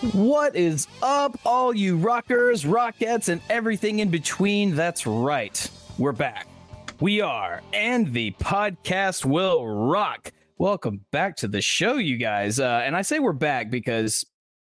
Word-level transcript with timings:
What 0.00 0.56
is 0.56 0.88
up, 1.02 1.38
all 1.44 1.76
you 1.76 1.98
rockers, 1.98 2.64
rockets, 2.64 3.28
and 3.28 3.38
everything 3.50 3.98
in 3.98 4.08
between? 4.08 4.74
That's 4.74 5.06
right. 5.06 5.70
We're 5.98 6.12
back. 6.12 6.46
We 7.00 7.20
are, 7.20 7.60
and 7.74 8.10
the 8.10 8.30
podcast 8.40 9.26
will 9.26 9.66
rock. 9.66 10.32
Welcome 10.56 11.04
back 11.10 11.36
to 11.36 11.48
the 11.48 11.60
show, 11.60 11.98
you 11.98 12.16
guys. 12.16 12.58
Uh, 12.58 12.80
and 12.82 12.96
I 12.96 13.02
say 13.02 13.18
we're 13.18 13.34
back 13.34 13.70
because 13.70 14.24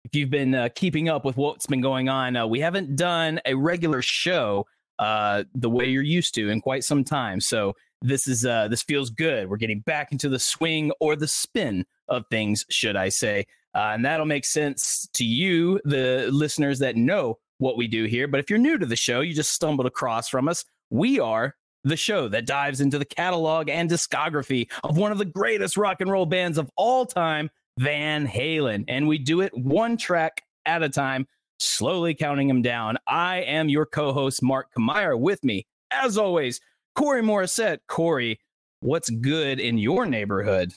if 0.05 0.16
you've 0.16 0.30
been 0.30 0.55
uh, 0.55 0.70
keeping 0.73 1.09
up 1.09 1.26
with 1.26 1.35
what's 1.35 1.68
been 1.68 1.82
going 1.82 2.07
on, 2.07 2.38
uh, 2.38 2.48
we 2.48 2.62
haven't 2.62 2.96
done 2.96 3.41
a 3.46 3.54
regular 3.54 4.02
show 4.02 4.66
uh, 4.98 5.44
the 5.54 5.70
way 5.70 5.88
you're 5.88 6.04
used 6.04 6.35
to 6.35 6.49
in 6.49 6.62
quite 6.62 6.85
some 6.85 7.04
time. 7.04 7.41
So 7.41 7.76
this 8.02 8.30
is 8.30 8.46
uh, 8.46 8.70
this 8.70 8.82
feels 8.82 9.09
good. 9.09 9.49
We're 9.49 9.57
getting 9.57 9.82
back 9.82 10.13
into 10.13 10.30
the 10.30 10.40
swing 10.40 10.93
or 11.02 11.18
the 11.18 11.27
spin 11.27 11.85
of 12.07 12.24
things, 12.32 12.65
should 12.70 12.96
I 12.96 13.09
say? 13.09 13.46
Uh, 13.76 13.91
and 13.93 14.05
that'll 14.05 14.26
make 14.26 14.46
sense 14.46 15.07
to 15.13 15.23
you, 15.23 15.79
the 15.84 16.29
listeners 16.32 16.79
that 16.79 16.96
know 16.96 17.37
what 17.60 17.77
we 17.77 17.87
do 17.87 18.05
here. 18.05 18.27
But 18.27 18.40
if 18.40 18.49
you're 18.49 18.59
new 18.59 18.77
to 18.77 18.85
the 18.85 18.96
show, 18.96 19.21
you 19.21 19.34
just 19.34 19.51
stumbled 19.51 19.87
across 19.87 20.29
from 20.29 20.48
us. 20.48 20.65
We 20.90 21.20
are 21.20 21.55
the 21.84 21.98
show 21.98 22.27
that 22.27 22.46
dives 22.46 22.82
into 22.82 22.98
the 22.99 23.05
catalog 23.05 23.70
and 23.70 23.90
discography 23.90 24.70
of 24.84 24.98
one 24.98 25.12
of 25.12 25.18
the 25.18 25.26
greatest 25.26 25.77
rock 25.77 26.01
and 26.01 26.12
roll 26.12 26.26
bands 26.26 26.57
of 26.57 26.70
all 26.76 27.05
time, 27.05 27.49
Van 27.79 28.27
Halen. 28.27 28.85
And 28.87 29.07
we 29.07 29.18
do 29.18 29.41
it 29.41 29.55
one 29.57 29.98
track 29.98 30.43
at 30.65 30.84
a 30.84 30.90
time, 30.90 31.27
slowly 31.59 32.13
counting 32.13 32.48
them 32.48 32.62
down. 32.62 32.98
I 33.07 33.37
am 33.37 33.70
your 33.70 33.85
co 33.85 34.13
host, 34.13 34.43
Mark 34.43 34.68
Kamier. 34.77 35.20
With 35.20 35.43
me, 35.43 35.65
as 35.91 36.18
always, 36.18 36.59
Corey 36.96 37.21
Morissette. 37.21 37.79
Corey, 37.87 38.40
what's 38.81 39.09
good 39.09 39.59
in 39.59 39.77
your 39.77 40.05
neighborhood? 40.05 40.74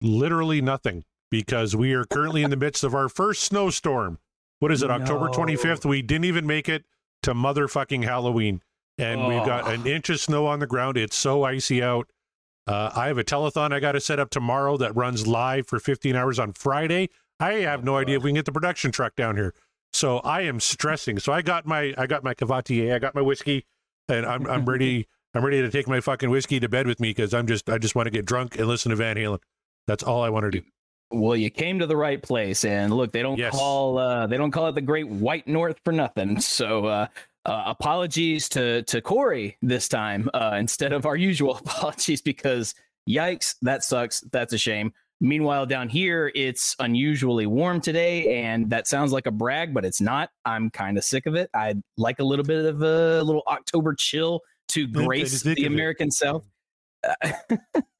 Literally 0.00 0.60
nothing 0.60 1.04
because 1.30 1.74
we 1.74 1.92
are 1.92 2.04
currently 2.04 2.42
in 2.42 2.50
the 2.50 2.56
midst 2.56 2.84
of 2.84 2.94
our 2.94 3.08
first 3.08 3.42
snowstorm. 3.42 4.18
What 4.58 4.72
is 4.72 4.82
it, 4.82 4.90
October 4.90 5.28
25th? 5.28 5.84
We 5.84 6.02
didn't 6.02 6.24
even 6.24 6.46
make 6.46 6.68
it 6.68 6.84
to 7.22 7.34
motherfucking 7.34 8.04
Halloween. 8.04 8.62
And 8.98 9.26
we've 9.26 9.44
got 9.44 9.70
an 9.70 9.86
inch 9.86 10.08
of 10.08 10.20
snow 10.20 10.46
on 10.46 10.58
the 10.60 10.66
ground. 10.66 10.96
It's 10.96 11.16
so 11.16 11.44
icy 11.44 11.82
out. 11.82 12.08
Uh, 12.66 12.90
I 12.96 13.08
have 13.08 13.18
a 13.18 13.24
telethon 13.24 13.72
I 13.72 13.80
got 13.80 13.92
to 13.92 14.00
set 14.00 14.18
up 14.18 14.30
tomorrow 14.30 14.76
that 14.78 14.96
runs 14.96 15.26
live 15.26 15.66
for 15.66 15.78
15 15.78 16.16
hours 16.16 16.38
on 16.38 16.52
Friday. 16.52 17.10
I 17.38 17.54
have 17.54 17.84
no 17.84 17.96
idea 17.96 18.16
if 18.16 18.22
we 18.22 18.30
can 18.30 18.36
get 18.36 18.46
the 18.46 18.52
production 18.52 18.90
truck 18.90 19.14
down 19.14 19.36
here. 19.36 19.54
So 19.92 20.18
I 20.18 20.42
am 20.42 20.58
stressing. 20.58 21.18
So 21.18 21.32
I 21.32 21.42
got 21.42 21.66
my 21.66 21.94
I 21.96 22.06
got 22.06 22.24
my 22.24 22.34
cavatier, 22.34 22.94
I 22.94 22.98
got 22.98 23.14
my 23.14 23.20
whiskey, 23.20 23.66
and 24.08 24.26
I'm 24.26 24.46
I'm 24.46 24.64
ready. 24.68 25.06
I'm 25.34 25.44
ready 25.44 25.60
to 25.60 25.70
take 25.70 25.86
my 25.86 26.00
fucking 26.00 26.30
whiskey 26.30 26.60
to 26.60 26.68
bed 26.68 26.86
with 26.86 26.98
me 26.98 27.10
because 27.10 27.34
I'm 27.34 27.46
just 27.46 27.68
I 27.68 27.76
just 27.76 27.94
want 27.94 28.06
to 28.06 28.10
get 28.10 28.24
drunk 28.24 28.58
and 28.58 28.66
listen 28.66 28.90
to 28.90 28.96
Van 28.96 29.16
Halen. 29.16 29.38
That's 29.86 30.02
all 30.02 30.22
I 30.22 30.30
want 30.30 30.44
to 30.44 30.50
do. 30.50 30.62
Well, 31.10 31.36
you 31.36 31.50
came 31.50 31.78
to 31.78 31.86
the 31.86 31.96
right 31.96 32.20
place, 32.20 32.64
and 32.64 32.92
look, 32.92 33.12
they 33.12 33.22
don't 33.22 33.38
Yes. 33.38 33.54
call 33.54 33.98
uh, 33.98 34.26
they 34.26 34.36
don't 34.36 34.50
call 34.50 34.68
it 34.68 34.74
the 34.74 34.80
Great 34.80 35.08
White 35.08 35.46
North 35.46 35.78
for 35.84 35.92
nothing. 35.92 36.40
So, 36.40 36.86
uh, 36.86 37.06
uh, 37.44 37.62
apologies 37.66 38.48
to 38.50 38.82
to 38.82 39.00
Corey 39.00 39.56
this 39.62 39.88
time 39.88 40.28
uh, 40.34 40.56
instead 40.58 40.92
of 40.92 41.06
our 41.06 41.16
usual 41.16 41.56
apologies 41.64 42.20
because 42.22 42.74
yikes, 43.08 43.54
that 43.62 43.84
sucks. 43.84 44.20
That's 44.32 44.52
a 44.52 44.58
shame. 44.58 44.92
Meanwhile, 45.20 45.64
down 45.66 45.88
here, 45.88 46.30
it's 46.34 46.76
unusually 46.78 47.46
warm 47.46 47.80
today, 47.80 48.42
and 48.42 48.68
that 48.68 48.86
sounds 48.86 49.12
like 49.12 49.26
a 49.26 49.30
brag, 49.30 49.72
but 49.72 49.84
it's 49.84 50.00
not. 50.00 50.28
I'm 50.44 50.68
kind 50.70 50.98
of 50.98 51.04
sick 51.04 51.24
of 51.26 51.34
it. 51.36 51.48
I'd 51.54 51.80
like 51.96 52.18
a 52.18 52.24
little 52.24 52.44
bit 52.44 52.64
of 52.66 52.82
a 52.82 53.22
little 53.22 53.42
October 53.46 53.94
chill 53.94 54.40
to 54.68 54.86
grace 54.86 55.42
the. 55.42 55.64
American 55.66 56.10
South. 56.10 56.44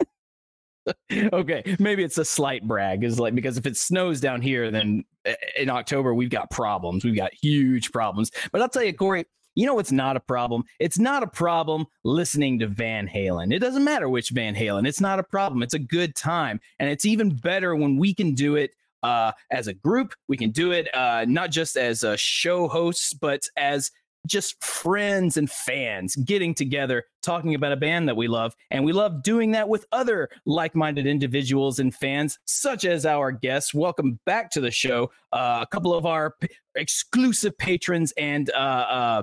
okay, 1.33 1.77
maybe 1.79 2.05
it's 2.05 2.19
a 2.19 2.25
slight 2.25 2.67
brag. 2.67 3.05
Is 3.05 3.19
like 3.19 3.35
because 3.35 3.59
if 3.59 3.67
it 3.67 3.77
snows 3.77 4.21
down 4.21 4.41
here, 4.41 4.71
then 4.71 5.05
uh, 5.27 5.33
in 5.57 5.71
October 5.71 6.15
we've 6.15 6.31
got 6.31 6.51
problems. 6.51 7.05
We've 7.05 7.17
got 7.17 7.35
huge 7.35 7.93
problems. 7.93 8.31
But 8.53 8.63
I'll 8.63 8.69
tell 8.69 8.85
you, 8.85 8.93
Corey, 8.95 9.25
you 9.55 9.67
know 9.67 9.75
what's 9.75 9.93
not 9.93 10.17
a 10.17 10.21
problem? 10.21 10.65
It's 10.79 10.99
not 10.99 11.23
a 11.23 11.27
problem 11.27 11.87
listening 12.05 12.59
to 12.61 12.67
Van 12.67 13.09
Halen. 13.09 13.55
It 13.55 13.59
doesn't 13.59 13.85
matter 13.85 14.09
which 14.09 14.31
Van 14.31 14.55
Halen. 14.55 14.87
It's 14.87 15.01
not 15.01 15.19
a 15.19 15.23
problem. 15.23 15.63
It's 15.63 15.75
a 15.75 15.79
good 15.79 16.15
time, 16.15 16.61
and 16.79 16.89
it's 16.89 17.07
even 17.07 17.35
better 17.37 17.75
when 17.75 17.97
we 17.97 18.15
can 18.15 18.35
do 18.35 18.57
it 18.57 18.73
uh, 19.03 19.33
as 19.51 19.67
a 19.67 19.73
group. 19.73 20.15
We 20.29 20.37
can 20.37 20.51
do 20.51 20.73
it 20.73 20.95
uh, 20.95 21.25
not 21.29 21.51
just 21.51 21.77
as 21.77 22.05
uh, 22.05 22.17
show 22.17 22.69
hosts, 22.69 23.15
but 23.15 23.49
as 23.57 23.91
just 24.27 24.63
friends 24.65 25.37
and 25.37 25.51
fans 25.51 26.17
getting 26.17 26.55
together 26.55 27.05
talking 27.23 27.55
about 27.55 27.73
a 27.73 27.77
band 27.77 28.09
that 28.09 28.17
we 28.17 28.29
love 28.29 28.55
and 28.71 28.85
we 28.85 28.93
love 28.93 29.23
doing 29.23 29.53
that 29.53 29.69
with 29.69 29.87
other 29.93 30.29
like-minded 30.45 31.07
individuals 31.07 31.79
and 31.79 31.95
fans 31.95 32.39
such 32.45 32.85
as 32.85 33.07
our 33.07 33.33
guests. 33.33 33.73
Welcome 33.73 34.19
back 34.27 34.51
to 34.53 34.61
the 34.61 34.71
show. 34.71 35.11
Uh, 35.33 35.61
a 35.63 35.67
couple 35.67 35.95
of 35.95 36.07
our 36.07 36.35
p- 36.41 36.49
exclusive 36.75 37.57
patrons 37.59 38.13
and 38.17 38.51
uh, 38.51 38.55
uh, 38.55 39.23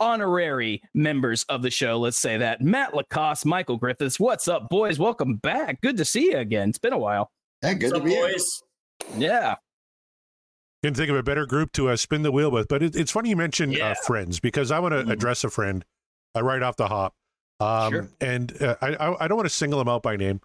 honorary 0.00 0.82
members 0.94 1.44
of 1.44 1.62
the 1.62 1.70
show 1.70 1.98
let's 1.98 2.18
say 2.18 2.36
that. 2.36 2.60
Matt 2.60 2.94
lacoste 2.94 3.46
michael 3.46 3.76
griffiths. 3.76 4.18
What's 4.18 4.48
up 4.48 4.68
boys? 4.68 4.98
Welcome 4.98 5.36
back. 5.36 5.80
Good 5.80 5.96
to 5.98 6.04
see 6.04 6.30
you 6.32 6.38
again. 6.38 6.70
It's 6.70 6.78
been 6.78 6.92
a 6.92 6.98
while. 6.98 7.30
Hey, 7.60 7.74
good 7.74 7.92
What's 7.92 7.92
to 7.92 7.98
up, 7.98 8.04
be 8.04 8.10
here. 8.10 8.28
boys? 8.28 8.62
yeah 9.16 9.56
Couldn't 10.82 10.96
think 10.96 11.10
of 11.10 11.16
a 11.16 11.22
better 11.22 11.46
group 11.46 11.72
to 11.72 11.88
uh, 11.90 11.96
spin 11.96 12.22
the 12.22 12.32
wheel 12.32 12.50
with. 12.50 12.66
But 12.68 12.82
it, 12.82 12.96
it's 12.96 13.12
funny 13.12 13.30
you 13.30 13.36
mentioned 13.36 13.74
Yeah. 13.74 13.90
uh, 13.90 13.94
friends 13.94 14.40
because 14.40 14.70
I 14.70 14.78
want 14.80 14.92
to 14.94 15.02
Mhm. 15.04 15.10
address 15.12 15.44
a 15.44 15.50
friend 15.50 15.84
uh, 16.36 16.42
right 16.42 16.62
off 16.62 16.76
the 16.76 16.88
hop. 16.88 17.14
Um, 17.60 17.92
Sure. 17.92 18.08
And 18.20 18.60
uh, 18.62 18.76
I, 18.80 18.94
I 18.94 19.24
I 19.24 19.28
don't 19.28 19.36
want 19.36 19.48
to 19.48 19.54
single 19.54 19.80
him 19.80 19.88
out 19.88 20.02
by 20.02 20.16
name. 20.16 20.40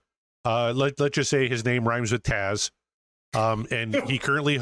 Uh, 0.46 0.74
let 0.76 1.00
let's 1.00 1.16
just 1.16 1.30
say 1.30 1.48
his 1.48 1.66
name 1.66 1.88
rhymes 1.88 2.12
with 2.12 2.24
Taz. 2.24 2.70
Um, 3.36 3.66
and 3.72 3.96
he 4.08 4.18
currently 4.20 4.60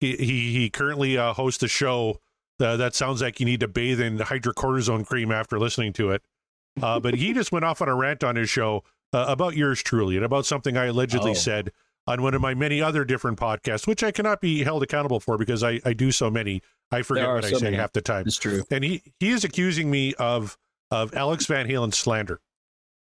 he 0.00 0.16
he, 0.16 0.52
he 0.52 0.70
currently 0.70 1.16
uh, 1.16 1.32
hosts 1.32 1.62
a 1.62 1.68
show 1.68 2.20
uh, 2.60 2.76
that 2.76 2.94
sounds 2.94 3.22
like 3.22 3.40
you 3.40 3.46
need 3.46 3.60
to 3.60 3.68
bathe 3.68 4.00
in 4.00 4.18
hydrocortisone 4.18 5.06
cream 5.06 5.32
after 5.32 5.58
listening 5.58 5.92
to 5.94 6.10
it. 6.10 6.22
Uh, 6.82 7.00
but 7.00 7.14
he 7.14 7.32
just 7.34 7.52
went 7.52 7.64
off 7.64 7.80
on 7.80 7.88
a 7.88 7.94
rant 7.94 8.22
on 8.22 8.36
his 8.36 8.50
show 8.50 8.84
uh, 9.14 9.24
about 9.28 9.56
yours 9.56 9.82
truly 9.82 10.16
and 10.16 10.24
about 10.26 10.44
something 10.44 10.76
I 10.76 10.86
allegedly 10.86 11.30
Oh. 11.30 11.34
said 11.34 11.72
on 12.06 12.22
one 12.22 12.34
of 12.34 12.40
my 12.40 12.54
many 12.54 12.80
other 12.80 13.04
different 13.04 13.38
podcasts, 13.38 13.86
which 13.86 14.02
I 14.04 14.10
cannot 14.10 14.40
be 14.40 14.62
held 14.62 14.82
accountable 14.82 15.20
for 15.20 15.36
because 15.36 15.62
I, 15.62 15.80
I 15.84 15.92
do 15.92 16.12
so 16.12 16.30
many. 16.30 16.62
I 16.90 17.02
forget 17.02 17.28
what 17.28 17.44
I 17.44 17.50
so 17.50 17.58
say 17.58 17.64
many. 17.64 17.76
half 17.76 17.92
the 17.92 18.00
time. 18.00 18.26
it's 18.26 18.36
true 18.36 18.62
And 18.70 18.84
he, 18.84 19.02
he 19.18 19.30
is 19.30 19.44
accusing 19.44 19.90
me 19.90 20.14
of 20.14 20.56
of 20.90 21.14
Alex 21.14 21.46
Van 21.46 21.66
Halen 21.66 21.92
slander 21.92 22.40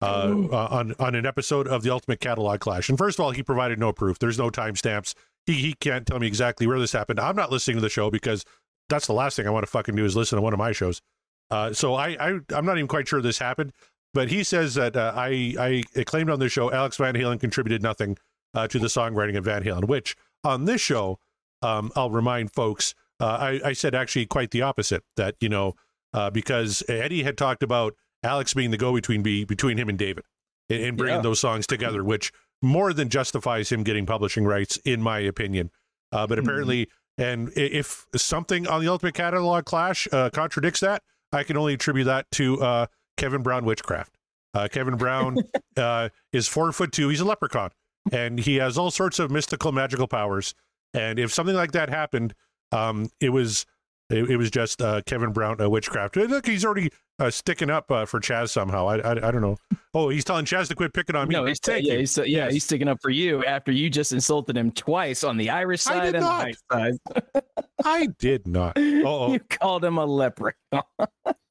uh, 0.01 0.05
uh, 0.53 0.69
on 0.71 0.95
on 1.01 1.15
an 1.15 1.27
episode 1.27 1.67
of 1.67 1.83
the 1.83 1.91
Ultimate 1.91 2.21
Catalog 2.21 2.61
Clash. 2.61 2.89
And 2.89 2.97
first 2.97 3.19
of 3.19 3.25
all, 3.25 3.33
he 3.33 3.43
provided 3.43 3.79
no 3.79 3.93
proof. 3.93 4.19
There's 4.19 4.39
no 4.39 4.51
timestamps. 4.51 5.15
He 5.47 5.55
he 5.55 5.73
can't 5.75 6.07
tell 6.07 6.21
me 6.21 6.27
exactly 6.27 6.67
where 6.67 6.79
this 6.79 6.93
happened. 6.93 7.19
I'm 7.19 7.37
not 7.37 7.51
listening 7.51 7.79
to 7.79 7.81
the 7.81 7.89
show 7.89 8.11
because 8.11 8.45
that's 8.89 9.09
the 9.09 9.15
last 9.15 9.37
thing 9.37 9.49
I 9.49 9.51
want 9.51 9.65
to 9.65 9.71
fucking 9.71 9.97
do 9.97 10.05
is 10.05 10.15
listen 10.15 10.37
to 10.37 10.43
one 10.43 10.53
of 10.53 10.59
my 10.61 10.71
shows. 10.71 11.03
Uh, 11.51 11.73
so 11.73 11.95
I, 11.95 12.17
I 12.21 12.39
I'm 12.55 12.67
not 12.67 12.77
even 12.77 12.89
quite 12.89 13.09
sure 13.09 13.21
this 13.21 13.39
happened. 13.39 13.73
But 14.15 14.29
he 14.29 14.45
says 14.45 14.75
that 14.75 14.97
uh, 14.97 15.13
I 15.15 15.83
I 15.97 16.05
claimed 16.05 16.31
on 16.31 16.39
this 16.39 16.53
show 16.53 16.73
Alex 16.73 16.97
Van 16.97 17.15
Halen 17.15 17.41
contributed 17.41 17.83
nothing 17.83 18.17
uh, 18.57 18.67
to 18.69 18.79
the 18.81 18.87
songwriting 18.89 19.37
of 19.37 19.45
Van 19.45 19.63
Halen, 19.63 19.85
which 19.85 20.17
on 20.43 20.65
this 20.65 20.81
show 20.81 21.19
um, 21.63 21.93
I'll 21.95 22.11
remind 22.11 22.53
folks 22.53 22.95
uh, 23.21 23.27
I, 23.27 23.61
I 23.65 23.73
said 23.73 23.95
actually 23.95 24.27
quite 24.27 24.51
the 24.51 24.63
opposite. 24.63 25.05
That 25.17 25.37
you 25.41 25.49
know 25.49 25.75
uh, 26.13 26.31
because 26.31 26.83
Eddie 26.89 27.23
had 27.23 27.37
talked 27.39 27.63
about 27.63 27.95
Alex 28.23 28.55
being 28.55 28.71
the 28.73 28.77
go-between 28.77 29.23
be 29.23 29.45
between 29.45 29.79
him 29.79 29.89
and 29.89 29.99
David 29.99 30.25
in, 30.69 30.81
in 30.81 30.97
bringing 30.97 31.17
Yeah. 31.19 31.23
those 31.23 31.41
songs 31.41 31.67
together, 31.67 32.03
which 32.03 32.33
more 32.63 32.93
than 32.93 33.09
justifies 33.09 33.71
him 33.71 33.83
getting 33.85 34.07
publishing 34.07 34.45
rights, 34.45 34.79
in 34.85 35.01
my 35.03 35.19
opinion. 35.21 35.71
Uh, 36.13 36.27
but 36.27 36.39
Mhm. 36.39 36.43
apparently, 36.43 36.89
and 37.19 37.53
if 37.57 38.07
something 38.17 38.67
on 38.67 38.81
the 38.83 38.89
Ultimate 38.89 39.15
Catalog 39.15 39.65
Clash 39.65 40.09
uh, 40.13 40.31
contradicts 40.31 40.81
that, 40.81 41.03
I 41.33 41.43
can 41.43 41.57
only 41.57 41.75
attribute 41.75 42.05
that 42.07 42.31
to 42.33 42.63
uh, 42.63 42.87
Kevin 43.17 43.43
Brown 43.43 43.65
witchcraft. 43.65 44.17
Uh, 44.55 44.69
Kevin 44.71 44.97
Brown 44.97 45.37
uh, 45.77 46.09
is 46.33 46.49
four 46.49 46.73
foot 46.73 46.93
two. 46.93 47.09
He's 47.09 47.21
a 47.21 47.25
leprechaun, 47.25 47.71
and 48.13 48.39
he 48.39 48.57
has 48.57 48.77
all 48.79 48.91
sorts 48.91 49.19
of 49.19 49.31
mystical, 49.31 49.73
magical 49.73 50.07
powers. 50.07 50.55
And 50.95 51.19
if 51.19 51.33
something 51.33 51.55
like 51.57 51.73
that 51.73 51.89
happened, 51.89 52.35
um, 52.73 53.11
it 53.21 53.31
was 53.31 53.67
it, 54.11 54.31
it 54.31 54.37
was 54.37 54.51
just 54.51 54.81
uh, 54.81 55.03
Kevin 55.07 55.33
Brown 55.33 55.61
uh, 55.61 55.69
witchcraft. 55.69 56.17
Look, 56.17 56.47
he's 56.47 56.65
already 56.65 56.91
uh, 57.19 57.31
sticking 57.31 57.71
up 57.71 57.91
uh, 57.91 58.05
for 58.07 58.21
Chaz 58.21 58.51
somehow. 58.51 58.87
I, 58.89 58.99
I 58.99 59.11
I 59.29 59.31
don't 59.31 59.41
know. 59.41 59.57
Oh, 59.95 60.09
he's 60.11 60.25
telling 60.25 60.45
Chaz 60.45 60.69
to 60.69 60.75
quit 60.75 60.93
picking 60.93 61.17
on 61.17 61.29
me. 61.29 61.35
No, 61.35 61.45
he's 61.47 61.59
Thank 61.59 61.87
yeah, 61.87 61.97
he's, 61.97 62.17
yeah, 62.19 62.25
Yes. 62.27 62.53
he's 62.53 62.65
sticking 62.65 62.87
up 62.89 62.99
for 63.03 63.11
you 63.11 63.45
after 63.45 63.73
you 63.73 63.89
just 63.91 64.13
insulted 64.13 64.57
him 64.57 64.71
twice 64.71 65.25
on 65.25 65.37
the 65.37 65.51
Irish 65.51 65.83
side 65.83 66.15
and 66.15 66.25
not. 66.25 66.39
the 66.39 66.45
white 66.45 66.93
side. 67.03 67.45
I 67.85 68.07
did 68.19 68.47
not. 68.47 68.77
Uh-oh. 68.79 69.33
You 69.33 69.41
called 69.41 69.85
him 69.85 69.99
a 69.99 70.05
leprechaun. 70.05 70.83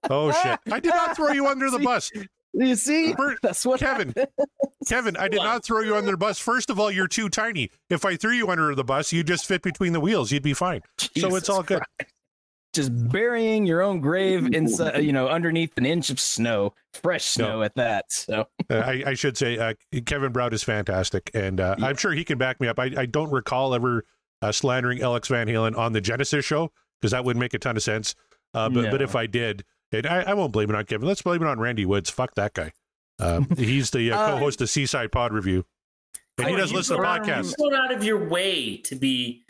Oh 0.10 0.32
shit! 0.32 0.60
I 0.72 0.80
did 0.80 0.94
not 0.94 1.16
throw 1.16 1.32
you 1.32 1.48
under 1.48 1.70
the 1.72 1.80
bus, 1.84 2.12
You 2.58 2.76
see, 2.76 3.14
Bert, 3.18 3.38
that's 3.42 3.66
what 3.66 3.80
Kevin. 3.80 4.14
happened. 4.16 4.28
Kevin. 4.88 5.18
I 5.18 5.28
did 5.28 5.38
not 5.42 5.64
throw 5.64 5.82
you 5.82 5.96
under 5.96 6.12
the 6.12 6.18
bus. 6.18 6.40
First 6.40 6.70
of 6.70 6.80
all, 6.80 6.90
you're 6.92 7.08
too 7.08 7.28
tiny. 7.30 7.70
If 7.90 8.06
I 8.06 8.16
threw 8.16 8.32
you 8.32 8.48
under 8.50 8.74
the 8.76 8.84
bus, 8.84 9.12
you'd 9.12 9.28
just 9.28 9.46
fit 9.46 9.62
between 9.62 9.94
the 9.94 10.00
wheels. 10.00 10.32
You'd 10.32 10.44
be 10.44 10.54
fine. 10.54 10.82
so 11.18 11.36
it's 11.36 11.50
all 11.50 11.64
good. 11.64 11.82
Christ. 12.00 12.14
Just 12.74 13.10
burying 13.10 13.66
your 13.66 13.82
own 13.82 14.02
grave 14.02 14.54
inside, 14.54 15.02
you 15.02 15.14
know, 15.14 15.30
underneath 15.30 15.78
an 15.78 15.86
inch 15.86 16.10
of 16.10 16.20
snow, 16.20 16.74
fresh 16.94 17.24
snow 17.24 17.62
at 17.64 17.74
that. 17.76 18.12
So 18.12 18.48
Uh, 18.70 18.76
I, 18.76 19.04
I 19.08 19.14
should 19.14 19.38
say 19.38 19.58
uh, 19.58 19.74
Kevin 20.06 20.34
Brown 20.34 20.52
is 20.54 20.62
fantastic, 20.62 21.32
and 21.34 21.62
uh, 21.62 21.76
I'm 21.82 21.96
sure 21.96 22.12
he 22.12 22.26
can 22.26 22.38
back 22.38 22.60
me 22.60 22.68
up. 22.68 22.78
I, 22.78 22.92
I 22.98 23.06
don't 23.06 23.32
recall 23.32 23.74
ever 23.74 24.04
uh, 24.42 24.52
slandering 24.52 25.02
Alex 25.02 25.30
Van 25.30 25.48
Halen 25.48 25.78
on 25.78 25.94
the 25.94 26.02
Genesis 26.02 26.44
show 26.44 26.70
because 27.00 27.12
that 27.12 27.24
wouldn't 27.24 27.40
make 27.40 27.54
a 27.54 27.60
ton 27.60 27.78
of 27.78 27.84
sense. 27.84 28.14
Uh, 28.54 28.68
but 28.68 28.92
but 28.92 29.02
if 29.02 29.16
I 29.16 29.26
did, 29.26 29.64
and 29.92 30.06
I, 30.06 30.22
I 30.22 30.34
won't 30.34 30.52
blame 30.52 30.70
it 30.70 30.76
on 30.76 30.86
Kevin. 30.86 31.08
Let's 31.08 31.22
blame 31.22 31.42
it 31.42 31.48
on 31.48 31.60
Randy 31.60 31.86
Woods. 31.86 32.10
Fuck 32.10 32.36
that 32.36 32.54
guy. 32.54 32.72
Uh, 33.20 33.42
he's 33.58 33.92
the 33.92 34.12
uh, 34.12 34.18
Uh, 34.20 34.30
co-host 34.32 34.62
of 34.62 34.70
Seaside 34.70 35.12
Pod 35.12 35.32
Review, 35.34 35.66
and 36.38 36.48
he 36.50 36.56
does 36.56 36.72
you 36.72 36.78
listen 36.78 36.98
to 36.98 37.04
podcasts. 37.04 37.54
You 37.58 37.70
go 37.70 37.76
out 37.78 37.94
of 37.94 38.04
your 38.04 38.28
way 38.28 38.78
to 38.78 38.96
be 38.96 39.46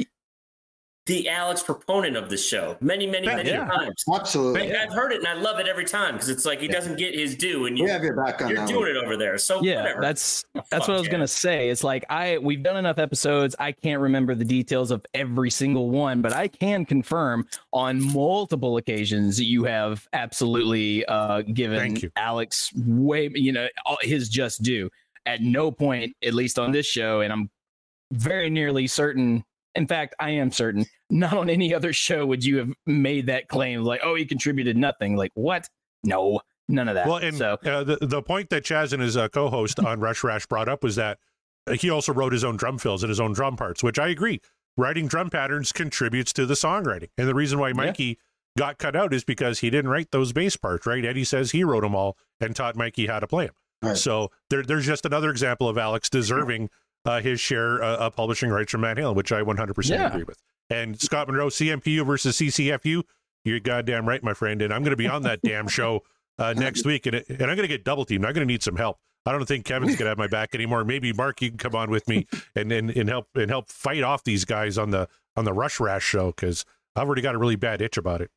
the 1.05 1.29
Alex 1.29 1.61
proponent 1.61 2.17
of 2.17 2.29
the 2.31 2.37
show 2.37 2.75
many, 2.81 3.05
many, 3.05 3.27
many 3.27 3.49
Yeah. 3.49 3.67
times. 3.67 4.03
Absolutely. 4.11 4.69
Like, 4.71 4.75
I've 4.75 4.91
heard 4.93 5.11
it 5.11 5.19
and 5.19 5.27
I 5.27 5.33
love 5.33 5.59
it 5.59 5.67
every 5.67 5.85
time 5.85 6.13
because 6.15 6.29
it's 6.29 6.45
like 6.45 6.59
he 6.59 6.67
doesn't 6.67 6.97
get 6.97 7.13
his 7.13 7.35
due 7.35 7.67
and 7.67 7.77
you, 7.77 7.83
We 7.83 7.89
have 7.91 8.03
your 8.03 8.15
back 8.15 8.41
on 8.41 8.49
you're 8.49 8.65
doing 8.65 8.79
one. 8.81 8.89
it 8.89 8.97
over 8.97 9.15
there. 9.15 9.37
So 9.37 9.61
yeah, 9.61 9.81
whatever. 9.81 10.01
that's 10.01 10.43
that's 10.55 10.69
Fuck 10.69 10.79
what 10.87 10.89
I 10.89 10.97
was 10.97 11.05
yeah. 11.05 11.11
gonna 11.11 11.27
say. 11.27 11.69
It's 11.69 11.83
like 11.83 12.05
I 12.09 12.39
we've 12.39 12.63
done 12.63 12.77
enough 12.77 12.97
episodes. 12.97 13.55
I 13.59 13.71
can't 13.71 14.01
remember 14.01 14.33
the 14.33 14.45
details 14.45 14.89
of 14.89 15.05
every 15.13 15.51
single 15.51 15.91
one, 15.91 16.23
but 16.23 16.33
I 16.33 16.47
can 16.47 16.85
confirm 16.85 17.47
on 17.71 18.01
multiple 18.01 18.77
occasions 18.77 19.39
you 19.39 19.63
have 19.65 20.07
absolutely 20.13 21.05
uh, 21.05 21.41
given 21.41 21.77
Thank 21.79 22.01
you. 22.01 22.11
Alex 22.15 22.71
way 22.75 23.29
you 23.35 23.51
know 23.51 23.67
all- 23.85 23.97
his 24.01 24.27
just 24.27 24.63
due. 24.63 24.89
At 25.27 25.41
no 25.41 25.71
point, 25.71 26.15
at 26.23 26.33
least 26.33 26.57
on 26.59 26.71
this 26.71 26.85
show, 26.87 27.21
and 27.21 27.31
I'm 27.31 27.49
very 28.11 28.49
nearly 28.49 28.87
certain. 28.87 29.43
In 29.73 29.87
fact, 29.87 30.15
I 30.19 30.29
am 30.29 30.51
certain. 30.51 30.85
Not 31.09 31.33
on 31.37 31.49
any 31.49 31.73
other 31.73 31.93
show 31.93 32.25
would 32.25 32.43
you 32.43 32.57
have 32.57 32.71
made 32.85 33.27
that 33.27 33.47
claim 33.47 33.83
like, 33.83 34.01
"Oh, 34.03 34.15
he 34.15 34.25
contributed 34.25 34.75
nothing." 34.75 35.15
Like 35.15 35.31
what? 35.35 35.67
No, 36.03 36.39
none 36.67 36.87
of 36.87 36.95
that. 36.95 37.07
Well, 37.07 37.17
and 37.17 37.37
so 37.37 37.57
uh, 37.63 37.83
the 37.83 37.97
the 38.01 38.21
point 38.23 38.49
that 38.49 38.63
Chaz 38.63 38.91
and 38.91 39.01
his 39.01 39.15
uh, 39.15 39.27
co-host 39.29 39.79
on 39.79 39.99
Rush 39.99 40.23
Rash 40.23 40.45
brought 40.47 40.67
up 40.67 40.83
was 40.83 40.95
that 40.95 41.19
uh, 41.67 41.73
he 41.73 41.89
also 41.89 42.11
wrote 42.13 42.33
his 42.33 42.43
own 42.43 42.57
drum 42.57 42.77
fills 42.79 43.03
and 43.03 43.09
his 43.09 43.19
own 43.19 43.33
drum 43.33 43.55
parts, 43.55 43.83
which 43.83 43.99
I 43.99 44.07
agree. 44.07 44.41
Writing 44.77 45.07
drum 45.07 45.29
patterns 45.29 45.71
contributes 45.71 46.33
to 46.33 46.45
the 46.45 46.53
songwriting, 46.55 47.09
and 47.17 47.27
the 47.27 47.35
reason 47.35 47.59
why 47.59 47.71
Mikey 47.71 48.17
got 48.57 48.77
cut 48.77 48.95
out 48.95 49.13
is 49.13 49.23
because 49.23 49.59
he 49.59 49.69
didn't 49.69 49.91
write 49.91 50.11
those 50.11 50.33
bass 50.33 50.57
parts. 50.57 50.85
Right? 50.87 51.05
Eddie 51.05 51.23
says 51.23 51.51
he 51.51 51.63
wrote 51.63 51.81
them 51.81 51.95
all 51.95 52.17
and 52.41 52.55
taught 52.55 52.75
Mikey 52.75 53.05
how 53.07 53.19
to 53.19 53.27
play 53.27 53.45
them. 53.45 53.55
Right. 53.83 53.95
So 53.97 54.31
there, 54.49 54.63
there's 54.63 54.85
just 54.87 55.05
another 55.05 55.29
example 55.29 55.69
of 55.69 55.77
Alex 55.77 56.09
deserving 56.09 56.69
uh, 57.05 57.21
his 57.21 57.39
share 57.39 57.83
uh, 57.83 57.97
of 57.97 58.15
publishing 58.15 58.49
rights 58.49 58.71
from 58.71 58.81
Van 58.81 58.95
Halen, 58.95 59.13
which 59.15 59.31
I 59.31 59.41
100% 59.41 59.89
Yeah. 59.89 60.07
agree 60.07 60.23
with. 60.23 60.41
And 60.69 60.99
Scott 60.99 61.27
Monroe, 61.27 61.47
CMPU 61.47 62.05
versus 62.05 62.37
CCFU, 62.37 63.03
you're 63.43 63.59
goddamn 63.59 64.07
right, 64.07 64.23
my 64.23 64.33
friend. 64.33 64.61
And 64.61 64.73
I'm 64.73 64.81
going 64.81 64.91
to 64.91 64.97
be 64.97 65.07
on 65.07 65.23
that 65.23 65.41
damn 65.41 65.67
show 65.67 66.01
uh, 66.37 66.53
next 66.53 66.85
week, 66.85 67.05
and, 67.05 67.15
and 67.15 67.43
I'm 67.43 67.55
going 67.55 67.61
to 67.61 67.67
get 67.67 67.83
double 67.83 68.05
teamed. 68.05 68.25
I'm 68.25 68.33
going 68.33 68.47
to 68.47 68.51
need 68.51 68.63
some 68.63 68.75
help. 68.75 68.97
I 69.27 69.31
don't 69.31 69.45
think 69.45 69.65
Kevin's 69.65 69.95
going 69.95 70.05
to 70.05 70.09
have 70.09 70.17
my 70.17 70.27
back 70.27 70.53
anymore. 70.53 70.83
Maybe 70.83 71.11
Mark, 71.11 71.41
you 71.41 71.49
can 71.49 71.57
come 71.57 71.73
on 71.75 71.89
with 71.89 72.07
me 72.07 72.27
and 72.55 72.71
and, 72.71 72.91
and 72.91 73.09
help 73.09 73.27
and 73.33 73.49
help 73.49 73.69
fight 73.69 74.03
off 74.03 74.23
these 74.23 74.45
guys 74.45 74.77
on 74.77 74.91
the 74.91 75.07
on 75.35 75.45
the 75.45 75.53
Rush 75.53 75.79
Rash 75.79 76.03
show 76.03 76.27
because 76.27 76.63
I've 76.95 77.07
already 77.07 77.23
got 77.23 77.33
a 77.33 77.37
really 77.39 77.55
bad 77.55 77.81
itch 77.81 77.97
about 77.97 78.21
it. 78.21 78.29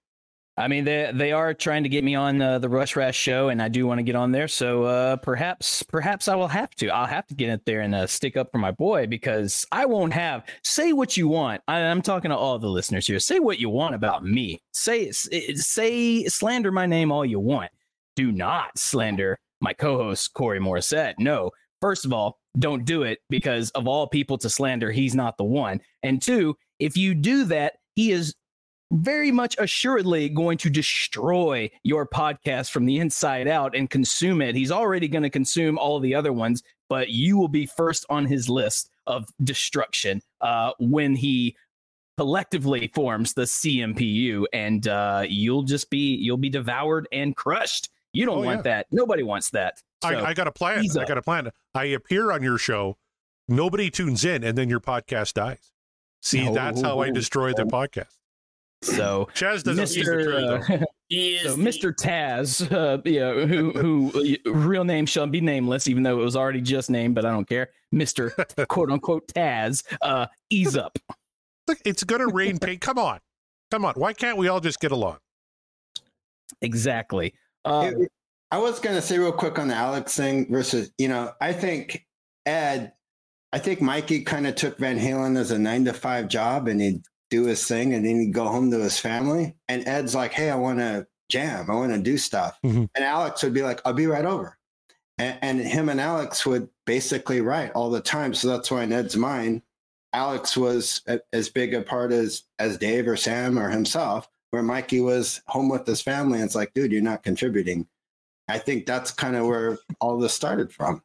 I 0.59 0.67
mean, 0.67 0.85
they 0.85 1.11
they 1.15 1.31
are 1.31 1.55
trying 1.55 1.85
to 1.85 1.89
get 1.89 2.03
me 2.03 2.17
on 2.17 2.43
uh, 2.43 2.59
the 2.59 2.69
Rush 2.69 2.97
Rash 2.97 3.17
show, 3.17 3.49
and 3.49 3.63
I 3.63 3.69
do 3.69 3.87
want 3.87 4.01
to 4.01 4.03
get 4.03 4.17
on 4.17 4.33
there. 4.33 4.49
So 4.49 4.83
uh, 4.85 5.17
perhaps 5.17 5.85
perhaps 5.85 6.27
I 6.27 6.35
will 6.35 6.49
have 6.49 6.75
to. 6.77 6.89
I'll 6.89 7.07
have 7.07 7.29
to 7.29 7.35
get 7.35 7.49
in 7.49 7.61
there 7.65 7.81
and 7.81 7.95
uh, 7.95 8.09
stick 8.09 8.37
up 8.37 8.51
for 8.51 8.59
my 8.59 8.73
boy 8.73 9.07
because 9.07 9.65
I 9.71 9.87
won't 9.87 10.13
have. 10.13 10.45
Say 10.65 10.93
what 10.93 11.17
you 11.17 11.29
want. 11.29 11.63
I, 11.69 11.79
I'm 11.79 12.03
talking 12.03 12.31
to 12.31 12.37
all 12.37 12.59
the 12.59 12.69
listeners 12.69 13.07
here. 13.07 13.21
Say 13.21 13.39
what 13.39 13.61
you 13.61 13.71
want 13.71 13.95
about 13.95 14.25
me. 14.25 14.61
Say 14.73 15.13
say 15.13 16.25
slander 16.25 16.73
my 16.73 16.87
name 16.87 17.13
all 17.13 17.25
you 17.25 17.39
want. 17.39 17.71
Do 18.17 18.33
not 18.33 18.77
slander 18.77 19.39
my 19.61 19.73
co-host 19.73 20.35
Corey 20.35 20.59
Morissette. 20.59 21.15
No. 21.19 21.53
First 21.81 22.05
of 22.05 22.13
all, 22.13 22.41
don't 22.59 22.85
do 22.85 23.05
it 23.05 23.21
because 23.31 23.71
of 23.71 23.87
all 23.87 24.09
people 24.09 24.37
to 24.39 24.51
slander, 24.51 24.91
he's 24.91 25.15
not 25.15 25.37
the 25.37 25.45
one. 25.45 25.81
And 26.03 26.21
two, 26.21 26.57
if 26.81 26.97
you 26.97 27.15
do 27.15 27.45
that, 27.45 27.75
he 27.95 28.11
is 28.11 28.35
very 28.91 29.31
much 29.31 29.55
assuredly 29.59 30.29
going 30.29 30.57
to 30.59 30.71
destroy 30.71 31.71
your 31.83 32.07
podcast 32.07 32.71
from 32.71 32.87
the 32.87 32.99
inside 32.99 33.47
out 33.49 33.77
and 33.77 33.91
consume 33.91 34.41
it. 34.41 34.55
He's 34.55 34.71
already 34.71 35.09
going 35.09 35.23
to 35.25 35.31
consume 35.31 35.79
all 35.79 36.01
the 36.01 36.15
other 36.15 36.33
ones, 36.33 36.63
but 36.89 37.11
you 37.11 37.37
will 37.37 37.49
be 37.49 37.67
first 37.67 38.07
on 38.09 38.25
his 38.27 38.49
list 38.49 38.91
of 39.07 39.29
destruction 39.45 40.23
uh, 40.41 40.73
when 40.79 41.15
he 41.15 41.55
collectively 42.17 42.91
forms 42.95 43.35
the 43.35 43.43
CMPU, 43.43 44.45
and 44.53 44.89
uh, 44.89 45.25
you'll 45.29 45.63
just 45.63 45.89
be 45.91 46.17
you'll 46.17 46.37
be 46.37 46.51
devoured 46.51 47.07
and 47.13 47.37
crushed. 47.37 47.91
You 48.13 48.27
don't 48.27 48.39
Oh, 48.39 48.43
want 48.43 48.59
yeah. 48.61 48.63
that. 48.77 48.87
Nobody 48.91 49.23
wants 49.23 49.51
that. 49.51 49.83
So, 50.03 50.09
I, 50.09 50.29
I 50.31 50.35
got 50.35 50.47
a 50.49 50.53
plan. 50.53 50.85
I 50.99 51.05
got 51.05 51.19
a 51.19 51.23
plan. 51.23 51.51
I 51.75 51.85
appear 51.87 52.33
on 52.33 52.43
your 52.43 52.59
show, 52.59 52.97
nobody 53.49 53.91
tunes 53.91 54.25
in, 54.25 54.43
and 54.45 54.57
then 54.57 54.69
your 54.69 54.81
podcast 54.81 55.35
dies. 55.35 55.73
See, 56.23 56.49
that's 56.53 56.81
how 56.81 57.01
I 57.01 57.11
destroy 57.11 57.53
the 57.53 57.65
podcast. 57.65 58.17
So 58.83 59.29
Chaz 59.35 59.63
doesn't 59.63 59.87
see 59.89 60.03
the 60.03 60.11
Mr. 60.11 60.69
though. 60.69 60.75
uh, 60.75 60.85
he 61.09 61.35
is 61.37 61.43
So, 61.43 61.57
the- 61.57 61.63
Mr. 61.63 61.95
Taz, 61.95 62.71
uh, 62.73 63.01
yeah, 63.05 63.33
who 63.47 63.71
who 64.13 64.37
uh, 64.47 64.51
real 64.53 64.85
name 64.85 65.07
shall 65.07 65.27
be 65.27 65.41
nameless, 65.41 65.89
even 65.89 66.03
though 66.03 66.21
it 66.21 66.25
was 66.25 66.37
already 66.37 66.61
just 66.61 66.91
named, 66.91 67.15
but 67.15 67.25
I 67.25 67.31
don't 67.31 67.49
care. 67.49 67.71
Mr. 67.95 68.33
quote 68.69 68.91
unquote 68.91 69.27
Taz, 69.29 69.83
uh, 70.03 70.27
ease 70.51 70.77
up. 70.77 70.99
Look, 71.67 71.79
it's 71.85 72.05
gonna 72.05 72.29
rain 72.29 72.59
paint. 72.59 72.81
Come 72.81 72.99
on, 72.99 73.19
come 73.71 73.85
on. 73.85 73.95
Why 73.95 74.13
can't 74.13 74.37
we 74.39 74.49
all 74.49 74.61
just 74.61 74.81
get 74.81 74.93
along? 74.93 75.19
Exactly. 76.63 77.35
Uh, 77.65 77.93
It- 77.99 78.13
I 78.51 78.57
was 78.57 78.79
going 78.81 78.97
to 78.97 79.03
say 79.03 79.19
real 79.19 79.31
quick 79.31 79.59
on 79.59 79.69
the 79.69 79.75
Alex 79.75 80.17
thing 80.17 80.51
versus, 80.51 80.91
you 80.97 81.09
know, 81.09 81.33
I 81.39 81.53
think 81.53 82.07
Ed, 82.47 82.95
I 83.53 83.59
think 83.59 83.83
Mikey 83.83 84.23
kind 84.23 84.47
of 84.47 84.55
took 84.55 84.79
Van 84.79 84.99
Halen 84.99 85.37
as 85.37 85.51
a 85.51 85.59
nine 85.59 85.85
to 85.85 85.93
five 85.93 86.29
job 86.29 86.67
and 86.67 86.81
he'd 86.81 87.03
do 87.31 87.45
his 87.45 87.67
thing 87.67 87.95
and 87.95 88.05
then 88.05 88.21
he'd 88.21 88.33
go 88.33 88.47
home 88.47 88.71
to 88.71 88.79
his 88.79 88.99
family. 88.99 89.55
And 89.69 89.87
Ed's 89.87 90.15
like, 90.15 90.33
hey, 90.33 90.51
I 90.51 90.57
want 90.57 90.79
to 90.79 91.07
jam. 91.29 91.71
I 91.71 91.75
want 91.75 91.93
to 91.93 91.99
do 91.99 92.17
stuff. 92.17 92.59
Mhm. 92.65 92.89
And 92.95 93.05
Alex 93.05 93.43
would 93.43 93.55
be 93.55 93.63
like, 93.63 93.81
I'll 93.85 93.93
be 93.93 94.07
right 94.07 94.25
over. 94.25 94.57
And, 95.19 95.39
and 95.43 95.61
him 95.61 95.89
and 95.89 96.01
Alex 96.01 96.47
would 96.47 96.69
basically 96.87 97.41
write 97.41 97.73
all 97.73 97.91
the 97.91 98.01
time. 98.01 98.33
So 98.35 98.49
that's 98.49 98.71
why 98.71 98.85
in 98.85 98.93
Ed's 98.93 99.17
mind, 99.17 99.63
Alex 100.13 100.57
was 100.57 101.03
a, 101.07 101.21
as 101.33 101.49
big 101.49 101.75
a 101.75 101.83
part 101.83 102.13
as 102.13 102.45
as 102.59 102.79
Dave 102.79 103.07
or 103.07 103.17
Sam 103.17 103.59
or 103.59 103.69
himself, 103.69 104.29
where 104.51 104.63
Mikey 104.63 105.01
was 105.01 105.43
home 105.47 105.69
with 105.69 105.87
his 105.87 106.01
family. 106.01 106.39
And 106.39 106.47
it's 106.47 106.55
like, 106.55 106.73
dude, 106.73 106.93
you're 106.93 107.03
not 107.03 107.23
contributing. 107.23 107.87
I 108.49 108.59
think 108.59 108.87
that's 108.87 109.11
kind 109.11 109.37
of 109.37 109.47
where 109.47 109.79
all 110.01 110.19
this 110.19 110.33
started 110.33 110.73
from. 110.73 111.03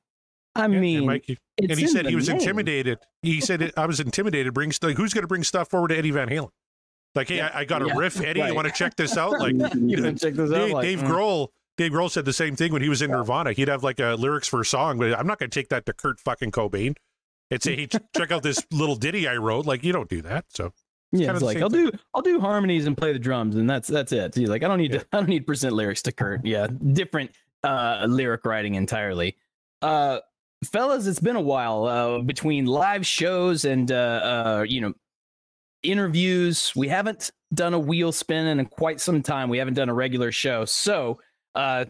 I 0.55 0.61
Yeah, 0.61 0.65
and 0.65 0.81
mean, 0.81 1.05
Mikey- 1.05 1.37
it's 1.57 1.71
and 1.71 1.79
he 1.79 1.87
said 1.87 2.05
he 2.05 2.15
was 2.15 2.27
name. 2.29 2.37
intimidated. 2.37 2.99
He 3.21 3.41
said 3.41 3.71
I 3.75 3.85
was 3.85 3.99
intimidated. 3.99 4.53
Bring 4.53 4.71
stuff. 4.71 4.93
Who's 4.93 5.13
going 5.13 5.23
to 5.23 5.27
bring 5.27 5.43
stuff 5.43 5.69
forward 5.69 5.89
to 5.89 5.97
Eddie 5.97 6.11
Van 6.11 6.29
Halen? 6.29 6.49
Like, 7.15 7.29
hey, 7.29 7.37
Yeah. 7.37 7.51
I, 7.53 7.59
I 7.61 7.65
got 7.65 7.81
a 7.81 7.87
Yeah. 7.87 7.97
riff. 7.97 8.19
Eddie, 8.21 8.41
you 8.41 8.55
want 8.55 8.67
to 8.67 8.73
check 8.73 8.95
this 8.95 9.17
out? 9.17 9.31
Like, 9.39 9.53
you 9.75 9.97
know, 9.97 10.13
check 10.13 10.33
this 10.33 10.51
out. 10.51 10.55
Dave, 10.55 10.73
like, 10.73 10.83
Dave 10.83 10.99
mm. 10.99 11.07
Grohl. 11.07 11.47
Dave 11.77 11.91
Grohl 11.91 12.09
said 12.11 12.25
the 12.25 12.33
same 12.33 12.55
thing 12.55 12.71
when 12.71 12.83
he 12.83 12.89
was 12.89 13.01
in 13.01 13.09
Nirvana. 13.09 13.53
He'd 13.53 13.67
have 13.67 13.83
like 13.83 13.99
a 13.99 14.13
lyrics 14.15 14.47
for 14.47 14.61
a 14.61 14.65
song, 14.65 14.99
but 14.99 15.17
I'm 15.17 15.25
not 15.25 15.39
going 15.39 15.49
to 15.49 15.59
take 15.59 15.69
that 15.69 15.85
to 15.87 15.93
Kurt 15.93 16.19
fucking 16.19 16.51
Cobain 16.51 16.95
and 17.49 17.63
say, 17.63 17.75
"Hey, 17.75 17.87
check 18.15 18.31
out 18.31 18.43
this 18.43 18.63
little 18.71 18.95
ditty 18.95 19.27
I 19.27 19.37
wrote." 19.37 19.65
Like, 19.65 19.83
you 19.83 19.91
don't 19.91 20.07
do 20.09 20.21
that. 20.21 20.45
So, 20.49 20.71
Yeah, 21.11 21.27
kind 21.27 21.37
of 21.37 21.43
it's 21.43 21.43
like 21.45 21.57
I'll 21.63 21.69
do 21.69 21.91
I'll 22.13 22.21
do 22.21 22.39
harmonies 22.39 22.85
and 22.85 22.95
play 22.95 23.11
the 23.11 23.17
drums, 23.17 23.55
and 23.55 23.67
that's 23.67 23.87
that's 23.87 24.11
it. 24.11 24.35
He's 24.35 24.49
like, 24.49 24.61
I 24.63 24.67
don't 24.67 24.77
need 24.77 24.91
to 24.91 24.99
I 25.13 25.17
don't 25.17 25.29
need 25.29 25.39
to 25.39 25.45
present 25.45 25.73
lyrics 25.73 26.03
to 26.03 26.11
Kurt. 26.11 26.45
Yeah, 26.45 26.67
different 26.91 27.31
uh 27.63 28.05
lyric 28.07 28.45
writing 28.45 28.75
entirely. 28.75 29.35
Uh 29.81 30.19
fellas, 30.63 31.07
it's 31.07 31.19
been 31.19 31.35
a 31.35 31.41
while 31.41 31.85
uh 31.85 32.19
between 32.19 32.65
live 32.65 33.05
shows 33.05 33.65
and 33.65 33.91
uh 33.91 33.95
uh 33.95 34.65
you 34.67 34.81
know 34.81 34.93
interviews. 35.81 36.71
We 36.75 36.87
haven't 36.87 37.31
done 37.53 37.73
a 37.73 37.79
wheel 37.79 38.11
spin 38.11 38.47
in 38.47 38.65
quite 38.65 39.01
some 39.01 39.21
time. 39.21 39.49
We 39.49 39.57
haven't 39.57 39.75
done 39.75 39.89
a 39.89 39.93
regular 39.93 40.31
show. 40.31 40.65
So 40.65 41.19
uh 41.55 41.85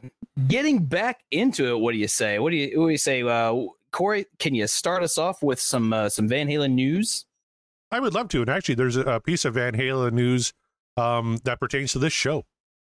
getting 0.47 0.83
back 0.85 1.23
into 1.31 1.67
it, 1.67 1.79
what 1.79 1.91
do 1.91 1.97
you 1.97 2.07
say? 2.07 2.39
What 2.39 2.51
do 2.51 2.57
you 2.57 2.79
what 2.79 2.87
do 2.87 2.91
you 2.91 2.97
say? 2.97 3.21
Uh 3.21 3.67
Corey, 3.93 4.25
can 4.39 4.55
you 4.55 4.67
start 4.67 5.03
us 5.03 5.17
off 5.17 5.41
with 5.41 5.61
some 5.61 5.93
uh, 5.93 6.09
some 6.09 6.27
Van 6.27 6.47
Halen 6.47 6.73
news? 6.73 7.25
I 7.91 7.99
would 7.99 8.13
love 8.13 8.27
to. 8.29 8.41
And 8.41 8.49
actually, 8.49 8.75
there's 8.75 8.97
a, 8.97 9.21
piece 9.21 9.45
of 9.45 9.53
Van 9.53 9.73
Halen 9.73 10.13
news 10.13 10.51
um, 10.97 11.39
that 11.43 11.59
pertains 11.59 11.93
to 11.93 11.99
this 11.99 12.11
show 12.11 12.43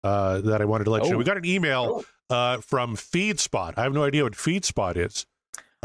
uh, 0.04 0.40
that 0.42 0.62
I 0.62 0.64
wanted 0.64 0.84
to 0.84 0.90
let 0.90 1.02
you 1.02 1.10
know. 1.10 1.16
Oh. 1.16 1.18
We 1.18 1.24
got 1.24 1.36
an 1.36 1.44
email 1.44 2.04
uh, 2.30 2.58
from 2.58 2.96
FeedSpot. 2.96 3.74
I 3.76 3.82
have 3.82 3.92
no 3.92 4.04
idea 4.04 4.22
what 4.22 4.34
FeedSpot 4.34 4.96
is. 4.96 5.26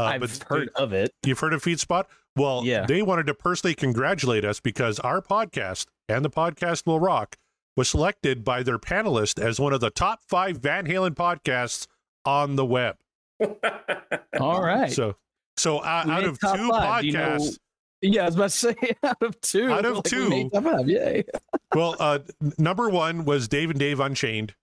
Uh, 0.00 0.04
I've 0.04 0.20
but 0.20 0.44
heard 0.48 0.70
of 0.76 0.92
it. 0.92 1.12
You've 1.24 1.38
heard 1.38 1.52
of 1.52 1.62
FeedSpot? 1.62 2.04
Well, 2.36 2.62
Yeah. 2.64 2.86
they 2.86 3.02
wanted 3.02 3.26
to 3.26 3.34
personally 3.34 3.74
congratulate 3.74 4.44
us 4.44 4.60
because 4.60 4.98
our 5.00 5.20
podcast 5.20 5.86
and 6.08 6.24
the 6.24 6.30
podcast 6.30 6.86
will 6.86 7.00
rock 7.00 7.36
was 7.76 7.88
selected 7.88 8.44
by 8.44 8.62
their 8.62 8.78
panelist 8.78 9.40
as 9.42 9.58
one 9.60 9.72
of 9.72 9.80
the 9.80 9.90
top 9.90 10.20
five 10.28 10.58
Van 10.58 10.86
Halen 10.86 11.14
podcasts 11.14 11.86
on 12.24 12.56
the 12.56 12.64
web. 12.64 12.96
All 14.40 14.62
right. 14.62 14.90
So, 14.92 15.16
so 15.56 15.78
uh, 15.78 16.04
out 16.08 16.24
of 16.24 16.38
two 16.38 16.68
five. 16.70 17.00
Do 17.02 17.06
you 17.06 17.12
know- 17.14 17.36
podcasts, 17.38 17.58
yeah, 18.02 18.22
I 18.22 18.26
was 18.26 18.34
about 18.34 18.50
to 18.50 18.56
say 18.56 18.74
out 19.02 19.22
of 19.22 19.40
two. 19.40 19.70
Out 19.70 19.84
of 19.84 19.96
like, 19.96 20.04
two. 20.04 20.28
made 20.30 20.50
five. 20.52 20.88
Yay. 20.88 21.24
well, 21.74 21.96
uh, 21.98 22.20
number 22.58 22.88
one 22.88 23.24
was 23.24 23.46
Dave 23.48 23.70
and 23.70 23.78
Dave 23.78 24.00
Unchained, 24.00 24.54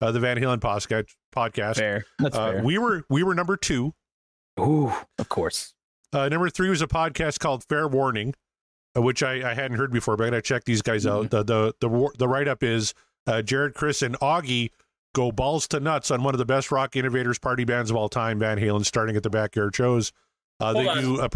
uh, 0.00 0.12
the 0.12 0.20
Van 0.20 0.36
Halen 0.36 0.58
podcast. 0.58 1.06
Podcast. 1.34 1.76
Fair. 1.76 2.04
That's 2.18 2.36
Uh, 2.36 2.52
fair. 2.52 2.62
we 2.62 2.76
were 2.78 3.04
we 3.08 3.22
were 3.22 3.34
number 3.34 3.56
two. 3.56 3.94
Ooh, 4.62 4.92
of 5.18 5.28
course. 5.28 5.74
Uh, 6.12 6.28
number 6.28 6.48
three 6.50 6.68
was 6.68 6.82
a 6.82 6.86
podcast 6.86 7.38
called 7.40 7.64
Fair 7.64 7.88
Warning, 7.88 8.34
uh, 8.96 9.02
which 9.02 9.22
I, 9.22 9.50
I 9.50 9.54
hadn't 9.54 9.76
heard 9.78 9.92
before, 9.92 10.16
but 10.16 10.24
I 10.26 10.30
gotta 10.30 10.42
check 10.42 10.64
these 10.64 10.82
guys 10.82 11.06
out. 11.06 11.30
The 11.30 11.42
the 11.42 11.74
the, 11.80 12.10
the 12.18 12.28
write 12.28 12.48
up 12.48 12.62
is 12.62 12.94
uh, 13.26 13.42
Jared, 13.42 13.74
Chris, 13.74 14.02
and 14.02 14.18
Augie 14.20 14.70
go 15.14 15.30
balls 15.32 15.66
to 15.68 15.80
nuts 15.80 16.10
on 16.10 16.22
one 16.22 16.34
of 16.34 16.38
the 16.38 16.44
best 16.46 16.70
rock 16.72 16.96
innovators 16.96 17.38
party 17.38 17.64
bands 17.64 17.90
of 17.90 17.96
all 17.96 18.08
time, 18.08 18.38
Van 18.38 18.58
Halen, 18.58 18.84
starting 18.84 19.16
at 19.16 19.22
the 19.22 19.30
backyard 19.30 19.74
shows. 19.76 20.12
Uh, 20.60 20.72
they 20.72 20.86
on. 20.86 20.98
do. 21.00 21.20
A, 21.20 21.28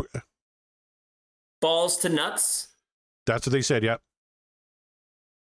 Balls 1.61 1.97
to 1.99 2.09
nuts. 2.09 2.69
that's 3.25 3.47
what 3.47 3.53
they 3.53 3.63
said. 3.63 3.83
Yeah, 3.83 3.97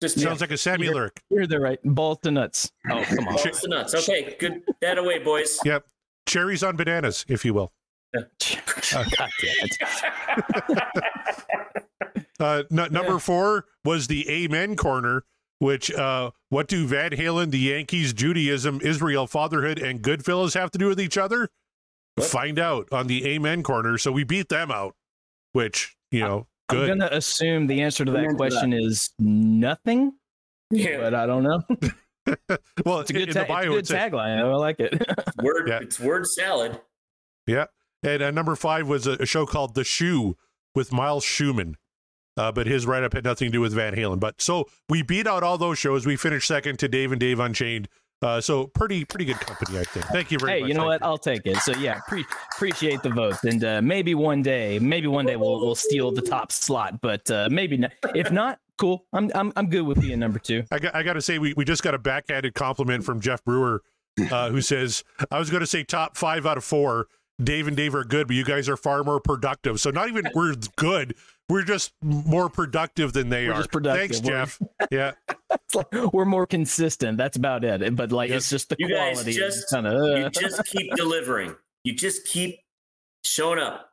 Just 0.00 0.19
sounds 0.19 0.40
like 0.40 0.50
a 0.50 0.57
Sammy 0.57 0.85
You're- 0.85 0.95
lyric. 0.95 1.23
You're 1.31 1.47
the 1.47 1.61
right. 1.61 1.78
Balls 1.85 2.19
to 2.23 2.31
nuts. 2.31 2.73
Oh, 2.90 3.02
come 3.05 3.28
on. 3.28 3.35
balls 3.35 3.61
to 3.61 3.69
nuts. 3.69 3.95
Okay, 3.95 4.35
good. 4.38 4.62
That 4.81 4.97
away, 4.99 5.19
boys. 5.19 5.59
Yep, 5.64 5.85
cherries 6.26 6.62
on 6.62 6.76
bananas, 6.76 7.25
if 7.28 7.45
you 7.45 7.54
will. 7.54 7.73
God 8.14 8.26
damn 8.40 9.30
it. 9.42 9.78
Uh, 12.38 12.64
n- 12.71 12.92
number 12.92 13.18
four 13.18 13.64
was 13.83 14.09
the 14.09 14.28
Amen 14.30 14.76
Corner, 14.76 15.25
which 15.59 15.90
uh, 15.90 16.30
what 16.50 16.68
do 16.68 16.87
Van 16.87 17.12
Halen, 17.12 17.50
the 17.50 17.59
Yankees, 17.59 18.12
Judaism, 18.12 18.78
Israel, 18.83 19.26
fatherhood, 19.26 19.78
and 19.78 20.02
Goodfellas 20.02 20.52
have 20.52 20.71
to 20.73 20.78
do 20.78 20.87
with 20.87 21.00
each 21.00 21.16
other? 21.16 21.49
Find 22.21 22.59
out 22.59 22.88
on 22.92 23.06
the 23.06 23.26
Amen 23.26 23.62
Corner. 23.62 23.97
So 23.97 24.12
we 24.12 24.25
beat 24.25 24.50
them 24.50 24.71
out, 24.71 24.95
which 25.52 25.97
you 26.11 26.21
know, 26.21 26.47
I'm 26.68 26.76
good. 26.76 26.88
gonna 26.88 27.09
assume 27.11 27.66
the 27.66 27.80
answer 27.80 28.04
to 28.04 28.12
that 28.12 28.25
into 28.25 28.35
question 28.35 28.75
is 28.75 29.14
nothing, 29.18 30.12
Yeah, 30.71 30.99
but 30.99 31.14
I 31.14 31.25
don't 31.25 31.42
know. 31.42 31.62
well, 32.85 33.00
It's 33.00 33.11
a 33.11 33.14
in, 33.14 33.18
good, 33.21 33.28
in 33.28 33.35
ta- 33.35 33.40
the 33.42 33.47
bio, 33.47 33.61
it's 33.76 33.90
a 33.90 33.95
good 33.95 34.00
said, 34.00 34.12
tagline. 34.12 34.38
I 34.38 34.54
like 34.54 34.80
it. 34.80 34.92
word. 35.42 35.68
Yeah. 35.68 35.78
It's 35.80 36.00
word 36.00 36.26
salad. 36.26 36.80
yeah. 37.47 37.66
And 38.02 38.23
uh, 38.23 38.30
number 38.30 38.54
five 38.56 38.87
was 38.88 39.06
a, 39.06 39.12
a 39.12 39.26
show 39.26 39.47
called 39.47 39.75
The 39.75 39.83
Shoe 39.85 40.37
with 40.75 40.92
Miles 40.92 41.25
Schumann. 41.25 41.76
Uh, 42.37 42.52
but 42.52 42.66
his 42.66 42.87
write 42.87 43.02
up 43.02 43.14
had 43.14 43.25
nothing 43.25 43.49
to 43.49 43.52
do 43.52 43.61
with 43.62 43.73
Van 43.73 43.95
Halen. 43.95 44.21
But 44.21 44.42
so 44.42 44.66
we 44.90 45.02
beat 45.02 45.26
out 45.26 45.42
all 45.42 45.56
those 45.56 45.78
shows. 45.78 46.04
We 46.04 46.16
finished 46.16 46.47
second 46.47 46.78
to 46.80 46.88
Dave 46.88 47.11
and 47.11 47.18
Dave 47.18 47.40
Unchained. 47.40 47.88
Uh, 48.23 48.40
so 48.40 48.66
pretty, 48.68 49.04
pretty 49.04 49.25
good 49.25 49.40
company, 49.40 49.78
I 49.78 49.85
think. 49.85 50.04
Thank 50.06 50.30
you 50.30 50.38
very 50.38 50.52
hey, 50.52 50.61
much. 50.61 50.66
Hey, 50.66 50.68
you 50.68 50.75
know 50.75 50.88
Thank 50.90 51.00
what? 51.00 51.06
I'll 51.06 51.18
take 51.18 51.42
it. 51.47 51.56
So 51.59 51.73
yeah, 51.73 52.00
pre- 52.06 52.25
appreciate 52.54 53.02
the 53.02 53.11
votes, 53.11 53.45
and 53.45 53.62
uh, 53.62 53.83
maybe 53.83 54.14
one 54.14 54.42
day, 54.42 54.78
maybe 54.78 55.06
one 55.06 55.26
day 55.26 55.37
we'll 55.37 55.61
we'll 55.61 55.75
steal 55.75 56.12
the 56.12 56.23
top 56.23 56.50
slot, 56.52 57.00
but 57.02 57.30
uh, 57.30 57.49
maybe 57.50 57.76
not. 57.76 57.92
If 58.14 58.30
not, 58.30 58.59
cool. 58.78 59.06
I'm 59.12 59.30
I'm 59.35 59.52
I'm 59.56 59.68
good 59.68 59.83
with 59.83 60.00
being 60.00 60.18
number 60.18 60.38
two. 60.38 60.64
I 60.71 60.78
got, 60.78 60.95
I 60.95 61.02
got 61.02 61.14
to 61.14 61.23
say, 61.23 61.38
we, 61.38 61.54
we 61.56 61.64
just 61.64 61.83
got 61.83 61.95
a 61.95 61.99
backhanded 61.99 62.54
compliment 62.54 63.04
from 63.04 63.21
Jeff 63.21 63.45
Brewer, 63.45 63.83
uh, 64.30 64.50
who 64.50 64.61
says, 64.61 65.04
I 65.30 65.38
was 65.38 65.50
going 65.50 65.61
to 65.61 65.66
say 65.66 65.85
top 65.85 66.16
five 66.16 66.47
out 66.47 66.56
of 66.56 66.64
four. 66.64 67.06
Dave 67.42 67.68
and 67.68 67.76
Dave 67.76 67.95
are 67.95 68.02
good, 68.02 68.28
but 68.28 68.35
you 68.35 68.45
guys 68.47 68.66
are 68.66 68.78
far 68.78 69.04
more 69.04 69.21
productive. 69.21 69.78
So 69.78 69.90
not 69.90 70.09
even 70.09 70.26
we're 70.35 70.54
good. 70.76 71.14
We're 71.50 71.64
just 71.64 71.92
more 72.02 72.49
productive 72.49 73.12
than 73.12 73.28
they 73.28 73.47
We're 73.47 73.52
are. 73.52 73.56
just 73.59 73.71
productive. 73.71 74.11
Thanks, 74.11 74.21
We're- 74.26 74.45
Jeff. 74.45 74.59
Yeah. 74.90 75.12
It's 75.68 75.75
like 75.75 76.12
we're 76.12 76.25
more 76.25 76.47
consistent. 76.47 77.18
That's 77.18 77.37
about 77.37 77.62
it. 77.64 77.95
But 77.95 78.11
like, 78.11 78.30
it's 78.30 78.49
just 78.50 78.68
the 78.71 78.76
You 78.78 78.88
guys 78.88 79.14
quality. 79.16 79.33
just- 79.35 79.71
kind 79.71 79.87
of 79.87 80.18
You 80.18 80.30
just 80.30 80.64
keep 80.66 80.90
delivering. 80.97 81.54
You 81.85 81.95
just 81.95 82.26
keep 82.26 82.59
showing 83.25 83.59
up. 83.61 83.90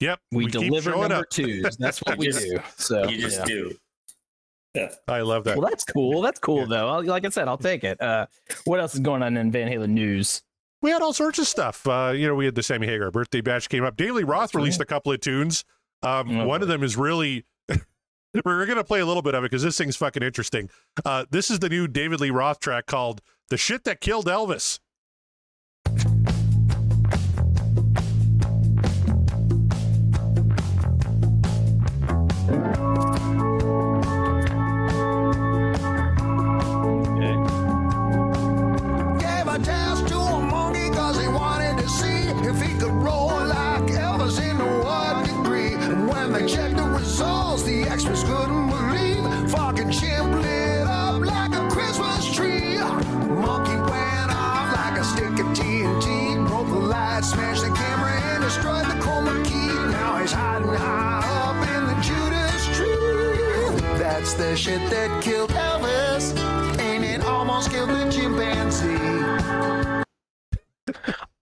Yep. 0.00 0.20
we, 0.32 0.44
keep 0.44 0.52
deliver 0.52 0.90
number 0.90 1.14
up. 1.16 1.30
twos. 1.30 1.76
That's 1.76 2.00
what 2.02 2.16
we 2.18 2.26
just- 2.26 2.40
do. 2.44 2.58
So 2.76 3.08
You 3.08 3.18
just 3.20 3.38
yeah. 3.40 3.44
do. 3.44 3.76
Yeah. 4.74 4.92
I 5.08 5.20
love 5.20 5.44
that. 5.44 5.56
Well, 5.56 5.68
that's 5.68 5.84
cool. 5.84 6.20
That's 6.22 6.40
cool 6.40 6.60
Yeah. 6.60 6.66
though. 6.68 6.88
I'll- 6.88 7.04
Like 7.04 7.24
I 7.24 7.28
said, 7.28 7.46
I'll 7.48 7.56
take 7.58 7.84
it. 7.84 8.00
Uh, 8.00 8.26
what 8.64 8.80
else 8.80 8.94
is 8.94 9.00
going 9.00 9.22
on 9.22 9.36
in 9.36 9.50
Van 9.52 9.68
Halen 9.70 9.90
news? 9.90 10.42
we 10.82 10.90
had 10.90 11.00
all 11.00 11.14
sorts 11.14 11.38
of 11.38 11.46
stuff. 11.46 11.86
Uh, 11.88 12.12
you 12.14 12.26
know, 12.28 12.34
we 12.34 12.44
had 12.44 12.54
the 12.54 12.62
Sammy 12.62 12.86
Hagar 12.86 13.10
birthday 13.10 13.40
bash 13.40 13.68
came 13.68 13.84
up. 13.84 13.96
Dave 13.96 14.14
Lee 14.14 14.22
Roth 14.22 14.40
That's 14.50 14.54
released 14.56 14.80
right. 14.80 14.84
a 14.84 14.86
couple 14.86 15.12
of 15.12 15.20
tunes. 15.20 15.64
Um, 16.02 16.40
Oh, 16.40 16.46
one 16.46 16.60
of 16.60 16.68
them 16.68 16.82
is 16.82 16.94
really. 16.96 17.46
We're 18.44 18.66
going 18.66 18.76
to 18.76 18.84
play 18.84 19.00
a 19.00 19.06
little 19.06 19.22
bit 19.22 19.34
of 19.34 19.44
it 19.44 19.50
because 19.50 19.62
this 19.62 19.78
thing's 19.78 19.96
fucking 19.96 20.22
interesting. 20.22 20.68
Uh, 21.04 21.24
this 21.30 21.50
is 21.50 21.60
the 21.60 21.68
new 21.68 21.86
David 21.88 22.20
Lee 22.20 22.30
Roth 22.30 22.58
track 22.60 22.84
called 22.86 23.22
"The 23.48 23.56
Shit 23.56 23.84
That 23.84 24.00
Killed 24.00 24.26
Elvis." 24.26 24.80
Smashed 57.24 57.62
the 57.62 57.70
camera, 57.70 58.10
and 58.10 58.42
destroyed 58.42 58.84
the 58.84 59.00
chroma 59.02 59.44
key. 59.44 59.66
Now 59.92 60.18
he's 60.18 60.32
hiding 60.32 60.68
high 60.68 61.22
up 61.48 61.56
in 61.68 61.86
the 61.86 61.94
Judas 62.02 62.66
tree. 62.76 63.98
That's 63.98 64.34
the 64.34 64.54
shit 64.54 64.90
that 64.90 65.22
killed 65.22 65.50
Elvis. 65.50 66.36
And 66.78 67.04
it 67.04 67.24
almost 67.24 67.70
killed 67.70 67.90
the 67.90 68.10
chimpanzee. 68.10 68.94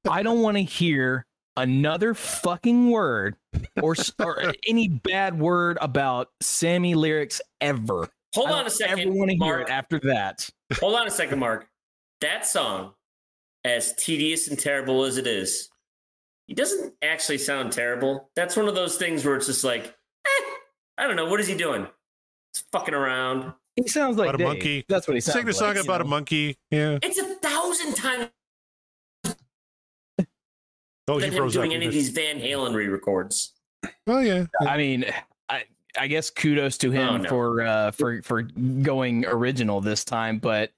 I 0.09 0.23
don't 0.23 0.41
want 0.41 0.57
to 0.57 0.63
hear 0.63 1.27
another 1.57 2.15
fucking 2.15 2.91
word 2.91 3.37
or 3.83 3.97
or 4.21 4.55
any 4.67 4.89
bad 4.89 5.39
word 5.39 5.79
about 5.81 6.29
Sammy 6.41 6.95
lyrics 6.95 7.41
ever. 7.61 8.09
Hold 8.35 8.51
on 8.51 8.61
a 8.61 8.63
don't 8.63 8.71
second, 8.71 9.01
Ever 9.01 9.13
want 9.13 9.31
to 9.31 9.37
hear 9.37 9.61
it 9.61 9.69
after 9.69 9.99
that? 10.01 10.49
Hold 10.81 10.95
on 10.95 11.07
a 11.07 11.11
second, 11.11 11.39
Mark. 11.39 11.69
That 12.21 12.47
song, 12.47 12.95
as 13.65 13.95
tedious 13.97 14.49
and 14.49 14.59
terrible 14.59 15.05
as 15.05 15.19
it 15.19 15.27
is, 15.27 15.69
he 16.47 16.55
doesn't 16.55 16.95
actually 17.03 17.39
sound 17.39 17.73
terrible. 17.73 18.31
That's 18.37 18.57
one 18.57 18.69
of 18.69 18.75
those 18.75 18.97
things 18.97 19.25
where 19.25 19.37
it's 19.37 19.47
just 19.47 19.65
like, 19.65 19.85
eh, 20.27 20.45
I 20.99 21.07
don't 21.07 21.17
know. 21.17 21.27
What 21.27 21.41
is 21.41 21.47
he 21.47 21.57
doing? 21.57 21.87
He's 22.53 22.65
fucking 22.73 22.95
around. 22.95 23.53
He 23.77 23.89
sounds 23.89 24.19
like 24.19 24.29
About 24.29 24.41
a 24.41 24.45
monkey. 24.45 24.85
That's 24.89 25.09
what 25.09 25.15
he 25.15 25.21
sounds 25.21 25.39
Sing 25.39 25.49
a 25.49 25.53
song 25.53 25.69
like, 25.69 25.77
you 25.77 25.83
about 25.83 26.01
a 26.03 26.05
monkey. 26.05 26.59
Yeah. 26.71 26.99
It's 27.03 27.19
a 27.19 27.25
thousand 27.37 27.95
times 27.95 28.29
Oh, 31.09 31.19
he 31.19 31.21
than 31.21 31.33
him 31.33 31.45
up. 31.45 31.53
doing 31.53 31.73
any 31.75 31.87
of 31.87 31.93
these 31.93 32.11
Van 32.11 32.39
Halen 32.39 32.75
re-records. 32.75 33.53
Oh 34.07 34.21
yeah. 34.21 34.45
I 34.61 34.77
mean, 34.77 35.07
I 35.49 35.65
I 35.99 36.07
guess 36.07 36.31
kudos 36.31 36.79
to 36.79 36.91
him 36.91 37.09
Oh, 37.09 37.17
no. 37.17 37.29
for 37.29 37.63
uh 37.63 37.91
for 37.93 38.23
for 38.23 38.43
going 38.43 39.25
original 39.27 39.81
this 39.81 40.05
time, 40.05 40.39
but 40.39 40.71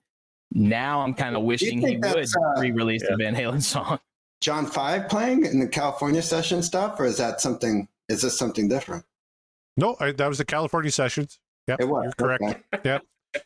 now 0.52 1.00
I'm 1.00 1.14
kind 1.14 1.36
of 1.36 1.42
wishing 1.42 1.80
he 1.80 1.96
would 1.96 2.06
uh, 2.16 2.60
re-release 2.60 3.02
yeah. 3.02 3.16
the 3.16 3.24
Van 3.24 3.34
Halen 3.34 3.60
song. 3.62 3.98
John 4.44 4.66
Five 4.66 5.08
playing 5.08 5.46
in 5.46 5.58
the 5.58 5.66
California 5.66 6.20
session 6.20 6.62
stuff, 6.62 7.00
or 7.00 7.06
is 7.06 7.16
that 7.16 7.40
something? 7.40 7.88
Is 8.10 8.20
this 8.20 8.38
something 8.38 8.68
different? 8.68 9.06
No, 9.78 9.96
I, 9.98 10.12
that 10.12 10.28
was 10.28 10.36
the 10.36 10.44
California 10.44 10.90
sessions. 10.90 11.40
Yep, 11.66 11.80
It 11.80 11.88
was 11.88 12.04
you're 12.04 12.12
correct. 12.12 12.62
okay. 12.74 13.00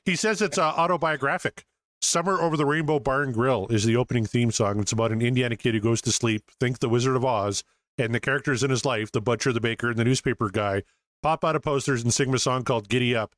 He 0.04 0.16
says 0.16 0.42
it's 0.42 0.58
uh, 0.58 0.62
autobiographic. 0.64 1.64
Somewhere 2.02 2.40
Over 2.40 2.56
the 2.56 2.66
Rainbow 2.66 2.98
Bar 2.98 3.22
and 3.22 3.32
Grill 3.32 3.68
is 3.68 3.84
the 3.84 3.94
opening 3.94 4.26
theme 4.26 4.50
song. 4.50 4.80
It's 4.80 4.90
about 4.90 5.12
an 5.12 5.22
Indiana 5.22 5.54
kid 5.54 5.74
who 5.74 5.80
goes 5.80 6.02
to 6.02 6.10
sleep, 6.10 6.42
think 6.58 6.80
the 6.80 6.88
Wizard 6.88 7.14
of 7.14 7.24
Oz, 7.24 7.62
and 7.96 8.12
the 8.12 8.18
characters 8.18 8.64
in 8.64 8.70
his 8.70 8.84
life, 8.84 9.12
the 9.12 9.20
butcher, 9.20 9.52
the 9.52 9.60
baker, 9.60 9.90
and 9.90 9.98
the 9.98 10.04
newspaper 10.04 10.50
guy, 10.50 10.82
pop 11.22 11.44
out 11.44 11.54
of 11.54 11.62
posters 11.62 12.02
and 12.02 12.12
sing 12.12 12.34
a 12.34 12.38
song 12.40 12.64
called 12.64 12.88
Giddy 12.88 13.14
Up. 13.14 13.36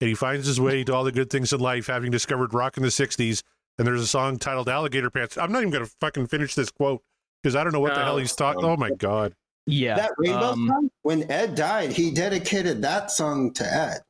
And 0.00 0.08
he 0.08 0.14
finds 0.14 0.46
his 0.46 0.60
way 0.60 0.84
to 0.84 0.94
all 0.94 1.04
the 1.04 1.12
good 1.12 1.30
things 1.30 1.54
in 1.54 1.60
life, 1.60 1.86
having 1.86 2.10
discovered 2.10 2.52
rock 2.52 2.76
in 2.76 2.82
the 2.82 2.90
60s. 2.90 3.42
And 3.78 3.86
there's 3.86 4.00
a 4.02 4.06
song 4.06 4.38
titled 4.38 4.68
Alligator 4.68 5.10
Pants. 5.10 5.38
I'm 5.38 5.52
not 5.52 5.60
even 5.60 5.70
going 5.70 5.84
to 5.84 5.90
fucking 6.00 6.26
finish 6.26 6.54
this 6.54 6.70
quote 6.70 7.02
because 7.42 7.54
I 7.54 7.62
don't 7.62 7.72
know 7.72 7.80
what 7.80 7.94
the 7.94 8.00
No, 8.00 8.04
hell 8.06 8.16
he's 8.18 8.34
talking. 8.34 8.64
um, 8.64 8.70
Oh 8.70 8.76
my 8.76 8.90
God. 8.90 9.34
Yeah. 9.66 9.94
that 9.96 10.12
Rainbow 10.18 10.38
um, 10.52 10.66
song. 10.68 10.90
When 11.02 11.30
Ed 11.30 11.54
died, 11.54 11.92
he 11.92 12.10
dedicated 12.10 12.82
that 12.82 13.10
song 13.10 13.52
to 13.54 13.64
Ed. 13.72 14.00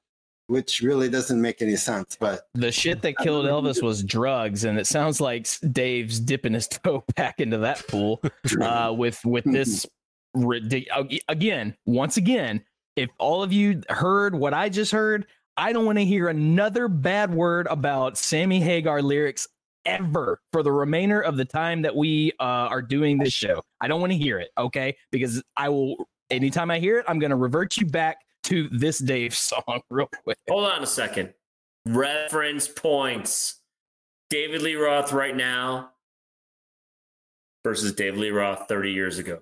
which 0.47 0.81
really 0.81 1.11
doesn't 1.11 1.39
make 1.43 1.61
any 1.61 1.77
sense. 1.77 2.17
But 2.19 2.49
The 2.55 2.73
shit 2.73 3.03
that 3.03 3.19
killed 3.19 3.45
Elvis 3.45 3.83
was 3.83 4.03
drugs, 4.03 4.65
and 4.65 4.79
it 4.79 4.87
sounds 4.87 5.21
like 5.21 5.47
Dave's 5.73 6.19
dipping 6.21 6.55
his 6.55 6.67
toe 6.69 7.05
back 7.17 7.39
into 7.41 7.59
that 7.59 7.87
pool 7.89 8.23
uh, 8.63 8.95
with 8.97 9.23
with 9.27 9.45
this. 9.45 9.85
ridic- 10.35 10.87
Again, 11.29 11.77
once 11.85 12.17
again, 12.17 12.63
if 12.97 13.11
all 13.19 13.43
of 13.43 13.53
you 13.53 13.83
heard 13.91 14.35
what 14.35 14.55
I 14.55 14.69
just 14.71 14.93
heard, 14.93 15.27
I 15.59 15.73
don't 15.73 15.85
want 15.85 15.99
to 15.99 16.05
hear 16.05 16.29
another 16.29 16.89
bad 16.89 17.35
word 17.35 17.67
about 17.69 18.17
Sammy 18.17 18.61
Hagar 18.61 19.03
lyrics 19.03 19.49
ever 19.89 20.41
for 20.53 20.63
the 20.63 20.73
remainder 20.73 21.21
of 21.21 21.37
the 21.37 21.45
time 21.45 21.83
that 21.83 21.95
we 21.95 22.33
uh, 22.41 22.43
are 22.43 22.83
doing 22.83 23.19
this 23.19 23.33
show. 23.33 23.63
I 23.81 23.89
don't 23.89 24.01
want 24.01 24.13
to 24.13 24.19
hear 24.19 24.39
it, 24.39 24.51
okay? 24.59 24.97
Because 25.11 25.43
I 25.57 25.69
will. 25.69 26.09
Anytime 26.31 26.71
I 26.71 26.79
hear 26.79 26.99
it, 26.99 27.07
I'm 27.09 27.19
going 27.19 27.31
to 27.31 27.37
revert 27.37 27.79
you 27.79 27.87
back 27.87 28.19
to 28.45 28.69
this 28.69 28.99
Dave 28.99 29.35
song 29.37 29.81
real 29.91 30.09
quick. 30.25 30.39
Hold 30.49 30.71
on 30.71 30.83
a 30.83 30.87
second. 30.87 31.33
Reference 31.87 32.69
points. 32.69 33.57
David 34.31 34.61
Lee 34.61 34.75
Roth 34.75 35.13
right 35.13 35.35
now 35.35 35.91
versus 37.65 37.93
David 37.93 38.21
Lee 38.21 38.31
Roth 38.31 38.69
30 38.69 38.93
years 38.93 39.19
ago. 39.19 39.41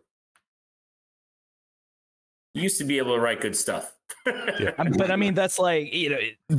You 2.55 2.63
used 2.63 2.79
to 2.79 2.85
be 2.85 2.99
able 2.99 3.15
to 3.15 3.21
write 3.21 3.41
good 3.41 3.57
stuff. 3.57 3.93
Yeah. 4.59 4.73
But 4.77 5.13
I 5.13 5.17
mean, 5.17 5.35
that's 5.35 5.59
like 5.59 5.93
you 5.93 6.11
know, 6.11 6.59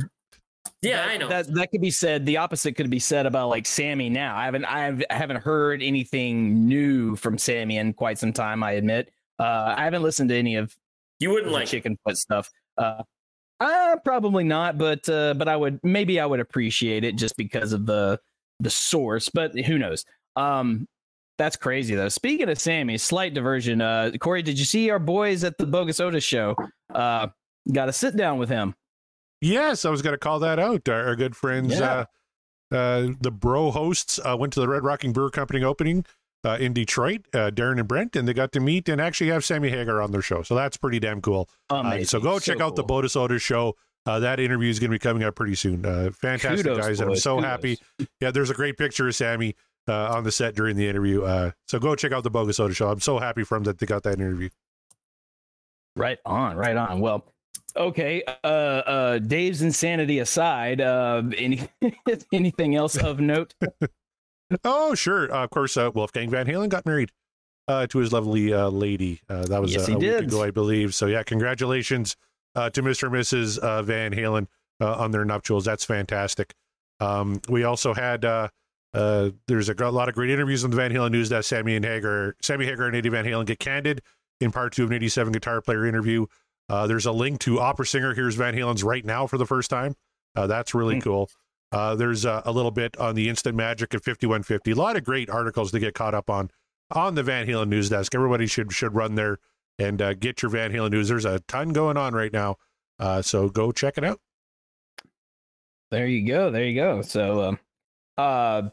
Yeah, 0.82 0.96
that, 0.96 1.08
I 1.08 1.16
know. 1.16 1.28
that 1.28 1.54
that 1.54 1.70
could 1.70 1.80
be 1.80 1.90
said. 1.90 2.24
The 2.24 2.36
opposite 2.36 2.74
could 2.74 2.90
be 2.90 3.00
said 3.00 3.26
about 3.26 3.48
like 3.48 3.66
Sammy. 3.66 4.08
Now, 4.08 4.36
I 4.36 4.44
haven't 4.44 4.64
I, 4.64 4.84
have, 4.84 5.02
I 5.10 5.14
haven't 5.14 5.38
heard 5.42 5.82
anything 5.82 6.68
new 6.68 7.16
from 7.16 7.36
Sammy 7.36 7.78
in 7.78 7.92
quite 7.94 8.18
some 8.18 8.32
time. 8.32 8.62
I 8.62 8.72
admit. 8.72 9.10
Uh, 9.38 9.74
I 9.76 9.84
haven't 9.84 10.02
listened 10.02 10.28
to 10.30 10.36
any 10.36 10.56
of 10.56 10.76
you 11.20 11.30
wouldn't 11.30 11.52
like 11.52 11.66
Chickenfoot 11.66 12.16
stuff. 12.16 12.50
Uh, 12.76 13.02
uh, 13.60 13.96
probably 14.04 14.44
not, 14.44 14.78
but 14.78 15.08
uh, 15.08 15.34
but 15.34 15.48
I 15.48 15.56
would 15.56 15.80
maybe 15.82 16.20
I 16.20 16.26
would 16.26 16.40
appreciate 16.40 17.04
it 17.04 17.16
just 17.16 17.36
because 17.36 17.72
of 17.72 17.86
the 17.86 18.20
the 18.60 18.70
source. 18.70 19.28
But 19.28 19.58
who 19.58 19.78
knows? 19.78 20.04
Um, 20.36 20.86
that's 21.38 21.56
crazy 21.56 21.94
though. 21.94 22.08
Speaking 22.08 22.48
of 22.48 22.58
Sammy, 22.58 22.98
slight 22.98 23.34
diversion. 23.34 23.80
Uh, 23.80 24.12
Corey, 24.20 24.42
did 24.42 24.58
you 24.58 24.64
see 24.64 24.90
our 24.90 24.98
boys 24.98 25.44
at 25.44 25.58
the 25.58 25.66
Bogus 25.66 25.98
Otis 26.00 26.24
show? 26.24 26.54
Uh, 26.92 27.28
got 27.72 27.86
to 27.86 27.92
sit 27.92 28.16
down 28.16 28.38
with 28.38 28.48
him. 28.48 28.74
Yes, 29.40 29.84
I 29.84 29.90
was 29.90 30.02
going 30.02 30.14
to 30.14 30.18
call 30.18 30.38
that 30.40 30.58
out. 30.58 30.88
Our, 30.88 31.08
our 31.08 31.16
good 31.16 31.36
friends, 31.36 31.78
Yeah. 31.78 32.04
uh, 32.72 32.74
uh, 32.74 33.08
the 33.20 33.30
Bro 33.30 33.70
hosts, 33.72 34.18
uh, 34.24 34.36
went 34.36 34.52
to 34.54 34.60
the 34.60 34.68
Red 34.68 34.82
Rocking 34.84 35.12
Brewer 35.12 35.30
Company 35.30 35.62
opening 35.64 36.04
uh, 36.44 36.56
in 36.60 36.72
Detroit, 36.72 37.22
uh, 37.34 37.50
Darren 37.50 37.78
and 37.78 37.88
Brent, 37.88 38.14
and 38.16 38.26
they 38.28 38.34
got 38.34 38.52
to 38.52 38.60
meet 38.60 38.88
and 38.88 39.00
actually 39.00 39.30
have 39.30 39.44
Sammy 39.44 39.70
Hagar 39.70 40.02
on 40.02 40.10
their 40.12 40.22
show. 40.22 40.42
So 40.42 40.54
that's 40.54 40.76
pretty 40.76 40.98
damn 41.00 41.20
cool. 41.20 41.48
Uh, 41.70 42.02
so 42.04 42.20
go 42.20 42.38
check 42.38 42.60
out 42.60 42.76
the 42.76 42.82
cool. 42.84 43.02
Botus 43.02 43.40
show. 43.42 43.76
Uh, 44.06 44.18
that 44.20 44.40
interview 44.40 44.70
is 44.70 44.78
going 44.78 44.90
to 44.90 44.94
be 44.94 44.98
coming 44.98 45.22
up 45.22 45.34
pretty 45.34 45.54
soon. 45.54 45.84
Uh, 45.84 46.10
fantastic 46.12 46.64
Kudos, 46.66 46.78
guys, 46.86 47.00
and 47.00 47.10
I'm 47.10 47.16
so 47.16 47.36
kudos. 47.36 47.50
happy. 47.50 47.78
Yeah, 48.20 48.30
there's 48.30 48.48
a 48.50 48.54
great 48.54 48.78
picture 48.78 49.06
of 49.06 49.14
Sammy 49.14 49.54
uh, 49.86 50.14
on 50.14 50.24
the 50.24 50.32
set 50.32 50.54
during 50.54 50.76
the 50.76 50.88
interview. 50.88 51.22
Uh, 51.24 51.50
so 51.66 51.78
go 51.78 51.94
check 51.94 52.12
out 52.12 52.22
the 52.22 52.30
Bogus 52.30 52.58
Otis 52.58 52.76
show. 52.76 52.88
I'm 52.90 53.00
so 53.00 53.18
happy 53.18 53.44
for 53.44 53.56
him 53.56 53.64
that 53.64 53.78
they 53.78 53.86
got 53.86 54.02
that 54.04 54.14
interview. 54.14 54.48
Right 55.96 56.18
on, 56.24 56.56
right 56.56 56.76
on. 56.76 57.00
Well, 57.00 57.24
okay. 57.76 58.22
Uh, 58.44 58.46
uh, 58.46 59.18
Dave's 59.18 59.62
insanity 59.62 60.18
aside, 60.18 60.80
uh, 60.80 61.22
any 61.36 61.68
anything 62.32 62.74
else 62.76 62.96
of 62.96 63.20
note? 63.20 63.54
Oh, 64.64 64.94
sure. 64.94 65.32
Uh, 65.32 65.44
of 65.44 65.50
course, 65.50 65.76
uh, 65.76 65.90
Wolfgang 65.94 66.30
Van 66.30 66.46
Halen 66.46 66.68
got 66.68 66.86
married 66.86 67.10
uh, 67.68 67.86
to 67.88 67.98
his 67.98 68.12
lovely 68.12 68.52
uh, 68.52 68.68
lady. 68.68 69.20
Uh, 69.28 69.42
that 69.46 69.60
was 69.60 69.74
Yes, 69.74 69.84
uh, 69.84 69.86
he 69.86 69.92
a 69.94 69.98
week 69.98 70.28
ago, 70.28 70.42
I 70.42 70.50
believe. 70.50 70.94
So, 70.94 71.06
yeah, 71.06 71.22
congratulations 71.22 72.16
uh, 72.54 72.70
to 72.70 72.82
Mr. 72.82 73.04
and 73.04 73.12
Mrs. 73.16 73.58
Uh, 73.58 73.82
Van 73.82 74.12
Halen 74.12 74.46
uh, 74.80 74.94
on 74.94 75.10
their 75.10 75.24
nuptials. 75.24 75.64
That's 75.64 75.84
fantastic. 75.84 76.54
Um, 77.00 77.40
we 77.48 77.64
also 77.64 77.94
had 77.94 78.24
uh, 78.24 78.48
uh, 78.94 79.30
there's 79.46 79.68
a 79.68 79.74
g- 79.74 79.84
lot 79.84 80.08
of 80.08 80.14
great 80.14 80.30
interviews 80.30 80.64
on 80.64 80.70
the 80.70 80.76
Van 80.76 80.90
Halen 80.90 81.10
News 81.12 81.28
that 81.28 81.44
Sammy 81.44 81.76
and 81.76 81.84
Hagar, 81.84 82.34
Sammy 82.42 82.64
Hagar 82.64 82.86
and 82.86 82.96
Eddie 82.96 83.10
Van 83.10 83.24
Halen 83.24 83.46
get 83.46 83.58
candid 83.58 84.00
in 84.40 84.50
part 84.50 84.72
two 84.72 84.84
of 84.84 84.90
an 84.90 84.96
87 84.96 85.32
guitar 85.32 85.60
player 85.60 85.86
interview. 85.86 86.26
Uh, 86.68 86.86
there's 86.86 87.06
a 87.06 87.12
link 87.12 87.40
to 87.40 87.60
opera 87.60 87.86
singer. 87.86 88.14
Here's 88.14 88.34
Van 88.34 88.54
Halen's 88.54 88.84
right 88.84 89.04
now 89.04 89.26
for 89.26 89.38
the 89.38 89.46
first 89.46 89.70
time. 89.70 89.94
Uh, 90.36 90.46
that's 90.46 90.74
really 90.74 90.96
Hmm. 90.96 91.00
cool. 91.00 91.30
Uh, 91.72 91.94
there's 91.94 92.24
uh, 92.24 92.42
a 92.44 92.52
little 92.52 92.70
bit 92.70 92.96
on 92.98 93.14
the 93.14 93.28
instant 93.28 93.54
magic 93.56 93.92
of 93.94 94.02
5150. 94.02 94.70
A 94.70 94.74
lot 94.74 94.96
of 94.96 95.04
great 95.04 95.28
articles 95.28 95.70
to 95.72 95.78
get 95.78 95.94
caught 95.94 96.14
up 96.14 96.30
on 96.30 96.50
on 96.90 97.14
the 97.14 97.22
Van 97.22 97.46
Halen 97.46 97.68
news 97.68 97.90
desk. 97.90 98.14
Everybody 98.14 98.46
should 98.46 98.72
should 98.72 98.94
run 98.94 99.14
there 99.14 99.38
and 99.78 100.00
uh, 100.00 100.14
get 100.14 100.40
your 100.42 100.50
Van 100.50 100.72
Halen 100.72 100.90
news. 100.90 101.08
There's 101.08 101.26
a 101.26 101.40
ton 101.40 101.70
going 101.70 101.96
on 101.98 102.14
right 102.14 102.32
now, 102.32 102.56
uh, 102.98 103.20
so 103.22 103.48
go 103.50 103.70
check 103.72 103.98
it 103.98 104.04
out. 104.04 104.18
There 105.90 106.06
you 106.06 106.26
go. 106.26 106.50
There 106.50 106.64
you 106.64 106.74
go. 106.74 107.02
So, 107.02 107.42
um, 107.48 107.58
uh, 108.16 108.70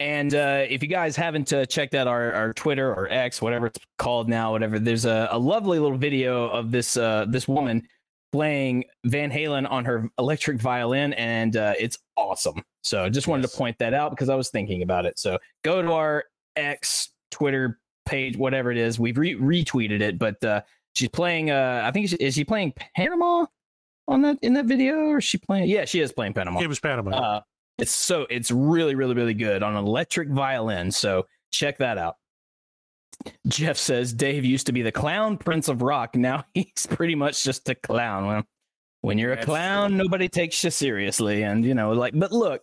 and 0.00 0.34
uh, 0.34 0.64
if 0.68 0.82
you 0.82 0.88
guys 0.88 1.16
haven't 1.16 1.52
uh, 1.52 1.66
checked 1.66 1.94
out 1.94 2.06
our, 2.06 2.32
our 2.32 2.52
Twitter 2.52 2.92
or 2.92 3.08
X, 3.10 3.42
whatever 3.42 3.66
it's 3.66 3.78
called 3.98 4.28
now, 4.28 4.52
whatever, 4.52 4.78
there's 4.78 5.04
a, 5.04 5.28
a 5.32 5.38
lovely 5.38 5.78
little 5.78 5.98
video 5.98 6.48
of 6.48 6.70
this 6.70 6.96
uh, 6.96 7.24
this 7.28 7.48
woman 7.48 7.86
playing 8.30 8.84
Van 9.06 9.30
Halen 9.30 9.70
on 9.70 9.84
her 9.86 10.08
electric 10.18 10.60
violin, 10.60 11.14
and 11.14 11.56
uh, 11.56 11.74
it's 11.78 11.98
awesome. 12.16 12.62
So, 12.82 13.04
I 13.04 13.08
just 13.08 13.26
wanted 13.26 13.42
Yes. 13.42 13.52
to 13.52 13.58
point 13.58 13.78
that 13.78 13.94
out 13.94 14.10
because 14.10 14.28
I 14.28 14.34
was 14.34 14.50
thinking 14.50 14.82
about 14.82 15.06
it. 15.06 15.18
So, 15.18 15.38
go 15.64 15.82
to 15.82 15.92
our 15.92 16.24
X 16.56 17.10
Twitter 17.30 17.78
page, 18.06 18.36
whatever 18.36 18.70
it 18.70 18.78
is. 18.78 18.98
We've 18.98 19.16
re- 19.18 19.34
retweeted 19.36 20.00
it, 20.00 20.18
but 20.18 20.42
uh, 20.44 20.62
she's 20.94 21.08
playing. 21.08 21.50
Uh, 21.50 21.82
I 21.84 21.90
think 21.90 22.08
she, 22.10 22.16
is 22.16 22.34
she 22.34 22.44
playing 22.44 22.72
Panama 22.96 23.46
on 24.06 24.22
that 24.22 24.38
in 24.42 24.54
that 24.54 24.66
video, 24.66 24.94
or 24.96 25.18
is 25.18 25.24
she 25.24 25.38
playing? 25.38 25.68
Yeah, 25.68 25.84
she 25.84 26.00
is 26.00 26.12
playing 26.12 26.34
Panama. 26.34 26.60
It 26.60 26.66
was 26.68 26.80
Panama. 26.80 27.40
Uh, 27.78 27.82
it's 27.82 27.92
so 27.92 28.26
it's 28.30 28.50
really 28.50 28.94
really 28.94 29.14
really 29.14 29.34
good 29.34 29.62
on 29.62 29.76
electric 29.76 30.28
violin. 30.30 30.90
So 30.90 31.26
check 31.50 31.78
that 31.78 31.98
out. 31.98 32.16
Jeff 33.46 33.76
says 33.76 34.12
Dave 34.12 34.44
used 34.44 34.66
to 34.66 34.72
be 34.72 34.82
the 34.82 34.92
clown 34.92 35.36
prince 35.36 35.68
of 35.68 35.82
rock. 35.82 36.14
Now 36.14 36.44
he's 36.54 36.86
pretty 36.88 37.14
much 37.14 37.44
just 37.44 37.68
a 37.68 37.74
clown. 37.74 38.26
Well, 38.26 38.44
when 39.00 39.18
you're 39.18 39.32
a 39.32 39.36
That's 39.36 39.46
clown, 39.46 39.90
true. 39.90 39.98
nobody 39.98 40.28
takes 40.28 40.62
you 40.64 40.70
seriously, 40.70 41.42
and 41.42 41.64
you 41.64 41.74
know, 41.74 41.92
like. 41.92 42.18
But 42.18 42.32
look, 42.32 42.62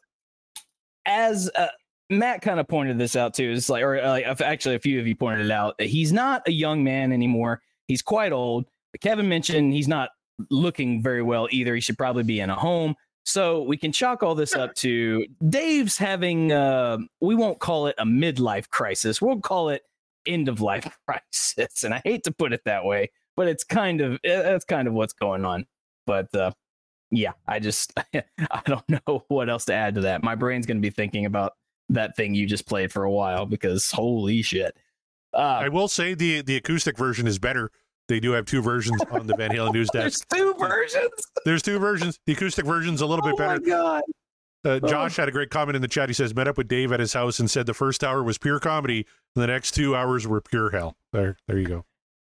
as 1.05 1.49
uh, 1.55 1.67
Matt 2.09 2.41
kind 2.41 2.59
of 2.59 2.67
pointed 2.67 2.97
this 2.97 3.15
out 3.15 3.33
too, 3.33 3.51
it's 3.51 3.69
like, 3.69 3.83
or 3.83 3.99
uh, 3.99 4.09
like, 4.09 4.41
actually, 4.41 4.75
a 4.75 4.79
few 4.79 4.99
of 4.99 5.07
you 5.07 5.15
pointed 5.15 5.45
it 5.45 5.51
out. 5.51 5.79
He's 5.81 6.11
not 6.11 6.41
a 6.47 6.51
young 6.51 6.83
man 6.83 7.11
anymore. 7.11 7.61
He's 7.87 8.01
quite 8.01 8.31
old. 8.31 8.65
Kevin 9.01 9.29
mentioned 9.29 9.73
he's 9.73 9.87
not 9.87 10.09
looking 10.49 11.01
very 11.01 11.21
well 11.21 11.47
either. 11.51 11.73
He 11.75 11.81
should 11.81 11.97
probably 11.97 12.23
be 12.23 12.39
in 12.39 12.49
a 12.49 12.55
home. 12.55 12.95
So 13.25 13.63
we 13.63 13.75
can 13.75 13.91
chalk 13.91 14.21
all 14.21 14.35
this 14.35 14.55
up 14.55 14.75
to 14.75 15.25
Dave's 15.49 15.97
having, 15.97 16.51
uh, 16.51 16.99
we 17.21 17.33
won't 17.35 17.59
call 17.59 17.87
it 17.87 17.95
a 17.97 18.05
midlife 18.05 18.69
crisis. 18.69 19.21
We'll 19.21 19.39
call 19.39 19.69
it 19.69 19.81
end 20.27 20.47
of 20.47 20.61
life 20.61 20.87
crisis. 21.07 21.83
And 21.83 21.93
I 21.93 22.01
hate 22.05 22.23
to 22.25 22.31
put 22.31 22.53
it 22.53 22.61
that 22.65 22.85
way, 22.85 23.09
but 23.35 23.47
it's 23.47 23.63
kind 23.63 24.01
of, 24.01 24.19
eh, 24.23 24.41
that's 24.43 24.65
kind 24.65 24.87
of 24.87 24.93
what's 24.93 25.13
going 25.13 25.43
on. 25.43 25.65
But 26.05 26.33
uh, 26.35 26.51
yeah, 27.09 27.31
I 27.47 27.59
just, 27.59 27.93
I 28.13 28.61
don't 28.65 28.87
know 28.89 29.23
what 29.27 29.49
else 29.49 29.65
to 29.65 29.73
add 29.73 29.95
to 29.95 30.01
that. 30.01 30.23
My 30.23 30.35
brain's 30.35 30.67
going 30.67 30.77
to 30.77 30.81
be 30.81 30.91
thinking 30.91 31.25
about 31.25 31.53
that 31.89 32.15
thing 32.15 32.35
you 32.35 32.45
just 32.45 32.67
played 32.67 32.91
for 32.91 33.03
a 33.03 33.11
while 33.11 33.45
because 33.47 33.89
holy 33.91 34.43
shit. 34.43 34.77
I 35.33 35.65
Uh, 35.65 35.71
will 35.71 35.87
say 35.87 36.13
the 36.13 36.41
the 36.41 36.55
acoustic 36.55 36.97
version 36.97 37.27
is 37.27 37.39
better. 37.39 37.71
They 38.07 38.19
do 38.19 38.31
have 38.31 38.45
two 38.45 38.61
versions 38.61 39.01
on 39.11 39.27
the 39.27 39.35
Van 39.35 39.51
Halen 39.51 39.73
news 39.73 39.89
there's 39.93 40.19
desk. 40.19 40.27
two 40.33 40.53
versions. 40.59 41.11
There's 41.43 41.61
two 41.61 41.79
versions. 41.79 42.19
The 42.25 42.33
acoustic 42.33 42.65
version's 42.65 43.01
a 43.01 43.05
little 43.05 43.25
bit 43.25 43.37
better. 43.37 43.59
Oh 43.61 43.65
my. 43.65 43.69
God. 43.69 44.03
Uh, 44.65 44.79
Josh 44.79 45.15
had 45.15 45.27
a 45.27 45.31
great 45.31 45.51
comment 45.51 45.75
in 45.75 45.81
the 45.83 45.87
chat. 45.87 46.09
He 46.09 46.13
says, 46.13 46.33
met 46.33 46.47
up 46.47 46.57
with 46.57 46.67
Dave 46.67 46.91
at 46.91 46.99
his 46.99 47.13
house 47.13 47.39
and 47.39 47.49
said 47.49 47.67
the 47.67 47.73
first 47.73 48.03
hour 48.03 48.23
was 48.23 48.39
pure 48.39 48.59
comedy, 48.59 49.05
and 49.35 49.43
the 49.43 49.47
next 49.47 49.71
two 49.73 49.95
hours 49.95 50.27
were 50.27 50.41
pure 50.41 50.71
hell. 50.71 50.95
There, 51.13 51.37
there 51.47 51.59
you 51.59 51.67
go. 51.67 51.85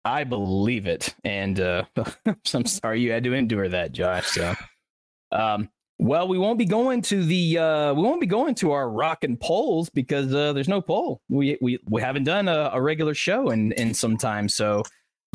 I 0.04 0.24
believe 0.24 0.86
it, 0.86 1.14
and 1.24 1.60
uh, 1.60 1.84
I'm 2.54 2.64
sorry 2.64 3.00
you 3.00 3.12
had 3.12 3.24
to 3.24 3.34
endure 3.34 3.68
that, 3.68 3.92
Josh. 3.92 4.26
So, 4.28 4.54
um, 5.30 5.68
well, 5.98 6.26
we 6.26 6.38
won't 6.38 6.58
be 6.58 6.64
going 6.64 7.02
to 7.02 7.22
the 7.22 7.58
uh, 7.58 7.94
we 7.94 8.02
won't 8.02 8.20
be 8.20 8.26
going 8.26 8.54
to 8.56 8.72
our 8.72 8.90
rock 8.90 9.22
and 9.22 9.38
polls 9.38 9.90
because 9.90 10.34
uh, 10.34 10.52
there's 10.54 10.68
no 10.68 10.80
poll. 10.80 11.20
We 11.28 11.58
we 11.60 11.78
we 11.88 12.00
haven't 12.00 12.24
done 12.24 12.48
a, 12.48 12.70
a 12.72 12.82
regular 12.82 13.14
show 13.14 13.50
in 13.50 13.72
in 13.72 13.94
some 13.94 14.16
time, 14.16 14.48
so 14.48 14.82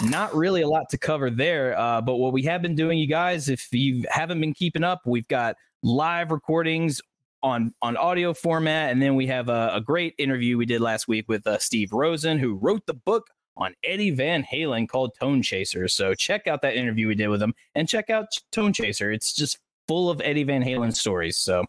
not 0.01 0.36
really 0.36 0.62
a 0.62 0.67
lot 0.67 0.89
to 0.89 0.97
cover 0.97 1.29
there. 1.29 1.77
Uh, 1.77 2.01
but 2.01 2.15
what 2.15 2.33
we 2.33 2.43
have 2.43 2.62
been 2.62 2.75
doing, 2.75 2.99
you 2.99 3.07
guys, 3.07 3.49
if 3.49 3.67
you 3.71 4.03
haven't 4.10 4.39
been 4.39 4.53
keeping 4.53 4.83
up, 4.83 5.01
we've 5.05 5.27
got 5.27 5.55
live 5.83 6.31
recordings 6.31 7.01
on 7.43 7.73
on 7.81 7.97
audio 7.97 8.33
format, 8.33 8.91
and 8.91 9.01
then 9.01 9.15
we 9.15 9.27
have 9.27 9.49
a, 9.49 9.71
a 9.73 9.81
great 9.81 10.13
interview 10.17 10.57
we 10.57 10.65
did 10.65 10.81
last 10.81 11.07
week 11.07 11.27
with 11.27 11.45
uh, 11.47 11.57
Steve 11.60 11.93
Rosen, 11.93 12.39
who 12.39 12.55
wrote 12.55 12.86
the 12.86 12.93
book 12.93 13.27
on 13.55 13.73
Eddie 13.83 14.12
Van 14.12 14.43
Halen 14.43 14.88
called 14.88 15.12
Tone 15.19 15.41
Chaser. 15.41 15.88
So 15.88 16.13
check 16.13 16.47
out 16.47 16.62
that 16.62 16.75
interview 16.75 17.07
we 17.07 17.15
did 17.15 17.27
with 17.27 17.41
him, 17.41 17.53
and 17.75 17.88
check 17.88 18.10
out 18.10 18.25
Tone 18.51 18.73
Chaser. 18.73 19.12
It's 19.12 19.33
just 19.33 19.60
full 19.88 20.10
of 20.10 20.21
Eddie 20.23 20.43
Van 20.43 20.63
Halen 20.63 20.95
stories. 20.95 21.38
So 21.38 21.65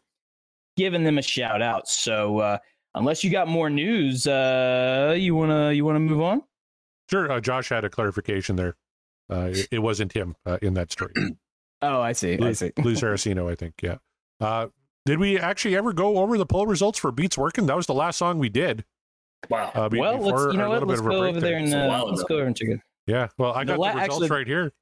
giving 0.76 1.04
them 1.04 1.18
a 1.18 1.22
shout 1.22 1.62
out. 1.62 1.88
So 1.88 2.38
uh, 2.38 2.58
unless 2.94 3.24
you 3.24 3.30
got 3.30 3.48
more 3.48 3.70
news, 3.70 4.26
uh, 4.26 5.14
you 5.16 5.34
wanna 5.34 5.72
you 5.72 5.84
wanna 5.84 6.00
move 6.00 6.20
on? 6.20 6.42
Sure. 7.10 7.30
Uh, 7.30 7.40
Josh 7.40 7.68
had 7.70 7.84
a 7.84 7.90
clarification 7.90 8.56
there. 8.56 8.76
Uh, 9.30 9.50
it, 9.52 9.68
it 9.72 9.78
wasn't 9.80 10.12
him 10.12 10.36
uh, 10.46 10.58
in 10.62 10.74
that 10.74 10.92
story. 10.92 11.12
Oh, 11.80 12.00
I 12.00 12.10
see. 12.10 12.36
I 12.40 12.54
see. 12.54 12.72
Lou 12.82 12.94
Saraceno, 12.94 13.48
I 13.48 13.54
think. 13.54 13.74
Yeah. 13.80 13.98
Uh, 14.40 14.66
did 15.06 15.20
we 15.20 15.38
actually 15.38 15.76
ever 15.76 15.92
go 15.92 16.18
over 16.18 16.36
the 16.36 16.44
poll 16.44 16.66
results 16.66 16.98
for 16.98 17.12
Beats 17.12 17.38
Working? 17.38 17.66
That 17.66 17.76
was 17.76 17.86
the 17.86 17.94
last 17.94 18.16
song 18.18 18.40
we 18.40 18.48
did. 18.48 18.84
Wow. 19.48 19.70
Uh, 19.72 19.88
be- 19.88 20.00
Well, 20.00 20.18
let's 20.18 20.52
you 20.52 20.58
know 20.58 20.70
what? 20.70 20.80
little 20.80 20.88
Let's 20.88 21.00
bit 21.02 21.08
go 21.10 21.24
over 21.24 21.38
there 21.40 21.56
and 21.56 21.66
It's 21.66 21.74
uh, 21.76 22.02
let's 22.04 22.24
go 22.24 22.34
over 22.38 22.46
and 22.46 22.56
check 22.56 22.70
it. 22.70 22.80
Yeah. 23.06 23.28
Well, 23.38 23.52
I 23.52 23.62
The 23.62 23.74
got 23.74 23.78
la- 23.78 23.92
the 23.92 23.98
results 24.00 24.12
actually- 24.24 24.28
right 24.38 24.46
here. 24.48 24.72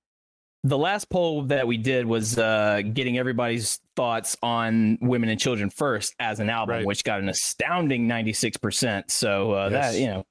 The 0.64 0.78
last 0.78 1.10
poll 1.10 1.42
that 1.42 1.66
we 1.66 1.76
did 1.76 2.06
was 2.06 2.38
uh, 2.38 2.80
getting 2.94 3.18
everybody's 3.18 3.78
thoughts 3.94 4.34
on 4.42 4.96
Women 5.02 5.28
and 5.28 5.38
Children 5.38 5.68
First 5.68 6.14
as 6.18 6.40
an 6.40 6.48
album, 6.48 6.76
Right. 6.76 6.86
which 6.86 7.04
got 7.04 7.20
an 7.20 7.28
astounding 7.28 8.08
96%. 8.08 9.10
So 9.10 9.52
uh, 9.52 9.68
Yes. 9.70 9.92
that, 9.92 10.00
you 10.00 10.06
know, 10.06 10.24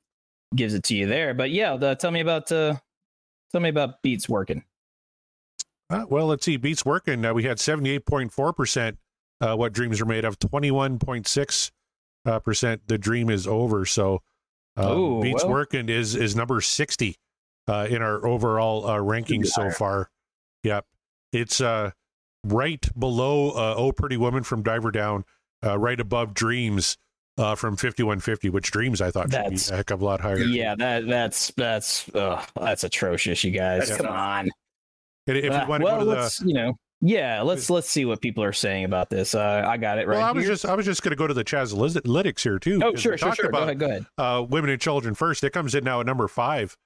gives 0.56 0.74
it 0.74 0.84
to 0.84 0.96
you 0.96 1.08
there. 1.08 1.34
But 1.34 1.52
yeah, 1.52 1.78
the, 1.78 1.96
tell 1.96 2.12
me 2.12 2.20
about 2.20 2.52
uh, 2.52 2.76
tell 3.52 3.62
me 3.62 3.70
about 3.70 4.02
Beats 4.02 4.28
Working. 4.28 4.64
Uh, 5.90 6.06
well, 6.10 6.28
let's 6.28 6.46
see. 6.46 6.58
Beats 6.58 6.84
Working. 6.84 7.24
Uh, 7.24 7.34
we 7.34 7.44
had 7.44 7.58
78.4% 7.58 8.98
uh, 9.42 9.56
what 9.56 9.74
dreams 9.74 10.02
are 10.02 10.06
made 10.06 10.26
of, 10.26 10.40
21.6 10.40 11.72
uh, 12.26 12.40
percent 12.40 12.82
the 12.88 12.98
dream 12.98 13.30
is 13.30 13.46
over. 13.48 13.86
So 13.86 14.22
uh, 14.78 14.90
Oh, 14.90 15.22
Beats 15.22 15.44
well. 15.44 15.54
Working 15.54 15.90
is, 15.90 16.16
is 16.16 16.36
number 16.36 16.62
60 16.62 17.16
uh, 17.68 17.88
in 17.90 18.02
our 18.02 18.26
overall 18.26 18.88
uh, 18.88 18.98
rankings 18.98 19.48
so 19.48 19.70
far. 19.70 20.10
Yep. 20.64 20.86
It's 21.32 21.62
uh, 21.62 21.92
right 22.44 22.88
below 22.98 23.52
uh, 23.52 23.76
Oh 23.78 23.92
Pretty 23.92 24.18
Woman 24.18 24.44
from 24.44 24.64
Diver 24.64 24.92
Down, 24.92 25.26
uh, 25.64 25.78
right 25.78 26.00
above 26.00 26.34
Dreams 26.34 26.98
uh, 27.38 27.56
from 27.56 27.76
5150, 27.76 28.50
which 28.50 28.72
Dreams 28.72 29.02
I 29.02 29.12
thought 29.12 29.32
should 29.32 29.50
be 29.50 29.56
a 29.72 29.76
heck 29.78 29.92
of 29.92 30.02
a 30.02 30.06
lot 30.06 30.22
higher. 30.22 30.38
Yeah, 30.40 30.76
that 30.76 31.08
that's 31.08 31.52
that's 31.52 32.08
uh, 32.16 32.44
that's 32.60 32.84
atrocious, 32.84 33.44
you 33.44 33.52
guys. 33.52 33.90
That's 33.90 34.02
Come 34.02 34.12
on. 34.12 34.50
And 35.28 35.38
if 35.38 35.52
Uh, 35.52 35.62
you 35.64 35.68
want 35.70 35.82
to 35.82 35.86
well, 35.86 36.00
go 36.06 36.14
to 36.14 36.22
let's 36.22 36.42
you 36.42 36.54
know, 36.54 36.78
yeah, 37.02 37.42
let's 37.42 37.70
let's 37.70 37.90
see 37.90 38.06
what 38.06 38.22
people 38.22 38.44
are 38.44 38.54
saying 38.54 38.86
about 38.86 39.10
this. 39.10 39.36
Uh, 39.36 39.64
I 39.68 39.78
got 39.78 39.98
it 39.98 40.08
right 40.08 40.18
well, 40.18 40.26
I 40.28 40.32
was 40.32 40.44
here. 40.46 40.54
just 40.54 40.66
I 40.66 40.76
was 40.76 40.86
just 40.86 41.02
going 41.04 41.12
to 41.12 41.16
go 41.18 41.28
to 41.28 41.34
the 41.34 41.44
Chazalytics 41.44 42.42
here 42.42 42.60
too. 42.60 42.80
oh, 42.84 42.92
'cause 42.92 43.02
sure, 43.02 43.12
we 43.14 43.18
sure, 43.18 43.28
talked 43.30 43.38
sure. 43.42 43.50
Go 43.52 43.58
about, 43.58 43.64
ahead, 43.64 43.80
go 43.80 43.86
ahead. 43.88 44.06
uh, 44.18 44.46
women 44.48 44.70
and 44.70 44.80
children 44.82 45.16
first. 45.16 45.44
It 45.44 45.52
comes 45.52 45.76
in 45.76 45.84
now 45.84 46.00
at 46.00 46.06
number 46.06 46.28
five 46.28 46.78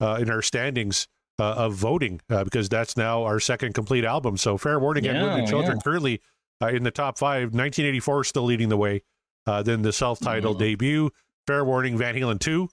uh, 0.00 0.18
in 0.20 0.28
our 0.28 0.42
standings 0.42 1.06
uh, 1.38 1.52
of 1.54 1.74
voting 1.74 2.20
uh, 2.30 2.44
because 2.44 2.68
that's 2.68 2.96
now 2.96 3.22
our 3.24 3.40
second 3.40 3.74
complete 3.74 4.04
album. 4.04 4.36
So 4.36 4.58
fair 4.58 4.78
warning, 4.78 5.06
and 5.06 5.20
women 5.22 5.38
and 5.40 5.48
children 5.48 5.76
yeah. 5.78 5.82
currently 5.82 6.20
uh, 6.60 6.66
in 6.68 6.82
the 6.82 6.90
top 6.90 7.16
five. 7.16 7.44
1984 7.54 8.20
is 8.22 8.28
still 8.28 8.44
leading 8.44 8.68
the 8.68 8.76
way. 8.76 9.02
Uh, 9.46 9.62
then 9.62 9.82
the 9.82 9.92
self-titled 9.92 10.56
Mhm. 10.56 10.60
debut, 10.60 11.10
Fair 11.46 11.64
Warning, 11.64 11.98
Van 11.98 12.14
Halen 12.14 12.38
two, 12.40 12.68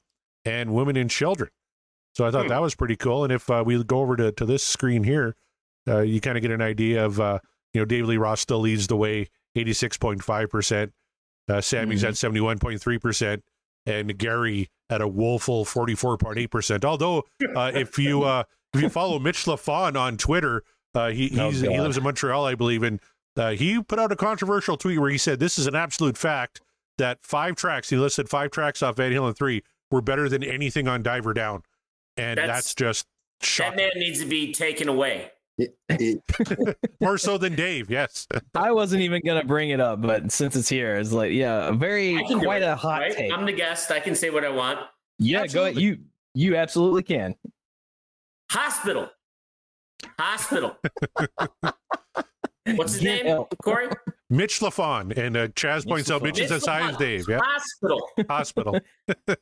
and 0.46 0.74
Women 0.74 0.96
and 0.96 1.10
Children. 1.10 1.50
So 2.16 2.26
I 2.26 2.32
thought 2.32 2.44
Hmm. 2.46 2.50
that 2.50 2.62
was 2.62 2.76
pretty 2.76 2.96
cool. 2.96 3.24
And 3.24 3.32
if 3.34 3.50
uh, 3.50 3.64
we 3.66 3.82
go 3.84 4.00
over 4.00 4.16
to, 4.16 4.32
to 4.34 4.46
this 4.46 4.64
screen 4.64 5.04
here, 5.04 5.36
uh, 5.88 6.00
you 6.00 6.22
kind 6.22 6.38
of 6.38 6.42
get 6.42 6.52
an 6.52 6.62
idea 6.62 7.06
of 7.06 7.20
uh, 7.20 7.40
you 7.74 7.82
know 7.82 7.86
David 7.86 8.08
Lee 8.08 8.18
Roth 8.18 8.40
still 8.40 8.60
leads 8.60 8.88
the 8.88 8.96
way, 8.98 9.28
86.5 9.58 10.50
percent. 10.50 10.94
Uh, 11.50 11.60
Sammy's 11.62 12.04
Mhm. 12.04 12.08
at 12.10 12.18
71.3 12.18 12.98
percent, 13.00 13.44
and 13.86 14.18
Gary 14.18 14.70
at 14.90 15.02
a 15.02 15.08
woeful 15.08 15.66
44.8 15.66 16.50
percent. 16.52 16.86
Although, 16.86 17.24
uh, 17.56 17.72
if 17.74 17.98
you 17.98 18.24
uh, 18.24 18.44
if 18.74 18.82
you 18.82 18.90
follow 18.90 19.20
Mitch 19.20 19.46
LaFon 19.46 20.00
on 20.00 20.18
Twitter, 20.18 20.64
uh, 20.96 21.10
he 21.10 21.30
Oh, 21.40 21.50
he 21.52 21.68
lives 21.68 21.98
in 21.98 22.04
Montreal, 22.04 22.46
I 22.46 22.56
believe, 22.56 22.84
and 22.84 23.00
uh, 23.38 23.52
he 23.52 23.82
put 23.82 24.00
out 24.00 24.12
a 24.12 24.16
controversial 24.16 24.78
tweet 24.78 25.00
where 25.00 25.10
he 25.10 25.18
said 25.18 25.40
this 25.40 25.58
is 25.58 25.68
an 25.68 25.76
absolute 25.76 26.18
fact 26.18 26.62
that 26.98 27.20
five 27.24 27.56
tracks 27.56 27.90
he 27.90 27.96
listed 27.98 28.30
five 28.30 28.52
tracks 28.52 28.84
off 28.84 28.98
Van 28.98 29.12
Halen 29.12 29.36
three 29.36 29.64
were 29.90 30.02
better 30.02 30.30
than 30.30 30.44
anything 30.44 30.88
on 30.88 31.02
Diver 31.04 31.34
Down, 31.34 31.64
and 32.18 32.38
that's, 32.38 32.74
That's- 32.74 32.76
just 32.76 33.58
That 33.58 33.76
man 33.76 33.92
needs 33.96 34.20
to 34.20 34.26
be 34.26 34.52
taken 34.54 34.88
away. 34.88 35.32
More 37.02 37.18
so 37.18 37.38
than 37.38 37.56
Dave, 37.56 37.90
yes. 37.92 38.28
I 38.56 38.72
wasn't 38.72 39.02
even 39.04 39.22
gonna 39.26 39.44
bring 39.44 39.70
it 39.70 39.80
up, 39.80 40.02
but 40.02 40.32
since 40.32 40.56
it's 40.56 40.70
here, 40.70 40.96
it's 40.96 41.12
like, 41.12 41.34
yeah, 41.34 41.68
a 41.68 41.74
very 41.74 42.24
quite 42.40 42.62
it, 42.64 42.66
a 42.66 42.76
hot 42.76 43.02
right? 43.02 43.16
take. 43.16 43.32
I'm 43.32 43.46
the 43.46 43.52
guest. 43.52 43.92
I 43.92 44.00
can 44.00 44.16
say 44.16 44.30
what 44.30 44.44
I 44.46 44.50
want. 44.50 44.80
yeah, 45.20 45.46
go 45.48 45.66
ahead. 45.66 45.78
You 45.78 46.00
you 46.34 46.56
absolutely 46.56 47.04
can. 47.04 47.36
Hospital. 48.50 49.10
Hospital. 50.20 50.78
What's 52.76 52.94
his 52.94 53.04
name? 53.04 53.28
out. 53.28 53.54
Corey? 53.64 53.90
Mitch 54.30 54.60
LaFon 54.60 55.18
and 55.18 55.36
uh, 55.36 55.48
Chaz 55.50 55.88
points 55.88 56.10
out 56.12 56.22
LaFon. 56.22 56.26
Mitch 56.26 56.40
is 56.40 56.52
as 56.52 56.66
high 56.66 56.90
as 56.90 56.98
Dave. 56.98 57.26
Yeah, 57.28 57.40
Hospital. 57.44 58.10
hospital. 58.30 58.80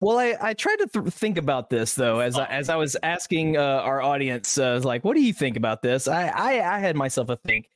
Well, 0.00 0.18
I, 0.18 0.34
I 0.40 0.54
tried 0.54 0.76
to 0.76 0.86
th- 0.86 1.14
think 1.14 1.38
about 1.38 1.70
this 1.70 1.94
though 1.94 2.20
as 2.20 2.38
I, 2.38 2.44
as 2.46 2.68
I 2.68 2.76
was 2.76 2.96
asking 3.02 3.56
uh, 3.56 3.60
our 3.62 4.02
audience, 4.02 4.58
uh, 4.58 4.78
like, 4.84 5.04
what 5.04 5.16
do 5.16 5.22
you 5.22 5.32
think 5.32 5.56
about 5.56 5.80
this? 5.80 6.06
I, 6.06 6.28
I 6.28 6.76
I 6.76 6.78
had 6.80 6.96
myself 6.96 7.30
a 7.30 7.36
think. 7.36 7.68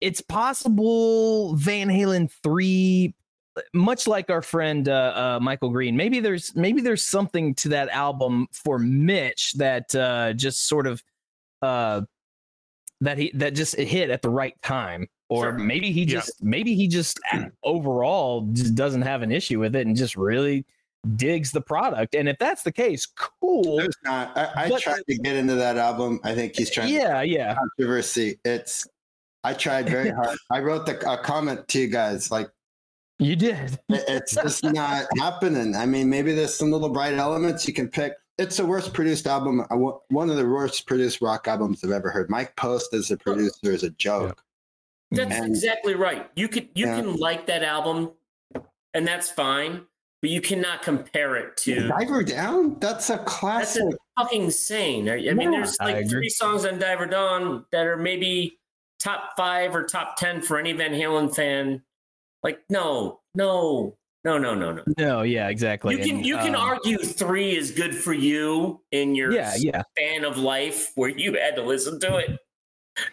It's 0.00 0.22
possible 0.22 1.54
Van 1.56 1.88
Halen 1.88 2.30
three, 2.42 3.14
much 3.74 4.06
like 4.06 4.30
our 4.30 4.40
friend 4.40 4.88
uh, 4.88 5.36
uh, 5.36 5.40
Michael 5.42 5.68
Green. 5.68 5.94
Maybe 5.94 6.20
there's 6.20 6.56
maybe 6.56 6.80
there's 6.80 7.04
something 7.04 7.54
to 7.56 7.68
that 7.70 7.90
album 7.90 8.46
for 8.52 8.78
Mitch 8.78 9.52
that 9.54 9.94
uh, 9.94 10.32
just 10.32 10.68
sort 10.68 10.86
of 10.86 11.02
uh, 11.60 12.00
that 13.00 13.18
he 13.18 13.30
that 13.34 13.54
just 13.54 13.76
hit 13.76 14.10
at 14.10 14.22
the 14.22 14.30
right 14.30 14.60
time. 14.62 15.08
Or 15.30 15.44
Sure. 15.44 15.52
maybe 15.52 15.92
he 15.92 16.00
Yeah. 16.02 16.06
just 16.20 16.42
maybe 16.42 16.74
he 16.74 16.88
just 16.88 17.20
overall 17.62 18.42
just 18.52 18.74
doesn't 18.74 19.02
have 19.02 19.22
an 19.22 19.30
issue 19.30 19.60
with 19.60 19.76
it 19.76 19.86
and 19.86 19.94
just 19.96 20.16
really 20.16 20.64
digs 21.16 21.52
the 21.52 21.60
product. 21.60 22.14
And 22.14 22.28
if 22.28 22.38
that's 22.38 22.62
the 22.62 22.72
case, 22.72 23.06
cool. 23.06 23.76
There's 23.76 23.94
not. 24.04 24.36
I, 24.36 24.64
I 24.64 24.68
But- 24.68 24.82
tried 24.82 25.02
to 25.08 25.18
get 25.18 25.36
into 25.36 25.54
that 25.54 25.76
album. 25.76 26.18
I 26.24 26.34
think 26.34 26.56
he's 26.56 26.70
trying. 26.70 26.92
Yeah, 26.92 27.22
yeah. 27.22 27.54
Controversy. 27.56 28.38
It's. 28.44 28.86
I 29.44 29.52
tried 29.54 29.88
very 29.88 30.10
hard. 30.18 30.36
I 30.50 30.60
wrote 30.60 30.86
the 30.86 30.98
a 31.10 31.18
comment 31.18 31.68
to 31.68 31.80
you 31.80 31.86
guys 31.88 32.30
like 32.30 32.48
You 33.20 33.36
did. 33.36 33.78
it- 33.90 34.04
it's 34.08 34.34
just 34.34 34.64
not 34.64 35.06
happening. 35.18 35.76
I 35.76 35.86
mean, 35.86 36.08
maybe 36.10 36.32
there's 36.34 36.54
some 36.54 36.72
little 36.72 36.88
bright 36.88 37.14
elements 37.14 37.68
you 37.68 37.74
can 37.74 37.88
pick. 37.88 38.14
It's 38.38 38.56
the 38.56 38.64
worst 38.66 38.94
produced 38.94 39.26
album. 39.26 39.60
Uh, 39.68 39.76
one 40.10 40.30
of 40.30 40.36
the 40.36 40.46
worst 40.48 40.86
produced 40.86 41.20
rock 41.20 41.48
albums 41.48 41.82
I've 41.82 41.90
ever 41.90 42.10
heard. 42.10 42.30
Mike 42.30 42.54
Post 42.56 42.94
as 42.94 43.10
a 43.10 43.16
producer 43.16 43.72
is 43.72 43.82
a 43.82 43.90
joke. 43.90 44.42
That's 45.10 45.34
And- 45.34 45.46
exactly 45.46 45.94
right. 45.94 46.30
You 46.36 46.48
could 46.48 46.68
you 46.74 46.86
Yeah. 46.86 46.96
can 46.96 47.16
like 47.16 47.46
that 47.46 47.62
album, 47.64 48.12
and 48.94 49.06
that's 49.06 49.28
fine, 49.30 49.86
but 50.22 50.30
you 50.30 50.40
cannot 50.40 50.82
compare 50.82 51.34
it 51.36 51.56
to. 51.58 51.88
Diver 51.88 52.22
Down. 52.22 52.78
That's 52.78 53.10
a 53.10 53.14
That's 53.16 53.24
classic. 53.32 53.84
fucking 54.18 54.44
insane. 54.44 55.08
I, 55.08 55.14
I 55.14 55.34
mean, 55.34 55.52
Yeah, 55.52 55.60
there's 55.60 55.76
like 55.80 56.08
three 56.08 56.28
songs 56.28 56.64
on 56.64 56.78
Diver 56.78 57.06
Down 57.06 57.64
that 57.72 57.86
are 57.86 57.96
maybe 57.96 58.60
top 59.00 59.32
five 59.36 59.74
or 59.74 59.82
top 59.84 60.16
ten 60.16 60.42
for 60.42 60.58
any 60.58 60.72
Van 60.72 60.92
Halen 60.92 61.34
fan. 61.34 61.82
Like, 62.44 62.60
no, 62.70 63.20
no, 63.34 63.96
no, 64.24 64.36
no, 64.38 64.54
no, 64.54 64.72
no. 64.72 64.82
No, 64.98 65.22
yeah, 65.22 65.48
exactly. 65.48 65.94
You 65.96 66.02
can 66.04 66.16
And, 66.16 66.26
you 66.26 66.36
can 66.38 66.54
um, 66.54 66.60
argue 66.62 66.98
three 66.98 67.56
is 67.56 67.70
good 67.70 67.94
for 67.94 68.12
you 68.12 68.80
in 68.92 69.14
your 69.14 69.32
Yeah, 69.32 69.54
yeah. 69.58 69.82
span 69.96 70.24
of 70.24 70.36
life 70.38 70.90
where 70.96 71.08
you 71.10 71.34
had 71.34 71.54
to 71.56 71.62
listen 71.62 71.98
to 72.00 72.16
it. 72.16 72.38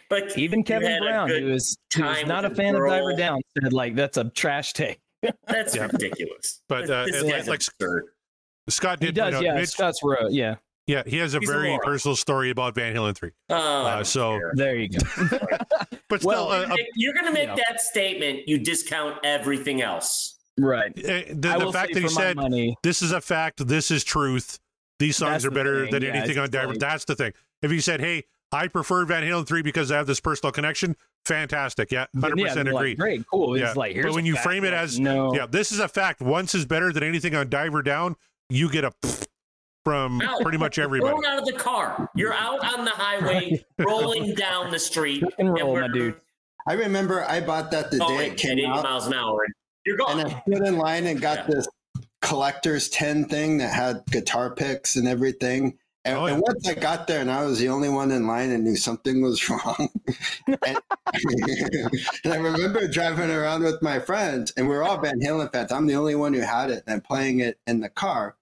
But 0.09 0.35
Even 0.37 0.63
Kevin 0.63 0.99
Brown, 1.03 1.27
good 1.27 1.43
who 1.43 1.51
is 1.51 1.77
who 1.95 2.03
is 2.05 2.25
not 2.25 2.43
a 2.43 2.49
fan 2.49 2.73
the 2.73 2.81
of 2.81 2.89
Diver 2.89 3.09
girl. 3.09 3.17
Down, 3.17 3.41
said 3.61 3.71
like 3.71 3.95
that's 3.95 4.17
a 4.17 4.29
trash 4.31 4.73
take. 4.73 4.99
That's 5.47 5.75
Yeah. 5.75 5.87
ridiculous. 5.91 6.61
But, 6.67 6.89
uh, 6.89 7.05
this 7.05 7.15
it- 7.23 7.47
like- 7.47 7.55
absurd. 7.57 8.05
Scott 8.69 8.99
He 8.99 9.07
did 9.07 9.15
does, 9.15 9.25
point 9.25 9.35
out 9.35 9.43
yeah. 9.43 9.53
Mitch, 9.59 9.69
Scott's 9.69 9.99
wrote, 10.03 10.31
yeah. 10.31 10.55
yeah, 10.87 11.03
he 11.05 11.17
has 11.17 11.33
a 11.35 11.39
He's 11.39 11.49
very 11.49 11.69
moron. 11.69 11.79
personal 11.83 12.15
story 12.15 12.49
about 12.49 12.73
Van 12.75 12.95
Halen 12.95 13.15
3. 13.15 13.29
Oh, 13.49 13.55
Uh, 13.85 14.03
so- 14.03 14.37
care. 14.39 14.51
There 14.55 14.75
you 14.75 14.89
go. 14.89 14.99
But 16.09 16.21
still, 16.21 16.29
Well, 16.47 16.51
uh, 16.51 16.67
uh, 16.73 16.75
You're 16.95 17.13
going 17.13 17.25
to 17.25 17.31
make 17.31 17.47
know. 17.49 17.55
that 17.69 17.79
statement. 17.81 18.41
You 18.47 18.59
discount 18.59 19.17
everything 19.23 19.81
else. 19.81 20.34
Right. 20.57 20.91
uh, 20.97 21.21
the, 21.29 21.57
the 21.59 21.71
fact 21.71 21.93
that 21.93 22.01
he 22.03 22.09
said, 22.09 22.35
money, 22.37 22.75
this 22.83 23.01
is 23.01 23.11
a 23.11 23.21
fact, 23.21 23.65
this 23.67 23.91
is 23.91 24.03
truth, 24.03 24.59
these 24.99 25.17
songs 25.17 25.45
are 25.45 25.49
the 25.49 25.55
better 25.55 25.83
thing, 25.83 25.91
than 25.91 26.01
yeah, 26.03 26.09
anything 26.13 26.37
on 26.37 26.49
Diver, 26.49 26.69
like- 26.69 26.79
that's 26.79 27.05
the 27.05 27.15
thing. 27.15 27.33
If 27.61 27.71
he 27.71 27.79
said, 27.81 27.99
hey, 27.99 28.23
I 28.51 28.67
prefer 28.67 29.05
Van 29.05 29.23
Halen 29.23 29.47
3 29.47 29.61
because 29.61 29.91
I 29.91 29.97
have 29.97 30.07
this 30.07 30.19
personal 30.19 30.51
connection, 30.51 30.95
fantastic. 31.25 31.91
Yeah, 31.91 32.05
100% 32.15 32.37
yeah, 32.37 32.53
they're 32.53 32.61
agree. 32.73 32.89
like, 32.91 32.97
Great, 32.97 33.25
cool. 33.31 33.55
It's 33.55 33.61
Yeah, 33.61 33.73
like 33.75 34.01
but 34.01 34.13
when 34.13 34.25
you 34.25 34.35
fact, 34.35 34.45
frame 34.45 34.63
it 34.63 34.71
like, 34.71 34.79
as- 34.81 34.99
no, 34.99 35.33
Yeah, 35.35 35.45
this 35.47 35.71
is 35.71 35.79
a 35.79 35.87
fact. 35.87 36.21
Once 36.21 36.53
is 36.55 36.65
better 36.65 36.93
than 36.93 37.03
anything 37.03 37.35
on 37.35 37.49
Diver 37.49 37.81
Down, 37.81 38.15
you 38.49 38.69
get 38.69 38.83
a 38.85 38.93
from 39.83 40.19
Out. 40.21 40.41
pretty 40.41 40.57
much 40.57 40.79
everybody. 40.79 41.11
Thrown 41.11 41.25
out 41.25 41.39
of 41.39 41.45
the 41.45 41.53
car. 41.53 42.09
You're 42.15 42.33
out 42.33 42.59
on 42.77 42.85
the 42.85 42.91
highway, 42.91 43.63
rolling 43.79 44.33
down 44.33 44.71
the 44.71 44.79
street. 44.79 45.23
And 45.37 45.53
roll, 45.53 45.73
we're 45.73 45.81
my 45.81 45.87
dude. 45.89 46.15
I 46.67 46.73
remember 46.73 47.23
I 47.23 47.39
bought 47.41 47.69
that 47.71 47.91
the 47.91 47.99
day 47.99 48.05
Going 48.05 48.19
it 48.21 48.31
at 48.31 48.37
came 48.37 48.57
80 48.57 48.65
out, 48.65 48.83
miles 48.83 49.05
an 49.07 49.13
hour. 49.13 49.45
And 49.85 49.97
You're 49.97 49.97
gone. 49.97 50.19
and 50.19 50.33
I 50.33 50.41
stood 50.41 50.67
in 50.67 50.77
line 50.77 51.05
and 51.05 51.21
got 51.21 51.37
Yeah. 51.39 51.55
this 51.55 51.67
collector's 52.21 52.89
10 52.89 53.25
thing 53.25 53.57
that 53.59 53.73
had 53.73 54.03
guitar 54.09 54.53
picks 54.55 54.95
and 54.95 55.07
everything. 55.07 55.77
And, 56.03 56.17
Oh, 56.17 56.25
yeah. 56.27 56.33
and 56.33 56.41
once 56.41 56.67
I 56.67 56.75
got 56.75 57.07
there, 57.07 57.19
and 57.21 57.31
I 57.31 57.43
was 57.45 57.57
the 57.59 57.69
only 57.69 57.89
one 57.89 58.11
in 58.11 58.27
line 58.27 58.51
and 58.51 58.63
knew 58.63 58.75
something 58.75 59.21
was 59.21 59.47
wrong. 59.49 59.89
and, 60.47 60.77
and 62.23 62.33
I 62.33 62.37
remember 62.37 62.87
driving 62.87 63.31
around 63.31 63.63
with 63.63 63.81
my 63.81 63.99
friends, 63.99 64.51
and 64.55 64.67
we 64.69 64.75
are 64.75 64.83
all 64.83 64.99
Van 64.99 65.19
Halen 65.19 65.51
fans. 65.51 65.71
I'm 65.71 65.87
the 65.87 65.95
only 65.95 66.15
one 66.15 66.33
who 66.33 66.41
had 66.41 66.69
it, 66.69 66.83
and 66.85 66.93
I'm 66.95 67.01
playing 67.01 67.39
it 67.39 67.59
in 67.65 67.79
the 67.79 67.89
car. 67.89 68.35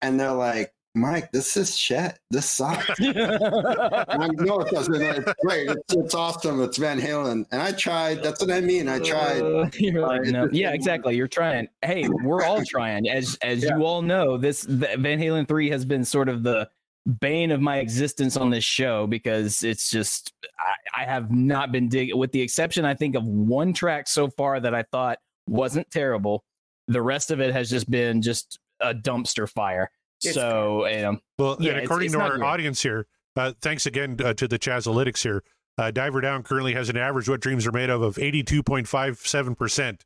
And 0.00 0.18
they're 0.18 0.32
like, 0.32 0.72
Mike, 0.94 1.32
this 1.32 1.56
is 1.56 1.76
shit. 1.76 2.18
This 2.30 2.44
sucks. 2.46 2.90
I 3.00 4.28
know 4.34 4.60
it 4.60 4.70
doesn't. 4.70 4.94
It's 4.94 5.32
great. 5.42 5.70
It's, 5.70 5.94
it's 5.94 6.14
awesome. 6.14 6.62
It's 6.62 6.76
Van 6.76 7.00
Halen. 7.00 7.46
And 7.50 7.62
I 7.62 7.72
tried. 7.72 8.22
That's 8.22 8.42
what 8.42 8.50
I 8.50 8.60
mean. 8.60 8.88
I 8.88 8.98
tried. 8.98 9.40
Uh, 9.40 9.70
like, 10.06 10.22
no. 10.24 10.48
Yeah, 10.52 10.72
exactly. 10.72 11.16
You're 11.16 11.28
trying. 11.28 11.68
Hey, 11.80 12.06
we're 12.08 12.44
all 12.44 12.62
trying. 12.66 13.08
As 13.08 13.38
as 13.42 13.62
you 13.62 13.84
all 13.84 14.02
know, 14.02 14.36
this 14.36 14.62
the 14.62 14.88
Van 14.98 15.18
Halen 15.18 15.48
three 15.48 15.70
has 15.70 15.86
been 15.86 16.04
sort 16.04 16.28
of 16.28 16.42
the 16.42 16.68
bane 17.20 17.50
of 17.50 17.60
my 17.60 17.78
existence 17.78 18.36
on 18.36 18.50
this 18.50 18.62
show 18.62 19.06
because 19.06 19.64
it's 19.64 19.90
just 19.90 20.32
I, 20.58 21.02
I 21.02 21.04
have 21.06 21.30
not 21.30 21.72
been 21.72 21.88
digging, 21.88 22.18
with 22.18 22.32
the 22.32 22.42
exception 22.42 22.84
I 22.84 22.94
think 22.94 23.16
of 23.16 23.24
one 23.24 23.72
track 23.72 24.08
so 24.08 24.28
far 24.28 24.60
that 24.60 24.74
I 24.74 24.82
thought 24.82 25.18
wasn't 25.48 25.90
terrible. 25.90 26.44
The 26.88 27.00
rest 27.00 27.30
of 27.30 27.40
it 27.40 27.54
has 27.54 27.70
just 27.70 27.90
been 27.90 28.20
just 28.20 28.58
a 28.80 28.94
dumpster 28.94 29.48
fire. 29.48 29.90
It's 30.24 30.34
so 30.34 30.86
um, 30.86 31.20
Well, 31.38 31.56
Yeah, 31.60 31.72
and 31.72 31.84
according 31.84 32.06
it's 32.06 32.14
to 32.14 32.20
our 32.20 32.36
great. 32.38 32.46
audience 32.46 32.82
here, 32.82 33.06
uh, 33.36 33.52
thanks 33.60 33.86
again 33.86 34.16
uh, 34.24 34.34
to 34.34 34.46
the 34.48 34.58
Chazalytics 34.58 35.22
here. 35.22 35.42
Uh, 35.78 35.90
Diver 35.90 36.20
Down 36.20 36.42
currently 36.42 36.74
has 36.74 36.88
an 36.90 36.96
average 36.96 37.28
what 37.28 37.40
dreams 37.40 37.66
are 37.66 37.72
made 37.72 37.88
of 37.90 38.02
of 38.02 38.16
82.57%. 38.16 40.00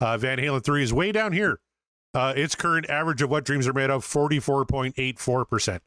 Uh, 0.00 0.16
Van 0.16 0.38
Halen 0.38 0.64
3 0.64 0.82
is 0.82 0.92
way 0.92 1.12
down 1.12 1.32
here. 1.32 1.60
Uh, 2.14 2.32
its 2.36 2.54
current 2.54 2.88
average 2.88 3.22
of 3.22 3.30
what 3.30 3.44
dreams 3.44 3.68
are 3.68 3.72
made 3.72 3.90
of 3.90 4.04
44.84%. 4.04 5.78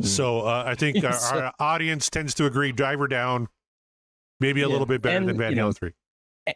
Hmm. 0.00 0.04
So 0.04 0.40
uh, 0.40 0.64
I 0.66 0.74
think 0.74 1.02
our, 1.04 1.12
So- 1.12 1.38
our 1.40 1.52
audience 1.60 2.10
tends 2.10 2.34
to 2.34 2.46
agree 2.46 2.72
Diver 2.72 3.06
Down 3.08 3.48
maybe 4.40 4.60
a 4.62 4.66
Yeah, 4.66 4.72
little 4.72 4.86
bit 4.86 5.00
better 5.02 5.16
and, 5.18 5.28
than 5.28 5.38
Van 5.38 5.50
you 5.50 5.56
know, 5.56 5.68
Halen 5.70 5.76
3. 5.76 5.92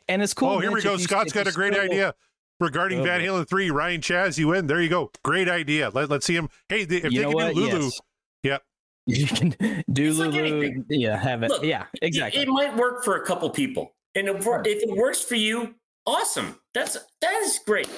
and 0.08 0.22
it's 0.22 0.34
cool. 0.34 0.48
oh, 0.48 0.58
here 0.58 0.72
we 0.72 0.82
go. 0.82 0.94
if 0.94 1.00
you- 1.00 1.04
Scott's 1.04 1.28
if 1.30 1.34
got 1.34 1.46
a 1.46 1.52
great 1.52 1.72
still- 1.74 1.84
idea 1.84 2.14
regarding 2.60 3.00
Oh, 3.00 3.04
Van. 3.04 3.20
Halen 3.20 3.48
3. 3.48 3.70
Ryan 3.70 4.00
Chaz, 4.00 4.38
you 4.38 4.48
win. 4.48 4.66
There 4.66 4.80
you 4.80 4.88
go. 4.88 5.10
Great 5.24 5.48
idea. 5.48 5.90
Let, 5.92 6.10
let's 6.10 6.26
see 6.26 6.36
him. 6.36 6.48
Hey, 6.68 6.84
they, 6.84 6.96
if 6.96 7.12
you 7.12 7.20
they 7.20 7.24
can 7.26 7.32
what? 7.34 7.54
do 7.54 7.60
Lulu, 7.60 7.84
Yes. 7.84 8.00
Yep. 8.42 8.62
You 9.06 9.26
can 9.26 9.84
do 9.92 10.08
It's 10.10 10.18
Lulu. 10.18 10.38
anything. 10.38 10.84
yeah, 10.90 11.16
have 11.16 11.42
it. 11.42 11.50
Look, 11.50 11.62
yeah, 11.62 11.86
exactly. 12.02 12.42
It, 12.42 12.48
might 12.48 12.76
work 12.76 13.02
for 13.04 13.16
a 13.16 13.24
couple 13.24 13.48
people, 13.50 13.94
and 14.14 14.28
if, 14.28 14.36
if 14.46 14.82
it 14.82 14.96
works 14.96 15.22
for 15.22 15.34
you, 15.36 15.74
awesome. 16.06 16.58
That's 16.74 16.98
that 17.22 17.32
is 17.42 17.58
great. 17.66 17.88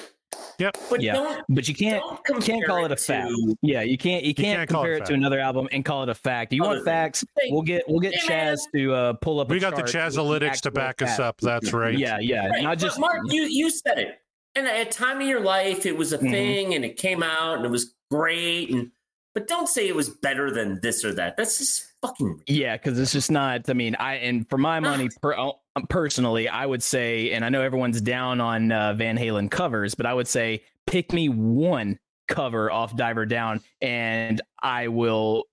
Yep. 0.59 0.77
But 0.89 1.01
Yeah. 1.01 1.13
don't 1.13 1.43
but 1.49 1.67
you 1.67 1.75
can't 1.75 2.01
don't 2.25 2.41
can't 2.41 2.65
call 2.65 2.85
it 2.85 2.91
a 2.93 2.95
fact. 2.95 3.27
to- 3.27 3.57
Yeah, 3.61 3.81
you 3.81 3.97
can't 3.97 4.23
you 4.23 4.33
can't, 4.33 4.59
can't 4.59 4.69
call 4.69 4.83
it 4.83 4.87
compare 4.87 5.03
it, 5.03 5.05
to 5.07 5.13
another 5.13 5.39
album 5.41 5.67
and 5.73 5.83
call 5.83 6.03
it 6.03 6.07
a 6.09 6.15
fact. 6.15 6.53
You 6.53 6.63
want 6.63 6.85
facts? 6.85 7.25
Hey, 7.37 7.49
We'll 7.51 7.61
get 7.63 7.83
we'll 7.89 7.99
get 7.99 8.15
hey, 8.15 8.29
man. 8.29 8.55
Chaz 8.55 8.61
to 8.73 8.93
uh, 8.93 9.13
pull 9.13 9.41
up. 9.41 9.49
We 9.49 9.57
a 9.57 9.59
got 9.59 9.75
the 9.75 9.81
chart 9.81 10.13
with 10.13 10.15
Chazalytics 10.15 10.61
to 10.61 10.71
back 10.71 11.01
us 11.01 11.19
up. 11.19 11.41
That's 11.41 11.73
right. 11.73 11.97
Yeah, 11.97 12.19
yeah, 12.19 12.47
Right, 12.47 12.63
not 12.63 12.79
but 12.79 12.97
Mark. 12.97 13.19
You 13.25 13.43
you 13.43 13.69
said 13.69 13.97
it, 13.99 14.20
and 14.55 14.67
at 14.67 14.87
a 14.87 14.89
time 14.89 15.21
of 15.21 15.27
your 15.27 15.39
life, 15.41 15.85
it 15.85 15.97
was 15.97 16.13
a 16.13 16.17
Mhm. 16.17 16.31
thing, 16.31 16.73
and 16.73 16.85
it 16.85 16.97
came 16.97 17.23
out, 17.23 17.57
and 17.57 17.65
it 17.65 17.71
was 17.71 17.93
great, 18.09 18.69
and 18.71 18.91
but 19.33 19.47
don't 19.47 19.67
say 19.69 19.87
it 19.87 19.95
was 19.95 20.09
better 20.09 20.51
than 20.51 20.79
this 20.81 21.05
or 21.05 21.13
that. 21.13 21.37
That's 21.37 21.57
just 21.57 21.85
fucking. 22.01 22.41
Yeah, 22.47 22.75
because 22.75 22.99
it's 22.99 23.13
just 23.13 23.31
not. 23.31 23.69
I 23.69 23.73
mean, 23.73 23.95
I 23.95 24.15
and 24.15 24.49
for 24.49 24.57
my 24.57 24.81
money, 24.81 25.07
per, 25.21 25.33
uh, 25.33 25.51
personally, 25.89 26.49
I 26.49 26.65
would 26.65 26.83
say, 26.83 27.31
and 27.31 27.45
I 27.45 27.49
know 27.49 27.61
everyone's 27.61 28.01
down 28.01 28.41
on 28.41 28.71
uh, 28.73 28.93
Van 28.93 29.17
Halen 29.17 29.49
covers, 29.49 29.95
but 29.95 30.05
I 30.05 30.13
would 30.13 30.27
say 30.27 30.63
pick 30.85 31.13
me 31.13 31.29
one 31.29 31.97
cover 32.27 32.69
off 32.71 32.95
Diver 32.97 33.25
Down, 33.25 33.61
and 33.81 34.41
I 34.61 34.89
will. 34.89 35.45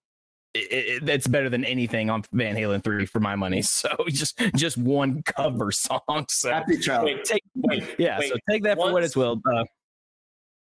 It, 0.55 1.03
it, 1.03 1.09
it's 1.09 1.27
better 1.27 1.49
than 1.51 1.65
anything 1.65 2.11
on 2.11 2.25
Van 2.33 2.57
Halen 2.57 2.83
three 2.83 3.07
for 3.07 3.21
my 3.21 3.37
money. 3.37 3.63
So 3.69 3.91
just 4.09 4.39
just 4.57 4.77
one 4.79 5.23
cover 5.23 5.71
song. 5.71 6.01
So 6.29 6.51
Happy 6.51 6.79
child. 6.79 7.05
Wait, 7.05 7.25
take 7.25 7.43
wait, 7.55 7.85
yeah. 7.99 8.19
wait. 8.19 8.31
So 8.31 8.37
take 8.51 8.63
that 8.65 8.77
for 8.77 8.85
what 8.85 8.95
Once- 8.95 9.07
it's 9.07 9.17
will. 9.17 9.41
Uh, 9.45 9.65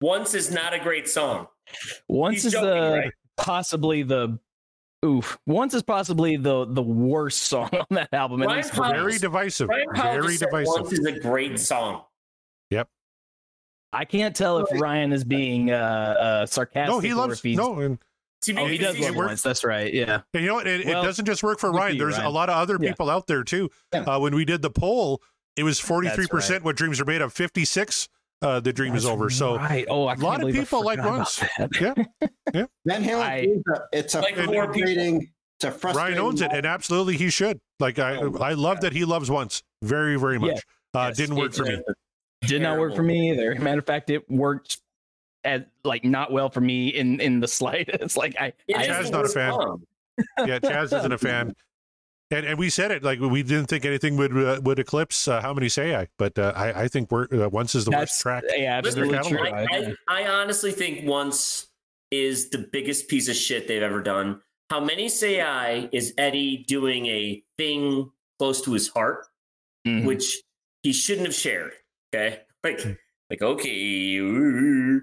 Once 0.00 0.34
is 0.34 0.50
not 0.50 0.74
a 0.74 0.78
great 0.78 1.08
song. 1.08 1.46
once 2.08 2.34
He's 2.36 2.46
is 2.46 2.52
joking, 2.52 2.68
the 2.70 2.90
right? 2.98 3.12
possibly 3.36 4.02
the. 4.02 4.38
Oof. 5.04 5.38
Once 5.46 5.72
is 5.74 5.82
possibly 5.82 6.36
the 6.36 6.64
the 6.66 6.82
worst 6.82 7.44
song 7.44 7.68
on 7.72 7.86
that 7.90 8.12
album. 8.12 8.42
At 8.42 8.48
Ryan 8.48 8.56
least. 8.58 8.72
Powell- 8.72 8.92
Very 8.92 9.18
divisive. 9.18 9.68
Ryan 9.68 9.86
Powell 9.94 10.22
Very 10.22 10.36
divisive. 10.36 10.66
Once 10.80 10.92
is 10.92 11.06
a 11.06 11.20
great 11.20 11.60
song. 11.60 12.02
Yep. 12.70 12.88
I 13.92 14.04
can't 14.04 14.34
tell 14.34 14.58
if 14.58 14.80
Ryan 14.80 15.12
is 15.12 15.22
being 15.24 15.70
uh, 15.70 15.74
uh 15.74 16.46
sarcastic. 16.46 16.92
No, 16.92 16.98
he 16.98 17.12
or 17.12 17.16
loves 17.16 17.38
if 17.38 17.42
he's, 17.44 17.56
no, 17.56 17.78
and, 17.80 17.98
To 18.42 18.54
be 18.54 18.60
Oh, 18.60 18.66
he 18.66 18.78
does 18.78 18.98
love 18.98 19.16
works- 19.16 19.28
once. 19.28 19.42
That's 19.42 19.64
right. 19.64 19.92
Yeah. 19.92 20.20
and 20.34 20.42
you 20.42 20.48
know 20.48 20.54
what? 20.54 20.66
It, 20.66 20.86
Well, 20.86 21.02
it 21.02 21.04
doesn't 21.06 21.24
just 21.24 21.42
work 21.42 21.58
for 21.58 21.72
Ryan. 21.72 21.94
you, 21.96 21.98
There's 22.00 22.14
Ryan. 22.16 22.26
a 22.26 22.30
lot 22.30 22.48
of 22.50 22.56
other 22.56 22.78
Yeah. 22.80 22.90
people 22.90 23.10
out 23.10 23.26
there 23.26 23.42
too. 23.42 23.70
Yeah. 23.92 24.00
Uh, 24.02 24.18
when 24.20 24.34
we 24.34 24.44
did 24.44 24.62
the 24.62 24.70
poll, 24.70 25.22
it 25.56 25.62
was 25.64 25.80
43 25.80 26.26
percent 26.28 26.52
right. 26.60 26.64
what 26.64 26.76
dreams 26.76 27.00
are 27.00 27.04
made 27.06 27.22
of. 27.22 27.32
56, 27.32 28.08
uh, 28.42 28.60
the 28.60 28.72
dream 28.72 28.94
is 28.94 29.04
That's 29.04 29.12
over. 29.12 29.30
So 29.30 29.56
right. 29.56 29.86
Oh, 29.88 30.06
I 30.06 30.14
a 30.14 30.18
lot 30.18 30.42
of 30.44 30.52
people 30.52 30.84
like 30.84 30.98
forgot 30.98 31.08
about 31.08 31.18
once. 31.18 31.80
Yeah, 32.54 32.64
Van 32.84 33.02
Halen, 33.02 33.20
I- 33.22 33.86
it's 33.92 34.14
a 34.14 34.20
Like 34.20 34.36
more 34.36 34.66
people. 34.72 34.72
frustrating. 34.86 35.32
It's 35.58 35.64
a 35.64 35.70
frustrating. 35.70 36.16
Ryan 36.18 36.18
owns 36.26 36.42
it, 36.42 36.50
and 36.52 36.66
absolutely 36.66 37.16
he 37.16 37.30
should. 37.30 37.58
Like 37.80 37.98
I, 37.98 38.16
Oh, 38.16 38.36
I 38.38 38.52
love 38.52 38.82
that 38.82 38.92
he 38.92 39.06
loves 39.06 39.30
once 39.30 39.62
very, 39.82 40.16
very 40.18 40.38
much. 40.38 40.60
Yeah. 40.94 41.00
Uh, 41.00 41.06
Yes, 41.08 41.16
didn't 41.16 41.36
work 41.36 41.52
it 41.52 41.56
for 41.56 41.64
me. 41.64 41.82
Did 42.42 42.60
not 42.62 42.78
work 42.78 42.94
for 42.94 43.02
me 43.02 43.30
either. 43.32 43.54
Matter 43.54 43.78
of 43.78 43.86
fact, 43.86 44.10
it 44.10 44.30
worked 44.30 44.78
as 45.46 45.62
like 45.84 46.04
not 46.04 46.30
well 46.32 46.50
for 46.50 46.60
me 46.60 46.88
in 46.88 47.20
in 47.20 47.40
the 47.40 47.48
slightest. 47.58 48.16
Like 48.16 48.36
I, 48.38 48.52
It 48.68 48.76
I 48.76 49.00
is 49.00 49.10
not 49.10 49.24
a 49.24 49.28
fan. 49.28 49.52
song. 49.52 49.82
Yeah, 50.46 50.58
Chaz 50.58 50.86
isn't 50.98 51.12
a 51.12 51.18
fan. 51.18 51.54
And, 52.32 52.44
and 52.44 52.58
we 52.58 52.70
said 52.70 52.90
it 52.90 53.04
like 53.04 53.20
we 53.20 53.44
didn't 53.44 53.66
think 53.66 53.84
anything 53.84 54.16
would 54.16 54.36
uh, 54.36 54.60
would 54.64 54.80
eclipse 54.80 55.28
uh, 55.28 55.40
how 55.40 55.54
many 55.54 55.68
say 55.68 55.94
I, 55.94 56.08
but 56.18 56.36
uh, 56.36 56.52
I 56.56 56.82
I 56.82 56.88
think 56.88 57.12
we're 57.12 57.28
uh, 57.30 57.48
once 57.48 57.76
is 57.76 57.84
the 57.84 57.92
worst 57.92 58.20
track. 58.20 58.42
yeah, 58.52 58.78
absolutely 58.78 59.16
true. 59.18 59.46
I, 59.46 59.64
I, 59.70 59.94
I 60.08 60.26
honestly 60.26 60.72
think 60.72 61.06
once 61.08 61.68
is 62.10 62.50
the 62.50 62.58
biggest 62.72 63.06
piece 63.06 63.28
of 63.28 63.36
shit 63.36 63.68
they've 63.68 63.80
ever 63.80 64.02
done. 64.02 64.40
How 64.70 64.80
many 64.80 65.08
say 65.08 65.40
I 65.40 65.88
is 65.92 66.14
Eddie 66.18 66.64
doing 66.66 67.06
a 67.06 67.44
thing 67.58 68.10
close 68.40 68.60
to 68.62 68.72
his 68.72 68.88
heart, 68.88 69.24
Mhm. 69.86 70.04
which 70.04 70.42
he 70.82 70.92
shouldn't 70.92 71.28
have 71.28 71.34
shared. 71.36 71.74
Okay, 72.12 72.40
like 72.64 72.84
like 73.30 73.40
okay, 73.40 74.16
ooh. 74.16 75.00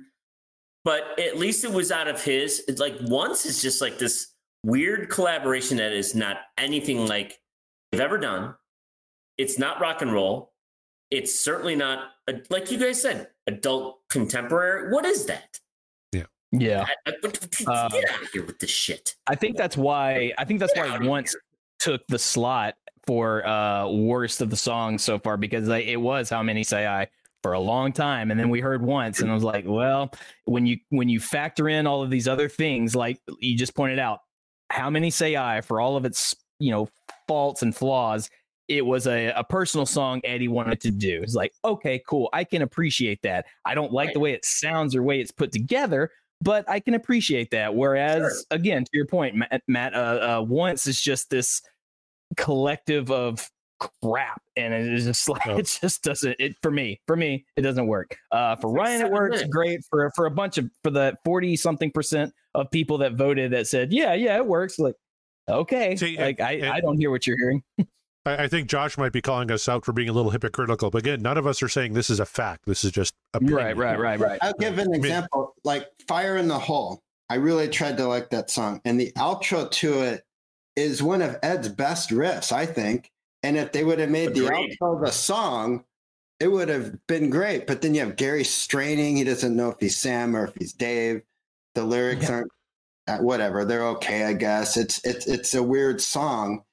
But 0.83 1.19
at 1.19 1.37
least 1.37 1.63
it 1.63 1.71
was 1.71 1.91
out 1.91 2.07
of 2.07 2.21
his. 2.23 2.63
It's 2.67 2.79
like 2.79 2.95
once 3.03 3.45
is 3.45 3.61
just 3.61 3.81
like 3.81 3.97
this 3.97 4.33
weird 4.63 5.09
collaboration 5.09 5.77
that 5.77 5.91
is 5.93 6.15
not 6.15 6.37
anything 6.57 7.05
like 7.07 7.39
they've 7.91 8.01
ever 8.01 8.17
done. 8.17 8.55
It's 9.37 9.57
not 9.57 9.79
rock 9.81 10.01
and 10.01 10.11
roll. 10.13 10.53
It's 11.11 11.39
certainly 11.39 11.75
not 11.75 12.11
a, 12.27 12.35
like 12.49 12.71
you 12.71 12.77
guys 12.77 13.01
said, 13.01 13.27
adult 13.47 13.99
contemporary. 14.09 14.91
What 14.91 15.05
is 15.05 15.25
that? 15.25 15.59
yeah. 16.51 16.85
I- 16.87 16.95
I- 17.07 17.11
get 17.21 17.67
Uh, 17.67 17.71
out 17.71 17.93
of 18.21 18.29
here 18.31 18.45
with 18.45 18.59
this 18.59 18.69
shit. 18.69 19.15
I 19.27 19.35
think 19.35 19.57
that's 19.57 19.75
why 19.75 20.31
I 20.37 20.45
think 20.45 20.59
that's 20.59 20.73
Get 20.73 20.85
why 20.87 20.93
out 20.95 21.01
of 21.01 21.07
once 21.07 21.35
took 21.79 22.05
the 22.07 22.19
slot 22.19 22.75
for 23.07 23.45
uh 23.45 23.89
worst 23.89 24.39
of 24.39 24.49
the 24.51 24.55
songs 24.55 25.03
so 25.03 25.17
far 25.19 25.35
because 25.35 25.67
it 25.67 25.99
was 25.99 26.29
how 26.29 26.43
many 26.43 26.63
say 26.63 26.85
I 26.87 27.07
for 27.43 27.53
a 27.53 27.59
long 27.59 27.91
time 27.91 28.31
and 28.31 28.39
then 28.39 28.49
we 28.49 28.59
heard 28.59 28.81
once 28.81 29.19
and 29.19 29.29
I 29.29 29.33
was 29.33 29.43
like 29.43 29.65
well 29.67 30.11
when 30.45 30.65
you 30.65 30.77
when 30.89 31.09
you 31.09 31.19
factor 31.19 31.69
in 31.69 31.85
all 31.85 32.01
of 32.01 32.09
these 32.09 32.27
other 32.27 32.49
things 32.49 32.95
like 32.95 33.19
you 33.39 33.55
just 33.55 33.75
pointed 33.75 33.99
out 33.99 34.19
how 34.69 34.89
many 34.89 35.11
say 35.11 35.35
I 35.35 35.61
for 35.61 35.79
all 35.79 35.95
of 35.97 36.05
its 36.05 36.33
you 36.59 36.71
know 36.71 36.89
faults 37.27 37.61
and 37.61 37.75
flaws 37.75 38.29
it 38.67 38.85
was 38.85 39.07
a, 39.07 39.27
a 39.35 39.43
personal 39.43 39.85
song 39.85 40.21
Eddie 40.23 40.47
wanted 40.47 40.79
to 40.81 40.91
do. 40.91 41.21
It's 41.21 41.35
like, 41.35 41.53
okay, 41.65 42.01
cool. 42.07 42.29
I 42.31 42.43
can 42.43 42.61
appreciate 42.61 43.21
that. 43.23 43.45
I 43.65 43.75
don't 43.75 43.91
like 43.91 44.13
the 44.13 44.19
way 44.19 44.31
it 44.31 44.45
sounds 44.45 44.95
or 44.95 45.03
way 45.03 45.19
it's 45.19 45.31
put 45.31 45.51
together, 45.51 46.11
but 46.41 46.67
I 46.69 46.79
can 46.79 46.93
appreciate 46.93 47.51
that. 47.51 47.75
Whereas, 47.75 48.21
Sure. 48.21 48.31
again, 48.51 48.83
to 48.85 48.89
your 48.93 49.05
point, 49.05 49.35
Matt, 49.35 49.63
Matt 49.67 49.93
uh, 49.93 49.97
uh, 50.39 50.45
once 50.47 50.87
is 50.87 50.99
just 50.99 51.29
this 51.29 51.61
collective 52.37 53.11
of 53.11 53.49
crap, 54.01 54.41
and 54.55 54.73
it 54.73 54.93
is 54.93 55.05
just 55.05 55.27
like 55.29 55.45
Oh. 55.47 55.57
it 55.57 55.77
just 55.81 56.03
doesn't. 56.03 56.35
It 56.39 56.55
for 56.61 56.71
me, 56.71 56.99
for 57.07 57.15
me, 57.15 57.45
it 57.55 57.61
doesn't 57.61 57.87
work. 57.87 58.17
Uh, 58.31 58.55
for 58.57 58.69
It's 58.71 58.77
Ryan, 58.77 59.01
it 59.05 59.11
works 59.11 59.35
minutes. 59.37 59.49
great. 59.53 59.79
For 59.89 60.11
for 60.15 60.25
a 60.25 60.31
bunch 60.31 60.57
of 60.57 60.69
for 60.83 60.91
the 60.91 61.15
forty 61.25 61.55
something 61.55 61.91
percent 61.91 62.33
of 62.55 62.69
people 62.71 62.97
that 62.99 63.13
voted 63.13 63.51
that 63.51 63.67
said, 63.67 63.91
yeah, 63.91 64.13
yeah, 64.13 64.37
it 64.37 64.45
works. 64.45 64.77
Like, 64.79 64.95
okay, 65.49 65.95
See, 65.95 66.17
like 66.17 66.39
I, 66.39 66.53
and- 66.53 66.67
I 66.69 66.79
don't 66.79 66.97
hear 66.97 67.11
what 67.11 67.25
you're 67.27 67.37
hearing. 67.37 67.63
I, 68.25 68.43
I 68.43 68.47
think 68.47 68.69
Josh 68.69 68.97
might 68.97 69.11
be 69.11 69.21
calling 69.21 69.51
us 69.51 69.67
out 69.67 69.83
for 69.83 69.91
being 69.91 70.07
a 70.07 70.13
little 70.13 70.31
hypocritical, 70.31 70.89
but 70.89 70.99
again, 70.99 71.21
none 71.21 71.37
of 71.37 71.45
us 71.45 71.61
are 71.61 71.67
saying 71.67 71.93
this 71.93 72.09
is 72.09 72.19
a 72.21 72.25
fact. 72.25 72.65
This 72.65 72.85
is 72.85 72.91
just 72.91 73.13
opinion. 73.33 73.57
Right, 73.57 73.75
right, 73.75 73.99
right, 73.99 74.19
right. 74.19 74.39
I'll 74.41 74.53
give 74.53 74.77
an 74.79 74.93
example. 74.93 75.55
Like 75.65 75.87
Fire 76.07 76.37
in 76.37 76.47
the 76.47 76.57
Hole. 76.59 77.01
I 77.29 77.35
really 77.35 77.67
tried 77.67 77.97
to 77.97 78.07
like 78.07 78.29
that 78.29 78.49
song. 78.49 78.79
And 78.85 78.99
the 78.99 79.11
outro 79.17 79.69
to 79.71 80.01
it 80.03 80.23
is 80.75 81.01
one 81.03 81.21
of 81.21 81.35
Ed's 81.43 81.67
best 81.67 82.11
riffs, 82.11 82.51
I 82.51 82.65
think. 82.65 83.09
And 83.43 83.57
if 83.57 83.71
they 83.71 83.83
would 83.83 83.99
have 83.99 84.09
made 84.09 84.33
the 84.33 84.45
Agreed. 84.47 84.77
outro 84.81 85.03
the 85.05 85.11
song, 85.11 85.83
it 86.39 86.47
would 86.47 86.69
have 86.69 86.95
been 87.07 87.29
great. 87.29 87.67
But 87.67 87.81
then 87.81 87.93
you 87.93 87.99
have 88.01 88.15
Gary 88.15 88.43
straining. 88.43 89.17
He 89.17 89.23
doesn't 89.23 89.55
know 89.55 89.69
if 89.69 89.77
he's 89.79 89.97
Sam 89.97 90.35
or 90.35 90.45
if 90.47 90.53
he's 90.57 90.73
Dave. 90.73 91.21
The 91.75 91.83
lyrics 91.83 92.29
aren't 92.29 92.51
uh, 93.07 93.17
whatever. 93.17 93.65
They're 93.65 93.87
okay, 93.89 94.23
I 94.25 94.33
guess. 94.33 94.77
It's 94.77 95.03
it's 95.05 95.27
it's 95.27 95.53
a 95.53 95.63
weird 95.63 96.01
song. 96.01 96.63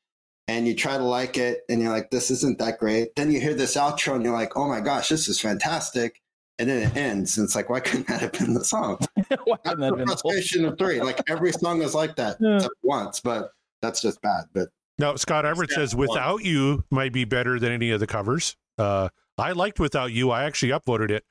And 0.48 0.66
you 0.66 0.74
try 0.74 0.96
to 0.96 1.04
like 1.04 1.38
it, 1.38 1.60
and 1.68 1.80
you're 1.80 1.92
like, 1.92 2.10
this 2.10 2.28
isn't 2.32 2.58
that 2.58 2.78
great. 2.80 3.14
Then 3.14 3.30
you 3.30 3.40
hear 3.40 3.54
this 3.54 3.76
outro, 3.76 4.16
and 4.16 4.24
you're 4.24 4.32
like, 4.32 4.56
oh 4.56 4.66
my 4.68 4.80
gosh, 4.80 5.08
this 5.08 5.28
is 5.28 5.40
fantastic. 5.40 6.20
And 6.58 6.68
then 6.68 6.88
it 6.90 6.96
ends, 6.96 7.38
and 7.38 7.44
it's 7.44 7.54
like, 7.54 7.70
why 7.70 7.78
couldn't 7.80 8.08
that 8.08 8.20
have 8.20 8.32
been 8.32 8.52
the 8.54 8.64
song? 8.64 8.98
Why 9.44 9.56
That's 9.64 9.76
couldn't 9.76 9.80
that 9.80 9.86
have 9.86 9.90
the 9.92 9.96
been 9.96 10.06
the 10.06 10.14
whole- 10.22 10.32
frustration 10.32 10.64
of 10.64 10.76
three. 10.76 11.00
Like 11.00 11.22
every 11.30 11.52
song 11.52 11.82
is 11.82 11.94
like 11.94 12.16
that 12.16 12.36
Yeah. 12.40 12.66
once, 12.82 13.20
but 13.20 13.52
that's 13.80 14.02
just 14.02 14.20
bad. 14.22 14.44
But 14.52 14.68
Now, 15.00 15.16
Scott 15.16 15.46
Everett 15.46 15.70
Step 15.70 15.80
says 15.80 15.94
one. 15.96 16.08
"Without 16.08 16.44
You" 16.44 16.84
might 16.90 17.12
be 17.12 17.24
better 17.24 17.58
than 17.58 17.72
any 17.72 17.90
of 17.90 18.00
the 18.00 18.06
covers. 18.06 18.56
Uh, 18.76 19.08
I 19.38 19.52
liked 19.52 19.80
"Without 19.80 20.12
You." 20.12 20.30
I 20.30 20.44
actually 20.44 20.72
upvoted 20.72 21.10
it. 21.10 21.24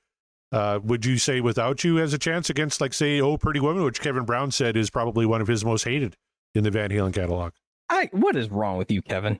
Uh, 0.51 0.79
would 0.84 1.05
you 1.05 1.19
say 1.19 1.39
"Without 1.39 1.84
You" 1.84 1.97
has 1.97 2.12
a 2.12 2.17
chance 2.17 2.49
against, 2.49 2.82
like, 2.82 2.93
say, 2.93 3.21
"Oh 3.21 3.38
Pretty 3.38 3.60
Woman," 3.60 3.84
which 3.84 4.01
Kevin 4.01 4.25
Brown 4.25 4.49
said 4.49 4.75
is 4.75 4.89
probably 4.89 5.25
one 5.27 5.39
of 5.39 5.47
his 5.47 5.63
most 5.63 5.84
hated 5.84 6.17
in 6.55 6.63
the 6.63 6.71
Van 6.71 6.89
Halen 6.89 7.13
catalog? 7.13 7.53
I, 7.89 8.10
what 8.12 8.36
is 8.36 8.49
wrong 8.49 8.77
with 8.77 8.91
you, 8.91 9.01
Kevin? 9.03 9.39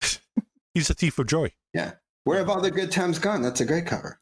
He's 0.74 0.88
a 0.88 0.94
thief 0.94 1.18
of 1.18 1.26
joy. 1.26 1.52
Yeah. 1.72 1.92
Where 2.24 2.38
have 2.38 2.48
all 2.48 2.60
the 2.60 2.70
good 2.70 2.90
times 2.90 3.18
gone? 3.18 3.42
That's 3.42 3.60
a 3.60 3.66
great 3.66 3.86
cover. 3.86 4.18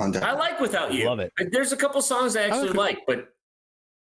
On 0.00 0.14
I 0.16 0.32
like 0.32 0.58
Without 0.58 0.92
You. 0.92 1.06
Love 1.06 1.20
it. 1.20 1.32
There's 1.52 1.70
a 1.70 1.76
couple 1.76 2.02
songs 2.02 2.36
I 2.36 2.42
actually 2.42 2.70
Okay. 2.70 2.78
like, 2.78 2.98
but 3.06 3.28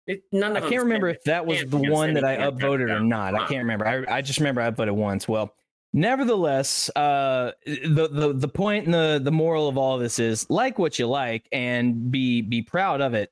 it, 0.10 0.24
none 0.32 0.54
I 0.54 0.58
of 0.58 0.64
them. 0.64 0.72
can't 0.72 0.84
remember 0.84 1.08
if 1.10 1.24
that 1.24 1.46
was 1.46 1.62
the 1.66 1.78
one 1.78 2.14
that 2.16 2.26
I 2.26 2.34
any 2.34 2.44
Van 2.44 2.54
Halen 2.54 2.60
upvoted 2.60 2.90
or 2.90 3.00
not. 3.00 3.36
I 3.36 3.48
can't 3.48 3.60
remember. 3.60 3.88
I, 3.88 4.18
I 4.18 4.22
just 4.22 4.40
remember 4.40 4.62
I 4.62 4.72
upvoted 4.72 4.96
once. 4.96 5.28
Well, 5.28 5.54
nevertheless, 5.94 6.90
uh, 6.96 7.52
the, 7.66 8.10
the 8.12 8.34
the 8.34 8.48
point 8.48 8.86
and 8.86 8.94
the 8.94 9.22
the 9.24 9.32
moral 9.32 9.68
of 9.68 9.78
all 9.78 9.98
this 9.98 10.20
is 10.20 10.50
like 10.50 10.80
what 10.80 10.98
you 11.00 11.08
like 11.08 11.48
and 11.52 12.12
be 12.12 12.42
be 12.42 12.62
proud 12.62 13.02
of 13.02 13.14
it. 13.14 13.32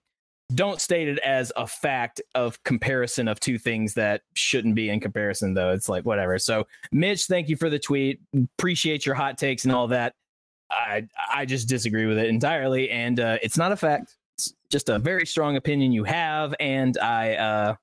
Don't 0.54 0.80
state 0.80 1.10
it 1.10 1.20
as 1.20 1.52
a 1.58 1.68
fact 1.68 2.22
of 2.34 2.62
comparison 2.64 3.28
of 3.28 3.40
two 3.40 3.58
things 3.58 3.94
that 3.96 4.22
shouldn't 4.34 4.76
be 4.76 4.90
in 4.90 5.00
comparison, 5.02 5.54
though. 5.54 5.72
It's 5.72 5.90
like 5.90 6.06
whatever. 6.06 6.40
So, 6.40 6.68
Mitch, 6.92 7.26
thank 7.26 7.50
you 7.50 7.58
for 7.58 7.70
the 7.70 7.80
tweet. 7.80 8.22
Appreciate 8.58 9.06
your 9.06 9.16
hot 9.16 9.38
takes 9.38 9.66
and 9.66 9.74
all 9.74 9.88
that. 9.88 10.14
I 10.70 11.08
I 11.34 11.46
just 11.46 11.68
disagree 11.68 12.06
with 12.06 12.18
it 12.18 12.28
entirely, 12.28 12.90
and 12.92 13.20
uh, 13.20 13.38
it's 13.42 13.58
not 13.58 13.72
a 13.72 13.76
fact. 13.76 14.17
It's 14.38 14.54
just 14.72 14.90
a 14.90 15.00
very 15.00 15.26
strong 15.26 15.56
opinion 15.58 15.92
you 15.92 16.04
have, 16.04 16.54
and 16.60 16.96
I 17.00 17.36
uh, 17.36 17.76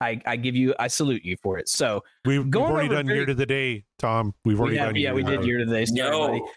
I 0.00 0.20
I 0.26 0.36
give 0.36 0.56
you 0.56 0.74
I 0.78 0.88
salute 0.88 1.24
you 1.24 1.36
for 1.42 1.58
it. 1.58 1.68
So 1.68 2.02
We've, 2.24 2.44
we've 2.44 2.56
already 2.56 2.88
done 2.88 3.06
very- 3.06 3.18
year 3.18 3.26
to 3.26 3.34
the 3.34 3.46
day, 3.46 3.84
Tom. 4.00 4.34
We've 4.44 4.58
already 4.58 4.74
we 4.74 4.78
have, 4.78 4.88
done 4.88 4.96
yeah, 4.96 5.00
year 5.10 5.14
we 5.14 5.22
to 5.22 5.30
did 5.30 5.42
the 5.42 5.46
year 5.46 5.58
to 5.58 5.64
the 5.66 5.84
day. 5.84 5.92
No. 5.92 6.48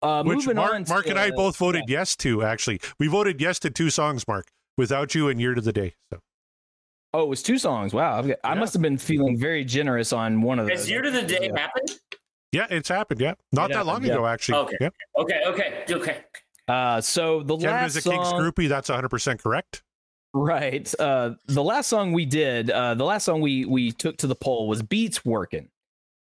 Uh, 0.00 0.22
Which 0.22 0.38
moving 0.38 0.56
Mark, 0.56 0.74
on. 0.74 0.84
Mark 0.88 1.04
to, 1.04 1.10
and 1.10 1.18
I 1.18 1.30
both 1.30 1.56
voted 1.56 1.84
yeah. 1.88 1.98
yes 2.00 2.16
to. 2.16 2.42
Actually, 2.42 2.80
we 2.98 3.06
voted 3.08 3.40
yes 3.40 3.58
to 3.60 3.70
two 3.70 3.90
songs, 3.90 4.26
Mark. 4.26 4.48
Without 4.76 5.14
you 5.14 5.28
and 5.28 5.40
year 5.40 5.54
to 5.54 5.60
the 5.60 5.72
day. 5.72 5.94
So 6.12 6.20
Oh, 7.14 7.22
it 7.22 7.28
was 7.28 7.42
two 7.42 7.56
songs. 7.58 7.94
Wow, 7.94 8.18
I've 8.18 8.28
got, 8.28 8.38
I 8.44 8.54
must 8.54 8.74
have 8.74 8.82
been 8.82 8.98
feeling 8.98 9.38
very 9.38 9.64
generous 9.64 10.12
on 10.12 10.42
one 10.42 10.58
of 10.58 10.66
those. 10.66 10.80
Has 10.80 10.90
Year 10.90 11.02
to 11.02 11.10
the 11.10 11.22
Day 11.22 11.50
happened? 11.56 11.98
yeah, 12.52 12.66
it's 12.68 12.88
happened. 12.88 13.20
Yeah, 13.20 13.34
not 13.52 13.70
It 13.70 13.74
that 13.74 13.86
long 13.86 14.02
happened, 14.02 14.12
ago, 14.12 14.26
actually. 14.26 14.58
Okay. 14.58 14.76
Yeah. 14.80 14.88
Okay, 15.16 15.40
okay, 15.46 15.84
okay. 15.90 16.18
Uh, 16.68 17.00
so 17.00 17.42
the 17.42 17.56
Canada's 17.56 17.96
last 17.96 18.06
a 18.06 18.10
King's 18.10 18.28
song, 18.28 18.40
groupie. 18.40 18.68
That's 18.68 18.88
100 18.88 19.08
percent 19.08 19.42
correct. 19.42 19.82
right? 20.34 20.92
Uh, 21.00 21.30
the 21.46 21.62
last 21.62 21.88
song 21.88 22.12
we 22.12 22.26
did, 22.26 22.70
uh, 22.70 22.94
the 22.94 23.04
last 23.04 23.24
song 23.24 23.40
we 23.40 23.64
we 23.64 23.90
took 23.90 24.18
to 24.18 24.26
the 24.26 24.34
poll 24.34 24.68
was 24.68 24.82
"Beats 24.82 25.24
Working." 25.24 25.68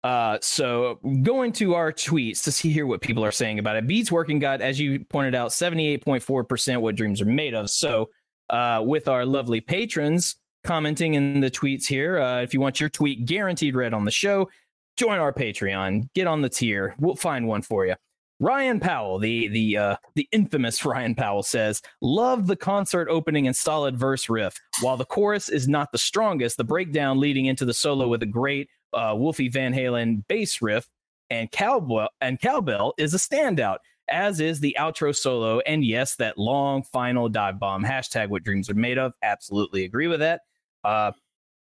Uh, 0.02 0.36
so 0.42 0.98
going 1.22 1.52
to 1.52 1.74
our 1.74 1.92
tweets 1.92 2.42
to 2.42 2.50
see 2.50 2.72
here 2.72 2.86
what 2.86 3.00
people 3.00 3.24
are 3.24 3.30
saying 3.30 3.60
about 3.60 3.76
it. 3.76 3.86
Beats 3.86 4.10
Working 4.10 4.40
got, 4.40 4.60
as 4.60 4.80
you 4.80 5.04
pointed 5.04 5.34
out, 5.36 5.52
seventy 5.52 5.86
eight 5.86 6.04
point 6.04 6.22
four 6.22 6.42
percent 6.42 6.80
what 6.80 6.96
dreams 6.96 7.20
are 7.20 7.26
made 7.26 7.54
of. 7.54 7.70
So, 7.70 8.10
uh, 8.50 8.82
with 8.84 9.06
our 9.06 9.24
lovely 9.24 9.60
patrons 9.60 10.36
commenting 10.64 11.14
in 11.14 11.40
the 11.40 11.50
tweets 11.50 11.86
here, 11.86 12.18
uh, 12.20 12.42
if 12.42 12.52
you 12.52 12.60
want 12.60 12.80
your 12.80 12.88
tweet 12.88 13.26
guaranteed 13.26 13.76
read 13.76 13.94
on 13.94 14.04
the 14.04 14.10
show, 14.10 14.48
join 14.96 15.20
our 15.20 15.32
Patreon. 15.32 16.08
Get 16.14 16.26
on 16.26 16.42
the 16.42 16.48
tier. 16.48 16.96
We'll 16.98 17.14
find 17.16 17.46
one 17.46 17.62
for 17.62 17.86
you. 17.86 17.94
Ryan 18.42 18.80
Powell, 18.80 19.20
the 19.20 19.46
the 19.48 19.76
uh, 19.76 19.96
the 20.16 20.28
infamous 20.32 20.84
Ryan 20.84 21.14
Powell 21.14 21.44
says, 21.44 21.80
"Love 22.00 22.48
the 22.48 22.56
concert 22.56 23.08
opening 23.08 23.46
and 23.46 23.54
solid 23.54 23.96
verse 23.96 24.28
riff. 24.28 24.60
While 24.80 24.96
the 24.96 25.04
chorus 25.04 25.48
is 25.48 25.68
not 25.68 25.92
the 25.92 25.98
strongest, 25.98 26.56
the 26.56 26.64
breakdown 26.64 27.20
leading 27.20 27.46
into 27.46 27.64
the 27.64 27.72
solo 27.72 28.08
with 28.08 28.20
a 28.22 28.26
great 28.26 28.68
uh, 28.92 29.14
Wolfie 29.16 29.48
Van 29.48 29.72
Halen 29.72 30.26
bass 30.26 30.60
riff 30.60 30.88
and 31.30 31.52
cowbell 31.52 32.08
and 32.20 32.40
cowbell 32.40 32.94
is 32.98 33.14
a 33.14 33.18
standout, 33.18 33.78
as 34.08 34.40
is 34.40 34.58
the 34.58 34.76
outro 34.76 35.14
solo. 35.14 35.60
And 35.60 35.84
yes, 35.84 36.16
that 36.16 36.36
long 36.36 36.82
final 36.82 37.28
dive 37.28 37.60
bomb. 37.60 37.84
Hashtag 37.84 38.28
what 38.28 38.42
dreams 38.42 38.68
are 38.68 38.74
made 38.74 38.98
of. 38.98 39.12
Absolutely 39.22 39.84
agree 39.84 40.08
with 40.08 40.18
that. 40.18 40.40
Uh, 40.82 41.12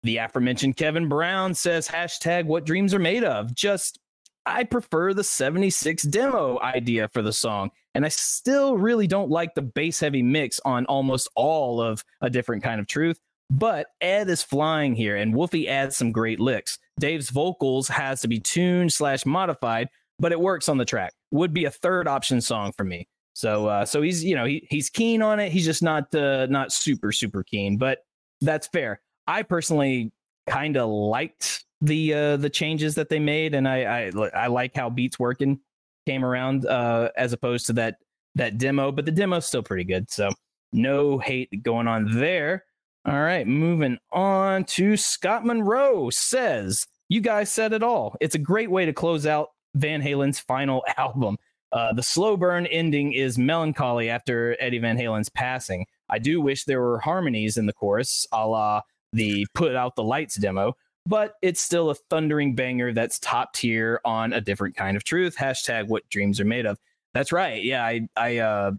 the 0.02 0.16
aforementioned 0.16 0.76
Kevin 0.76 1.08
Brown 1.10 1.54
says 1.54 1.86
hashtag 1.88 2.46
what 2.46 2.64
dreams 2.64 2.94
are 2.94 2.98
made 2.98 3.24
of. 3.24 3.54
Just 3.54 3.98
I 4.46 4.64
prefer 4.64 5.14
the 5.14 5.24
76 5.24 6.02
demo 6.04 6.60
idea 6.60 7.08
for 7.08 7.22
the 7.22 7.32
song. 7.32 7.70
And 7.94 8.04
I 8.04 8.08
still 8.08 8.76
really 8.76 9.06
don't 9.06 9.30
like 9.30 9.54
the 9.54 9.62
bass 9.62 10.00
heavy 10.00 10.22
mix 10.22 10.60
on 10.64 10.84
almost 10.86 11.28
all 11.34 11.80
of 11.80 12.04
a 12.20 12.28
different 12.28 12.62
kind 12.62 12.80
of 12.80 12.86
truth. 12.86 13.18
But 13.50 13.86
Ed 14.00 14.28
is 14.28 14.42
flying 14.42 14.94
here, 14.94 15.16
and 15.16 15.34
Wolfie 15.34 15.68
adds 15.68 15.96
some 15.96 16.12
great 16.12 16.40
licks. 16.40 16.78
Dave's 16.98 17.30
vocals 17.30 17.88
has 17.88 18.20
to 18.22 18.28
be 18.28 18.40
tuned 18.40 18.92
slash 18.92 19.26
modified, 19.26 19.88
but 20.18 20.32
it 20.32 20.40
works 20.40 20.68
on 20.68 20.78
the 20.78 20.84
track. 20.84 21.12
Would 21.30 21.52
be 21.52 21.66
a 21.66 21.70
third 21.70 22.08
option 22.08 22.40
song 22.40 22.72
for 22.72 22.84
me. 22.84 23.06
So, 23.34 23.66
uh, 23.66 23.84
so 23.84 24.00
he's 24.00 24.24
you 24.24 24.34
know 24.34 24.44
he 24.44 24.66
he's 24.70 24.88
keen 24.88 25.20
on 25.20 25.40
it. 25.40 25.52
He's 25.52 25.64
just 25.64 25.82
not 25.82 26.14
uh, 26.14 26.46
not 26.46 26.72
super 26.72 27.12
super 27.12 27.42
keen, 27.42 27.76
but 27.76 27.98
that's 28.40 28.66
fair. 28.68 29.00
I 29.26 29.42
personally 29.42 30.12
kind 30.46 30.76
of 30.76 30.88
liked 30.88 31.64
the 31.80 32.14
uh, 32.14 32.36
the 32.36 32.50
changes 32.50 32.94
that 32.94 33.08
they 33.08 33.18
made, 33.18 33.54
and 33.54 33.68
I 33.68 34.10
I, 34.10 34.28
I 34.34 34.46
like 34.48 34.74
how 34.74 34.90
Beats 34.90 35.18
Working 35.18 35.60
came 36.06 36.24
around 36.24 36.66
uh, 36.66 37.10
as 37.16 37.32
opposed 37.32 37.66
to 37.66 37.72
that 37.74 37.96
that 38.34 38.58
demo, 38.58 38.90
but 38.90 39.04
the 39.04 39.12
demo's 39.12 39.46
still 39.46 39.62
pretty 39.62 39.84
good. 39.84 40.10
So 40.10 40.30
no 40.72 41.18
hate 41.18 41.62
going 41.62 41.86
on 41.88 42.18
there. 42.18 42.64
All 43.06 43.20
right, 43.20 43.46
moving 43.46 43.98
on 44.12 44.64
to 44.64 44.96
Scott 44.96 45.44
Monroe 45.44 46.10
says, 46.10 46.86
"You 47.08 47.20
guys 47.20 47.52
said 47.52 47.72
it 47.72 47.82
all. 47.82 48.16
It's 48.20 48.34
a 48.34 48.38
great 48.38 48.70
way 48.70 48.86
to 48.86 48.92
close 48.92 49.26
out 49.26 49.50
Van 49.74 50.00
Halen's 50.00 50.40
final 50.40 50.84
album. 50.96 51.36
Uh, 51.72 51.92
the 51.92 52.02
slow 52.02 52.36
burn 52.36 52.66
ending 52.66 53.12
is 53.12 53.36
melancholy 53.36 54.08
after 54.08 54.56
Eddie 54.60 54.78
Van 54.78 54.96
Halen's 54.96 55.28
passing. 55.28 55.84
I 56.08 56.18
do 56.18 56.40
wish 56.40 56.64
there 56.64 56.80
were 56.80 57.00
harmonies 57.00 57.56
in 57.56 57.66
the 57.66 57.72
chorus, 57.72 58.26
a 58.32 58.46
la 58.46 58.82
the 59.14 59.46
Put 59.54 59.74
Out 59.74 59.96
the 59.96 60.02
Lights 60.02 60.36
demo, 60.36 60.76
but 61.06 61.34
it's 61.42 61.60
still 61.60 61.90
a 61.90 61.94
thundering 61.94 62.54
banger 62.54 62.92
that's 62.92 63.18
top 63.18 63.54
tier 63.54 64.00
on 64.04 64.32
a 64.32 64.40
different 64.40 64.76
kind 64.76 64.96
of 64.96 65.04
truth. 65.04 65.36
Hashtag 65.36 65.88
what 65.88 66.08
dreams 66.10 66.40
are 66.40 66.44
made 66.44 66.66
of. 66.66 66.78
That's 67.14 67.32
right. 67.32 67.62
Yeah, 67.62 67.84
I, 67.84 68.08
I, 68.16 68.38
uh, 68.38 68.72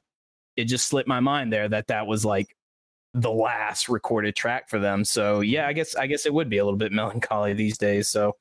it 0.58 0.66
just 0.66 0.88
slipped 0.88 1.08
my 1.08 1.20
mind 1.20 1.52
there 1.52 1.68
that 1.70 1.88
that 1.88 2.08
was 2.08 2.26
like 2.26 2.56
the 3.14 3.32
last 3.32 3.88
recorded 3.88 4.36
track 4.36 4.70
for 4.70 4.80
them. 4.80 5.06
So 5.06 5.40
yeah, 5.42 5.68
I 5.68 5.74
guess, 5.74 5.96
I 5.96 6.08
guess 6.08 6.26
it 6.26 6.34
would 6.34 6.50
be 6.50 6.58
a 6.58 6.66
little 6.66 6.78
bit 6.78 6.92
melancholy 6.92 7.54
these 7.54 7.78
days. 7.78 8.08
So 8.10 8.34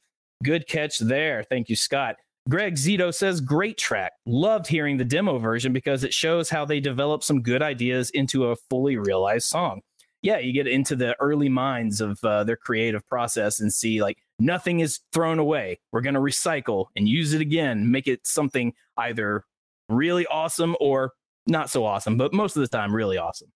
good 0.42 0.66
catch 0.66 0.98
there. 0.98 1.44
Thank 1.44 1.68
you, 1.68 1.76
Scott. 1.76 2.16
Greg 2.48 2.74
Zito 2.74 3.14
says, 3.14 3.40
great 3.40 3.78
track. 3.78 4.12
Loved 4.26 4.66
hearing 4.66 4.98
the 4.98 5.04
demo 5.04 5.38
version 5.38 5.72
because 5.72 6.04
it 6.04 6.12
shows 6.12 6.50
how 6.50 6.66
they 6.66 6.78
develop 6.78 7.24
some 7.24 7.40
good 7.40 7.62
ideas 7.62 8.10
into 8.10 8.50
a 8.50 8.56
fully 8.68 8.98
realized 8.98 9.46
song. 9.46 9.80
Yeah, 10.24 10.38
you 10.38 10.54
get 10.54 10.66
into 10.66 10.96
the 10.96 11.14
early 11.20 11.50
minds 11.50 12.00
of 12.00 12.18
uh, 12.24 12.44
their 12.44 12.56
creative 12.56 13.06
process 13.06 13.60
and 13.60 13.70
see 13.70 14.00
like 14.00 14.16
nothing 14.38 14.80
is 14.80 15.00
thrown 15.12 15.38
away. 15.38 15.78
We're 15.92 16.00
going 16.00 16.14
to 16.14 16.20
recycle 16.20 16.86
and 16.96 17.06
use 17.06 17.34
it 17.34 17.42
again, 17.42 17.90
make 17.90 18.08
it 18.08 18.26
something 18.26 18.72
either 18.96 19.44
really 19.90 20.24
awesome 20.24 20.76
or 20.80 21.12
not 21.46 21.68
so 21.68 21.84
awesome, 21.84 22.16
but 22.16 22.32
most 22.32 22.56
of 22.56 22.62
the 22.62 22.68
time, 22.68 22.96
really 22.96 23.18
awesome. 23.18 23.52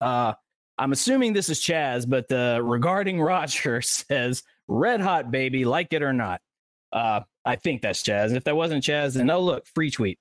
Uh, 0.00 0.32
I'm 0.76 0.90
assuming 0.90 1.32
this 1.32 1.48
is 1.48 1.60
Chaz, 1.60 2.04
but 2.08 2.32
uh, 2.32 2.60
regarding 2.64 3.20
Roger 3.22 3.80
says, 3.80 4.42
red 4.66 5.00
hot 5.00 5.30
baby, 5.30 5.64
like 5.64 5.92
it 5.92 6.02
or 6.02 6.12
not. 6.12 6.40
Uh, 6.92 7.20
I 7.44 7.54
think 7.54 7.80
that's 7.80 8.02
Chaz. 8.02 8.34
If 8.34 8.42
that 8.42 8.56
wasn't 8.56 8.82
Chaz, 8.82 9.14
then 9.14 9.30
oh, 9.30 9.38
look, 9.38 9.68
free 9.68 9.92
tweet. 9.92 10.18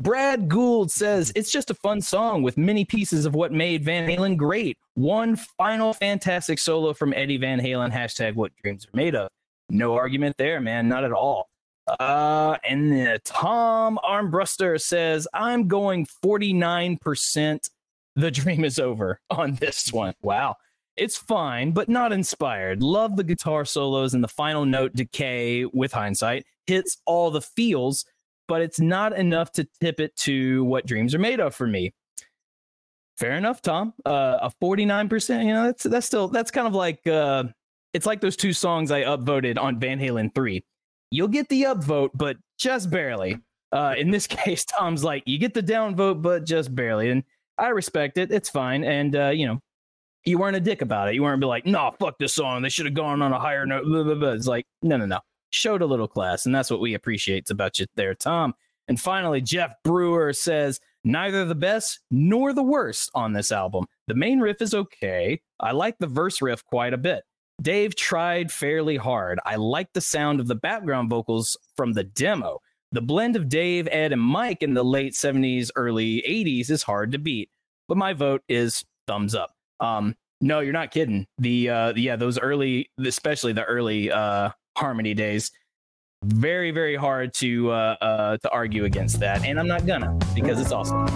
Brad 0.00 0.48
Gould 0.48 0.90
says 0.90 1.32
it's 1.36 1.52
just 1.52 1.70
a 1.70 1.74
fun 1.74 2.00
song 2.00 2.42
with 2.42 2.56
many 2.56 2.84
pieces 2.84 3.26
of 3.26 3.34
what 3.34 3.52
made 3.52 3.84
Van 3.84 4.08
Halen 4.08 4.36
great. 4.36 4.76
One 4.94 5.36
final 5.36 5.92
fantastic 5.94 6.58
solo 6.58 6.92
from 6.94 7.12
Eddie 7.14 7.36
Van 7.36 7.60
Halen. 7.60 7.92
Hashtag 7.92 8.34
what 8.34 8.52
dreams 8.62 8.86
are 8.86 8.96
made 8.96 9.14
of. 9.14 9.30
No 9.70 9.94
argument 9.94 10.36
there, 10.36 10.60
man. 10.60 10.88
Not 10.88 11.04
at 11.04 11.12
all. 11.12 11.48
Uh, 12.00 12.56
and 12.68 12.90
then 12.90 13.18
Tom 13.24 13.98
Armbruster 14.04 14.80
says, 14.80 15.28
I'm 15.32 15.68
going 15.68 16.06
49%. 16.24 17.70
The 18.16 18.30
dream 18.30 18.64
is 18.64 18.78
over 18.78 19.20
on 19.30 19.56
this 19.56 19.92
one. 19.92 20.14
Wow. 20.22 20.56
It's 20.96 21.16
fine, 21.16 21.72
but 21.72 21.88
not 21.88 22.12
inspired. 22.12 22.80
Love 22.82 23.16
the 23.16 23.24
guitar 23.24 23.64
solos 23.64 24.14
and 24.14 24.22
the 24.22 24.28
final 24.28 24.64
note 24.64 24.94
decay 24.94 25.64
with 25.64 25.92
hindsight. 25.92 26.46
Hits 26.66 26.98
all 27.04 27.32
the 27.32 27.40
feels, 27.40 28.04
but 28.48 28.62
it's 28.62 28.80
not 28.80 29.16
enough 29.16 29.52
to 29.52 29.68
tip 29.80 30.00
it 30.00 30.14
to 30.16 30.64
what 30.64 30.86
dreams 30.86 31.14
are 31.14 31.18
made 31.18 31.40
of 31.40 31.54
for 31.54 31.66
me. 31.66 31.92
Fair 33.18 33.32
enough, 33.32 33.62
Tom. 33.62 33.94
Uh, 34.04 34.38
a 34.42 34.50
49%, 34.62 35.44
you 35.44 35.52
know, 35.52 35.64
that's 35.66 35.84
that's 35.84 36.06
still 36.06 36.28
that's 36.28 36.50
kind 36.50 36.66
of 36.66 36.74
like 36.74 37.06
uh 37.06 37.44
it's 37.92 38.06
like 38.06 38.20
those 38.20 38.36
two 38.36 38.52
songs 38.52 38.90
I 38.90 39.02
upvoted 39.02 39.56
on 39.56 39.78
Van 39.78 40.00
Halen 40.00 40.34
3. 40.34 40.64
You'll 41.10 41.28
get 41.28 41.48
the 41.48 41.62
upvote, 41.62 42.10
but 42.14 42.36
just 42.58 42.90
barely. 42.90 43.38
Uh 43.70 43.94
in 43.96 44.10
this 44.10 44.26
case, 44.28 44.64
Tom's 44.64 45.04
like, 45.04 45.22
you 45.26 45.38
get 45.38 45.54
the 45.54 45.62
downvote, 45.62 46.22
but 46.22 46.44
just 46.44 46.74
barely. 46.74 47.10
And 47.10 47.22
I 47.58 47.68
respect 47.68 48.18
it. 48.18 48.32
It's 48.32 48.50
fine. 48.50 48.84
And, 48.84 49.14
uh, 49.14 49.28
you 49.28 49.46
know, 49.46 49.60
you 50.24 50.38
weren't 50.38 50.56
a 50.56 50.60
dick 50.60 50.82
about 50.82 51.08
it. 51.08 51.14
You 51.14 51.22
weren't 51.22 51.40
be 51.40 51.46
like, 51.46 51.66
no, 51.66 51.92
fuck 51.98 52.18
this 52.18 52.34
song. 52.34 52.62
They 52.62 52.68
should 52.68 52.86
have 52.86 52.94
gone 52.94 53.22
on 53.22 53.32
a 53.32 53.38
higher 53.38 53.66
note. 53.66 53.84
Blah, 53.84 54.02
blah, 54.02 54.14
blah. 54.14 54.32
It's 54.32 54.46
like, 54.46 54.66
no, 54.82 54.96
no, 54.96 55.06
no. 55.06 55.20
Showed 55.54 55.82
a 55.82 55.86
little 55.86 56.08
class. 56.08 56.46
And 56.46 56.54
that's 56.54 56.70
what 56.70 56.80
we 56.80 56.94
appreciate 56.94 57.48
about 57.50 57.78
you 57.78 57.86
there, 57.94 58.14
Tom. 58.14 58.54
And 58.88 59.00
finally, 59.00 59.40
Jeff 59.40 59.74
Brewer 59.82 60.32
says, 60.32 60.80
neither 61.04 61.44
the 61.44 61.54
best 61.54 62.00
nor 62.10 62.52
the 62.52 62.62
worst 62.62 63.10
on 63.14 63.32
this 63.32 63.52
album. 63.52 63.86
The 64.08 64.14
main 64.14 64.40
riff 64.40 64.60
is 64.60 64.74
okay. 64.74 65.40
I 65.60 65.72
like 65.72 65.96
the 65.98 66.06
verse 66.06 66.42
riff 66.42 66.64
quite 66.64 66.92
a 66.92 66.98
bit. 66.98 67.22
Dave 67.62 67.94
tried 67.94 68.50
fairly 68.50 68.96
hard. 68.96 69.38
I 69.46 69.56
like 69.56 69.92
the 69.92 70.00
sound 70.00 70.40
of 70.40 70.48
the 70.48 70.56
background 70.56 71.08
vocals 71.08 71.56
from 71.76 71.92
the 71.92 72.04
demo. 72.04 72.60
The 72.92 73.00
blend 73.00 73.36
of 73.36 73.48
Dave, 73.48 73.88
Ed, 73.90 74.12
and 74.12 74.20
Mike 74.20 74.62
in 74.62 74.74
the 74.74 74.84
late 74.84 75.12
70s, 75.12 75.70
early 75.76 76.22
80s 76.28 76.70
is 76.70 76.82
hard 76.82 77.12
to 77.12 77.18
beat. 77.18 77.50
But 77.88 77.96
my 77.96 78.12
vote 78.12 78.42
is 78.48 78.84
thumbs 79.06 79.34
up. 79.34 79.52
Um, 79.80 80.16
no, 80.40 80.60
you're 80.60 80.72
not 80.72 80.90
kidding. 80.90 81.26
The 81.38 81.70
uh, 81.70 81.92
yeah, 81.96 82.16
those 82.16 82.38
early, 82.38 82.90
especially 83.04 83.52
the 83.52 83.64
early 83.64 84.10
uh, 84.10 84.50
harmony 84.76 85.14
days, 85.14 85.50
very 86.24 86.70
very 86.70 86.96
hard 86.96 87.34
to 87.34 87.70
uh, 87.70 87.96
uh, 88.00 88.36
to 88.38 88.50
argue 88.50 88.84
against 88.84 89.20
that, 89.20 89.44
and 89.44 89.58
I'm 89.58 89.68
not 89.68 89.86
gonna 89.86 90.18
because 90.34 90.60
it's 90.60 90.72
awesome. 90.72 91.06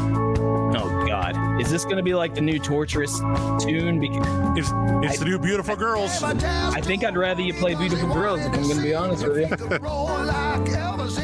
Oh 0.76 1.06
God, 1.06 1.60
is 1.60 1.70
this 1.70 1.84
gonna 1.84 2.02
be 2.02 2.14
like 2.14 2.34
the 2.34 2.40
new 2.42 2.58
torturous 2.58 3.18
tune? 3.60 4.00
Because 4.00 4.26
It's 4.58 4.72
it's 5.02 5.18
the 5.18 5.24
new 5.24 5.38
beautiful 5.38 5.76
girls. 5.76 6.22
I 6.22 6.80
think 6.80 7.04
I'd 7.04 7.16
rather 7.16 7.40
you 7.40 7.54
play 7.54 7.74
Beautiful 7.74 8.12
Girls. 8.12 8.40
If 8.40 8.52
I'm 8.52 8.68
gonna 8.68 8.82
be 8.82 8.94
honest 8.94 9.26
with 9.26 9.38
you, 9.38 9.78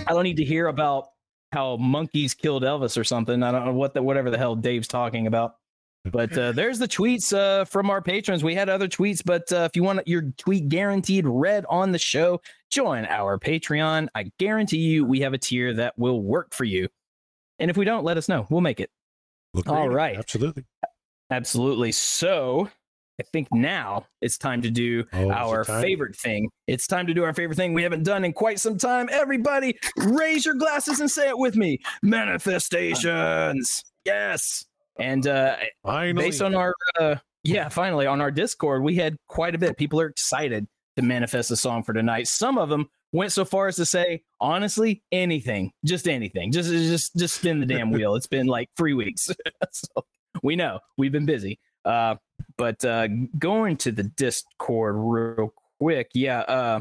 I 0.07 0.13
don't 0.13 0.25
need 0.25 0.39
to 0.39 0.45
hear 0.45 0.69
about 0.69 1.09
how 1.53 1.77
monkeys 1.77 2.35
killed 2.35 2.63
Elvis 2.63 2.99
or 2.99 3.05
something. 3.05 3.43
I 3.43 3.53
don't 3.53 3.67
know 3.67 3.75
what 3.75 3.95
the 3.95 4.03
whatever 4.03 4.31
the 4.31 4.39
hell 4.39 4.57
Dave's 4.57 4.89
talking 4.89 5.27
about. 5.27 5.57
But 6.13 6.37
uh, 6.37 6.53
there's 6.53 6.79
the 6.79 6.87
tweets 6.89 7.35
uh, 7.37 7.65
from 7.65 7.89
our 7.89 8.03
patrons. 8.03 8.45
We 8.45 8.55
had 8.55 8.69
other 8.69 8.89
tweets, 8.89 9.23
but 9.25 9.51
uh, 9.53 9.67
if 9.71 9.75
you 9.75 9.83
want 9.83 10.07
your 10.07 10.23
tweet 10.37 10.69
guaranteed 10.69 11.27
read 11.27 11.65
on 11.71 11.93
the 11.93 11.99
show, 11.99 12.43
join 12.71 13.07
our 13.07 13.39
Patreon. 13.39 14.09
I 14.15 14.31
guarantee 14.39 14.79
you 14.79 15.07
we 15.07 15.21
have 15.21 15.33
a 15.33 15.39
tier 15.39 15.73
that 15.75 15.99
will 15.99 16.21
work 16.21 16.53
for 16.53 16.65
you. 16.65 16.89
And 17.59 17.71
if 17.71 17.77
we 17.79 17.87
don't, 17.87 18.05
let 18.05 18.19
us 18.19 18.29
know. 18.29 18.47
We'll 18.51 18.61
make 18.61 18.81
it. 18.81 18.91
Look 19.55 19.69
All 19.69 19.89
right. 19.89 20.17
absolutely. 20.19 20.65
Absolutely. 21.31 21.93
So 21.93 22.69
I 23.19 23.23
think 23.33 23.49
now 23.53 24.05
it's 24.21 24.37
time 24.37 24.61
to 24.63 24.71
do 24.71 25.05
Oh, 25.13 25.31
our 25.31 25.65
favorite 25.65 26.17
thing. 26.17 26.51
It's 26.67 26.87
time 26.87 27.07
to 27.07 27.15
do 27.15 27.25
our 27.25 27.33
favorite 27.33 27.57
thing 27.57 27.73
we 27.73 27.83
haven't 27.83 28.03
done 28.03 28.25
in 28.25 28.33
quite 28.33 28.61
some 28.61 28.77
time. 28.77 29.09
Everybody, 29.11 29.79
raise 29.97 30.45
your 30.45 30.55
glasses 30.55 31.01
and 31.01 31.11
say 31.11 31.29
it 31.29 31.39
with 31.39 31.57
me 31.57 31.79
manifestations. 32.03 33.85
Yes. 34.05 34.67
And 34.99 35.27
uh, 35.27 35.57
Finally, 35.83 36.27
based 36.27 36.43
on 36.43 36.55
our, 36.55 36.75
uh, 37.01 37.17
yeah, 37.43 37.69
finally 37.69 38.07
on 38.07 38.21
our 38.21 38.31
Discord, 38.31 38.83
we 38.83 38.95
had 38.97 39.17
quite 39.29 39.55
a 39.55 39.59
bit. 39.59 39.77
People 39.77 40.01
are 40.01 40.07
excited 40.07 40.67
to 40.97 41.03
manifest 41.03 41.51
a 41.51 41.57
song 41.57 41.83
for 41.83 41.93
tonight. 41.93 42.29
Some 42.29 42.59
of 42.59 42.69
them 42.69 42.89
went 43.13 43.33
so 43.33 43.45
far 43.45 43.69
as 43.69 43.77
to 43.77 43.87
say, 43.87 44.23
honestly, 44.41 45.03
anything, 45.13 45.73
just 45.85 46.09
anything, 46.09 46.53
just 46.53 46.71
just 46.71 47.17
just 47.17 47.37
spin 47.37 47.61
the 47.61 47.67
damn 47.67 47.91
wheel. 47.91 48.15
It's 48.15 48.27
been 48.27 48.47
like 48.47 48.69
three 48.77 48.95
weeks, 48.95 49.29
so 49.73 50.05
we 50.43 50.57
know 50.57 50.79
we've 50.97 51.13
been 51.13 51.27
busy. 51.27 51.59
Uh, 51.85 52.17
but 52.57 52.85
uh, 52.85 53.09
going 53.39 53.77
to 53.79 53.93
the 53.93 54.05
Discord 54.05 54.95
real 54.97 55.53
quick, 55.81 56.11
yeah. 56.15 56.41
Uh, 56.41 56.81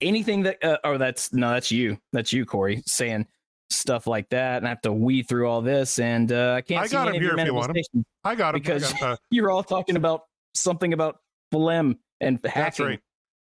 anything 0.00 0.42
that, 0.44 0.62
uh, 0.64 0.78
oh, 0.84 0.98
that's 0.98 1.32
no, 1.32 1.50
that's 1.50 1.70
you, 1.70 1.98
that's 2.12 2.32
you, 2.32 2.46
Corey, 2.46 2.82
saying 2.86 3.26
stuff 3.70 4.06
like 4.06 4.28
that, 4.30 4.58
and 4.58 4.66
I 4.66 4.70
have 4.70 4.80
to 4.82 4.92
weed 4.92 5.24
through 5.28 5.48
all 5.48 5.60
this, 5.62 5.98
and 5.98 6.30
uh, 6.32 6.54
I 6.56 6.60
can't. 6.62 6.82
I 6.82 6.86
see 6.86 6.92
got 6.92 7.08
any 7.08 7.16
'em 7.18 7.22
of 7.22 7.22
your 7.22 7.36
here 7.36 7.40
if 7.40 7.46
you 7.46 7.54
want 7.54 7.64
'em. 7.70 7.74
manifestations 7.74 8.04
I 8.24 8.34
got 8.34 8.54
him. 8.54 8.60
because- 8.62 9.02
uh, 9.02 9.16
you're 9.30 9.50
all 9.50 9.62
talking 9.62 9.96
about 9.96 10.22
something 10.54 10.92
about 10.92 11.20
phlegm 11.52 11.98
and 12.20 12.38
hacking. 12.44 12.62
that's 12.62 12.80
right. 12.80 13.00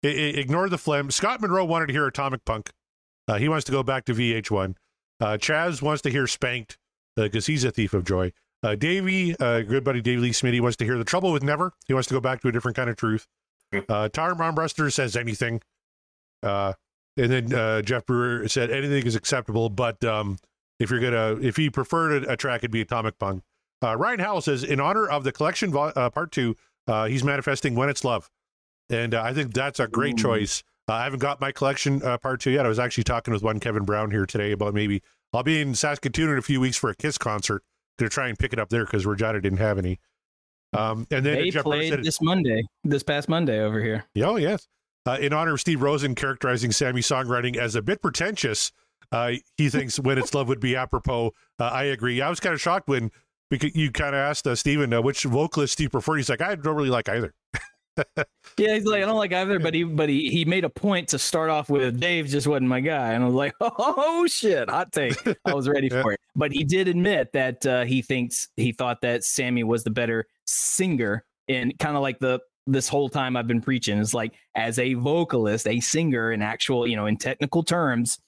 I- 0.04 0.08
I- 0.08 0.11
ignore 0.40 0.68
the 0.68 0.78
phlegm. 0.78 1.11
Scott 1.11 1.40
Monroe 1.40 1.64
wanted 1.64 1.86
to 1.86 1.92
hear 1.92 2.06
Atomic 2.06 2.44
Punk. 2.44 2.70
Uh, 3.28 3.38
he 3.38 3.48
wants 3.48 3.64
to 3.66 3.72
go 3.72 3.82
back 3.82 4.04
to 4.06 4.14
VH1. 4.14 4.74
Uh, 5.20 5.36
Chaz 5.36 5.82
wants 5.82 6.02
to 6.02 6.11
hear 6.11 6.26
Spanked 6.26 6.78
because 7.16 7.46
he's 7.46 7.64
a 7.64 7.70
thief 7.70 7.92
of 7.94 8.04
joy. 8.04 8.32
Uh, 8.62 8.74
Davey, 8.74 9.34
uh, 9.38 9.61
good 9.61 9.84
buddy 9.84 10.00
Dave 10.00 10.18
Lee 10.20 10.30
Smitty, 10.30 10.61
wants 10.61 10.76
to 10.78 10.84
hear 10.84 10.98
The 10.98 11.04
Trouble 11.04 11.32
with 11.32 11.42
Never. 11.42 11.72
He 11.86 11.94
wants 11.94 12.08
to 12.08 12.14
go 12.14 12.20
back 12.20 12.40
to 12.42 12.48
a 12.48 12.52
different 12.52 12.76
kind 12.76 12.90
of 12.90 12.96
truth. 12.96 13.26
Uh, 13.72 14.08
Tyron 14.08 14.36
Armbruster 14.38 14.92
says 14.92 15.16
anything. 15.16 15.61
Uh, 16.42 16.72
and 17.16 17.30
then 17.30 17.54
uh, 17.54 17.82
Jeff 17.82 18.06
Brewer 18.06 18.48
said 18.48 18.70
anything 18.70 19.06
is 19.06 19.14
acceptable, 19.14 19.68
but 19.68 20.02
um, 20.04 20.38
if 20.78 20.90
you're 20.90 21.00
gonna, 21.00 21.40
if 21.40 21.56
he 21.56 21.70
preferred 21.70 22.24
a, 22.24 22.32
a 22.32 22.36
track, 22.36 22.61
it'd 22.61 22.70
be 22.70 22.80
Atomic 22.80 23.18
Punk. 23.18 23.42
Uh, 23.82 23.96
Ryan 23.96 24.20
Howell 24.20 24.40
says 24.42 24.62
in 24.64 24.80
honor 24.80 25.06
of 25.06 25.24
the 25.24 25.32
collection 25.32 25.70
vol- 25.70 25.92
uh, 25.96 26.11
part 26.11 26.32
two, 26.32 26.56
uh, 26.86 27.06
he's 27.06 27.24
manifesting 27.24 27.74
when 27.74 27.88
it's 27.88 28.04
love, 28.04 28.30
and 28.88 29.14
uh, 29.14 29.22
I 29.22 29.32
think 29.32 29.54
that's 29.54 29.80
a 29.80 29.86
great 29.86 30.14
Ooh. 30.14 30.22
choice. 30.22 30.62
Uh, 30.88 30.94
I 30.94 31.04
haven't 31.04 31.20
got 31.20 31.40
my 31.40 31.52
collection 31.52 32.02
uh, 32.02 32.18
part 32.18 32.40
two 32.40 32.50
yet. 32.50 32.66
I 32.66 32.68
was 32.68 32.78
actually 32.78 33.04
talking 33.04 33.32
with 33.32 33.42
one 33.42 33.61
Kevin 33.61 33.84
Brown 33.84 34.11
here 34.11 34.26
today 34.26 34.52
about 34.52 34.74
maybe 34.74 35.02
I'll 35.32 35.42
be 35.42 35.61
in 35.61 35.74
Saskatoon 35.74 36.30
in 36.30 36.38
a 36.38 36.42
few 36.42 36.61
weeks 36.61 36.76
for 36.76 36.90
a 36.90 36.96
Kiss 36.96 37.16
concert. 37.18 37.62
Gonna 37.98 38.11
try 38.11 38.28
and 38.28 38.38
pick 38.38 38.52
it 38.52 38.58
up 38.58 38.70
there 38.70 38.84
because 38.84 39.06
Regina 39.06 39.40
didn't 39.40 39.58
have 39.58 39.78
any. 39.78 39.98
Um, 40.72 41.06
and 41.11 41.26
then 41.26 41.34
They 41.34 41.50
Jeff 41.50 41.64
played 41.64 41.90
said, 41.90 42.04
this 42.04 42.20
Monday, 42.22 42.62
this 42.84 43.02
past 43.02 43.28
Monday 43.28 43.61
over 43.61 43.82
here. 43.82 44.04
Oh, 44.22 44.36
yes. 44.36 44.68
Uh, 45.07 45.16
in 45.20 45.32
honor 45.32 45.55
of 45.55 45.61
Steve 45.61 45.82
Rosen 45.82 46.14
characterizing 46.14 46.72
Sammy's 46.72 47.09
songwriting 47.09 47.57
as 47.57 47.74
a 47.74 47.82
bit 47.82 48.03
pretentious, 48.03 48.70
uh, 49.12 49.32
he 49.57 49.68
thinks 49.68 49.98
When 49.98 50.18
It's 50.18 50.34
Love 50.34 50.48
would 50.48 50.61
be 50.61 50.76
apropos. 50.76 51.32
Uh, 51.59 51.64
I 51.64 51.84
agree. 51.84 52.20
I 52.20 52.28
was 52.28 52.40
kind 52.40 52.53
of 52.53 52.61
shocked 52.61 52.88
when 52.88 53.11
because 53.51 53.74
you 53.74 53.90
kind 53.90 54.14
of 54.14 54.20
asked 54.20 54.46
uh, 54.46 54.55
Steven 54.55 54.92
uh, 54.92 55.03
which 55.03 55.24
vocalist 55.24 55.78
do 55.78 55.84
you 55.84 55.90
prefer. 55.90 56.16
He's 56.16 56.28
like, 56.28 56.40
I 56.40 56.55
don't 56.55 56.76
really 56.76 56.90
like 56.90 57.09
either. 57.09 57.34
Yeah, 58.57 58.74
he's 58.74 58.84
like, 58.84 59.03
I 59.03 59.07
don't 59.07 59.16
like 59.16 59.32
either, 59.32 59.59
but 59.59 59.74
he 59.74 59.84
but 59.84 60.09
he 60.09 60.30
he 60.30 60.44
made 60.44 60.64
a 60.64 60.70
point 60.70 61.09
to 61.09 61.18
start 61.18 61.51
off 61.51 61.70
with 61.70 61.98
Dave 61.98 62.26
just 62.28 62.46
wasn't 62.46 62.68
my 62.68 62.80
guy, 62.80 63.12
and 63.12 63.22
I 63.22 63.26
was 63.26 63.34
like, 63.34 63.55
oh 63.61 64.26
shit, 64.26 64.68
hot 64.68 64.92
take. 64.92 65.16
I 65.44 65.55
was 65.55 65.68
ready 65.68 65.88
for 65.88 66.12
it, 66.12 66.20
but 66.36 66.53
he 66.53 66.64
did 66.64 66.88
admit 66.88 67.32
that 67.32 67.64
uh, 67.64 67.84
he 67.84 68.03
thinks 68.03 68.48
he 68.57 68.72
thought 68.72 69.01
that 69.03 69.24
Sammy 69.24 69.64
was 69.64 69.84
the 69.84 69.90
better 69.90 70.26
singer, 70.46 71.24
and 71.48 71.78
kind 71.78 71.96
of 71.96 72.03
like 72.03 72.18
the 72.18 72.40
this 72.70 72.88
whole 72.88 73.08
time 73.08 73.36
I've 73.36 73.46
been 73.46 73.60
preaching 73.60 73.98
is 73.98 74.14
like 74.14 74.32
as 74.54 74.78
a 74.78 74.94
vocalist, 74.94 75.66
a 75.66 75.80
singer, 75.80 76.32
in 76.32 76.42
actual 76.42 76.86
you 76.86 76.96
know 76.96 77.06
in 77.06 77.16
technical 77.16 77.62
terms, 77.62 78.18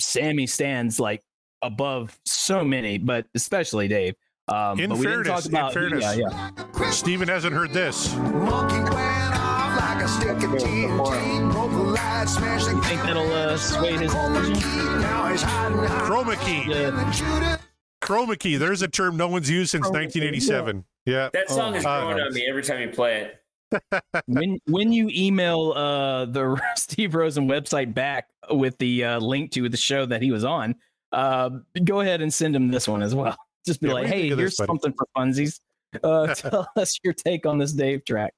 Sammy 0.00 0.46
stands 0.46 1.00
like 1.00 1.22
above 1.62 2.18
so 2.24 2.64
many, 2.64 2.98
but 2.98 3.26
especially 3.34 3.88
Dave. 3.88 4.14
Um, 4.48 4.78
In 4.78 4.90
but 4.90 4.98
we 4.98 5.06
didn't 5.06 5.24
fairness- 5.24 5.42
talk 5.44 5.50
about 5.52 5.68
in 5.76 5.90
fairness, 5.90 6.16
yeah, 6.16 6.50
yeah. 6.78 6.90
Steven 6.90 7.26
hasn't 7.28 7.52
heard 7.52 7.72
this. 7.72 8.14
Monkey 8.14 8.76
went 8.76 9.34
off 9.34 9.76
like 9.80 10.04
a 10.04 10.08
stick 10.08 10.28
of 10.36 10.50
TNT. 10.52 11.50
Broke 11.52 11.70
the 11.72 11.76
light, 11.78 12.24
smashed 12.28 12.66
the 12.66 12.76
You 12.76 12.82
think 12.82 13.02
that'll 13.02 13.32
uh, 13.32 13.56
sway 13.56 13.96
his 13.96 14.12
chroma 14.12 14.46
decision? 14.46 14.70
key. 14.70 15.00
Now 15.00 15.28
he's 15.32 15.42
Chroma 15.42 16.40
key. 16.44 16.70
Yeah. 16.70 16.88
in 16.88 16.94
the 16.96 17.04
Judas. 17.10 17.58
Chroma 18.02 18.38
key. 18.38 18.56
There's 18.56 18.82
a 18.82 18.88
term 18.88 19.16
no 19.16 19.26
one's 19.26 19.50
used 19.50 19.70
since 19.72 19.82
1987. 19.88 20.84
Yeah. 21.06 21.30
That 21.32 21.48
song 21.50 21.74
is 21.74 21.84
Oh, 21.84 22.02
growing 22.02 22.20
uh, 22.20 22.26
on 22.26 22.32
me 22.34 22.46
every 22.48 22.62
time 22.62 22.80
you 22.82 22.88
play 22.94 23.22
it. 23.22 23.42
when 24.26 24.58
when 24.66 24.92
you 24.92 25.10
email 25.12 25.72
uh 25.72 26.24
the 26.26 26.60
Steve 26.76 27.14
Rosen 27.14 27.48
website 27.48 27.94
back 27.94 28.28
with 28.50 28.78
the 28.78 29.04
uh, 29.04 29.18
link 29.18 29.50
to 29.52 29.68
the 29.68 29.76
show 29.76 30.06
that 30.06 30.22
he 30.22 30.30
was 30.30 30.44
on, 30.44 30.74
uh, 31.12 31.50
go 31.84 32.00
ahead 32.00 32.20
and 32.20 32.32
send 32.32 32.54
him 32.54 32.70
this 32.70 32.86
one 32.86 33.02
as 33.02 33.14
well. 33.14 33.36
Just 33.66 33.80
be 33.80 33.88
Yeah, 33.88 33.94
like, 33.94 34.04
what 34.04 34.10
do 34.12 34.16
you 34.18 34.22
hey, 34.22 34.36
here's 34.36 34.56
this, 34.56 34.66
something 34.66 34.92
for 34.92 35.06
funsies. 35.16 35.60
Uh, 36.02 36.32
tell 36.34 36.68
us 36.76 36.98
your 37.02 37.12
take 37.14 37.46
on 37.46 37.58
this 37.58 37.72
Dave 37.72 38.04
track. 38.04 38.32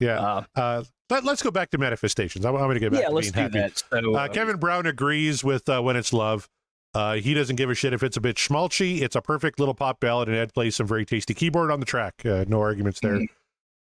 Yeah. 0.00 0.20
Uh, 0.20 0.44
Uh, 0.54 0.84
let, 1.08 1.26
us 1.26 1.42
go 1.42 1.50
back 1.50 1.70
to 1.70 1.78
manifestations. 1.78 2.44
I'm, 2.44 2.54
I'm 2.54 2.62
going 2.62 2.74
to 2.74 2.80
get 2.80 2.92
back 2.92 3.02
yeah, 3.02 3.08
to 3.08 3.14
let's 3.14 3.30
being 3.30 3.48
do 3.48 3.58
happy. 3.58 3.74
that. 3.90 4.02
So, 4.02 4.28
Kevin 4.34 4.56
Brown 4.56 4.86
agrees 4.86 5.42
with 5.44 5.68
uh, 5.68 5.80
when 5.80 5.96
it's 5.96 6.12
love. 6.12 6.48
Uh, 6.94 7.14
he 7.14 7.34
doesn't 7.34 7.56
give 7.56 7.68
a 7.68 7.74
shit 7.74 7.92
if 7.92 8.02
it's 8.02 8.16
a 8.16 8.20
bit 8.20 8.36
schmaltzy. 8.36 9.02
It's 9.02 9.14
a 9.14 9.20
perfect 9.20 9.58
little 9.58 9.74
pop 9.74 10.00
ballad, 10.00 10.28
and 10.28 10.36
Ed 10.36 10.52
plays 10.54 10.76
some 10.76 10.86
very 10.86 11.04
tasty 11.04 11.34
keyboard 11.34 11.70
on 11.70 11.78
the 11.78 11.86
track. 11.86 12.14
Uh, 12.24 12.44
no 12.48 12.60
arguments 12.60 13.00
there. 13.00 13.20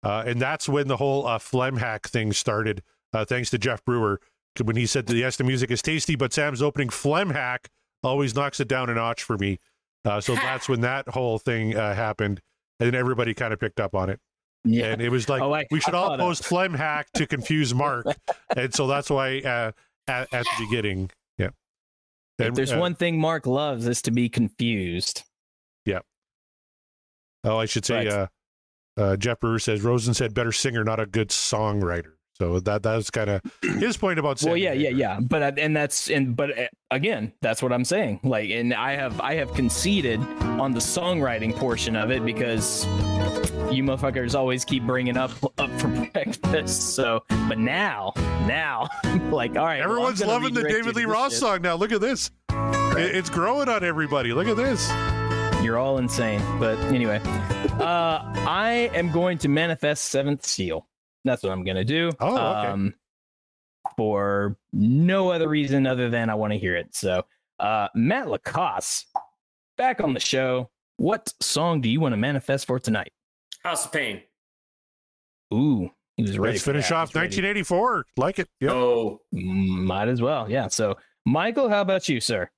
Uh, 0.03 0.23
and 0.25 0.41
that's 0.41 0.67
when 0.67 0.87
the 0.87 0.97
whole 0.97 1.27
uh, 1.27 1.37
phlegm 1.37 1.77
hack 1.77 2.07
thing 2.07 2.33
started. 2.33 2.81
Uh, 3.13 3.23
thanks 3.25 3.49
to 3.51 3.57
Jeff 3.57 3.83
Brewer 3.85 4.19
when 4.63 4.75
he 4.75 4.85
said 4.85 5.05
that 5.07 5.15
yes, 5.15 5.37
the 5.37 5.43
music 5.43 5.69
is 5.71 5.81
tasty, 5.81 6.15
but 6.15 6.33
Sam's 6.33 6.61
opening 6.61 6.89
phlegm 6.89 7.29
hack 7.29 7.69
always 8.03 8.35
knocks 8.35 8.59
it 8.59 8.67
down 8.67 8.89
a 8.89 8.95
notch 8.95 9.23
for 9.23 9.37
me. 9.37 9.59
Uh, 10.05 10.19
so 10.19 10.33
that's 10.35 10.67
when 10.67 10.81
that 10.81 11.07
whole 11.09 11.37
thing 11.37 11.75
uh, 11.77 11.93
happened, 11.93 12.41
and 12.79 12.87
then 12.87 12.95
everybody 12.99 13.33
kind 13.33 13.53
of 13.53 13.59
picked 13.59 13.79
up 13.79 13.93
on 13.93 14.09
it. 14.09 14.19
yeah. 14.63 14.85
And 14.85 15.01
it 15.01 15.09
was 15.09 15.29
like 15.29 15.41
Oh, 15.41 15.53
I- 15.53 15.67
we 15.71 15.79
should 15.79 15.93
I 15.93 15.97
all 15.99 16.17
post 16.17 16.43
phlegm 16.45 16.73
hack 16.73 17.07
to 17.13 17.27
confuse 17.27 17.73
Mark, 17.73 18.05
and 18.57 18.73
so 18.73 18.87
that's 18.87 19.09
why 19.09 19.39
uh, 19.39 19.71
at, 20.07 20.33
at 20.33 20.45
the 20.45 20.65
beginning, 20.65 21.11
yeah. 21.37 21.49
if 22.39 22.55
there's 22.55 22.73
one 22.73 22.95
thing 22.95 23.19
Mark 23.19 23.45
loves 23.45 23.87
is 23.87 24.01
to 24.03 24.11
be 24.11 24.29
confused. 24.29 25.23
Yeah. 25.85 25.99
Oh, 27.43 27.57
I 27.57 27.65
should 27.65 27.85
say, 27.85 28.07
Right. 28.07 28.27
Uh, 29.01 29.05
uh, 29.11 29.17
Jeff 29.17 29.39
Brewer 29.39 29.59
says 29.59 29.81
Rosen 29.81 30.13
said 30.13 30.33
better 30.33 30.51
singer, 30.51 30.83
not 30.83 30.99
a 30.99 31.05
good 31.05 31.29
songwriter. 31.29 32.13
So 32.37 32.59
that 32.61 32.81
that's 32.81 33.09
kind 33.11 33.29
of 33.29 33.41
his 33.61 33.97
point 33.97 34.17
about. 34.17 34.41
well 34.41 34.53
Sammy 34.55 34.61
yeah 34.63 34.73
yeah 34.73 34.89
Hagar. 34.89 34.99
yeah 34.99 35.19
but 35.21 35.43
I- 35.43 35.61
and 35.61 35.75
that's 35.75 36.09
and 36.09 36.35
but 36.35 36.57
uh, 36.57 36.67
again 36.89 37.33
that's 37.41 37.61
what 37.61 37.71
i'm 37.71 37.85
saying 37.85 38.19
like 38.23 38.49
and 38.49 38.73
i 38.73 38.95
have 38.95 39.21
i 39.21 39.35
have 39.35 39.53
conceded 39.53 40.19
on 40.41 40.71
the 40.71 40.79
songwriting 40.79 41.55
portion 41.55 41.95
of 41.95 42.09
it 42.09 42.25
because 42.25 42.83
you 43.71 43.83
motherfuckers 43.83 44.33
always 44.33 44.65
keep 44.65 44.83
bringing 44.87 45.17
up 45.17 45.31
up 45.59 45.69
for 45.79 45.87
breakfast 46.13 46.95
so 46.95 47.23
but 47.47 47.59
now 47.59 48.11
now 48.47 48.87
like 49.29 49.55
all 49.55 49.65
right 49.65 49.81
Everyone's 49.81 50.19
gonna 50.19 50.31
loving 50.31 50.53
the 50.55 50.63
David 50.63 50.95
Lee 50.95 51.05
Roth 51.05 51.31
shit. 51.33 51.39
song 51.41 51.61
now. 51.61 51.75
Look 51.75 51.91
at 51.91 52.01
this. 52.01 52.31
It- 52.49 53.15
it's 53.15 53.29
growing 53.29 53.69
on 53.69 53.83
everybody. 53.83 54.33
Look 54.33 54.47
at 54.47 54.57
this. 54.57 54.89
You're 55.63 55.77
all 55.77 55.97
insane 55.99 56.41
but 56.59 56.77
anyway 56.93 57.19
uh 57.79 58.19
i 58.47 58.89
am 58.93 59.11
going 59.11 59.37
to 59.37 59.47
manifest 59.47 60.05
seventh 60.05 60.45
seal 60.45 60.87
that's 61.23 61.43
what 61.43 61.51
i'm 61.51 61.63
gonna 61.63 61.83
do 61.83 62.09
Oh, 62.19 62.35
okay. 62.35 62.67
um 62.67 62.93
for 63.97 64.57
no 64.73 65.29
other 65.29 65.47
reason 65.49 65.85
other 65.85 66.09
than 66.09 66.29
i 66.29 66.35
want 66.35 66.53
to 66.53 66.59
hear 66.59 66.75
it 66.75 66.95
so 66.95 67.23
uh 67.59 67.87
matt 67.95 68.27
lacoste 68.29 69.07
back 69.77 70.01
on 70.01 70.13
the 70.13 70.19
show 70.19 70.69
what 70.97 71.33
song 71.41 71.81
do 71.81 71.89
you 71.89 71.99
want 71.99 72.13
to 72.13 72.17
manifest 72.17 72.65
for 72.67 72.79
tonight 72.79 73.11
House 73.63 73.85
of 73.85 73.91
Pain. 73.91 74.21
ooh 75.53 75.89
he 76.17 76.23
was 76.23 76.37
ready 76.39 76.53
Let's 76.53 76.65
finish 76.65 76.89
that. 76.89 76.95
off 76.95 77.09
He's 77.09 77.15
ready. 77.15 77.27
1984. 77.41 78.05
Like 78.17 78.37
it. 78.39 78.47
Yep. 78.59 78.71
Oh, 78.71 79.21
might 79.31 80.07
as 80.07 80.21
well 80.21 80.49
yeah 80.49 80.67
so 80.67 80.95
michael 81.25 81.69
how 81.69 81.81
about 81.81 82.07
you 82.09 82.19
sir 82.19 82.49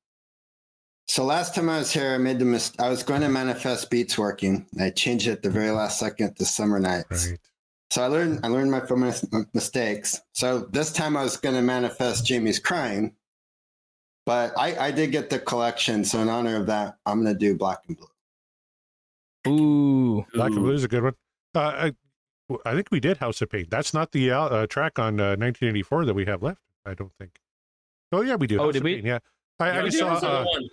So 1.07 1.25
last 1.25 1.53
time 1.53 1.69
I 1.69 1.77
was 1.79 1.91
here, 1.91 2.11
I 2.13 2.17
made 2.17 2.39
the 2.39 2.45
mis- 2.45 2.71
I 2.79 2.89
was 2.89 3.03
going 3.03 3.21
to 3.21 3.29
manifest 3.29 3.89
beats 3.89 4.17
working. 4.17 4.65
I 4.79 4.89
changed 4.89 5.27
it 5.27 5.31
at 5.31 5.43
the 5.43 5.49
very 5.49 5.69
last 5.71 5.99
second 5.99 6.35
to 6.37 6.45
summer 6.45 6.79
nights. 6.79 7.29
Right. 7.29 7.39
So 7.91 8.01
I 8.03 8.07
learned 8.07 8.39
I 8.43 8.47
learned 8.47 8.71
my 8.71 8.79
from 8.79 9.01
my 9.01 9.13
mistakes. 9.53 10.21
So 10.33 10.59
this 10.71 10.91
time 10.91 11.15
I 11.17 11.23
was 11.23 11.37
going 11.37 11.55
to 11.55 11.61
manifest 11.61 12.25
Jamie's 12.25 12.57
crying, 12.57 13.13
but 14.25 14.57
I, 14.57 14.87
I 14.87 14.91
did 14.91 15.11
get 15.11 15.29
the 15.29 15.39
collection. 15.39 16.03
So 16.05 16.19
in 16.19 16.29
honor 16.29 16.55
of 16.55 16.65
that, 16.67 16.97
I'm 17.05 17.21
going 17.21 17.33
to 17.35 17.39
do 17.39 17.55
black 17.55 17.79
and 17.87 17.97
blue. 17.97 18.07
ooh 19.47 20.25
Black 20.33 20.49
and 20.49 20.59
Ooh. 20.59 20.61
Blue 20.63 20.73
is 20.73 20.83
a 20.83 20.87
good 20.87 21.03
one. 21.03 21.13
Uh, 21.53 21.91
I, 22.49 22.59
I 22.65 22.73
think 22.73 22.87
we 22.91 22.99
did 22.99 23.17
House 23.17 23.41
of 23.41 23.49
Pain. 23.51 23.67
That's 23.69 23.93
not 23.93 24.11
the 24.11 24.31
uh, 24.31 24.41
uh, 24.45 24.67
track 24.67 24.97
on 24.97 25.19
uh, 25.19 25.35
1984 25.35 26.05
that 26.05 26.13
we 26.13 26.25
have 26.25 26.41
left. 26.41 26.61
I 26.85 26.93
don't 26.95 27.11
think. 27.19 27.37
Oh 28.11 28.21
yeah, 28.21 28.35
we 28.35 28.47
do. 28.47 28.57
Oh, 28.59 28.65
House 28.65 28.73
did 28.73 28.79
of 28.81 28.85
we? 28.85 28.95
Pain, 28.95 29.05
Yeah. 29.05 29.19
I, 29.59 29.67
Yeah, 29.67 29.79
I 29.79 29.83
we 29.83 29.89
just 29.89 29.97
did 29.99 30.07
saw. 30.07 30.13
this 30.15 30.23
other 30.23 30.35
Uh, 30.37 30.45
one. 30.45 30.69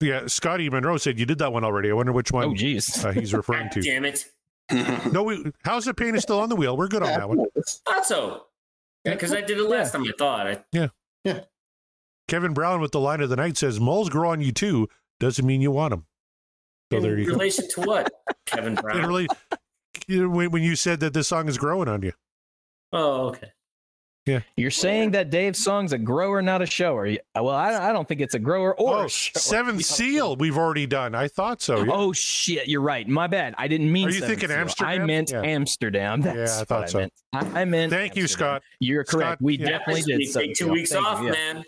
Yeah, 0.00 0.26
Scotty 0.26 0.68
Monroe 0.70 0.96
said 0.96 1.18
you 1.18 1.26
did 1.26 1.38
that 1.38 1.52
one 1.52 1.64
already. 1.64 1.90
I 1.90 1.94
wonder 1.94 2.12
which 2.12 2.32
oh 2.32 2.38
one 2.38 2.56
jeez 2.56 3.04
uh, 3.04 3.12
he's 3.12 3.32
referring 3.34 3.70
to. 3.70 3.80
damn 3.82 4.04
it. 4.04 4.24
No, 5.12 5.22
we, 5.24 5.52
House 5.64 5.86
of 5.86 5.96
Pain 5.96 6.14
is 6.14 6.22
still 6.22 6.40
on 6.40 6.48
the 6.48 6.56
wheel. 6.56 6.76
We're 6.76 6.88
good 6.88 7.02
on 7.02 7.08
that 7.08 7.28
one. 7.28 7.44
Thought 7.86 8.06
so. 8.06 8.46
Yeah, 9.04 9.12
because 9.12 9.32
I 9.32 9.42
did 9.42 9.58
it 9.58 9.68
last 9.68 9.92
time 9.92 10.04
I 10.04 10.10
thought. 10.18 10.46
I, 10.46 10.64
Yeah. 10.72 10.88
Yeah. 11.24 11.40
Kevin 12.28 12.54
Brown 12.54 12.80
with 12.80 12.92
the 12.92 13.00
line 13.00 13.20
of 13.20 13.28
the 13.28 13.36
night 13.36 13.58
says, 13.58 13.78
"Moles 13.78 14.08
grow 14.08 14.30
on 14.30 14.40
you 14.40 14.52
too. 14.52 14.88
Doesn't 15.20 15.44
mean 15.46 15.60
you 15.60 15.70
want 15.70 15.90
them." 15.90 16.06
So 16.90 16.96
in 16.98 17.02
there 17.02 17.18
you 17.18 17.26
go. 17.26 17.32
relation 17.32 17.68
to 17.74 17.80
what? 17.82 18.10
Kevin 18.46 18.72
It 18.78 18.80
Brown. 18.82 19.06
really, 19.06 19.28
you 20.08 20.30
when, 20.30 20.50
when 20.50 20.62
you 20.62 20.74
said 20.76 21.00
that 21.00 21.12
this 21.12 21.28
song 21.28 21.48
is 21.48 21.58
growing 21.58 21.88
on 21.88 22.00
you. 22.02 22.12
Oh, 22.92 23.26
okay. 23.28 23.52
You're 24.56 24.70
saying 24.70 25.10
that 25.10 25.28
dave's 25.30 25.62
song's 25.62 25.92
a 25.92 25.98
grower 25.98 26.40
not 26.40 26.62
a 26.62 26.66
shower 26.66 27.08
well 27.34 27.50
i, 27.50 27.90
I 27.90 27.92
don't 27.92 28.08
think 28.08 28.20
it's 28.22 28.34
a 28.34 28.38
grower 28.38 28.74
or 28.78 29.00
oh, 29.00 29.04
a 29.04 29.08
shower. 29.08 29.40
Seventh 29.40 29.80
Yeah. 29.80 29.84
Seal 29.84 30.36
we've 30.36 30.56
already 30.56 30.86
done. 30.86 31.14
I 31.14 31.28
thought 31.28 31.60
so. 31.60 31.84
Yeah. 31.84 31.92
Oh 31.92 32.12
shit, 32.12 32.68
you're 32.68 32.80
right. 32.80 33.06
My 33.06 33.26
bad. 33.26 33.54
I 33.58 33.68
didn't 33.68 33.92
mean. 33.92 34.08
Are 34.08 34.10
you 34.10 34.20
thinking 34.20 34.48
Seal. 34.48 34.86
I 34.86 34.98
meant 34.98 35.30
Yeah. 35.30 35.42
Amsterdam. 35.42 36.22
That's 36.22 36.36
Yeah, 36.36 36.56
I 36.56 36.58
what 36.60 36.68
thought 36.68 36.90
so. 36.90 36.98
meant. 37.00 37.12
I, 37.32 37.60
I 37.60 37.64
meant. 37.64 37.92
Thank 37.92 38.16
you, 38.16 38.26
Scott. 38.26 38.62
You're 38.80 39.04
correct. 39.04 39.38
Scott, 39.38 39.42
we 39.42 39.58
yeah. 39.58 39.68
definitely 39.68 40.00
Just 40.02 40.08
did. 40.08 40.18
need 40.18 40.26
to 40.26 40.38
Take 40.38 40.54
two 40.54 40.64
Seal. 40.64 40.72
weeks 40.72 40.92
Thank 40.92 41.06
off, 41.06 41.20
you, 41.20 41.26
yeah. 41.26 41.32
man. 41.32 41.64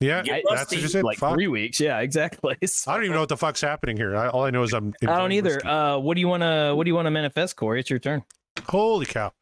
Yeah, 0.00 0.22
Get 0.22 0.42
that's 0.48 0.60
rusty. 0.62 0.76
just 0.80 0.94
it. 0.94 1.04
Like 1.04 1.18
Fuck. 1.18 1.34
three 1.34 1.48
weeks. 1.48 1.78
Yeah, 1.78 2.00
exactly. 2.00 2.56
I 2.86 2.94
don't 2.94 3.04
even 3.04 3.14
know 3.14 3.20
what 3.20 3.28
the 3.28 3.36
fuck's 3.36 3.60
happening 3.60 3.96
here. 3.96 4.16
I, 4.16 4.28
all 4.28 4.44
I 4.44 4.50
know 4.50 4.62
is 4.62 4.72
I'm. 4.72 4.94
I 5.02 5.18
don't 5.18 5.32
either. 5.32 5.64
Uh, 5.66 5.98
what 5.98 6.14
do 6.14 6.20
you 6.20 6.28
want 6.28 6.42
to? 6.42 6.72
What 6.74 6.84
do 6.84 6.88
you 6.90 6.94
want 6.94 7.06
to 7.06 7.10
manifest, 7.10 7.56
Corey? 7.56 7.80
It's 7.80 7.90
your 7.90 7.98
turn. 7.98 8.24
Holy 8.68 9.06
cow! 9.06 9.32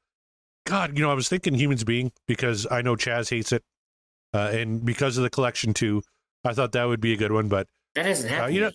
God, 0.69 0.97
you 0.99 1.03
know, 1.05 1.11
I 1.11 1.15
was 1.15 1.29
thinking 1.29 1.55
humans 1.55 1.85
being 1.85 2.13
because 2.27 2.67
I 2.71 2.83
know 2.83 2.95
Chaz 2.97 3.31
hates 3.31 3.53
it, 3.53 3.63
uh, 4.35 4.51
and 4.53 4.85
because 4.85 5.17
of 5.17 5.23
the 5.23 5.31
collection 5.31 5.73
too, 5.75 6.03
I 6.45 6.53
thought 6.55 6.73
that 6.73 6.85
would 6.85 7.01
be 7.01 7.13
a 7.13 7.17
good 7.17 7.33
one, 7.33 7.49
but 7.49 7.67
That 7.95 8.07
hasn't 8.07 8.31
uh, 8.31 8.37
happened. 8.37 8.55
you 8.55 8.61
know, 8.63 8.71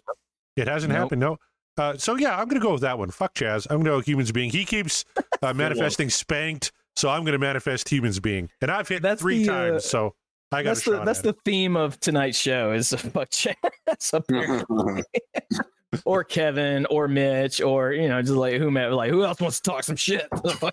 it 0.57 0.67
hasn't 0.67 0.91
Nope. 0.93 0.99
happened. 1.01 1.21
No. 1.21 1.37
Uh, 1.77 1.97
so 1.97 2.15
yeah, 2.17 2.37
I'm 2.39 2.47
gonna 2.47 2.59
go 2.59 2.73
with 2.73 2.81
that 2.81 2.97
one. 2.99 3.09
Fuck 3.11 3.33
Chaz. 3.35 3.65
I'm 3.69 3.77
gonna 3.77 3.89
go 3.97 3.99
humans 4.01 4.31
being. 4.31 4.49
He 4.51 4.65
keeps 4.65 5.05
uh, 5.41 5.53
manifesting 5.55 6.09
spanked, 6.09 6.71
so 6.95 7.09
I'm 7.09 7.23
gonna 7.25 7.37
manifest 7.39 7.89
humans 7.89 8.19
being, 8.19 8.49
and 8.61 8.69
I've 8.71 8.87
hit 8.87 9.01
That's 9.01 9.21
three 9.21 9.45
the, 9.45 9.51
uh, 9.53 9.55
times, 9.71 9.85
so 9.85 10.13
I 10.51 10.61
got 10.63 10.75
That's 10.75 10.87
a 10.87 10.91
the 10.91 11.03
that's 11.03 11.19
at 11.19 11.23
the 11.23 11.29
it. 11.29 11.37
theme 11.45 11.75
of 11.75 11.99
tonight's 11.99 12.37
show 12.37 12.71
is 12.73 12.89
fuck 13.13 13.29
Chaz 13.31 13.55
apparently. 14.13 15.03
Or 16.05 16.23
Kevin 16.23 16.85
or 16.87 17.07
Mitch 17.07 17.61
or 17.61 17.91
you 17.93 18.07
know 18.07 18.21
just 18.21 18.33
like 18.33 18.55
whomever 18.55 18.93
like 18.93 19.09
who 19.09 19.23
else 19.23 19.39
wants 19.39 19.59
to 19.59 19.69
talk 19.69 19.83
some 19.83 19.95
shit. 19.95 20.27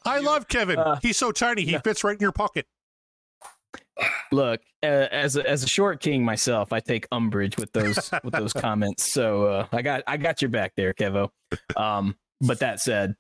I 0.05 0.19
you. 0.19 0.25
love 0.25 0.49
Kevin. 0.49 0.79
Uh, 0.79 0.99
He's 1.03 1.17
so 1.17 1.33
tiny. 1.33 1.63
He 1.63 1.79
fits 1.79 2.05
right 2.05 2.15
in 2.15 2.21
your 2.21 2.33
pocket. 2.33 2.67
Look, 4.33 4.61
uh, 4.83 4.87
as 4.87 5.37
a, 5.37 5.49
as 5.49 5.63
a 5.63 5.69
short 5.69 6.01
king 6.01 6.25
myself, 6.25 6.73
I 6.73 6.81
take 6.81 7.07
umbrage 7.13 7.57
with 7.57 7.73
those 7.73 8.11
with 8.25 8.33
those 8.33 8.53
comments. 8.55 9.05
So 9.13 9.45
uh, 9.45 9.67
I 9.73 9.83
got 9.83 10.03
I 10.07 10.17
got 10.17 10.41
your 10.41 10.51
back 10.51 10.73
there, 10.77 10.95
Kevo. 10.95 11.31
Um, 11.77 12.17
but 12.41 12.61
that 12.61 12.81
said, 12.81 13.15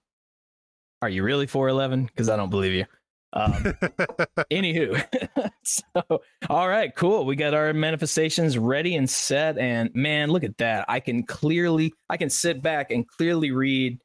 are 1.02 1.08
you 1.08 1.22
really 1.22 1.46
four 1.46 1.68
eleven? 1.68 2.04
Because 2.04 2.28
I 2.28 2.36
don't 2.36 2.50
believe 2.50 2.72
you. 2.72 2.86
Um, 3.32 3.52
anywho, 4.50 5.50
so 5.62 6.20
all 6.48 6.68
right, 6.68 6.94
cool. 6.96 7.24
We 7.24 7.36
got 7.36 7.54
our 7.54 7.72
manifestations 7.72 8.58
ready 8.58 8.96
and 8.96 9.08
set, 9.08 9.56
and 9.58 9.90
man, 9.94 10.30
look 10.30 10.42
at 10.42 10.58
that! 10.58 10.84
I 10.88 11.00
can 11.00 11.22
clearly 11.22 11.92
I 12.08 12.16
can 12.16 12.30
sit 12.30 12.60
back 12.60 12.90
and 12.90 13.06
clearly 13.06 13.52
read 13.52 14.00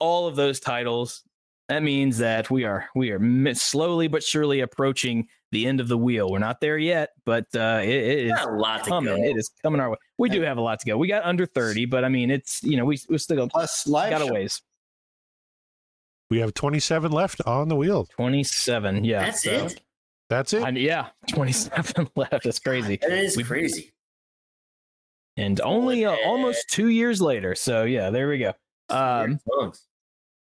all 0.00 0.26
of 0.26 0.36
those 0.36 0.58
titles. 0.58 1.22
That 1.68 1.82
means 1.82 2.18
that 2.18 2.50
we 2.50 2.64
are 2.64 2.88
we 2.94 3.10
are 3.10 3.54
slowly 3.54 4.08
but 4.08 4.22
surely 4.22 4.60
approaching 4.60 5.28
the 5.52 5.66
end 5.66 5.80
of 5.80 5.88
the 5.88 5.96
wheel. 5.96 6.30
We're 6.30 6.40
not 6.40 6.60
there 6.60 6.76
yet, 6.76 7.10
but 7.24 7.46
uh, 7.54 7.80
it, 7.82 7.88
it 7.88 8.26
is 8.26 8.40
a 8.40 8.50
lot 8.50 8.84
coming. 8.84 9.24
It 9.24 9.36
is 9.36 9.50
coming 9.62 9.80
our 9.80 9.90
way. 9.90 9.96
We 10.18 10.28
do 10.28 10.42
have 10.42 10.58
a 10.58 10.60
lot 10.60 10.80
to 10.80 10.86
go. 10.86 10.98
We 10.98 11.06
got 11.06 11.24
under 11.24 11.46
thirty, 11.46 11.86
but 11.86 12.04
I 12.04 12.08
mean, 12.08 12.30
it's 12.30 12.62
you 12.64 12.76
know 12.76 12.84
we 12.84 12.98
we 13.08 13.18
still 13.18 13.48
Plus 13.48 13.86
live 13.86 14.10
got 14.10 14.20
a 14.20 14.26
show. 14.26 14.32
ways. 14.32 14.60
We 16.34 16.40
have 16.40 16.52
27 16.52 17.12
left 17.12 17.40
on 17.46 17.68
the 17.68 17.76
wheel. 17.76 18.06
Twenty 18.16 18.42
seven, 18.42 19.04
yeah. 19.04 19.20
That's 19.26 19.44
so- 19.44 19.50
it. 19.66 19.80
That's 20.30 20.52
it. 20.52 20.64
I, 20.64 20.70
yeah, 20.70 21.08
twenty 21.28 21.52
seven 21.52 22.08
left. 22.16 22.42
That's 22.44 22.58
crazy. 22.58 22.98
That 23.00 23.12
is 23.12 23.36
We've- 23.36 23.46
crazy. 23.46 23.92
And 25.36 25.60
only 25.60 26.04
uh, 26.04 26.16
almost 26.26 26.68
two 26.70 26.88
years 26.88 27.20
later. 27.20 27.54
So 27.54 27.84
yeah, 27.84 28.10
there 28.10 28.28
we 28.28 28.38
go. 28.38 28.52
Um, 28.88 29.38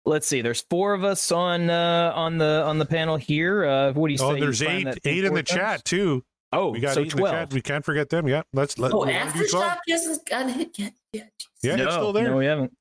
let's 0.04 0.26
see. 0.26 0.42
There's 0.42 0.60
four 0.70 0.94
of 0.94 1.02
us 1.04 1.32
on 1.32 1.70
uh, 1.70 2.12
on 2.14 2.38
the 2.38 2.62
on 2.66 2.78
the 2.78 2.86
panel 2.86 3.16
here. 3.16 3.64
Uh, 3.64 3.92
what 3.92 4.08
do 4.08 4.12
you 4.12 4.18
say? 4.18 4.24
Oh, 4.24 4.34
you 4.34 4.40
there's 4.40 4.62
find 4.62 4.88
eight 4.88 4.98
eight 5.04 5.24
in 5.24 5.34
the 5.34 5.42
times? 5.42 5.58
chat 5.58 5.84
too. 5.84 6.22
Oh, 6.52 6.70
We 6.70 6.80
got 6.80 6.94
so 6.94 7.00
eight 7.00 7.04
in 7.04 7.08
the 7.10 7.16
twelve. 7.16 7.52
We 7.52 7.60
can't 7.62 7.84
forget 7.84 8.10
them. 8.10 8.28
Yeah, 8.28 8.42
let's 8.52 8.78
let. 8.78 8.92
Oh, 8.92 9.06
we 9.06 9.12
wanna 9.14 9.32
do 9.32 9.46
12? 9.48 9.64
Aftershock 9.64 9.78
hasn't 9.88 10.28
gotten 10.28 10.48
hit 10.50 10.78
yet. 10.78 10.92
Yeah. 11.12 11.22
Yeah, 11.62 11.76
no, 11.76 11.84
it's 11.84 11.94
still 11.94 12.12
there. 12.12 12.28
No, 12.30 12.36
we 12.36 12.46
haven't. 12.46 12.72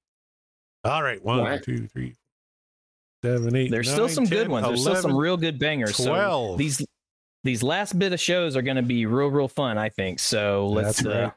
All 0.84 1.04
right, 1.04 1.24
one, 1.24 1.40
Alright. 1.40 1.62
two, 1.64 1.88
three, 1.88 2.16
seven, 3.24 3.56
eight. 3.56 3.72
There's 3.72 3.90
still 3.90 4.06
nine, 4.06 4.16
some 4.16 4.26
good 4.26 4.44
10, 4.44 4.52
ones. 4.52 4.68
There's 4.68 4.82
still 4.82 4.96
some 4.96 5.16
real 5.16 5.38
good 5.38 5.60
bangers. 5.60 5.96
So 5.96 6.56
these 6.58 6.86
these 7.44 7.64
last 7.64 7.98
bit 7.98 8.14
of 8.14 8.20
shows 8.20 8.56
are 8.56 8.62
going 8.62 8.78
to 8.78 8.84
be 8.84 9.06
real, 9.06 9.30
real 9.30 9.48
fun. 9.48 9.78
I 9.78 9.90
think. 9.90 10.20
So 10.20 10.68
let's 10.68 11.02
That's 11.02 11.06
uh, 11.06 11.32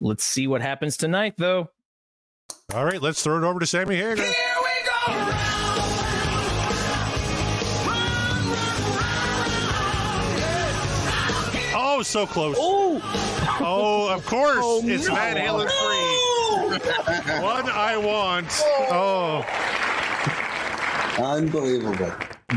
let's 0.00 0.24
see 0.24 0.46
what 0.46 0.62
happens 0.62 0.96
tonight, 0.96 1.34
though. 1.38 1.70
All 2.74 2.84
right, 2.84 3.00
let's 3.00 3.22
throw 3.22 3.38
it 3.38 3.44
over 3.44 3.60
to 3.60 3.66
Sammy 3.66 3.96
Hagar. 3.96 4.26
Oh, 11.74 12.02
so 12.02 12.26
close. 12.26 12.56
Oh, 12.58 13.00
Oh, 13.64 14.08
of 14.12 14.26
course. 14.26 14.58
Oh, 14.60 14.82
it's 14.84 15.06
no. 15.06 15.14
Van 15.14 15.36
Halen 15.36 15.68
3. 15.68 17.42
One 17.42 17.68
I 17.70 17.96
want. 17.96 18.48
Oh, 18.90 19.44
Unbelievable. 21.18 22.10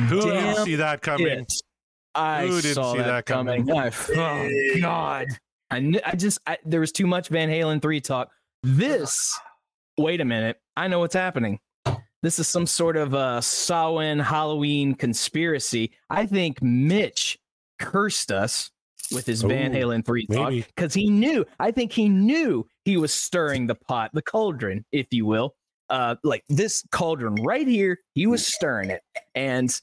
who 0.07 0.21
didn't 0.21 0.63
see 0.65 0.75
that 0.75 1.01
coming? 1.01 1.27
it. 1.27 1.53
I 2.13 2.47
Who 2.47 2.61
didn't 2.61 2.75
saw 2.75 2.93
see 2.93 2.99
that, 2.99 3.07
that 3.07 3.25
coming. 3.25 3.67
coming? 3.67 3.91
Oh 4.15 4.79
God! 4.81 5.25
I 5.69 5.79
kn- 5.81 6.01
I 6.05 6.15
just 6.15 6.39
I, 6.47 6.57
there 6.65 6.79
was 6.79 6.91
too 6.93 7.07
much 7.07 7.27
Van 7.27 7.49
Halen 7.49 7.81
three 7.81 7.99
talk. 7.99 8.29
This. 8.63 9.37
Wait 9.97 10.21
a 10.21 10.25
minute. 10.25 10.57
I 10.77 10.87
know 10.87 10.99
what's 10.99 11.13
happening. 11.15 11.59
This 12.23 12.39
is 12.39 12.47
some 12.47 12.65
sort 12.65 12.97
of 12.97 13.13
a 13.13 13.41
Samhain 13.41 14.19
Halloween 14.19 14.95
conspiracy. 14.95 15.91
I 16.09 16.25
think 16.25 16.61
Mitch 16.61 17.37
cursed 17.79 18.31
us 18.31 18.71
with 19.11 19.25
his 19.25 19.41
Van 19.43 19.73
Halen 19.73 20.05
three 20.05 20.25
talk 20.25 20.51
because 20.51 20.93
he 20.93 21.09
knew. 21.09 21.45
I 21.59 21.71
think 21.71 21.91
he 21.91 22.09
knew 22.09 22.65
he 22.85 22.97
was 22.97 23.13
stirring 23.13 23.67
the 23.67 23.75
pot, 23.75 24.11
the 24.13 24.21
cauldron, 24.21 24.85
if 24.91 25.07
you 25.11 25.25
will. 25.25 25.53
Uh, 25.89 26.15
like 26.23 26.43
this 26.49 26.83
cauldron 26.91 27.35
right 27.35 27.67
here, 27.67 27.99
he 28.13 28.25
was 28.27 28.45
stirring 28.45 28.89
it, 28.89 29.01
and 29.35 29.79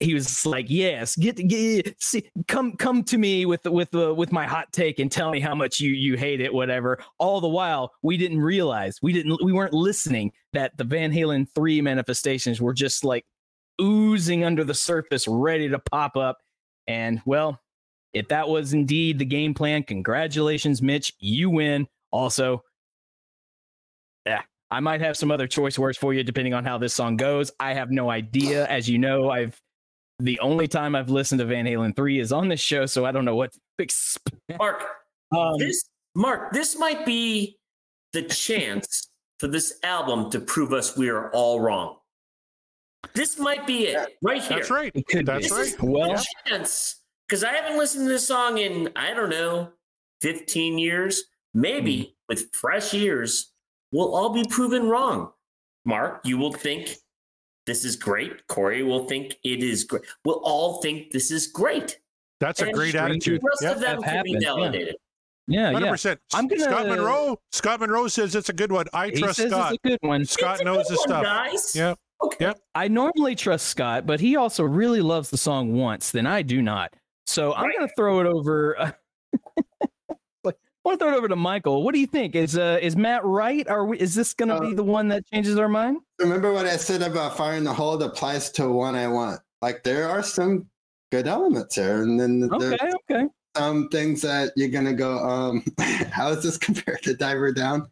he 0.00 0.14
was 0.14 0.46
like, 0.46 0.66
"Yes, 0.68 1.14
get, 1.16 1.36
get 1.48 1.94
see, 2.02 2.30
come 2.48 2.76
come 2.76 3.04
to 3.04 3.18
me 3.18 3.44
with 3.44 3.64
with 3.66 3.94
uh, 3.94 4.14
with 4.14 4.32
my 4.32 4.46
hot 4.46 4.72
take 4.72 4.98
and 4.98 5.12
tell 5.12 5.30
me 5.30 5.40
how 5.40 5.54
much 5.54 5.78
you 5.78 5.92
you 5.92 6.16
hate 6.16 6.40
it, 6.40 6.52
whatever." 6.52 6.98
All 7.18 7.40
the 7.40 7.48
while, 7.48 7.92
we 8.02 8.16
didn't 8.16 8.40
realize 8.40 8.98
we 9.02 9.12
didn't 9.12 9.38
we 9.44 9.52
weren't 9.52 9.74
listening 9.74 10.32
that 10.54 10.76
the 10.78 10.84
Van 10.84 11.12
Halen 11.12 11.46
three 11.54 11.80
manifestations 11.82 12.60
were 12.60 12.72
just 12.72 13.04
like 13.04 13.26
oozing 13.80 14.42
under 14.42 14.64
the 14.64 14.74
surface, 14.74 15.28
ready 15.28 15.68
to 15.68 15.78
pop 15.78 16.16
up. 16.16 16.38
And 16.86 17.20
well, 17.26 17.60
if 18.14 18.28
that 18.28 18.48
was 18.48 18.72
indeed 18.72 19.18
the 19.18 19.24
game 19.24 19.54
plan, 19.54 19.82
congratulations, 19.82 20.80
Mitch, 20.80 21.12
you 21.18 21.50
win. 21.50 21.86
Also, 22.10 22.64
yeah, 24.26 24.42
I 24.70 24.80
might 24.80 25.00
have 25.00 25.16
some 25.16 25.30
other 25.30 25.46
choice 25.46 25.78
words 25.78 25.98
for 25.98 26.14
you 26.14 26.22
depending 26.22 26.54
on 26.54 26.64
how 26.64 26.78
this 26.78 26.94
song 26.94 27.16
goes. 27.16 27.50
I 27.58 27.74
have 27.74 27.90
no 27.90 28.10
idea. 28.10 28.66
As 28.66 28.88
you 28.88 28.98
know, 28.98 29.30
I've 29.30 29.60
the 30.20 30.38
only 30.40 30.68
time 30.68 30.94
I've 30.94 31.08
listened 31.10 31.38
to 31.40 31.46
Van 31.46 31.64
Halen 31.64 31.96
3 31.96 32.20
is 32.20 32.30
on 32.30 32.48
this 32.48 32.60
show, 32.60 32.84
so 32.86 33.04
I 33.06 33.10
don't 33.12 33.24
know 33.24 33.36
what 33.36 33.52
to 33.52 33.58
expect. 33.78 34.36
Mark, 34.58 34.84
Um, 35.36 35.54
this 35.58 35.84
Mark, 36.14 36.52
this 36.52 36.78
might 36.78 37.06
be 37.06 37.56
the 38.12 38.22
chance 38.22 39.08
for 39.38 39.48
this 39.48 39.78
album 39.82 40.30
to 40.30 40.40
prove 40.40 40.72
us 40.72 40.96
we 40.96 41.08
are 41.08 41.30
all 41.32 41.60
wrong. 41.60 41.96
This 43.14 43.38
might 43.38 43.66
be 43.66 43.86
it 43.86 44.18
right 44.22 44.42
here. 44.42 44.58
That's 44.58 44.70
right. 44.70 44.92
it 44.94 45.06
could 45.06 45.26
That's. 45.26 45.44
This 45.48 45.52
right. 45.52 45.66
is 45.66 45.76
Well, 45.80 46.22
chance 46.46 47.00
because 47.26 47.42
I 47.42 47.52
haven't 47.52 47.78
listened 47.78 48.04
to 48.06 48.12
this 48.12 48.26
song 48.28 48.58
in 48.58 48.90
I 48.94 49.14
don't 49.14 49.30
know 49.30 49.70
15 50.20 50.78
years. 50.78 51.24
Maybe 51.54 52.02
Hmm. 52.02 52.10
with 52.28 52.54
fresh 52.54 52.92
ears, 52.94 53.49
we'll 53.92 54.14
all 54.14 54.30
be 54.30 54.44
proven 54.44 54.88
wrong. 54.88 55.32
Mark, 55.84 56.20
you 56.24 56.36
will 56.38 56.52
think 56.52 56.96
this 57.66 57.84
is 57.84 57.96
great. 57.96 58.46
Corey 58.48 58.82
will 58.82 59.06
think 59.06 59.36
it 59.44 59.62
is 59.62 59.84
great. 59.84 60.02
We'll 60.24 60.40
all 60.44 60.80
think 60.82 61.10
this 61.10 61.30
is 61.30 61.46
great. 61.46 61.98
That's 62.40 62.60
a 62.62 62.70
great 62.72 62.94
attitude. 62.94 63.40
The 63.42 63.48
rest 63.48 63.62
Yeah. 63.62 63.70
of 63.72 63.80
them 63.80 64.02
can 64.02 64.22
be 64.24 64.30
happens, 64.32 64.44
yeah. 64.44 64.54
validated. 64.54 64.96
yeah, 65.46 65.72
Hundred 65.72 65.84
yeah. 65.86 65.90
percent. 65.92 66.20
I'm 66.32 66.48
gonna- 66.48 66.62
Scott 66.62 66.86
Monroe. 66.88 67.38
Scott 67.52 67.80
Monroe 67.80 68.08
says 68.08 68.34
it's 68.34 68.48
a 68.48 68.52
good 68.54 68.72
one. 68.72 68.86
I 68.92 69.06
He 69.08 69.12
trust 69.20 69.36
says 69.36 69.50
Scott. 69.50 69.74
it's 69.74 69.80
a 69.84 69.88
good 69.88 69.98
one. 70.02 70.24
Scott 70.24 70.52
It's 70.54 70.60
a 70.62 70.64
knows 70.64 70.84
good 70.88 70.92
his 70.92 71.02
stuff. 71.02 71.22
guys. 71.22 71.76
Yeah. 71.76 71.94
Okay. 72.22 72.44
Yep. 72.46 72.60
I 72.74 72.88
normally 72.88 73.34
trust 73.34 73.66
Scott, 73.68 74.06
but 74.06 74.20
he 74.20 74.36
also 74.36 74.62
really 74.64 75.00
loves 75.00 75.30
the 75.30 75.38
song 75.38 75.74
once, 75.74 76.10
then 76.10 76.26
I 76.26 76.42
do 76.42 76.60
not. 76.62 76.94
So 77.26 77.54
I'm 77.54 77.70
going 77.70 77.86
to 77.88 77.94
throw 77.96 78.20
it 78.20 78.26
over. 78.26 78.78
Uh, 78.78 78.92
I 80.82 80.88
want 80.88 80.98
to 80.98 81.04
throw 81.04 81.14
it 81.14 81.18
over 81.18 81.28
to 81.28 81.36
Michael. 81.36 81.82
What 81.82 81.92
do 81.92 82.00
you 82.00 82.06
think? 82.06 82.34
Is 82.34 82.56
uh 82.56 82.78
is 82.80 82.96
Matt 82.96 83.22
right? 83.24 83.68
Are 83.68 83.84
we, 83.84 83.98
is 83.98 84.14
this 84.14 84.32
going 84.32 84.48
to 84.48 84.54
Uh, 84.56 84.60
be 84.60 84.74
the 84.74 84.82
one 84.82 85.08
that 85.08 85.26
changes 85.26 85.58
our 85.58 85.68
mind? 85.68 85.98
Remember 86.18 86.52
what 86.54 86.64
I 86.64 86.76
said 86.78 87.02
about 87.02 87.36
Fire 87.36 87.56
in 87.56 87.64
the 87.64 87.72
Hole 87.72 87.98
that 87.98 88.06
applies 88.06 88.50
to 88.52 88.70
one 88.70 88.94
I 88.94 89.06
want. 89.06 89.40
Like 89.60 89.82
there 89.82 90.08
are 90.08 90.22
some 90.22 90.66
good 91.12 91.26
elements 91.26 91.74
there, 91.74 92.00
and 92.02 92.18
then 92.18 92.48
Okay, 92.50 92.76
there's 92.80 92.94
okay. 93.10 93.26
some 93.54 93.88
things 93.90 94.22
that 94.22 94.52
you're 94.56 94.70
gonna 94.70 94.94
go, 94.94 95.18
um, 95.18 95.62
how 96.12 96.30
is 96.30 96.42
this 96.42 96.56
compared 96.66 97.02
to 97.02 97.14
Diver 97.14 97.52
Down? 97.52 97.86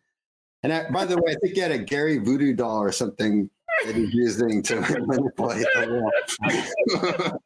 And 0.62 0.72
I, 0.72 0.89
by 0.91 1.05
the 1.05 1.16
way, 1.18 1.32
I 1.32 1.34
think 1.43 1.55
he 1.55 1.61
had 1.61 1.72
a 1.72 1.78
Gary 1.78 2.16
Voodoo 2.16 2.55
doll 2.55 2.82
or 2.82 2.91
something 2.91 3.51
that 3.84 3.95
he's 3.95 4.14
using 4.14 4.62
to 4.62 4.80
manipulate 5.07 5.66
the 5.74 6.11
wall. 6.91 7.39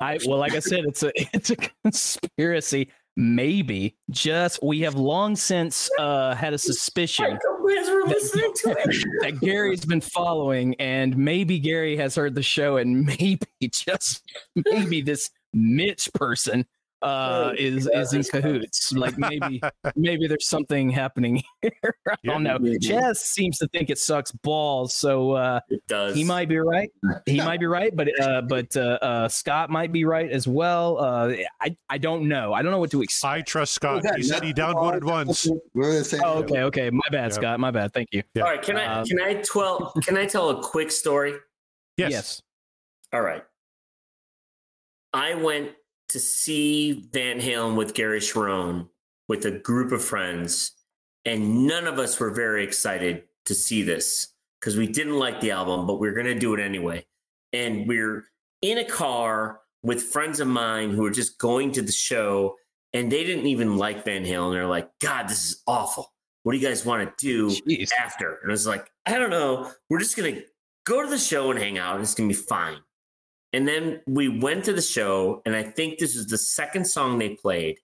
I 0.00 0.18
well, 0.26 0.38
like 0.38 0.52
I 0.52 0.60
said, 0.60 0.84
it's 0.84 1.02
a 1.02 1.10
it's 1.34 1.50
a 1.50 1.56
conspiracy. 1.56 2.90
Maybe. 3.18 3.96
Just 4.10 4.60
we 4.62 4.78
have 4.82 4.94
long 4.94 5.34
since 5.34 5.90
uh 5.98 6.36
had 6.36 6.54
a 6.54 6.58
suspicion 6.58 7.32
As 7.32 7.88
listening 8.06 8.52
to 8.54 8.68
that 9.22 9.40
Gary's 9.40 9.84
been 9.84 10.00
following, 10.00 10.76
and 10.76 11.18
maybe 11.18 11.58
Gary 11.58 11.96
has 11.96 12.14
heard 12.14 12.36
the 12.36 12.44
show, 12.44 12.76
and 12.76 13.04
maybe 13.20 13.40
just 13.72 14.22
maybe 14.54 15.00
this 15.00 15.30
Mitch 15.52 16.08
person 16.14 16.64
uh 17.02 17.50
Oh, 17.50 17.54
is 17.56 17.86
God, 17.86 18.00
is 18.00 18.12
in 18.12 18.18
this 18.20 18.30
guy. 18.30 18.40
cahoots. 18.40 18.92
Like 18.92 19.16
maybe 19.18 19.60
maybe 19.96 20.26
there's 20.26 20.46
something 20.48 20.90
happening 20.90 21.42
here. 21.62 21.72
I 22.08 22.16
don't 22.24 22.42
know. 22.42 22.58
maybe. 22.58 22.78
Chaz 22.78 23.16
seems 23.18 23.58
to 23.58 23.68
think 23.68 23.90
it 23.90 23.98
sucks 23.98 24.32
balls, 24.32 24.94
so 24.94 25.32
uh 25.32 25.60
It 25.68 25.82
does. 25.88 26.14
he 26.16 26.24
might 26.24 26.48
be 26.48 26.58
right. 26.58 26.90
He 27.26 27.38
might 27.40 27.60
be 27.60 27.66
right, 27.66 27.94
but 27.94 28.08
uh 28.20 28.42
but 28.42 28.76
uh, 28.76 28.98
uh 29.02 29.28
Scott 29.28 29.70
might 29.70 29.92
be 29.92 30.04
right 30.04 30.30
as 30.30 30.48
well. 30.48 30.98
Uh 30.98 31.34
I 31.60 31.76
I 31.88 31.98
don't 31.98 32.26
know. 32.28 32.52
I 32.52 32.62
don't 32.62 32.72
know 32.72 32.78
what 32.80 32.90
to 32.92 33.02
expect. 33.02 33.32
I 33.32 33.40
trust 33.42 33.74
Scott. 33.74 34.04
He 34.16 34.22
said 34.22 34.42
he 34.42 34.52
downvoted 34.52 35.04
once. 35.04 35.46
We're 35.74 35.92
gonna 35.92 36.04
say 36.04 36.18
Oh, 36.24 36.38
okay, 36.40 36.62
okay. 36.62 36.90
My 36.90 37.00
bad, 37.10 37.30
Yeah. 37.30 37.34
Scott. 37.34 37.60
My 37.60 37.70
bad. 37.70 37.92
Thank 37.92 38.08
you. 38.12 38.22
Yeah. 38.34 38.42
All 38.44 38.50
right. 38.50 38.62
Can 38.62 38.76
I 38.76 39.00
Um, 39.00 39.04
can 39.06 39.20
I 39.20 39.34
tell 39.34 39.92
can 40.02 40.16
I 40.16 40.26
tell 40.26 40.50
a 40.50 40.62
quick 40.62 40.90
story? 40.90 41.34
Yes. 41.96 42.42
All 43.12 43.20
right. 43.22 43.44
I 45.12 45.34
went 45.34 45.70
to 46.08 46.18
see 46.18 47.08
Van 47.12 47.40
Halen 47.40 47.76
with 47.76 47.94
Gary 47.94 48.20
Cherone 48.20 48.88
with 49.28 49.44
a 49.44 49.50
group 49.50 49.92
of 49.92 50.02
friends, 50.02 50.72
and 51.24 51.66
none 51.66 51.86
of 51.86 51.98
us 51.98 52.18
were 52.18 52.30
very 52.30 52.64
excited 52.64 53.24
to 53.44 53.54
see 53.54 53.82
this 53.82 54.28
because 54.60 54.76
we 54.76 54.86
didn't 54.86 55.18
like 55.18 55.40
the 55.40 55.50
album, 55.50 55.86
but 55.86 56.00
we 56.00 56.08
are 56.08 56.14
going 56.14 56.26
to 56.26 56.38
do 56.38 56.54
it 56.54 56.60
anyway. 56.60 57.04
And 57.52 57.86
we're 57.86 58.24
in 58.62 58.78
a 58.78 58.84
car 58.84 59.60
with 59.82 60.02
friends 60.02 60.40
of 60.40 60.48
mine 60.48 60.90
who 60.90 61.04
are 61.04 61.10
just 61.10 61.38
going 61.38 61.72
to 61.72 61.82
the 61.82 61.92
show, 61.92 62.56
and 62.92 63.12
they 63.12 63.24
didn't 63.24 63.46
even 63.46 63.76
like 63.76 64.04
Van 64.04 64.24
Halen. 64.24 64.52
They're 64.52 64.66
like, 64.66 64.90
God, 65.00 65.28
this 65.28 65.44
is 65.44 65.62
awful. 65.66 66.12
What 66.42 66.52
do 66.52 66.58
you 66.58 66.66
guys 66.66 66.84
want 66.86 67.06
to 67.06 67.24
do? 67.24 67.48
Jeez. 67.48 67.90
after. 68.00 68.38
And 68.42 68.50
I 68.50 68.52
was 68.52 68.66
like, 68.66 68.90
I 69.06 69.18
don't 69.18 69.30
know. 69.30 69.70
We're 69.90 69.98
just 69.98 70.16
gonna 70.16 70.40
go 70.84 71.02
to 71.02 71.08
the 71.08 71.18
show 71.18 71.50
and 71.50 71.58
hang 71.58 71.78
out. 71.78 71.96
And 71.96 72.02
It's 72.02 72.14
gonna 72.14 72.28
be 72.28 72.34
fine. 72.34 72.78
And 73.52 73.66
then 73.66 74.00
we 74.06 74.28
went 74.28 74.64
to 74.66 74.72
the 74.72 74.82
show, 74.82 75.42
and 75.46 75.56
I 75.56 75.62
think 75.62 75.98
this 75.98 76.14
was 76.14 76.26
the 76.26 76.38
second 76.38 76.86
song 76.86 77.18
they 77.18 77.30
played. 77.30 77.78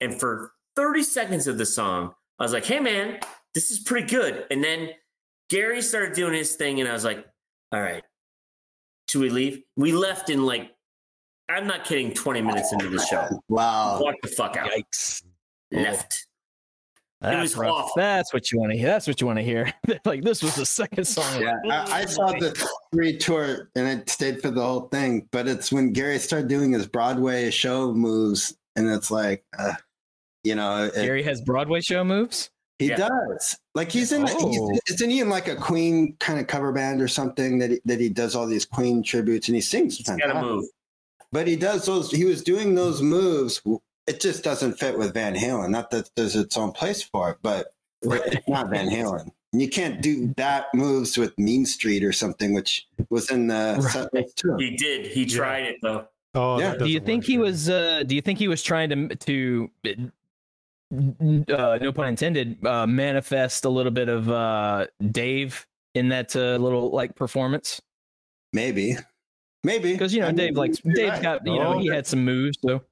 And 0.00 0.18
for 0.18 0.52
30 0.76 1.02
seconds 1.02 1.46
of 1.48 1.58
the 1.58 1.66
song, 1.66 2.14
I 2.38 2.44
was 2.44 2.52
like, 2.52 2.64
hey 2.64 2.78
man, 2.78 3.18
this 3.52 3.72
is 3.72 3.80
pretty 3.80 4.06
good. 4.06 4.46
And 4.50 4.62
then 4.62 4.90
Gary 5.50 5.82
started 5.82 6.14
doing 6.14 6.34
his 6.34 6.54
thing, 6.54 6.80
and 6.80 6.88
I 6.88 6.92
was 6.92 7.04
like, 7.04 7.26
all 7.72 7.80
right, 7.80 8.04
should 9.10 9.22
we 9.22 9.30
leave? 9.30 9.62
We 9.76 9.92
left 9.92 10.30
in 10.30 10.46
like, 10.46 10.70
I'm 11.48 11.66
not 11.66 11.84
kidding, 11.84 12.14
20 12.14 12.42
minutes 12.42 12.72
into 12.72 12.88
the 12.88 13.04
show. 13.04 13.26
Wow. 13.48 13.98
Walked 14.00 14.22
the 14.22 14.28
fuck 14.28 14.56
out. 14.56 14.70
Yikes. 14.70 15.22
Left. 15.72 16.27
That's 17.20 17.42
was 17.42 17.56
rough. 17.56 17.72
awful. 17.72 17.92
That's 17.96 18.32
what 18.32 18.52
you 18.52 18.58
want 18.60 18.72
to 18.72 18.78
hear. 18.78 18.86
That's 18.86 19.06
what 19.08 19.20
you 19.20 19.26
want 19.26 19.38
to 19.40 19.44
hear. 19.44 19.72
like 20.04 20.22
this 20.22 20.42
was 20.42 20.54
the 20.54 20.64
second 20.66 21.04
song. 21.06 21.42
Yeah, 21.42 21.54
I, 21.68 22.02
I 22.02 22.04
saw 22.04 22.28
the 22.32 22.50
three 22.92 23.16
tour 23.16 23.70
and 23.74 23.88
I 23.88 24.02
stayed 24.10 24.40
for 24.40 24.50
the 24.50 24.62
whole 24.62 24.82
thing. 24.88 25.28
But 25.32 25.48
it's 25.48 25.72
when 25.72 25.92
Gary 25.92 26.18
started 26.20 26.48
doing 26.48 26.72
his 26.72 26.86
Broadway 26.86 27.50
show 27.50 27.92
moves, 27.92 28.56
and 28.76 28.88
it's 28.88 29.10
like, 29.10 29.44
uh, 29.58 29.72
you 30.44 30.54
know, 30.54 30.84
it- 30.84 30.94
Gary 30.94 31.22
has 31.24 31.40
Broadway 31.40 31.80
show 31.80 32.04
moves. 32.04 32.50
he 32.78 32.90
Yeah. 32.90 33.08
does. 33.08 33.58
Like 33.74 33.90
he's 33.90 34.12
in, 34.12 34.24
Oh. 34.28 34.70
he's, 34.70 34.94
isn't 34.94 35.10
he 35.10 35.18
in 35.20 35.28
like 35.28 35.48
a 35.48 35.56
Queen 35.56 36.14
kind 36.20 36.38
of 36.38 36.46
cover 36.46 36.70
band 36.70 37.02
or 37.02 37.08
something 37.08 37.58
that 37.58 37.70
he, 37.70 37.80
that 37.84 37.98
he 37.98 38.08
does 38.08 38.36
all 38.36 38.46
these 38.46 38.64
Queen 38.64 39.02
tributes 39.02 39.48
and 39.48 39.56
he 39.56 39.60
sings. 39.60 39.96
Sometimes? 40.04 40.32
Gotta 40.32 40.46
move. 40.46 40.64
But 41.32 41.48
he 41.48 41.56
does 41.56 41.84
those. 41.84 42.10
He 42.12 42.24
was 42.24 42.42
doing 42.44 42.76
those 42.76 43.02
moves. 43.02 43.60
It 44.08 44.20
just 44.20 44.42
doesn't 44.42 44.78
fit 44.78 44.96
with 44.98 45.14
Van 45.14 45.34
Halen. 45.34 45.68
Not 45.70 45.90
that 45.90 46.10
there's 46.16 46.34
its 46.36 46.56
own 46.56 46.72
place 46.72 47.02
for 47.02 47.30
it, 47.30 47.38
but 47.42 47.74
it's 48.02 48.48
not 48.48 48.70
Van 48.70 48.88
Halen. 48.88 49.30
You 49.52 49.68
can't 49.68 50.00
do 50.02 50.32
that 50.36 50.66
moves 50.74 51.16
with 51.18 51.36
Mean 51.38 51.64
Street 51.66 52.04
or 52.04 52.12
something, 52.12 52.52
which 52.54 52.86
was 53.10 53.30
in 53.30 53.46
the 53.48 54.08
Right. 54.12 54.26
too. 54.36 54.56
He 54.58 54.76
did. 54.76 55.06
He 55.06 55.22
Yeah. 55.24 55.36
tried 55.36 55.62
it 55.64 55.76
though. 55.82 56.06
Oh, 56.34 56.58
Yeah. 56.60 56.74
Do 56.76 56.86
you 56.86 57.00
think 57.00 57.22
work. 57.22 57.26
he 57.28 57.38
was? 57.38 57.68
uh 57.70 58.02
Do 58.06 58.14
you 58.14 58.20
think 58.20 58.38
he 58.38 58.48
was 58.48 58.62
trying 58.62 58.90
to 58.90 59.08
to 59.16 59.70
uh, 60.92 61.78
no 61.80 61.92
pun 61.92 62.08
intended 62.08 62.64
uh, 62.66 62.86
manifest 62.86 63.64
a 63.64 63.68
little 63.68 63.92
bit 63.92 64.08
of 64.08 64.30
uh 64.30 64.86
Dave 65.10 65.66
in 65.94 66.08
that 66.10 66.34
uh, 66.36 66.56
little 66.56 66.90
like 66.90 67.14
performance? 67.14 67.80
Maybe, 68.52 68.96
maybe 69.64 69.92
Because 69.92 70.14
you 70.14 70.20
know 70.20 70.26
I 70.26 70.30
mean, 70.30 70.36
Dave 70.36 70.56
like 70.56 70.84
you're 70.84 70.94
Dave's 70.94 71.10
right. 71.12 71.22
got 71.22 71.46
you 71.46 71.54
know 71.58 71.74
Oh. 71.74 71.78
he 71.78 71.88
had 71.88 72.06
some 72.06 72.24
moves. 72.24 72.58
So 72.62 72.82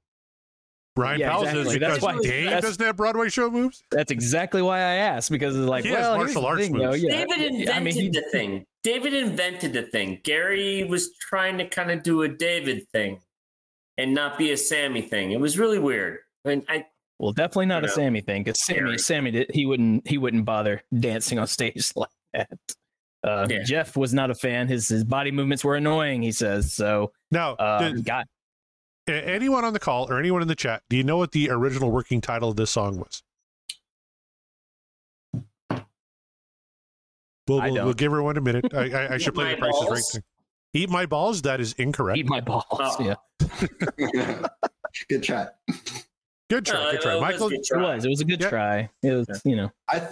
Brian 0.97 1.21
Yeah, 1.21 1.31
Powell 1.31 1.43
exactly. 1.43 1.65
says 1.65 1.79
That's 1.81 1.95
because 2.01 2.17
why- 2.17 2.23
Dave 2.23 2.63
doesn't 2.63 2.85
have 2.85 2.97
Broadway 2.97 3.29
show 3.29 3.51
moves? 3.51 3.85
that's 3.93 4.11
exactly 4.11 4.63
why 4.63 4.79
I 4.79 4.95
asked 4.95 5.31
because 5.31 5.55
it's 5.55 5.69
like 5.69 5.85
He 5.85 5.93
well 5.93 6.15
here's 6.19 6.35
martial 6.35 6.43
the 6.43 6.49
arts 6.49 6.63
thing, 6.63 6.73
though. 6.79 6.91
moves. 6.91 7.03
Yeah, 7.03 7.11
David 7.25 7.41
invented 7.43 7.69
I 7.71 7.81
mean, 7.81 7.95
he- 7.95 8.09
the 8.09 8.25
thing. 8.33 8.65
David 8.83 9.15
invented 9.15 9.73
the 9.73 9.83
thing. 9.83 10.21
Gary 10.25 10.83
was 10.85 11.17
trying 11.19 11.59
to 11.59 11.69
kind 11.69 11.91
of 11.93 12.03
do 12.03 12.23
a 12.23 12.29
David 12.29 12.89
thing 12.93 13.21
and 13.99 14.15
not 14.15 14.39
be 14.39 14.51
a 14.53 14.57
Sammy 14.57 15.03
thing. 15.03 15.33
It 15.33 15.41
was 15.41 15.59
really 15.59 15.79
weird. 15.79 16.19
I 16.45 16.49
mean, 16.49 16.65
I 16.69 16.87
Well, 17.19 17.33
definitely 17.33 17.67
not 17.67 17.83
You 17.83 17.87
a 17.87 17.89
know, 17.89 17.95
Sammy 17.95 18.21
thing 18.23 18.43
because 18.45 18.61
Sammy, 18.65 18.79
Gary. 18.81 18.99
Sammy, 18.99 19.31
did, 19.33 19.51
he 19.53 19.67
wouldn't, 19.67 20.07
he 20.09 20.19
wouldn't 20.19 20.45
bother 20.45 20.83
dancing 20.99 21.39
on 21.39 21.47
stage 21.47 21.93
like 21.97 22.09
that. 22.33 22.49
Uh, 23.25 23.47
Yeah. 23.51 23.63
Jeff 23.65 23.97
was 23.97 24.15
not 24.15 24.31
a 24.31 24.35
fan. 24.35 24.69
His 24.69 24.89
his 24.89 25.03
body 25.05 25.31
movements 25.33 25.65
were 25.65 25.75
annoying. 25.75 26.23
He 26.23 26.31
says 26.33 26.73
so. 26.73 27.13
No, 27.33 27.55
Uh, 27.59 27.91
did- 27.91 28.05
got 28.05 28.25
a- 28.25 28.29
anyone 29.09 29.65
on 29.65 29.73
the 29.73 29.79
call 29.79 30.11
or 30.11 30.19
anyone 30.19 30.43
in 30.43 30.49
the 30.49 30.55
chat, 30.55 30.83
do 30.89 30.97
you 30.97 31.05
know 31.05 31.17
what 31.17 31.33
the 31.33 31.51
original 31.51 31.91
working 31.91 32.21
title 32.21 32.51
of 32.51 32.57
this 32.57 32.71
song 32.71 32.99
was? 32.99 33.23
We'll, 37.49 37.61
we'll, 37.63 37.75
don't. 37.75 37.85
we'll 37.85 37.95
give 37.95 38.11
everyone 38.13 38.37
a 38.37 38.41
minute. 38.41 38.75
I, 38.75 38.91
I, 38.91 39.15
I 39.15 39.19
should 39.19 39.35
play 39.35 39.55
the 39.55 39.61
My 39.61 39.69
prices 39.69 39.83
right 39.83 39.89
balls? 39.91 40.11
thing. 40.13 40.23
Eat 40.75 40.91
my 40.91 41.07
balls. 41.07 41.43
That 41.43 41.61
is 41.61 41.73
incorrect. 41.75 42.19
Eat 42.19 42.27
my 42.29 42.41
balls. 42.41 42.65
Oh. 42.73 42.97
Yeah, 43.01 43.15
Good 45.09 45.23
try. 45.23 45.47
Good 46.51 46.67
try. 46.67 46.77
Uh, 46.77 46.91
good 46.93 47.01
try, 47.03 47.17
uh, 47.17 47.21
Michael. 47.21 47.49
let's 47.49 47.71
it 47.71 47.77
was. 47.79 48.05
It 48.05 48.09
was 48.09 48.21
a 48.21 48.25
good 48.25 48.41
Yeah. 48.41 48.49
try. 48.49 48.91
It 49.03 49.11
was, 49.13 49.43
you 49.45 49.57
know. 49.57 49.71
I 49.89 50.09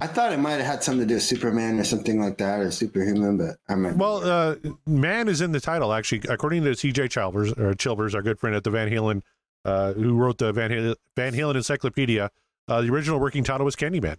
I 0.00 0.06
thought 0.06 0.32
it 0.32 0.38
might 0.38 0.52
have 0.52 0.66
had 0.66 0.82
something 0.82 1.00
to 1.00 1.06
do 1.06 1.14
with 1.14 1.22
Superman 1.22 1.78
or 1.78 1.84
something 1.84 2.20
like 2.20 2.38
that 2.38 2.60
or 2.60 2.70
superhuman, 2.70 3.36
but 3.38 3.56
I 3.68 3.74
might. 3.74 3.96
Well, 3.96 4.24
uh, 4.28 4.56
man 4.86 5.28
is 5.28 5.40
in 5.40 5.52
the 5.52 5.60
title 5.60 5.92
actually, 5.92 6.22
according 6.28 6.64
to 6.64 6.74
C.J. 6.74 7.08
Chilvers, 7.08 7.52
or 7.58 7.74
Chilvers, 7.74 8.14
our 8.14 8.22
good 8.22 8.38
friend 8.40 8.56
at 8.56 8.64
the 8.64 8.70
Van 8.70 8.88
Halen, 8.90 9.22
uh, 9.64 9.92
who 9.92 10.14
wrote 10.16 10.38
the 10.38 10.52
Van 10.52 10.70
Halen, 10.70 10.94
Van 11.16 11.32
Halen 11.34 11.56
Encyclopedia. 11.56 12.30
Uh, 12.68 12.80
the 12.80 12.88
original 12.92 13.18
working 13.20 13.44
title 13.44 13.64
was 13.64 13.76
Candyman. 13.76 14.16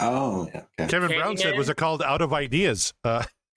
oh 0.00 0.48
yeah. 0.52 0.62
Okay. 0.80 0.90
Kevin 0.90 1.08
Brown 1.16 1.36
said, 1.36 1.54
Candyman? 1.54 1.58
"Was 1.58 1.68
it 1.68 1.76
called 1.76 2.02
Out 2.02 2.20
of 2.20 2.32
Ideas?" 2.32 2.92
Uh, 3.04 3.24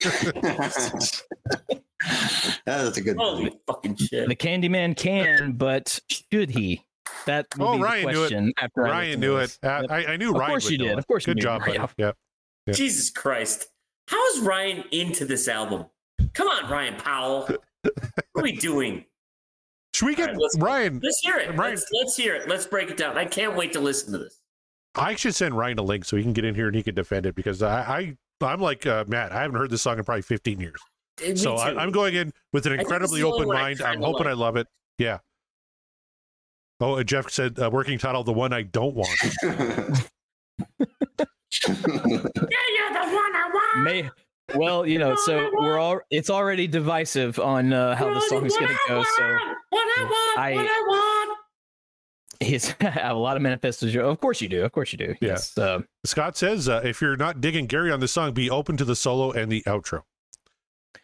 That's 2.66 2.96
a 2.96 3.00
good. 3.00 3.16
Holy 3.16 3.52
fucking 3.66 3.96
shit. 3.96 4.28
The 4.28 4.36
Candyman 4.36 4.96
can, 4.96 5.52
but 5.52 6.00
should 6.08 6.50
he? 6.50 6.84
That 7.26 7.46
will 7.58 7.68
Oh, 7.68 7.72
be 7.72 7.78
the 7.78 7.84
Ryan 7.84 8.06
knew 8.12 8.24
it. 8.24 8.54
after 8.58 8.80
Ryan 8.82 9.06
listen 9.08 9.20
knew 9.20 9.36
it. 9.36 9.40
this. 9.40 9.58
Uh, 9.62 9.78
Yep. 9.82 9.90
I, 9.90 10.04
I 10.12 10.16
knew 10.16 10.30
Of 10.30 10.36
Ryan. 10.36 10.50
course 10.50 10.64
would 10.64 10.72
you 10.72 10.78
know 10.78 10.84
did. 10.84 10.92
it. 10.92 10.98
Of 10.98 11.06
course 11.06 11.26
you 11.26 11.30
Good 11.34 11.36
knew. 11.38 11.42
job, 11.42 11.60
buddy. 11.60 11.72
Yeah. 11.78 11.86
Yeah. 11.98 12.12
Yeah. 12.66 12.74
Jesus 12.74 13.10
Christ. 13.10 13.66
How 14.08 14.26
is 14.34 14.40
Ryan 14.40 14.84
into 14.90 15.24
this 15.24 15.48
album? 15.48 15.86
Come 16.34 16.48
on, 16.48 16.70
Ryan 16.70 16.96
Powell. 16.96 17.48
What 17.82 17.92
are 18.36 18.42
we 18.42 18.52
doing? 18.52 19.04
Should 19.94 20.06
we 20.06 20.14
get 20.14 20.28
All 20.30 20.34
right, 20.34 20.42
let's- 20.42 20.58
Ryan? 20.58 21.00
Let's 21.02 21.20
hear 21.22 21.36
it. 21.36 21.48
Ryan- 21.56 21.74
Let's, 21.74 21.86
let's 21.92 22.16
hear 22.16 22.34
it. 22.34 22.48
Let's 22.48 22.66
break 22.66 22.90
it 22.90 22.96
down. 22.96 23.18
I 23.18 23.24
can't 23.24 23.56
wait 23.56 23.72
to 23.74 23.80
listen 23.80 24.12
to 24.12 24.18
this. 24.18 24.40
I 24.94 25.14
should 25.14 25.34
send 25.34 25.56
Ryan 25.56 25.78
a 25.78 25.82
link 25.82 26.04
so 26.04 26.16
he 26.16 26.22
can 26.22 26.32
get 26.32 26.44
in 26.44 26.54
here 26.54 26.66
and 26.66 26.76
he 26.76 26.82
can 26.82 26.94
defend 26.94 27.26
it 27.26 27.34
because 27.34 27.62
I, 27.62 28.16
I 28.40 28.44
I'm 28.44 28.60
like 28.60 28.86
uh, 28.86 29.04
Matt. 29.08 29.32
I 29.32 29.42
haven't 29.42 29.56
heard 29.56 29.70
this 29.70 29.82
song 29.82 29.98
in 29.98 30.04
probably 30.04 30.22
15 30.22 30.60
years. 30.60 30.80
Eh, 31.22 31.30
me 31.30 31.36
so 31.36 31.56
I, 31.56 31.70
too. 31.72 31.78
I'm 31.78 31.90
going 31.92 32.14
in 32.14 32.32
with 32.52 32.66
an 32.66 32.72
incredibly 32.72 33.20
it's 33.20 33.22
the 33.22 33.26
only 33.26 33.44
open 33.44 33.54
mind. 33.54 33.80
I'm 33.82 34.00
hoping 34.02 34.24
like. 34.24 34.32
I 34.32 34.32
love 34.32 34.56
it. 34.56 34.66
Yeah. 34.98 35.18
Oh, 36.82 36.96
and 36.96 37.08
Jeff 37.08 37.30
said 37.30 37.58
uh, 37.58 37.70
working 37.70 37.98
title, 37.98 38.24
the 38.24 38.32
one 38.32 38.52
I 38.52 38.62
don't 38.62 38.94
want. 38.94 39.08
Yeah, 41.68 41.68
you're 41.68 42.92
the 42.92 43.06
one 43.14 43.34
I 43.36 43.50
want. 43.52 43.84
May 43.84 44.10
well, 44.54 44.86
you 44.86 44.98
know, 44.98 45.14
so 45.16 45.48
we're 45.60 45.78
all 45.78 46.00
it's 46.10 46.28
already 46.30 46.66
divisive 46.66 47.38
on 47.38 47.72
uh, 47.72 47.94
how 47.94 48.12
the 48.12 48.20
song 48.20 48.44
is 48.46 48.56
gonna 48.56 48.76
go. 48.88 49.02
So 49.16 49.38
What 49.70 49.98
I 49.98 50.02
want, 50.04 50.38
I- 50.38 50.54
what 50.54 50.66
I 50.66 50.84
want. 50.88 51.38
he's 52.40 52.74
I 52.80 52.90
have 52.90 53.16
a 53.16 53.18
lot 53.20 53.36
of 53.36 53.42
manifestos. 53.42 53.94
Of 53.94 54.20
course 54.20 54.40
you 54.40 54.48
do. 54.48 54.64
Of 54.64 54.72
course 54.72 54.92
you 54.92 54.98
do. 54.98 55.14
Yeah. 55.20 55.28
Yes. 55.28 55.56
Um, 55.58 55.86
Scott 56.04 56.36
says 56.36 56.68
uh, 56.68 56.80
if 56.84 57.00
you're 57.00 57.16
not 57.16 57.40
digging 57.40 57.66
Gary 57.66 57.90
on 57.92 58.00
the 58.00 58.08
song, 58.08 58.32
be 58.32 58.50
open 58.50 58.76
to 58.78 58.84
the 58.84 58.96
solo 58.96 59.30
and 59.32 59.50
the 59.52 59.62
outro. 59.66 60.02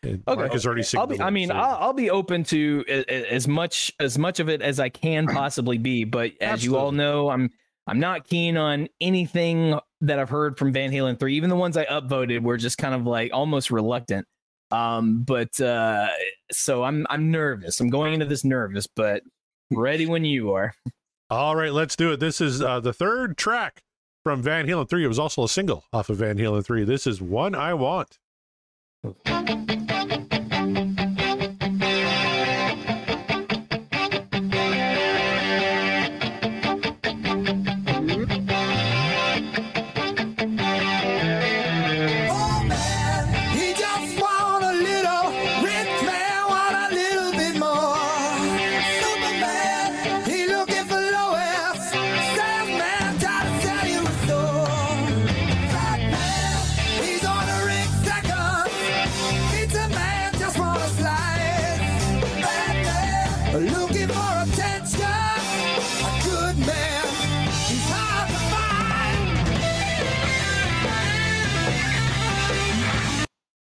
And 0.02 0.22
Okay. 0.28 0.40
Mark 0.40 0.52
has 0.52 0.66
already 0.66 0.84
I'll 0.96 1.06
be. 1.06 1.20
I 1.20 1.30
mean, 1.30 1.48
so- 1.48 1.54
I'll, 1.54 1.76
I'll 1.88 1.92
be 1.92 2.10
open 2.10 2.44
to 2.44 2.84
a- 2.88 3.04
a- 3.12 3.34
as 3.34 3.48
much 3.48 3.92
as 4.00 4.18
much 4.18 4.40
of 4.40 4.48
it 4.48 4.62
as 4.62 4.78
I 4.80 4.88
can 4.88 5.26
possibly 5.34 5.78
be. 5.78 6.04
But 6.04 6.32
as 6.40 6.64
you 6.64 6.76
all 6.76 6.92
know, 6.92 7.28
I'm 7.30 7.50
I'm 7.86 8.00
not 8.00 8.24
keen 8.28 8.56
on 8.56 8.88
anything 9.00 9.78
that 10.02 10.18
I've 10.18 10.28
heard 10.30 10.58
from 10.58 10.72
Van 10.72 10.92
Halen 10.92 11.18
three. 11.18 11.36
Even 11.36 11.50
the 11.50 11.56
ones 11.56 11.76
I 11.76 11.84
upvoted 11.86 12.42
were 12.42 12.56
just 12.56 12.78
kind 12.78 12.94
of 12.94 13.06
like 13.06 13.32
almost 13.32 13.70
reluctant. 13.70 14.26
Um, 14.70 15.22
but 15.22 15.58
uh, 15.60 16.08
so 16.52 16.84
I'm 16.84 17.06
I'm 17.10 17.30
nervous. 17.30 17.80
I'm 17.80 17.88
going 17.88 18.12
into 18.14 18.26
this 18.26 18.44
nervous, 18.44 18.86
but 18.86 19.22
ready 19.72 20.06
when 20.06 20.24
you 20.24 20.52
are. 20.52 20.74
All 21.30 21.56
right, 21.56 21.72
let's 21.72 21.96
do 21.96 22.12
it. 22.12 22.20
This 22.20 22.40
is 22.40 22.62
uh, 22.62 22.80
the 22.80 22.92
third 22.92 23.36
track 23.36 23.82
from 24.24 24.42
Van 24.42 24.66
Halen 24.66 24.88
3. 24.88 25.04
It 25.04 25.08
was 25.08 25.18
also 25.18 25.44
a 25.44 25.48
single 25.48 25.84
off 25.92 26.08
of 26.08 26.16
Van 26.18 26.38
Halen 26.38 26.64
3. 26.64 26.84
This 26.84 27.06
is 27.06 27.20
One 27.20 27.54
I 27.54 27.74
Want. 27.74 28.18
Oh 29.04 29.14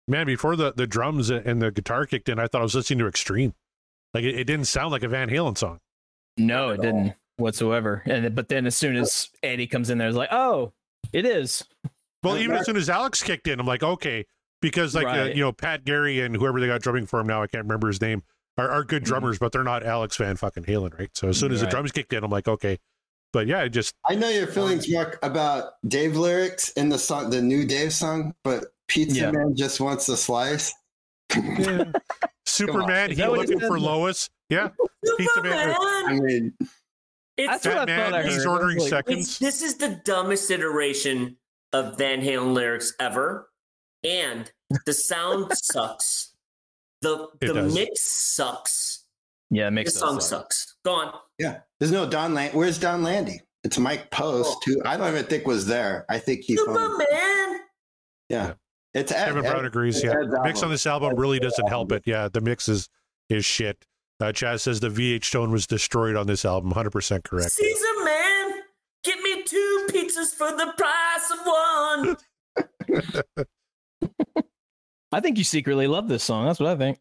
Man, 0.07 0.25
before 0.25 0.55
the, 0.55 0.73
the 0.73 0.85
drums 0.87 1.29
and 1.29 1.61
the 1.61 1.71
guitar 1.71 2.05
kicked 2.05 2.27
in, 2.29 2.39
I 2.39 2.47
thought 2.47 2.59
I 2.59 2.63
was 2.63 2.75
listening 2.75 2.99
to 2.99 3.07
Extreme. 3.07 3.53
Like 4.13 4.23
it, 4.23 4.35
it 4.35 4.43
didn't 4.43 4.65
sound 4.65 4.91
like 4.91 5.03
a 5.03 5.07
Van 5.07 5.29
Halen 5.29 5.57
song. 5.57 5.79
No, 6.37 6.69
it 6.69 6.81
didn't 6.81 7.13
whatsoever. 7.37 8.03
And 8.05 8.33
but 8.35 8.49
then 8.49 8.65
as 8.65 8.75
soon 8.75 8.95
as 8.95 9.29
Eddie 9.41 9.67
comes 9.67 9.89
in 9.89 9.97
there, 9.97 10.07
it's 10.07 10.17
like, 10.17 10.31
oh, 10.31 10.73
it 11.11 11.25
is. 11.25 11.63
Well, 12.21 12.33
Uh, 12.35 12.39
even 12.39 12.55
as 12.55 12.65
soon 12.65 12.77
as 12.77 12.89
Alex 12.89 13.21
kicked 13.23 13.47
in, 13.47 13.59
I'm 13.59 13.65
like, 13.67 13.83
okay, 13.83 14.25
because 14.61 14.95
like 14.95 15.07
uh, 15.07 15.25
you 15.33 15.41
know 15.41 15.51
Pat 15.51 15.83
Gary 15.85 16.21
and 16.21 16.35
whoever 16.35 16.59
they 16.59 16.67
got 16.67 16.81
drumming 16.81 17.05
for 17.05 17.19
him 17.19 17.27
now, 17.27 17.41
I 17.41 17.47
can't 17.47 17.63
remember 17.63 17.87
his 17.87 18.01
name, 18.01 18.23
are, 18.57 18.69
are 18.69 18.83
good 18.83 19.03
drummers, 19.03 19.39
but 19.39 19.51
they're 19.51 19.63
not 19.63 19.83
Alex 19.83 20.17
Van 20.17 20.35
fucking 20.35 20.63
Halen, 20.63 20.97
right? 20.97 21.09
So 21.13 21.29
as 21.29 21.39
soon 21.39 21.51
as 21.51 21.61
the 21.61 21.67
drums 21.67 21.91
kicked 21.91 22.13
in, 22.13 22.23
I'm 22.23 22.31
like, 22.31 22.47
okay, 22.47 22.79
but 23.33 23.47
yeah, 23.47 23.63
it 23.63 23.69
just 23.69 23.93
I 24.07 24.15
know 24.15 24.29
your 24.29 24.47
feelings, 24.47 24.87
Mark, 24.89 25.19
about 25.23 25.73
Dave 25.87 26.15
lyrics 26.15 26.69
in 26.73 26.87
the 26.89 26.97
song, 26.99 27.29
the 27.29 27.41
new 27.41 27.65
Dave 27.65 27.91
song, 27.91 28.33
but 28.43 28.65
Pizza 28.87 29.19
Yeah. 29.19 29.31
Man 29.31 29.55
just 29.55 29.81
wants 29.81 30.07
a 30.07 30.15
slice. 30.15 30.71
Superman, 32.45 33.09
he 33.09 33.15
that 33.15 33.29
he 33.29 33.35
looking 33.37 33.59
said? 33.59 33.67
for 33.67 33.79
Lois, 33.79 34.29
yeah, 34.49 34.69
Pizza 35.17 35.41
Man, 35.43 35.75
I 35.79 36.13
mean, 36.13 36.53
It's 37.37 37.63
That's 37.63 37.65
what 37.65 37.73
Fat 37.73 37.89
I 37.89 38.03
thought 38.03 38.11
Man, 38.11 38.13
I 38.13 38.23
he's 38.23 38.33
heard. 38.43 38.47
I 38.47 38.51
was 38.51 38.59
ordering 38.61 38.77
like, 38.79 38.89
seconds. 38.89 39.39
This 39.39 39.61
is 39.61 39.75
the 39.77 39.99
dumbest 40.05 40.51
iteration 40.51 41.37
of 41.71 41.97
Van 41.97 42.21
Halen 42.21 42.53
lyrics 42.53 42.93
ever, 42.99 43.49
and 44.03 44.51
the 44.85 44.93
sound 44.93 45.51
sucks. 45.57 46.33
The 47.01 47.27
It 47.41 47.47
the 47.47 47.53
does. 47.53 47.73
mix 47.73 48.01
sucks. 48.35 49.02
Yeah, 49.53 49.63
it 49.67 49.69
The 49.69 49.71
makes 49.71 49.93
song 49.95 50.15
sense. 50.15 50.25
sucks. 50.27 50.75
Go 50.85 50.93
on. 50.93 51.13
yeah, 51.39 51.59
there's 51.79 51.91
no 51.91 52.07
Don 52.09 52.33
Land. 52.33 52.53
Where's 52.53 52.77
Donn 52.79 53.03
Landee? 53.03 53.39
It's 53.63 53.77
Mike 53.77 54.11
Post, 54.11 54.57
who 54.65 54.81
I 54.85 54.97
don't 54.97 55.07
even 55.09 55.25
think 55.25 55.47
was 55.47 55.65
there. 55.67 56.05
I 56.09 56.19
think 56.19 56.41
he 56.41 56.55
phoned. 56.57 56.69
Superman. 56.75 57.59
Yeah, 58.29 58.53
it's 58.93 59.11
Ed. 59.11 59.25
Kevin 59.27 59.43
Brown 59.43 59.59
Ed- 59.59 59.65
agrees. 59.65 59.95
it's 59.97 60.03
Yeah, 60.05 60.19
Ed's 60.21 60.33
mix 60.43 60.63
on 60.63 60.69
this 60.69 60.85
album 60.85 61.15
really 61.15 61.39
doesn't 61.39 61.67
help 61.67 61.91
it. 61.91 62.03
Yeah, 62.05 62.27
the 62.31 62.41
mix 62.41 62.67
is 62.67 62.89
is 63.29 63.45
shit. 63.45 63.85
Uh, 64.19 64.25
Chaz 64.27 64.61
says 64.61 64.79
the 64.79 64.89
VH 64.89 65.31
tone 65.31 65.51
was 65.51 65.65
destroyed 65.67 66.15
on 66.15 66.27
this 66.27 66.45
album. 66.45 66.69
100 66.71 66.89
percent 66.91 67.23
correct. 67.23 67.51
Caesar 67.51 68.03
man, 68.03 68.51
get 69.03 69.19
me 69.21 69.43
two 69.43 69.87
pizzas 69.89 70.33
for 70.33 70.51
the 70.51 70.73
price 70.77 71.31
of 71.31 73.05
one. 73.05 73.45
I 75.11 75.19
think 75.19 75.37
you 75.37 75.43
secretly 75.43 75.87
love 75.87 76.07
this 76.07 76.23
song. 76.23 76.45
That's 76.45 76.59
what 76.59 76.69
I 76.69 76.75
think. 76.75 76.99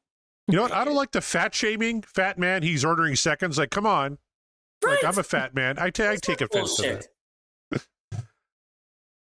You 0.49 0.57
know 0.57 0.63
what? 0.63 0.73
I 0.73 0.85
don't 0.85 0.97
like 0.97 1.13
the 1.13 1.21
fat 1.21 1.55
shaming. 1.55 2.03
Fat 2.03 2.39
man, 2.39 2.63
he's 2.63 2.85
ordering 2.85 3.17
seconds. 3.17 3.59
Like, 3.59 3.71
come 3.71 3.87
on. 3.87 4.19
Right. 4.85 5.03
Like, 5.03 5.05
I'm 5.05 5.19
a 5.19 5.23
fat 5.23 5.55
man. 5.55 5.79
I 5.79 5.91
ta- 5.91 6.11
I 6.11 6.17
take 6.17 6.41
offense 6.41 6.77
to 6.77 6.83
Bullshit. 6.83 7.09
that. 7.71 7.85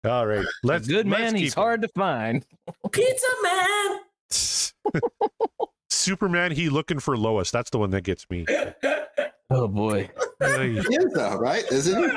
All 0.12 0.26
right, 0.28 0.46
let's. 0.64 0.88
good 0.88 1.08
let's 1.08 1.22
man, 1.22 1.36
he's 1.36 1.52
it. 1.54 1.56
hard 1.56 1.82
to 1.82 1.88
find. 1.90 2.46
Pizza 2.92 3.28
man. 3.44 4.00
Superman, 5.90 6.52
he 6.52 6.70
looking 6.70 7.00
for 7.00 7.18
Lois. 7.18 7.52
That's 7.52 7.70
the 7.70 7.80
one 7.80 7.90
that 7.92 8.02
gets 8.02 8.30
me. 8.30 8.46
Oh 9.52 9.68
boy. 9.68 10.08
Ay, 10.44 10.68
He 10.68 10.96
is 10.96 11.12
though, 11.16 11.36
right? 11.38 11.64
Isn't 11.72 12.12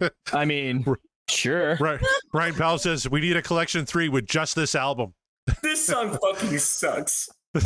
he? 0.00 0.08
I 0.32 0.44
mean, 0.44 0.84
sure. 1.30 1.76
right. 1.76 2.00
Ryan 2.34 2.54
Powell 2.56 2.78
says 2.78 3.08
we 3.08 3.20
need 3.20 3.36
a 3.36 3.42
collection 3.42 3.86
three 3.86 4.08
with 4.08 4.26
just 4.26 4.56
this 4.56 4.74
album. 4.74 5.14
this 5.62 5.86
song 5.86 6.18
fucking 6.20 6.58
sucks. 6.58 7.28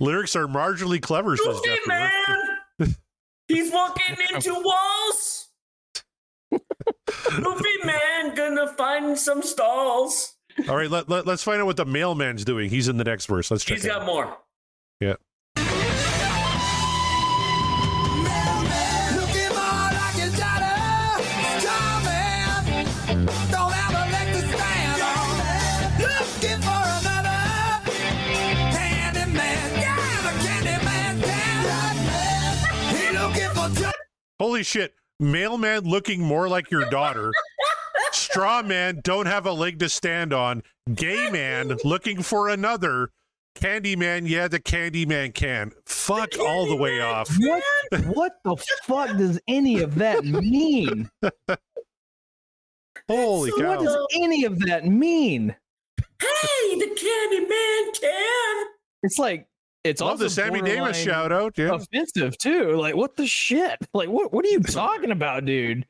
Lyrics 0.00 0.36
are 0.36 0.46
marginally 0.46 1.00
clever, 1.00 1.36
says 1.36 1.60
Goofy 1.60 1.68
Jeffrey. 1.68 1.88
man. 1.88 2.96
He's 3.48 3.72
walking 3.72 4.16
into 4.32 4.54
walls. 4.54 5.48
Goofy 6.50 7.84
man 7.84 8.34
gonna 8.34 8.68
find 8.74 9.18
some 9.18 9.42
stalls. 9.42 10.34
All 10.68 10.76
right, 10.76 10.90
let, 10.90 11.08
let, 11.08 11.26
us 11.26 11.42
find 11.42 11.60
out 11.60 11.66
what 11.66 11.76
the 11.76 11.86
mailman's 11.86 12.44
doing. 12.44 12.68
He's 12.68 12.88
in 12.88 12.98
the 12.98 13.04
next 13.04 13.26
verse. 13.26 13.50
Let's 13.50 13.64
check 13.64 13.78
He's 13.78 13.86
got 13.86 14.02
out. 14.02 14.06
more. 14.06 14.36
Yeah. 15.00 15.14
Holy 34.42 34.64
shit. 34.64 34.96
Mailman 35.20 35.84
looking 35.84 36.20
more 36.20 36.48
like 36.48 36.68
your 36.68 36.90
daughter. 36.90 37.30
Straw 38.10 38.60
man 38.60 39.00
don't 39.04 39.26
have 39.26 39.46
a 39.46 39.52
leg 39.52 39.78
to 39.78 39.88
stand 39.88 40.32
on. 40.32 40.64
Gay 40.92 41.30
man 41.30 41.76
looking 41.84 42.24
for 42.24 42.48
another. 42.48 43.10
Candyman, 43.54 44.28
yeah, 44.28 44.48
the 44.48 44.58
Candyman 44.58 45.32
can. 45.32 45.70
Fuck 45.86 46.40
all 46.40 46.66
the 46.66 46.74
way 46.74 47.00
off. 47.00 47.32
What 47.38 47.62
what 48.06 48.32
the 48.42 48.56
fuck 48.82 49.16
does 49.16 49.38
any 49.46 49.80
of 49.80 49.94
that 49.94 50.24
mean? 50.24 51.08
Holy 53.08 53.52
What 53.52 53.60
cow. 53.60 53.68
What 53.68 53.78
does 53.78 53.96
any 54.24 54.44
of 54.44 54.58
that 54.62 54.84
mean? 54.86 55.54
Hey, 56.20 56.78
the 56.80 56.86
Candyman 56.86 58.00
can. 58.00 58.66
It's 59.04 59.20
like 59.20 59.46
it's 59.84 60.00
Love 60.00 60.10
also 60.12 60.24
the 60.24 60.30
Sammy 60.30 60.62
Davis 60.62 60.96
shout 60.96 61.32
out. 61.32 61.56
Yeah. 61.58 61.74
offensive 61.74 62.36
too. 62.38 62.76
Like 62.76 62.94
what 62.96 63.16
the 63.16 63.26
shit? 63.26 63.78
Like 63.94 64.08
what 64.08 64.32
what 64.32 64.44
are 64.44 64.48
you 64.48 64.60
talking 64.60 65.10
about, 65.10 65.44
dude? 65.44 65.86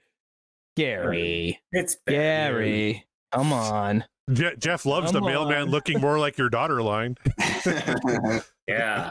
Gary. 0.76 1.60
It's 1.72 1.96
bad. 2.06 2.12
Gary. 2.14 3.06
Come 3.32 3.52
on. 3.52 4.04
Je- 4.32 4.56
Jeff 4.58 4.86
loves 4.86 5.12
the 5.12 5.20
mailman 5.20 5.62
on. 5.62 5.68
looking 5.70 6.00
more 6.00 6.18
like 6.18 6.38
your 6.38 6.48
daughter 6.48 6.82
line. 6.82 7.16
Yeah. 8.68 9.10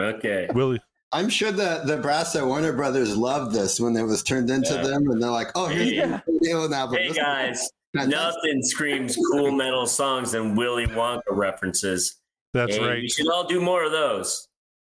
Okay. 0.00 0.48
Willie. 0.52 0.80
I'm 1.12 1.28
sure 1.28 1.52
the 1.52 1.82
the 1.84 1.98
brass 1.98 2.34
at 2.36 2.44
Warner 2.46 2.72
Brothers 2.72 3.16
loved 3.16 3.54
this 3.54 3.78
when 3.78 3.96
it 3.96 4.02
was 4.02 4.22
turned 4.22 4.50
into 4.50 4.74
Yeah. 4.74 4.82
them, 4.82 5.10
and 5.10 5.22
they're 5.22 5.30
like, 5.30 5.48
"Oh, 5.54 5.66
here's 5.66 5.92
Yeah. 5.92 6.20
the 6.26 6.32
Dylan 6.44 6.72
album." 6.72 6.96
Hey 6.98 7.08
This 7.08 7.16
guys, 7.18 7.70
nothing 7.94 8.62
screams 8.62 9.16
cool 9.30 9.52
metal 9.52 9.86
songs 9.86 10.32
than 10.32 10.56
Willy 10.56 10.86
Wonka 10.86 11.20
references. 11.30 12.18
That's 12.52 12.76
Hey, 12.76 12.86
right. 12.86 13.02
We 13.02 13.08
should 13.08 13.28
all 13.28 13.44
do 13.44 13.60
more 13.60 13.84
of 13.84 13.92
those. 13.92 14.48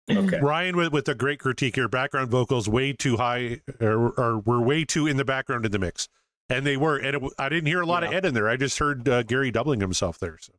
Okay. 0.10 0.40
Ryan 0.40 0.76
with, 0.76 0.92
with 0.92 1.08
a 1.08 1.16
great 1.16 1.40
critique 1.40 1.76
here. 1.76 1.88
Background 1.88 2.32
vocals 2.32 2.68
way 2.68 2.94
too 2.94 3.18
high, 3.18 3.62
or, 3.80 4.10
or 4.20 4.40
were 4.40 4.62
way 4.62 4.84
too 4.86 5.06
in 5.06 5.18
the 5.18 5.26
background 5.26 5.66
in 5.66 5.72
the 5.72 5.78
mix, 5.78 6.08
and 6.50 6.66
they 6.66 6.78
were. 6.78 6.98
And 6.98 7.08
it, 7.08 7.12
w- 7.14 7.34
I 7.38 7.48
didn't 7.50 7.68
hear 7.68 7.82
a 7.82 7.86
lot 7.86 8.04
of 8.04 8.12
Ed 8.12 8.26
in 8.26 8.34
there. 8.34 8.50
I 8.50 8.58
just 8.58 8.80
heard 8.80 9.08
uh, 9.08 9.24
Gary 9.24 9.52
doubling 9.52 9.82
himself 9.82 10.18
there. 10.18 10.38
So. 10.42 10.54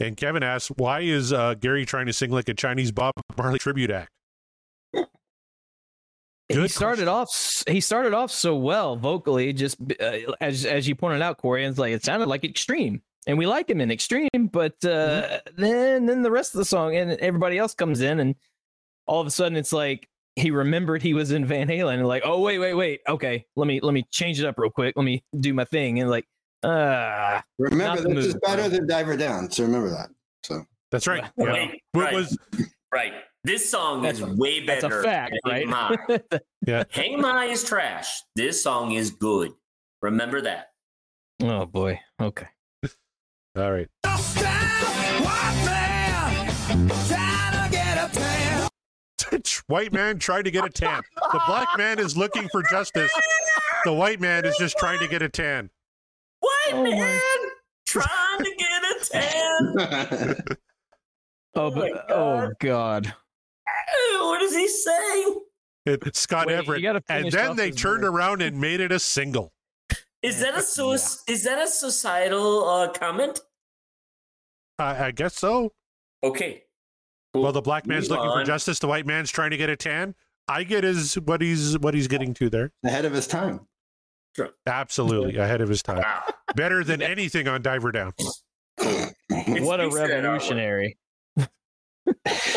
And 0.00 0.16
Kevin 0.16 0.42
asks, 0.42 0.72
why 0.76 1.00
is 1.00 1.32
uh, 1.32 1.54
Gary 1.54 1.84
trying 1.86 2.06
to 2.06 2.12
sing 2.12 2.30
like 2.30 2.48
a 2.48 2.54
Chinese 2.54 2.90
Bob 2.90 3.14
Marley 3.36 3.58
tribute 3.58 3.90
act? 3.90 4.10
he 6.50 6.56
Good 6.56 6.70
started 6.72 7.06
off 7.06 7.28
he 7.68 7.80
started 7.80 8.12
off 8.12 8.32
so 8.32 8.56
well 8.56 8.96
vocally 8.96 9.52
just 9.52 9.76
uh, 10.00 10.16
as 10.40 10.66
as 10.66 10.88
you 10.88 10.96
pointed 10.96 11.22
out 11.22 11.38
corey 11.38 11.62
and 11.64 11.70
it's 11.70 11.78
like 11.78 11.92
it 11.92 12.04
sounded 12.04 12.28
like 12.28 12.42
extreme 12.42 13.02
and 13.26 13.36
we 13.38 13.46
like 13.46 13.68
him 13.68 13.80
in 13.80 13.90
extreme 13.90 14.28
but 14.52 14.82
uh 14.84 15.38
then 15.56 16.06
then 16.06 16.22
the 16.22 16.30
rest 16.30 16.54
of 16.54 16.58
the 16.58 16.64
song 16.64 16.96
and 16.96 17.12
everybody 17.12 17.58
else 17.58 17.74
comes 17.74 18.00
in 18.00 18.20
and 18.20 18.34
all 19.06 19.20
of 19.20 19.26
a 19.26 19.30
sudden 19.30 19.56
it's 19.56 19.72
like 19.72 20.08
he 20.36 20.50
remembered 20.50 21.02
he 21.02 21.12
was 21.14 21.32
in 21.32 21.44
van 21.44 21.68
halen 21.68 21.94
and 21.94 22.06
like 22.08 22.22
oh 22.24 22.40
wait 22.40 22.58
wait 22.58 22.74
wait 22.74 23.00
okay 23.08 23.44
let 23.56 23.66
me 23.66 23.80
let 23.82 23.92
me 23.92 24.04
change 24.10 24.38
it 24.40 24.46
up 24.46 24.54
real 24.58 24.70
quick 24.70 24.94
let 24.96 25.04
me 25.04 25.22
do 25.40 25.52
my 25.52 25.64
thing 25.64 26.00
and 26.00 26.08
like 26.08 26.24
uh 26.62 27.40
Remember, 27.58 28.02
not 28.02 28.08
the 28.08 28.14
this 28.14 28.26
is 28.26 28.36
better 28.44 28.68
than 28.68 28.86
Diver 28.86 29.16
Down. 29.16 29.50
So 29.50 29.62
remember 29.64 29.88
that. 29.90 30.10
So 30.42 30.62
That's 30.90 31.06
right. 31.06 31.24
Yeah. 31.38 31.52
Wait, 31.52 31.80
What 31.92 32.02
right, 32.04 32.14
was 32.14 32.36
right. 32.92 33.12
This 33.44 33.70
song 33.70 34.04
is 34.04 34.20
That's- 34.20 34.36
way 34.36 34.66
that's 34.66 34.82
better. 34.82 35.00
a 35.00 35.02
fact 35.02 35.34
than 35.44 35.50
right 35.52 35.66
Hang 35.66 35.70
Ma. 36.10 36.18
yeah? 36.66 36.84
Hang 36.90 37.18
Ma 37.20 37.42
is 37.44 37.64
trash. 37.64 38.22
This 38.36 38.62
song 38.62 38.92
is 38.92 39.10
good. 39.10 39.52
Remember 40.02 40.42
that. 40.42 40.66
oh 41.42 41.64
boy 41.66 41.98
okay 42.20 42.46
All 43.56 43.72
right. 43.72 43.88
White 49.66 49.92
man 49.92 50.18
trying 50.18 50.44
to 50.44 50.50
get 50.50 50.64
a 50.64 50.68
tan. 50.68 51.02
The 51.16 51.40
black 51.46 51.68
man 51.76 51.98
is 51.98 52.16
looking 52.16 52.48
for 52.50 52.62
justice. 52.62 53.10
The 53.84 53.92
white 53.92 54.20
man 54.20 54.44
is 54.44 54.56
just 54.56 54.76
trying 54.78 54.98
to 55.00 55.08
get 55.08 55.22
a 55.22 55.28
tan. 55.28 55.70
White 56.40 56.74
Oh 56.74 56.82
man 56.82 57.20
trying 57.86 58.38
to 58.38 58.54
get 58.56 58.82
a 58.82 59.04
tan. 59.10 60.36
oh 61.56 61.60
Oh 61.66 61.70
my 61.70 61.90
but 61.90 62.10
oh 62.10 62.50
god 62.60 63.06
Ew, 63.06 64.18
what 64.26 64.42
is 64.42 64.54
he 64.54 64.68
saying? 64.68 65.40
It, 65.86 66.16
Scott 66.16 66.46
Wait, 66.46 66.54
Everett. 66.54 67.02
And 67.08 67.30
then 67.32 67.56
they 67.56 67.70
turned 67.70 68.02
lyric. 68.02 68.14
around 68.14 68.42
and 68.42 68.60
made 68.60 68.80
it 68.80 68.92
a 68.92 68.98
single. 68.98 69.52
Is 70.22 70.40
that 70.40 70.56
a 70.56 70.62
so- 70.62 70.92
is 70.92 71.44
that 71.44 71.58
a 71.62 71.66
societal 71.66 72.68
uh, 72.68 72.88
comment? 72.90 73.40
I, 74.78 75.06
I 75.06 75.10
guess 75.10 75.34
so. 75.36 75.72
Okay. 76.22 76.64
Well, 77.34 77.52
the 77.52 77.62
black 77.62 77.86
man's 77.86 78.10
Move 78.10 78.18
looking 78.18 78.32
for 78.32 78.44
justice. 78.44 78.78
The 78.78 78.88
white 78.88 79.06
man's 79.06 79.30
trying 79.30 79.50
to 79.50 79.56
get 79.56 79.70
a 79.70 79.76
tan. 79.76 80.14
I 80.48 80.64
get 80.64 80.84
his 80.84 81.14
what 81.20 81.40
he's 81.40 81.78
what 81.78 81.94
he's 81.94 82.08
getting 82.08 82.34
to 82.34 82.50
there. 82.50 82.72
Ahead 82.84 83.04
of 83.04 83.12
his 83.12 83.26
time. 83.26 83.60
Absolutely 84.66 85.36
ahead 85.36 85.60
of 85.60 85.68
his 85.68 85.82
time. 85.82 85.98
Wow. 85.98 86.22
Better 86.56 86.82
than 86.84 87.02
anything 87.02 87.48
on 87.48 87.62
Diver 87.62 87.92
Down. 87.92 88.12
What 88.18 88.30
a 88.78 89.14
speaks 89.36 89.58
to 89.58 89.58
that 89.58 89.80
artwork. 89.80 89.98
revolutionary 89.98 90.98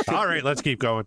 All 0.07 0.27
right, 0.27 0.43
let's 0.43 0.61
keep 0.61 0.79
going. 0.79 1.05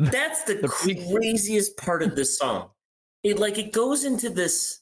That's 0.00 0.44
the, 0.44 0.54
The 0.54 0.68
pre- 0.68 1.12
craziest 1.12 1.76
part 1.76 2.02
of 2.02 2.16
this 2.16 2.38
song. 2.38 2.70
It 3.22 3.38
like 3.38 3.58
it 3.58 3.72
goes 3.72 4.04
into 4.04 4.30
this 4.30 4.80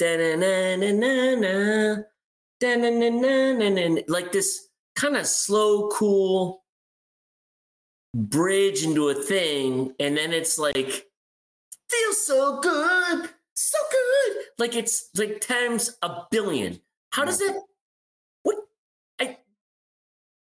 da-na-na-na-na-na, 0.00 2.02
da-na-na-na-na-na, 2.58 4.02
like 4.08 4.32
this 4.32 4.68
kind 4.96 5.16
of 5.16 5.26
slow, 5.26 5.88
cool 5.90 6.64
bridge 8.14 8.82
into 8.82 9.10
a 9.10 9.14
thing, 9.14 9.94
and 10.00 10.16
then 10.16 10.32
it's 10.32 10.58
like 10.58 11.06
feels 11.88 12.26
so 12.26 12.60
good, 12.60 13.30
so 13.54 13.78
good. 13.92 14.36
Like 14.58 14.74
it's 14.74 15.10
like 15.16 15.40
times 15.40 15.96
a 16.02 16.22
billion. 16.32 16.80
How 17.12 17.24
does 17.24 17.38
that? 17.38 17.62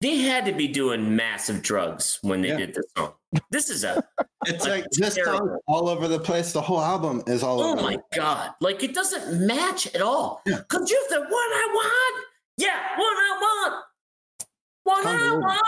What? 0.01 0.09
I. 0.09 0.11
They 0.13 0.19
had 0.23 0.45
to 0.47 0.53
be 0.53 0.69
doing 0.69 1.17
massive 1.17 1.63
drugs 1.63 2.19
when 2.23 2.43
they 2.43 2.49
Yeah. 2.49 2.57
did 2.59 2.75
this 2.75 2.85
song. 2.97 3.13
This 3.51 3.71
is 3.71 3.85
a. 3.85 4.03
It's 4.49 4.65
Like, 4.65 4.83
like 4.83 4.91
this 4.93 5.17
song 5.25 5.59
all 5.67 5.89
over 5.89 6.07
the 6.07 6.21
place. 6.21 6.53
The 6.53 6.61
whole 6.61 6.81
album 6.81 7.21
is 7.27 7.43
all 7.43 7.61
Oh 7.61 7.73
over. 7.73 7.83
my 7.83 7.99
god! 8.15 8.53
Like 8.61 8.85
it 8.85 8.95
doesn't 8.95 9.45
match 9.45 9.93
at 9.93 10.01
all. 10.01 10.41
Yeah. 10.47 10.61
Could 10.69 10.89
you 10.89 11.07
the 11.11 11.19
one 11.21 11.29
I 11.33 11.67
want? 11.75 12.25
Yeah, 12.57 12.79
one 12.97 13.07
I 13.07 13.39
want. 13.41 13.85
One 14.85 15.07
I 15.07 15.11
Unbelievable. 15.15 15.41
want. 15.43 15.61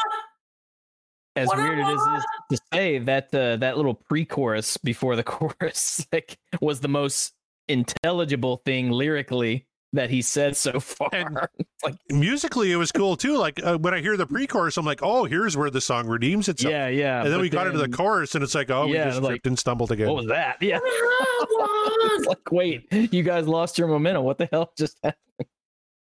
as 1.34 1.48
What 1.48 1.58
I 1.58 1.62
weird 1.70 1.78
it 1.80 1.88
is, 1.88 2.00
is 2.00 2.24
to 2.52 2.58
say 2.72 2.98
that 3.00 3.34
uh, 3.34 3.56
that 3.56 3.76
little 3.76 3.94
pre-chorus 3.94 4.76
before 4.76 5.16
the 5.16 5.24
chorus 5.34 6.06
like 6.12 6.38
was 6.60 6.78
the 6.78 6.88
most 6.88 7.32
intelligible 7.68 8.62
thing 8.64 8.92
lyrically 8.92 9.66
that 9.92 10.10
he 10.10 10.20
said 10.22 10.56
so 10.56 10.80
far. 10.80 11.08
And- 11.12 11.38
like, 11.82 11.94
Musically, 12.10 12.72
it 12.72 12.76
was 12.76 12.90
cool 12.92 13.16
too. 13.16 13.36
Like 13.36 13.60
uh, 13.64 13.78
when 13.78 13.94
I 13.94 14.00
hear 14.00 14.16
the 14.16 14.26
pre-chorus, 14.26 14.76
I'm 14.76 14.84
like, 14.86 15.00
"Oh, 15.02 15.24
here's 15.24 15.56
where 15.56 15.70
the 15.70 15.80
song 15.80 16.06
redeems 16.06 16.48
itself." 16.48 16.70
yeah, 16.72 16.88
yeah. 16.88 17.18
and 17.18 17.26
then 17.26 17.34
but 17.38 17.42
we 17.42 17.48
got 17.48 17.66
into 17.66 17.78
the 17.78 17.84
then- 17.84 17.92
chorus, 17.92 18.34
and 18.34 18.42
it's 18.44 18.54
like, 18.54 18.70
"Oh, 18.70 18.86
we 18.86 18.94
Yeah, 18.94 19.04
just 19.06 19.22
like, 19.22 19.30
tripped 19.30 19.46
and 19.46 19.58
stumbled 19.58 19.92
again." 19.92 20.08
What 20.08 20.16
was 20.16 20.26
that? 20.26 20.56
Yeah. 20.62 20.78
One 20.78 20.86
I 20.86 21.44
want. 21.50 22.12
It's 22.20 22.26
like, 22.26 22.52
wait, 22.52 22.92
you 22.92 23.22
guys 23.22 23.46
lost 23.46 23.78
your 23.78 23.88
momentum. 23.88 24.24
What 24.24 24.38
the 24.38 24.48
hell 24.50 24.72
just 24.76 24.96
happened? 25.04 25.18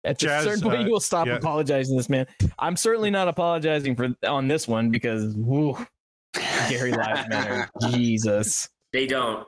At 0.04 0.22
a 0.22 0.42
certain 0.42 0.60
point, 0.62 0.80
uh, 0.80 0.84
you 0.84 0.90
will 0.90 0.98
stop 1.00 1.26
yeah. 1.28 1.36
apologizing 1.36 1.96
this 1.96 2.08
man. 2.08 2.26
I'm 2.58 2.76
certainly 2.76 3.10
not 3.10 3.28
apologizing 3.28 3.94
for 3.96 4.08
on 4.26 4.48
this 4.48 4.66
one 4.66 4.90
because 4.90 5.34
woo, 5.36 5.76
Gary 6.68 6.90
Lives 6.92 7.28
Matter. 7.28 7.70
Jesus. 7.90 8.68
They 8.92 9.06
don't. 9.06 9.46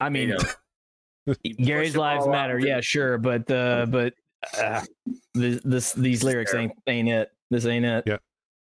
I 0.00 0.08
They 0.08 0.12
mean, 0.26 0.28
don't. 0.30 0.56
Gary's 1.58 1.96
lives 1.96 2.26
matter. 2.26 2.58
Yeah, 2.58 2.80
sure, 2.80 3.18
but 3.18 3.50
uh, 3.50 3.86
but 3.88 4.14
uh, 4.58 4.82
this, 5.34 5.60
this 5.64 5.92
these 5.92 6.22
lyrics 6.22 6.54
ain't 6.54 6.72
ain't 6.86 7.08
it. 7.08 7.30
This 7.50 7.66
ain't 7.66 7.84
it. 7.84 8.04
Yeah. 8.06 8.18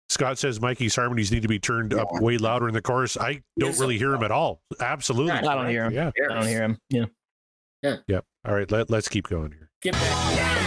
Scott 0.09 0.39
says 0.39 0.61
Mikey's 0.61 0.95
harmonies 0.95 1.33
need 1.33 1.43
to 1.43 1.49
be 1.49 1.59
turned 1.59 1.95
up 1.95 2.09
way 2.21 2.37
louder 2.37 2.69
in 2.69 2.75
the 2.75 2.83
chorus. 2.83 3.17
I 3.17 3.43
don't 3.59 3.79
really 3.79 3.99
hear 3.99 4.15
him 4.15 4.23
at 4.23 4.31
all. 4.31 4.61
Absolutely. 4.79 5.33
I 5.33 5.41
don't 5.41 5.69
hear 5.69 5.85
him. 5.85 5.93
Yeah. 5.93 6.11
I 6.31 6.35
don't 6.35 6.47
hear 6.47 6.63
him. 6.63 6.79
Yeah. 6.91 7.97
Yep. 8.07 8.25
All 8.47 8.55
right. 8.55 8.71
Let, 8.71 8.91
let's 8.91 9.09
keep 9.09 9.29
going 9.29 9.53
here. 9.53 10.63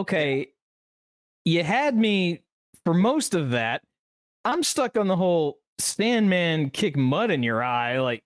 Okay, 0.00 0.48
you 1.44 1.62
had 1.64 1.96
me 1.96 2.42
for 2.84 2.94
most 2.94 3.34
of 3.34 3.50
that. 3.50 3.82
I'm 4.44 4.62
stuck 4.62 4.96
on 4.96 5.08
the 5.08 5.16
whole 5.16 5.58
Sandman 5.78 6.70
kick 6.70 6.96
mud 6.96 7.30
in 7.30 7.42
your 7.42 7.62
eye. 7.62 8.00
Like 8.00 8.24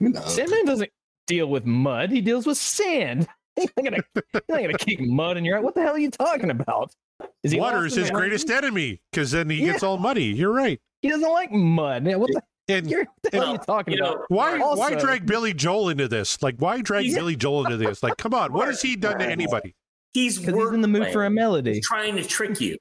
No. 0.00 0.20
Sandman 0.22 0.64
doesn't 0.66 0.90
deal 1.26 1.46
with 1.46 1.64
mud; 1.64 2.10
he 2.10 2.20
deals 2.20 2.46
with 2.46 2.58
sand. 2.58 3.28
He's 3.56 3.68
not 3.76 3.84
gonna, 3.84 4.02
he's 4.14 4.40
not 4.48 4.60
gonna 4.62 4.78
kick 4.78 5.00
mud 5.00 5.36
in 5.36 5.44
your 5.44 5.58
eye. 5.58 5.60
What 5.60 5.74
the 5.74 5.82
hell 5.82 5.94
are 5.94 5.98
you 5.98 6.10
talking 6.10 6.50
about? 6.50 6.94
Is 7.42 7.52
he 7.52 7.60
Water 7.60 7.84
is 7.84 7.94
his 7.94 8.04
rain? 8.04 8.14
greatest 8.14 8.48
enemy 8.50 9.02
because 9.12 9.30
then 9.30 9.50
he 9.50 9.56
Yeah. 9.64 9.72
gets 9.72 9.82
all 9.82 9.98
muddy. 9.98 10.24
You're 10.24 10.54
right. 10.54 10.80
He 11.02 11.10
doesn't 11.10 11.30
like 11.30 11.52
mud. 11.52 12.06
Yeah, 12.06 12.16
What 12.16 12.30
the, 12.32 12.42
And 12.74 12.88
you're, 12.90 13.04
what 13.04 13.30
the 13.30 13.36
hell 13.36 13.46
are 13.48 13.52
you 13.52 13.54
uh, 13.58 13.64
talking 13.64 13.92
you 13.94 14.00
know, 14.00 14.12
about? 14.14 14.24
why 14.30 14.58
why 14.58 14.94
Also- 14.94 15.00
drag 15.00 15.26
Billy 15.26 15.52
Joel 15.52 15.90
into 15.90 16.08
this? 16.08 16.42
Like 16.42 16.56
why 16.58 16.80
drag 16.80 17.04
He's- 17.04 17.14
Billy 17.14 17.36
Joel 17.36 17.66
into 17.66 17.76
this? 17.76 18.02
Like 18.02 18.16
come 18.16 18.32
on, 18.32 18.54
what 18.54 18.68
has 18.68 18.80
he 18.80 18.96
done 18.96 19.18
to 19.18 19.26
anybody? 19.26 19.74
He's, 20.12 20.36
he's 20.36 20.48
in 20.48 20.80
the 20.82 20.88
mood 20.88 21.02
playing. 21.02 21.12
for 21.12 21.24
a 21.24 21.30
melody. 21.30 21.74
He's 21.74 21.86
trying 21.86 22.16
to 22.16 22.24
trick 22.24 22.60
you, 22.60 22.76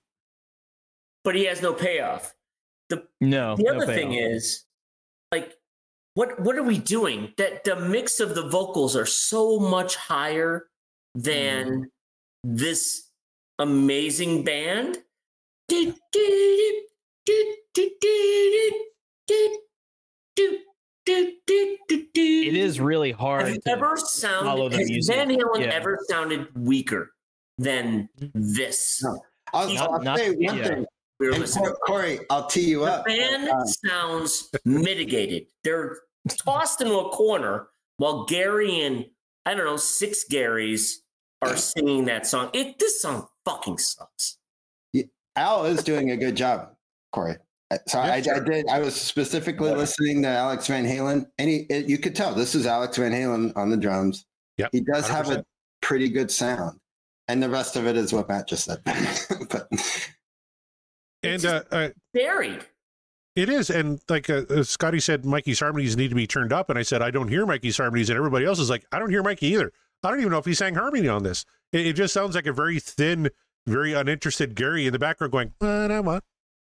but 1.24 1.36
he 1.36 1.46
has 1.46 1.62
no 1.62 1.74
payoff. 1.74 2.34
The 2.90 3.04
no. 3.22 3.56
The 3.56 3.70
other 3.70 3.86
no 3.86 3.94
thing 3.94 4.14
is, 4.14 4.66
like, 5.32 5.54
what 6.16 6.40
what 6.42 6.58
are 6.58 6.64
we 6.64 6.78
doing? 6.78 7.34
That 7.38 7.64
the 7.64 7.78
mix 7.78 8.20
of 8.20 8.36
the 8.36 8.50
vocals 8.50 8.98
are 8.98 9.06
so 9.06 9.60
much 9.60 9.96
higher 9.96 10.68
than 11.16 11.68
mm. 11.68 11.86
this 12.44 13.10
amazing 13.60 14.44
band. 14.44 14.98
It 22.54 22.56
is 22.56 22.80
really 22.82 23.12
hard. 23.12 23.48
Has 23.48 23.60
ever 23.68 23.96
sounded, 23.98 24.74
Van 25.08 25.30
Halen 25.30 25.62
yeah. 25.62 25.68
ever 25.68 25.98
sounded 26.10 26.48
weaker? 26.56 27.14
Than 27.58 28.10
this 28.34 29.02
No. 29.04 29.22
I'll, 29.54 29.68
He's 29.68 29.82
I'll 29.82 30.02
not- 30.02 30.18
say 30.18 30.32
one 30.32 30.58
yeah. 30.58 30.68
thing. 30.68 30.86
we 31.20 31.28
were 31.28 31.34
And 31.34 31.42
listening 31.42 31.66
Cor- 31.66 31.78
Corey, 31.86 32.20
I'll 32.30 32.48
tee 32.48 32.70
you 32.70 32.80
The 32.80 32.86
up. 32.94 33.06
band 33.06 33.50
Uh, 33.50 33.64
sounds 33.66 34.50
mitigated. 34.66 35.48
They're 35.64 36.00
tossed 36.30 36.82
into 36.82 36.98
a 36.98 37.10
corner 37.10 37.68
while 37.98 38.26
Gary 38.26 38.82
and 38.82 39.06
I 39.46 39.54
don't 39.56 39.66
know 39.66 39.78
six 39.78 40.24
Garys 40.32 40.98
are 41.42 41.58
singing 41.58 42.06
that 42.06 42.28
song. 42.28 42.50
It 42.54 42.78
this 42.80 43.02
song 43.02 43.28
fucking 43.46 43.78
sucks. 43.80 44.38
Al 45.38 45.66
is 45.66 45.82
doing 45.84 46.12
a 46.12 46.18
good 46.18 46.36
job, 46.36 46.76
Corey. 47.14 47.38
Uh, 47.72 47.78
So 47.88 48.00
I, 48.00 48.16
I 48.16 48.22
did. 48.22 48.68
I 48.68 48.80
was 48.80 48.96
specifically 49.00 49.72
listening 49.72 50.22
to 50.24 50.28
Alex 50.28 50.68
Van 50.68 50.86
Halen, 50.86 51.26
and 51.40 51.50
he, 51.50 51.60
it, 51.70 51.88
you 51.88 51.98
could 51.98 52.16
tell 52.16 52.34
this 52.36 52.54
is 52.54 52.66
Alex 52.68 52.98
Van 52.98 53.14
Halen 53.14 53.56
on 53.56 53.70
the 53.70 53.78
drums. 53.78 54.26
Yep, 54.58 54.70
he 54.74 54.82
does 54.82 55.08
have 55.08 55.28
100%. 55.28 55.38
a 55.40 55.46
pretty 55.82 56.10
good 56.10 56.30
sound, 56.30 56.78
and 57.32 57.42
the 57.42 57.50
rest 57.50 57.76
of 57.76 57.88
it 57.88 57.96
is 57.98 58.14
what 58.14 58.28
Matt 58.30 58.48
just 58.48 58.66
said. 58.66 58.82
but 59.50 59.68
And 61.24 61.46
uh, 61.46 61.64
uh, 61.72 61.90
Buried. 62.14 62.66
it 63.36 63.50
is, 63.50 63.70
and 63.70 64.00
like 64.10 64.30
uh, 64.30 64.44
uh, 64.50 64.64
Scotty 64.64 65.00
said, 65.00 65.26
Mikey's 65.26 65.60
harmonies 65.60 65.96
need 65.96 66.10
to 66.10 66.16
be 66.16 66.28
turned 66.28 66.52
up, 66.54 66.70
and 66.70 66.78
I 66.80 66.82
said 66.82 67.02
I 67.02 67.12
don't 67.12 67.28
hear 67.28 67.46
Mikey's 67.46 67.78
harmonies, 67.78 68.10
and 68.10 68.18
everybody 68.18 68.46
else 68.46 68.60
is 68.60 68.70
like 68.70 68.86
I 68.92 69.00
don't 69.00 69.10
hear 69.10 69.24
Mikey 69.24 69.48
either. 69.48 69.72
I 70.04 70.10
don't 70.10 70.20
even 70.20 70.32
know 70.32 70.40
if 70.40 70.46
he 70.46 70.54
sang 70.56 70.74
harmony 70.76 71.08
on 71.08 71.22
this. 71.24 71.46
It, 71.72 71.86
it 71.88 71.94
just 71.94 72.14
sounds 72.14 72.34
like 72.36 72.48
a 72.48 72.54
very 72.54 72.80
thin, 72.80 73.30
very 73.68 73.94
uninterested 73.94 74.56
Gary 74.56 74.88
in 74.88 74.94
the 74.94 75.00
background 75.00 75.32
going, 75.32 75.54
"What 75.60 75.92
I 75.92 76.00
want," 76.00 76.24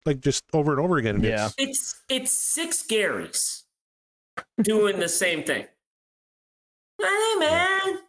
like 0.06 0.22
just 0.22 0.46
over 0.54 0.72
and 0.72 0.80
over 0.80 0.98
again. 0.98 1.16
And 1.16 1.24
Yeah. 1.26 1.48
it's- 1.48 1.54
It's 1.58 2.04
it's 2.10 2.32
six 2.32 2.84
Garys 2.90 3.64
doing 4.62 5.00
the 5.00 5.10
same 5.10 5.44
thing. 5.44 5.66
Hey 7.02 7.36
man. 7.40 8.00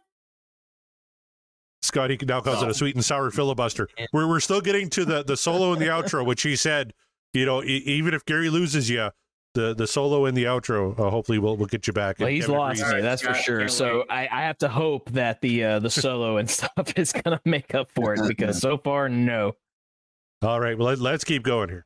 Scotty 1.89 2.17
now 2.25 2.39
calls 2.39 2.61
it 2.63 2.69
a 2.69 2.73
sweet 2.73 2.95
and 2.95 3.03
sour 3.03 3.31
filibuster. 3.31 3.89
We're 4.13 4.27
we're 4.27 4.39
still 4.39 4.61
getting 4.61 4.89
to 4.91 5.05
the 5.05 5.23
the 5.23 5.35
solo 5.35 5.73
and 5.73 5.81
the 5.81 5.87
outro, 5.87 6.25
which 6.25 6.43
he 6.43 6.55
said, 6.55 6.93
you 7.33 7.45
know, 7.45 7.63
e- 7.63 7.83
even 7.85 8.13
if 8.13 8.23
Gary 8.25 8.49
loses 8.49 8.89
you, 8.89 9.09
the 9.55 9.73
the 9.73 9.87
solo 9.87 10.25
and 10.25 10.37
the 10.37 10.43
outro, 10.43 10.97
uh, 10.99 11.09
hopefully 11.09 11.39
will 11.39 11.57
will 11.57 11.65
get 11.65 11.87
you 11.87 11.93
back. 11.93 12.19
Well, 12.19 12.29
he's 12.29 12.45
Kevin 12.45 12.59
lost 12.59 12.81
agrees. 12.81 12.95
me, 12.95 13.01
that's 13.01 13.21
for 13.23 13.33
sure. 13.33 13.59
can't 13.61 13.71
So. 13.71 14.05
I, 14.09 14.27
I 14.31 14.41
have 14.43 14.59
to 14.59 14.69
hope 14.69 15.09
that 15.11 15.41
the 15.41 15.63
uh, 15.63 15.79
the 15.79 15.89
solo 15.89 16.37
and 16.37 16.49
stuff 16.49 16.93
is 16.95 17.11
gonna 17.11 17.41
make 17.43 17.73
up 17.73 17.89
for 17.91 18.13
it 18.13 18.21
because 18.27 18.59
so 18.59 18.77
far, 18.77 19.09
no. 19.09 19.53
All 20.41 20.59
right, 20.59 20.77
well 20.77 20.87
let, 20.89 20.99
let's 20.99 21.23
keep 21.23 21.43
going 21.43 21.69
here. 21.69 21.85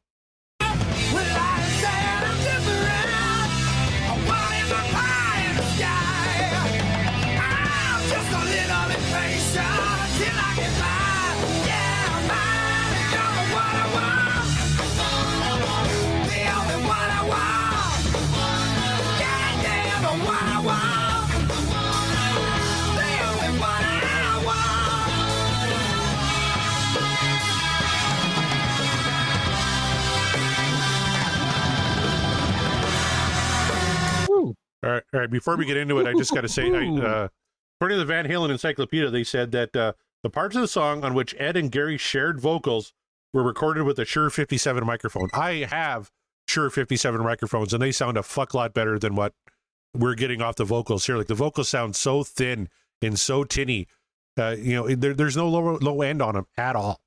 All 34.83 34.91
right, 34.91 35.03
all 35.13 35.19
right. 35.21 35.29
Before 35.29 35.55
we 35.55 35.65
get 35.65 35.77
into 35.77 35.99
it, 35.99 36.07
I 36.07 36.13
just 36.13 36.33
got 36.33 36.41
to 36.41 36.49
say, 36.49 36.63
I, 36.63 36.87
uh, 36.87 37.27
according 37.79 37.95
to 37.95 37.99
the 37.99 38.05
Van 38.05 38.25
Halen 38.25 38.49
Encyclopedia, 38.49 39.09
they 39.09 39.23
said 39.23 39.51
that 39.51 39.75
uh, 39.75 39.93
the 40.23 40.29
parts 40.29 40.55
of 40.55 40.61
the 40.61 40.67
song 40.67 41.03
on 41.05 41.13
which 41.13 41.35
Ed 41.39 41.55
and 41.55 41.71
Gary 41.71 41.97
shared 41.97 42.41
vocals 42.41 42.93
were 43.33 43.43
recorded 43.43 43.83
with 43.83 43.97
a 43.99 44.05
Shure 44.05 44.29
57 44.29 44.85
microphone. 44.85 45.29
I 45.33 45.65
have 45.69 46.11
Shure 46.47 46.69
57 46.69 47.21
microphones, 47.23 47.73
and 47.73 47.81
they 47.81 47.91
sound 47.91 48.17
a 48.17 48.23
fuck 48.23 48.53
lot 48.53 48.73
better 48.73 48.99
than 48.99 49.15
what 49.15 49.33
we're 49.93 50.15
getting 50.15 50.41
off 50.41 50.55
the 50.55 50.65
vocals 50.65 51.05
here. 51.05 51.17
Like 51.17 51.27
the 51.27 51.35
vocals 51.35 51.69
sound 51.69 51.95
so 51.95 52.23
thin 52.23 52.67
and 53.01 53.19
so 53.19 53.43
tinny. 53.43 53.87
Uh, 54.37 54.55
you 54.57 54.75
know, 54.75 54.95
there, 54.95 55.13
there's 55.13 55.37
no 55.37 55.47
low 55.47 55.77
low 55.77 56.01
end 56.01 56.21
on 56.21 56.35
them 56.35 56.47
at 56.57 56.75
all. 56.75 56.99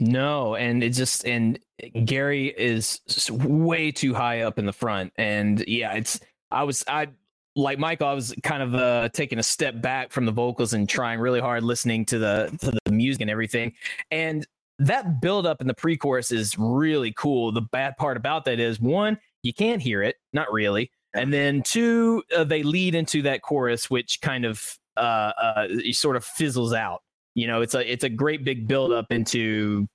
No, 0.00 0.56
and 0.56 0.82
it 0.82 0.90
just 0.90 1.24
and 1.24 1.58
Gary 2.04 2.48
is 2.48 3.00
way 3.30 3.92
too 3.92 4.14
high 4.14 4.40
up 4.40 4.58
in 4.58 4.66
the 4.66 4.72
front, 4.72 5.12
and 5.16 5.62
yeah, 5.68 5.92
it's 5.92 6.18
I 6.54 6.62
was 6.64 6.84
I 6.88 7.08
like 7.56 7.78
Michael. 7.78 8.08
I 8.08 8.14
was 8.14 8.34
kind 8.42 8.62
of 8.62 8.74
uh, 8.74 9.08
taking 9.10 9.38
a 9.38 9.42
step 9.42 9.80
back 9.80 10.12
from 10.12 10.24
the 10.26 10.32
vocals 10.32 10.72
and 10.72 10.88
trying 10.88 11.20
really 11.20 11.40
hard 11.40 11.62
listening 11.62 12.04
to 12.06 12.18
the 12.18 12.56
to 12.60 12.78
the 12.84 12.92
music 12.92 13.20
and 13.20 13.30
everything, 13.30 13.72
and 14.10 14.46
that 14.78 15.20
build 15.20 15.46
up 15.46 15.60
in 15.60 15.66
the 15.66 15.74
pre-chorus 15.74 16.32
is 16.32 16.56
really 16.58 17.12
cool. 17.12 17.52
The 17.52 17.62
bad 17.62 17.96
part 17.96 18.16
about 18.16 18.44
that 18.46 18.58
is 18.58 18.80
one, 18.80 19.18
you 19.42 19.54
can't 19.54 19.80
hear 19.80 20.02
it, 20.02 20.16
not 20.32 20.52
really, 20.52 20.90
and 21.14 21.32
then 21.32 21.62
two, 21.62 22.24
uh, 22.36 22.44
they 22.44 22.62
lead 22.62 22.94
into 22.94 23.22
that 23.22 23.42
chorus, 23.42 23.88
which 23.88 24.20
kind 24.20 24.44
of 24.44 24.78
uh, 24.96 25.32
uh, 25.40 25.68
sort 25.92 26.16
of 26.16 26.24
fizzles 26.24 26.72
out 26.72 27.02
you 27.34 27.46
know 27.46 27.60
it's 27.60 27.74
a 27.74 27.92
it's 27.92 28.04
a 28.04 28.08
great 28.08 28.44
big 28.44 28.66
build 28.66 28.92
up 28.92 29.06
into 29.10 29.86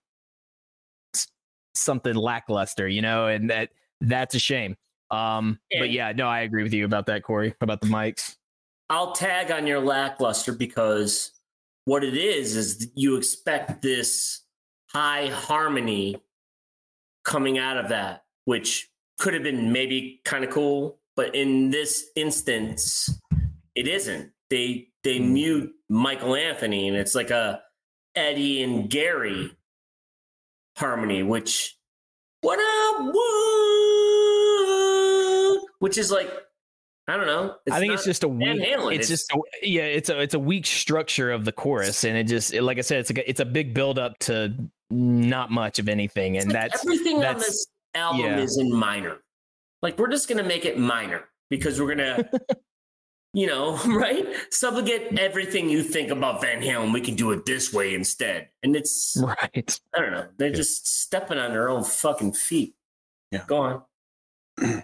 something 1.74 2.16
lackluster 2.16 2.88
you 2.88 3.02
know 3.02 3.28
and 3.28 3.50
that 3.50 3.70
that's 4.02 4.36
a 4.36 4.40
shame 4.40 4.76
um 5.12 5.60
but 5.80 5.92
yeah 5.92 6.12
no 6.12 6.28
i 6.28 6.42
agree 6.42 6.64
with 6.64 6.74
you 6.74 6.86
about 6.86 7.06
that 7.06 7.24
corey 7.24 7.54
about 7.62 7.82
the 7.82 7.88
mics. 7.88 8.36
I'll 8.90 9.12
tag 9.12 9.52
on 9.52 9.68
your 9.68 9.80
lackluster 9.80 10.52
because 10.52 11.32
what 11.86 12.04
it 12.04 12.18
is 12.18 12.56
is 12.56 12.90
you 12.96 13.18
expect 13.18 13.82
this 13.82 14.42
high 14.92 15.28
harmony 15.28 16.18
coming 17.24 17.60
out 17.60 17.78
of 17.78 17.90
that, 17.90 18.24
which 18.46 18.90
could 19.20 19.36
have 19.36 19.44
been 19.44 19.72
maybe 19.72 20.22
kind 20.26 20.44
of 20.44 20.50
cool, 20.50 21.00
but 21.16 21.36
in 21.36 21.70
this 21.70 22.06
instance, 22.16 23.20
it 23.76 23.88
isn't. 23.88 24.32
They 24.50 24.88
they 25.04 25.20
mute 25.20 25.72
Michael 25.90 26.36
Anthony, 26.36 26.88
and 26.88 26.98
it's 26.98 27.14
like 27.14 27.30
a 27.30 27.62
Eddie 28.16 28.64
and 28.64 28.90
Gary 28.90 29.52
harmony, 30.78 31.22
which 31.22 31.78
what 32.42 32.58
I 32.60 32.94
want, 33.02 33.79
which 35.80 35.98
is 35.98 36.12
like 36.12 36.32
I 37.08 37.18
don't 37.18 37.26
know. 37.26 37.56
i 37.72 37.80
think 37.80 37.92
it's 37.94 38.06
just 38.06 38.24
a 38.24 38.28
weak 38.28 38.48
Halen, 38.62 38.94
it's, 38.96 39.06
it's- 39.06 39.08
just 39.10 39.32
a, 39.32 39.40
yeah 39.64 39.82
it's 39.84 40.10
a 40.10 40.20
it's 40.22 40.36
a 40.36 40.40
weak 40.40 40.66
structure 40.68 41.32
of 41.32 41.44
the 41.44 41.52
chorus 41.52 42.04
and 42.04 42.16
it 42.16 42.26
just 42.26 42.54
it- 42.54 42.62
like 42.62 42.78
i 42.78 42.82
said 42.82 43.00
it's 43.00 43.10
a 43.10 43.30
it's 43.30 43.40
a 43.40 43.46
big 43.46 43.74
build 43.74 43.98
up 43.98 44.18
to 44.20 44.54
not 44.92 45.50
much 45.52 45.80
of 45.80 45.90
anything 45.90 46.38
and 46.38 46.46
It's 46.46 46.54
like 46.54 46.72
that's 46.72 46.86
everything 46.86 47.24
on 47.24 47.38
this 47.40 47.68
album 47.96 48.22
yeah. 48.22 48.38
is 48.40 48.58
in 48.58 48.72
minor. 48.74 49.18
Like 49.82 49.98
we're 49.98 50.10
just 50.10 50.28
gonna 50.28 50.44
make 50.44 50.66
it 50.66 50.78
minor 50.78 51.26
because 51.50 51.80
we're 51.80 51.96
gonna, 51.96 52.30
you 53.34 53.48
know, 53.48 53.78
right? 53.88 54.26
Subligate 54.52 55.18
everything 55.20 55.70
you 55.70 55.84
think 55.84 56.10
about 56.12 56.42
Van 56.42 56.62
Halen. 56.62 56.92
We 56.92 57.02
can 57.02 57.16
do 57.16 57.32
it 57.32 57.46
this 57.46 57.72
way 57.72 57.94
instead, 57.96 58.50
and 58.64 58.76
it's 58.76 59.16
right 59.22 59.80
I 59.96 60.00
don't 60.02 60.12
know. 60.12 60.28
They're 60.38 60.50
Yeah. 60.50 60.56
just 60.56 60.88
stepping 61.02 61.38
on 61.38 61.52
their 61.52 61.70
own 61.70 61.84
fucking 61.84 62.34
feet. 62.34 62.74
Yeah. 63.32 63.44
Go 63.48 63.58
on. 63.58 63.84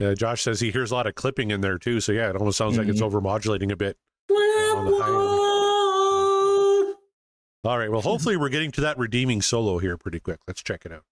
Uh, 0.00 0.14
Josh 0.14 0.42
says 0.42 0.60
he 0.60 0.70
hears 0.70 0.90
a 0.90 0.94
lot 0.94 1.06
of 1.06 1.14
clipping 1.14 1.50
in 1.50 1.60
there 1.60 1.78
too. 1.78 2.00
So 2.00 2.12
yeah, 2.12 2.30
it 2.30 2.36
almost 2.36 2.56
sounds 2.58 2.78
like 2.78 2.88
it's 2.88 3.02
over 3.02 3.20
modulating 3.20 3.70
a 3.70 3.76
bit. 3.76 3.96
What 4.28 4.38
I 4.40 4.74
On 4.78 4.84
the 4.86 4.92
high 4.98 5.08
end. 5.08 5.14
want. 5.16 6.96
All 7.64 7.78
right. 7.78 7.90
Well, 7.90 8.00
hopefully 8.00 8.36
we're 8.36 8.48
getting 8.48 8.70
to 8.72 8.80
that 8.80 8.96
redeeming 8.98 9.42
solo 9.42 9.78
here 9.78 9.98
pretty 9.98 10.20
quick. 10.20 10.38
Let's 10.48 10.62
check 10.62 10.86
it 10.86 10.92
out. 10.92 11.04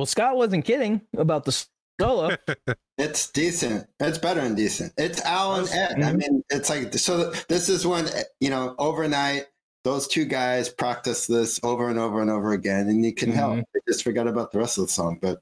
Well, 0.00 0.06
Scott 0.06 0.34
wasn't 0.36 0.64
kidding 0.64 1.02
about 1.14 1.44
the 1.44 1.52
solo. 2.00 2.34
It's 2.96 3.30
decent. 3.30 3.86
It's 3.98 4.16
better 4.18 4.40
than 4.42 4.54
decent. 4.54 4.92
It's 4.98 5.20
Alan 5.22 5.66
Ed. 5.70 5.92
I 6.02 6.12
Mhm. 6.12 6.16
mean, 6.18 6.44
it's 6.50 6.68
like 6.70 6.92
so. 6.94 7.30
This 7.50 7.68
is 7.70 7.86
when 7.86 8.06
you 8.40 8.48
know 8.50 8.74
overnight. 8.78 9.46
Those 9.84 10.06
two 10.08 10.24
guys 10.26 10.68
practice 10.70 11.26
this 11.26 11.60
over 11.62 11.88
and 11.90 11.98
over 11.98 12.20
and 12.22 12.30
over 12.30 12.52
again, 12.52 12.88
and 12.88 13.04
you 13.04 13.14
can 13.14 13.30
help. 13.30 13.56
Mhm. 13.56 13.64
I 13.76 13.78
just 13.88 14.02
forgot 14.04 14.26
about 14.26 14.52
the 14.52 14.58
rest 14.58 14.76
of 14.78 14.84
the 14.86 14.92
song, 14.92 15.18
but 15.20 15.40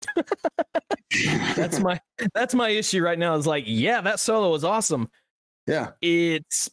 that's 1.56 1.78
my 1.80 2.00
that's 2.34 2.54
my 2.54 2.68
issue 2.70 3.02
right 3.02 3.18
now. 3.18 3.34
Is 3.36 3.46
like, 3.46 3.64
yeah, 3.66 4.00
that 4.00 4.18
solo 4.20 4.50
was 4.50 4.64
awesome. 4.64 5.10
yeah. 5.68 5.90
It's 6.00 6.68
I 6.68 6.72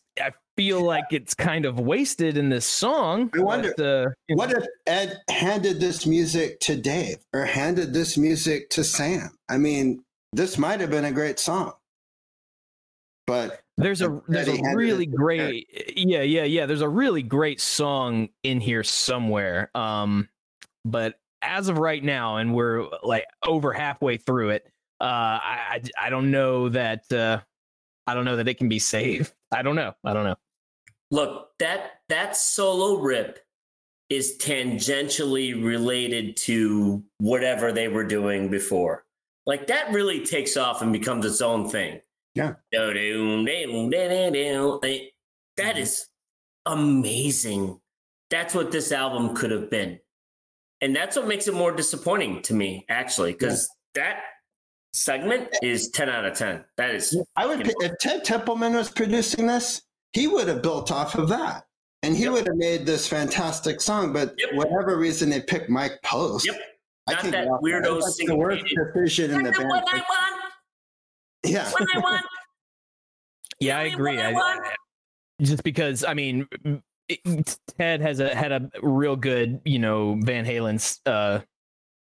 feel 0.55 0.81
like 0.81 1.05
it's 1.11 1.33
kind 1.33 1.65
of 1.65 1.79
wasted 1.79 2.37
in 2.37 2.49
this 2.49 2.65
song. 2.65 3.29
I 3.35 3.39
wonder- 3.39 3.73
but, 3.75 3.85
uh, 3.85 4.09
What 4.35 4.49
know, 4.51 4.57
if 4.59 4.67
Ed 4.87 5.21
handed 5.29 5.79
this 5.79 6.05
music 6.05 6.59
to 6.61 6.75
Dave 6.75 7.17
or 7.33 7.45
handed 7.45 7.93
this 7.93 8.17
music 8.17 8.69
to 8.71 8.83
Sam? 8.83 9.35
I 9.49 9.57
mean, 9.57 10.03
this 10.31 10.57
might 10.57 10.79
have 10.79 10.89
been 10.89 11.05
a 11.05 11.11
great 11.11 11.39
song, 11.39 11.73
but 13.27 13.61
there's 13.77 14.01
a 14.01 14.21
there's 14.27 14.47
a 14.47 14.75
really 14.75 15.05
great 15.07 15.67
yeah 15.95 16.21
yeah 16.21 16.43
yeah 16.43 16.65
there's 16.67 16.81
a 16.81 16.89
really 16.89 17.23
great 17.23 17.59
song 17.59 18.29
in 18.43 18.59
here 18.61 18.83
somewhere 18.83 19.71
um 19.73 20.29
but 20.85 21.15
as 21.41 21.69
of 21.69 21.79
right 21.79 22.03
now 22.03 22.37
and 22.37 22.53
we're 22.53 22.87
like 23.01 23.25
over 23.43 23.73
halfway 23.73 24.17
through 24.17 24.49
it 24.51 24.67
uh 25.01 25.05
i 25.41 25.81
i, 25.99 26.05
I 26.05 26.09
don't 26.11 26.29
know 26.29 26.69
that 26.69 27.11
uh 27.11 27.39
i 28.05 28.13
don't 28.13 28.25
know 28.25 28.35
that 28.35 28.47
it 28.47 28.59
can 28.59 28.69
be 28.69 28.77
saved 28.77 29.33
i 29.53 29.61
don't 29.61 29.75
know 29.75 29.93
i 30.03 30.13
don't 30.13 30.25
know 30.25 30.35
Look, 31.13 31.49
that 31.59 31.91
that 32.09 32.35
solo 32.35 32.99
rip 32.99 33.37
is 34.09 34.35
tangentially 34.41 35.63
related 35.63 36.35
to 36.37 37.03
whatever 37.19 37.71
they 37.71 37.87
were 37.87 38.03
doing 38.03 38.49
before. 38.49 39.05
Like 39.45 39.67
that 39.67 39.91
really 39.91 40.25
takes 40.25 40.57
off 40.57 40.81
and 40.81 40.91
becomes 40.91 41.23
its 41.23 41.39
own 41.39 41.69
thing. 41.69 42.01
Yeah. 42.33 42.53
That 42.71 42.97
is 45.77 46.09
amazing. 46.65 47.79
That's 48.31 48.55
what 48.55 48.71
this 48.71 48.91
album 48.91 49.35
could 49.35 49.51
have 49.51 49.69
been. 49.69 49.99
And 50.81 50.95
that's 50.95 51.15
what 51.15 51.27
makes 51.27 51.47
it 51.47 51.53
more 51.53 51.71
disappointing 51.71 52.41
to 52.43 52.53
me, 52.55 52.85
actually, 52.89 53.33
because 53.33 53.69
that 53.93 54.19
segment 54.93 55.49
is 55.61 55.89
10 55.89 56.09
out 56.09 56.25
of 56.25 56.37
10. 56.37 56.63
That 56.77 56.91
is 56.95 57.17
I 57.35 57.45
would 57.45 57.63
pick, 57.63 57.75
if 57.81 57.97
Ted 57.99 58.23
Templeman 58.23 58.73
was 58.73 58.89
producing 58.91 59.47
this, 59.47 59.81
he 60.13 60.27
would 60.27 60.47
have 60.47 60.61
built 60.61 60.91
off 60.91 61.15
of 61.15 61.27
that. 61.29 61.65
And 62.03 62.15
he 62.15 62.23
Yep. 62.23 62.31
would 62.33 62.47
have 62.47 62.57
made 62.57 62.85
this 62.85 63.07
fantastic 63.07 63.81
song, 63.81 64.13
but 64.13 64.33
Yep. 64.37 64.53
whatever 64.53 64.97
reason 64.97 65.29
they 65.29 65.41
picked 65.41 65.69
Mike 65.69 65.99
Post. 66.03 66.45
Yep. 66.45 66.55
I 67.07 67.11
Not 67.13 67.21
can't 67.21 67.31
that 67.33 67.43
get 67.45 67.51
off 67.51 67.61
weirdo 67.61 67.99
That's 68.01 68.17
the 68.25 68.35
worst 68.35 68.63
decision 68.75 69.31
in 69.31 69.43
the 69.43 69.49
What 69.51 69.59
I 69.59 69.91
band. 69.91 70.03
want, 70.09 70.53
Yeah. 71.45 71.69
what 71.71 71.87
I 71.95 71.99
want. 71.99 72.25
yeah 73.59 73.77
i 73.79 73.83
agree 73.93 74.19
I 74.21 74.31
I, 74.33 74.75
just 75.41 75.63
because 75.63 76.03
i 76.03 76.13
mean 76.13 76.47
it, 77.09 77.57
ted 77.77 78.01
has 78.01 78.19
a 78.19 78.33
had 78.33 78.51
a 78.51 78.69
real 78.81 79.15
good 79.15 79.61
you 79.65 79.79
know 79.79 80.17
van 80.21 80.45
halen's 80.45 80.99
uh 81.05 81.39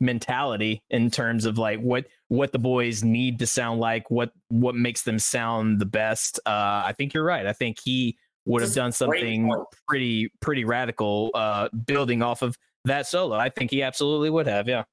mentality 0.01 0.83
in 0.91 1.11
terms 1.11 1.45
of 1.47 1.59
like 1.59 1.81
what 1.81 2.05
what 2.31 2.53
the 2.53 2.59
boys 2.59 3.03
need 3.05 3.39
to 3.41 3.47
sound 3.47 3.79
like 3.81 4.11
what 4.11 4.33
what 4.49 4.75
makes 4.75 5.03
them 5.03 5.19
sound 5.19 5.79
the 5.81 5.85
best 5.85 6.39
uh 6.47 6.83
i 6.87 6.95
think 6.97 7.13
you're 7.13 7.25
right 7.25 7.45
i 7.47 7.53
think 7.53 7.77
he 7.85 8.17
would 8.47 8.63
have 8.63 8.73
done 8.73 8.93
something 8.93 9.53
pretty 9.87 10.31
pretty 10.41 10.65
radical 10.65 11.31
uh 11.35 11.69
building 11.87 12.23
off 12.23 12.41
of 12.43 12.57
that 12.85 13.07
solo 13.07 13.37
i 13.37 13.49
think 13.49 13.71
he 13.71 13.83
absolutely 13.83 14.31
would 14.31 14.47
have 14.47 14.67
yeah 14.69 14.85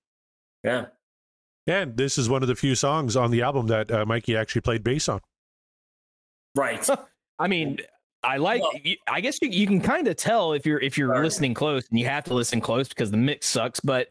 Yeah. 0.63 0.87
And 1.67 1.95
this 1.95 2.17
is 2.17 2.27
one 2.29 2.41
of 2.41 2.47
the 2.47 2.55
few 2.55 2.75
songs 2.75 3.15
on 3.15 3.29
the 3.29 3.41
album 3.41 3.67
that 3.67 3.91
uh, 3.91 4.05
Mikey 4.05 4.35
actually 4.37 4.61
played 4.61 4.83
bass 4.83 5.07
on. 5.09 5.19
Right. 6.55 6.87
I 7.39 7.47
mean, 7.47 7.77
I 8.23 8.37
like. 8.37 8.61
Well- 8.61 8.71
I 9.07 9.19
guess 9.21 9.39
you, 9.41 9.49
you 9.49 9.67
can 9.67 9.81
kind 9.81 10.07
of 10.07 10.15
tell 10.15 10.53
if 10.53 10.65
you're 10.65 10.79
if 10.79 10.97
you're 10.97 11.09
Sorry. 11.09 11.23
listening 11.25 11.53
close, 11.53 11.87
and 11.89 11.99
you 11.99 12.05
have 12.05 12.23
to 12.25 12.33
listen 12.33 12.61
close 12.61 12.87
because 12.87 13.11
the 13.11 13.17
mix 13.17 13.47
sucks. 13.47 13.79
But 13.81 14.07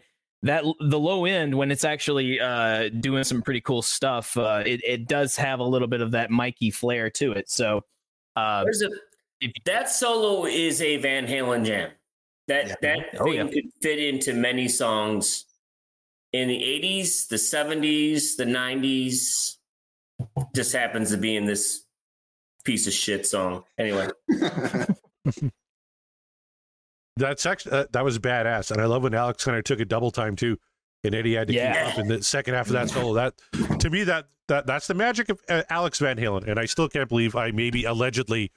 that 0.46 0.64
the 0.80 0.98
low 0.98 1.24
end 1.24 1.54
when 1.54 1.70
it's 1.70 1.84
actually 1.84 2.40
uh, 2.40 2.88
doing 3.00 3.24
some 3.24 3.42
pretty 3.42 3.60
cool 3.60 3.82
stuff, 3.82 4.36
uh, 4.36 4.62
it 4.66 4.80
it 4.84 5.06
does 5.08 5.36
have 5.36 5.60
a 5.60 5.64
little 5.64 5.88
bit 5.88 6.00
of 6.00 6.10
that 6.12 6.30
Mikey 6.30 6.70
flair 6.70 7.10
to 7.10 7.32
it. 7.32 7.48
So, 7.50 7.82
uh, 8.36 8.64
a, 8.66 8.88
if- 9.40 9.52
that 9.64 9.90
solo 9.90 10.46
is 10.46 10.80
a 10.82 10.96
Van 10.96 11.26
Halen 11.26 11.64
jam. 11.64 11.90
That 12.48 12.68
Yeah. 12.68 12.74
that 12.82 12.98
Oh, 13.20 13.24
thing 13.24 13.34
yeah. 13.34 13.46
could 13.48 13.70
fit 13.82 13.98
into 13.98 14.32
many 14.32 14.68
songs 14.68 15.44
in 16.32 16.48
the 16.48 16.62
80s, 16.62 17.28
the 17.28 17.36
70s, 17.36 18.36
the 18.36 18.44
90s. 18.44 19.56
Just 20.54 20.72
happens 20.72 21.10
to 21.10 21.16
be 21.18 21.36
in 21.36 21.44
this 21.44 21.84
piece 22.64 22.86
of 22.86 22.92
shit 22.92 23.26
song. 23.26 23.64
Anyway, 23.78 24.08
That's 27.16 27.46
actually 27.46 27.72
uh, 27.72 27.84
that 27.92 28.04
was 28.04 28.18
badass, 28.18 28.70
and 28.70 28.80
I 28.80 28.84
love 28.86 29.02
when 29.02 29.14
Alex 29.14 29.44
kind 29.44 29.56
of 29.56 29.64
took 29.64 29.80
a 29.80 29.84
double 29.84 30.10
time 30.10 30.36
too, 30.36 30.58
and 31.02 31.14
Eddie 31.14 31.34
had 31.34 31.48
to 31.48 31.54
Yeah. 31.54 31.84
keep 31.86 31.92
up 31.94 31.98
in 32.00 32.08
the 32.08 32.22
second 32.22 32.54
half 32.54 32.66
of 32.66 32.74
that 32.74 32.90
solo. 32.90 33.14
That 33.14 33.34
to 33.80 33.88
me, 33.90 34.04
that 34.04 34.26
that 34.48 34.66
that's 34.66 34.86
the 34.86 34.94
magic 34.94 35.28
of 35.30 35.40
uh, 35.48 35.62
Alex 35.70 35.98
Van 35.98 36.16
Halen, 36.18 36.46
and 36.46 36.58
I 36.60 36.66
still 36.66 36.88
can't 36.88 37.08
believe 37.08 37.34
I 37.34 37.50
maybe 37.52 37.84
allegedly 37.84 38.52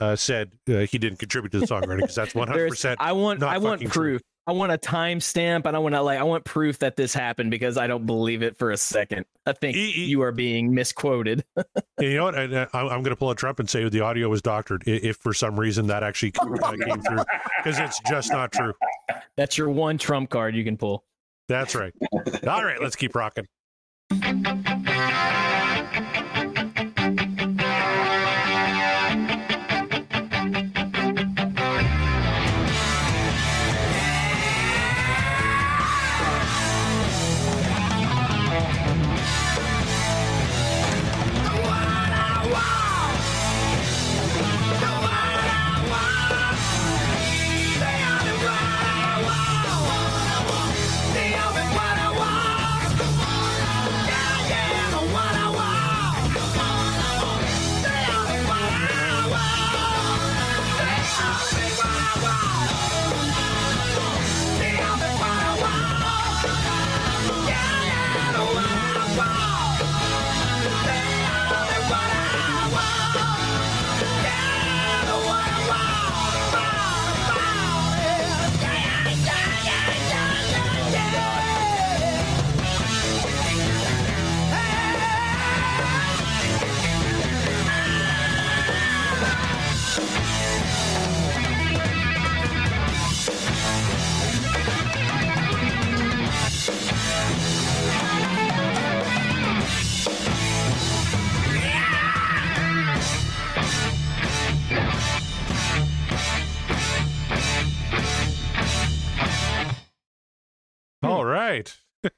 uh, 0.00 0.16
said 0.16 0.52
uh, 0.68 0.80
he 0.80 0.98
didn't 0.98 1.18
contribute 1.18 1.50
to 1.52 1.60
the 1.60 1.66
songwriting 1.66 2.00
because 2.00 2.14
that's 2.14 2.34
100. 2.34 2.68
percent 2.70 3.00
I 3.00 3.12
want 3.12 3.42
I 3.42 3.58
want 3.58 3.80
fucking 3.80 3.90
true. 3.90 4.12
proof. 4.14 4.22
I 4.46 4.52
want 4.52 4.72
a 4.72 4.76
timestamp, 4.76 5.64
and 5.64 5.74
I 5.74 5.78
want 5.78 5.94
to 5.94 6.02
like 6.02 6.18
I 6.18 6.22
want 6.22 6.44
proof 6.44 6.78
that 6.80 6.96
this 6.96 7.14
happened 7.14 7.50
because 7.50 7.78
I 7.78 7.86
don't 7.86 8.04
believe 8.04 8.42
it 8.42 8.58
for 8.58 8.72
a 8.72 8.76
second. 8.76 9.24
I 9.46 9.52
think 9.54 9.74
E- 9.74 9.92
e- 9.96 10.04
you 10.04 10.20
are 10.22 10.32
being 10.32 10.74
misquoted. 10.74 11.44
You 12.00 12.16
know 12.16 12.24
what? 12.24 12.34
Uh, 12.36 12.66
I'm, 12.74 12.86
I'm 12.86 13.02
going 13.02 13.10
to 13.10 13.16
pull 13.16 13.30
a 13.30 13.36
Trump 13.36 13.60
and 13.60 13.70
say 13.70 13.88
the 13.88 14.00
audio 14.00 14.28
was 14.28 14.42
doctored 14.42 14.82
if 14.84 15.16
for 15.18 15.32
some 15.32 15.58
reason 15.58 15.86
that 15.86 16.02
actually 16.02 16.32
uh, 16.40 16.72
came 16.72 17.00
through 17.00 17.24
because 17.58 17.78
it's 17.78 18.00
just 18.00 18.32
not 18.32 18.50
true. 18.52 18.74
That's 19.36 19.56
your 19.56 19.70
one 19.70 19.96
trump 19.96 20.28
card 20.28 20.56
you 20.56 20.64
can 20.64 20.76
pull. 20.76 21.04
That's 21.48 21.74
right. 21.76 21.92
All 22.46 22.64
right, 22.64 22.82
let's 22.82 22.96
keep 22.96 23.14
rocking. 23.14 23.46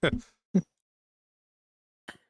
Right. 0.03 0.13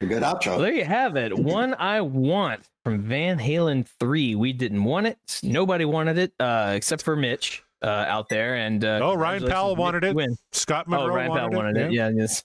A 0.01 0.05
good 0.05 0.21
Well, 0.21 0.35
outro. 0.35 0.59
there 0.59 0.73
you 0.73 0.85
have 0.85 1.15
it. 1.15 1.37
One 1.37 1.73
I 1.75 2.01
want 2.01 2.67
from 2.83 3.01
Van 3.01 3.39
Halen 3.39 3.87
3. 3.99 4.35
We 4.35 4.53
didn't 4.53 4.83
want 4.83 5.07
it. 5.07 5.17
Nobody 5.41 5.85
wanted 5.85 6.19
it 6.19 6.33
uh, 6.39 6.73
except 6.75 7.01
for 7.01 7.15
Mitch 7.15 7.63
uh, 7.81 7.87
out 7.87 8.29
there. 8.29 8.55
And 8.57 8.85
uh, 8.85 8.99
Oh, 9.01 9.15
Ryan 9.15 9.47
Powell 9.47 9.75
wanted 9.75 10.03
it. 10.03 10.15
win. 10.15 10.35
Scott 10.51 10.85
Oh, 10.87 10.91
Monroe 10.91 11.15
Ryan 11.15 11.31
Powell 11.31 11.49
wanted, 11.49 11.75
wanted 11.77 11.85
it. 11.87 11.93
Yeah, 11.93 12.11
yes. 12.15 12.43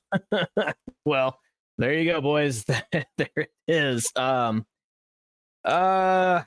well, 1.05 1.39
there 1.77 1.93
you 1.93 2.11
go, 2.11 2.21
boys. 2.23 2.65
there 2.93 3.29
it 3.37 3.51
is. 3.69 4.11
Um, 4.17 4.65
uh, 5.65 6.43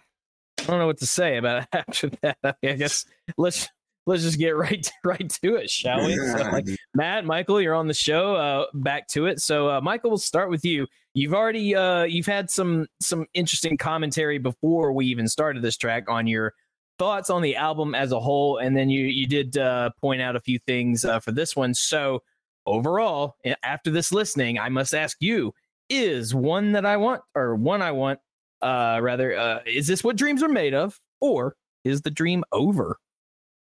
I 0.59 0.63
don't 0.65 0.79
know 0.79 0.87
what 0.87 0.97
to 0.99 1.05
say 1.05 1.37
about 1.37 1.63
it 1.63 1.67
after 1.73 2.09
that. 2.23 2.37
I 2.63 2.73
guess 2.73 3.05
let's 3.37 3.69
let's 4.05 4.23
just 4.23 4.37
get 4.37 4.49
right 4.55 4.89
right 5.03 5.29
to 5.43 5.55
it, 5.55 5.69
shall 5.69 6.05
we? 6.05 6.15
So, 6.15 6.37
like, 6.51 6.65
Matt, 6.93 7.25
Michael, 7.25 7.61
you're 7.61 7.75
on 7.75 7.87
the 7.87 7.93
show. 7.93 8.35
Uh, 8.35 8.65
back 8.73 9.07
to 9.09 9.25
it. 9.25 9.41
So, 9.41 9.69
uh, 9.69 9.81
Michael, 9.81 10.11
we'll 10.11 10.17
start 10.17 10.49
with 10.49 10.65
you. 10.65 10.87
You've 11.13 11.33
already 11.33 11.75
uh, 11.75 12.03
you've 12.03 12.25
had 12.25 12.49
some 12.49 12.87
some 12.99 13.25
interesting 13.33 13.77
commentary 13.77 14.37
before 14.37 14.91
we 14.91 15.05
even 15.07 15.27
started 15.27 15.61
this 15.61 15.77
track 15.77 16.09
on 16.09 16.27
your 16.27 16.53
thoughts 16.97 17.29
on 17.29 17.41
the 17.41 17.55
album 17.55 17.95
as 17.95 18.11
a 18.11 18.19
whole, 18.19 18.57
and 18.57 18.75
then 18.75 18.89
you 18.89 19.05
you 19.05 19.27
did 19.27 19.57
uh, 19.57 19.91
point 20.01 20.21
out 20.21 20.35
a 20.35 20.39
few 20.39 20.59
things 20.59 21.05
uh, 21.05 21.19
for 21.19 21.31
this 21.31 21.55
one. 21.55 21.73
So, 21.73 22.21
overall, 22.65 23.35
after 23.63 23.91
this 23.91 24.11
listening, 24.11 24.59
I 24.59 24.69
must 24.69 24.93
ask 24.93 25.17
you: 25.21 25.53
Is 25.89 26.35
one 26.35 26.73
that 26.73 26.85
I 26.85 26.97
want, 26.97 27.21
or 27.33 27.55
one 27.55 27.81
I 27.81 27.91
want, 27.91 28.19
uh, 28.61 28.99
rather, 29.01 29.37
uh, 29.37 29.59
is 29.65 29.87
this 29.87 30.03
what 30.03 30.17
dreams 30.17 30.43
are 30.43 30.49
made 30.49 30.73
of, 30.73 30.99
or 31.21 31.55
is 31.85 32.01
the 32.01 32.11
dream 32.11 32.43
over? 32.51 32.97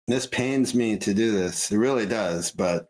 This 0.08 0.26
pains 0.26 0.74
me 0.74 0.96
to 0.96 1.12
do 1.12 1.32
this. 1.32 1.70
It 1.70 1.76
really 1.76 2.06
does, 2.06 2.50
but 2.50 2.88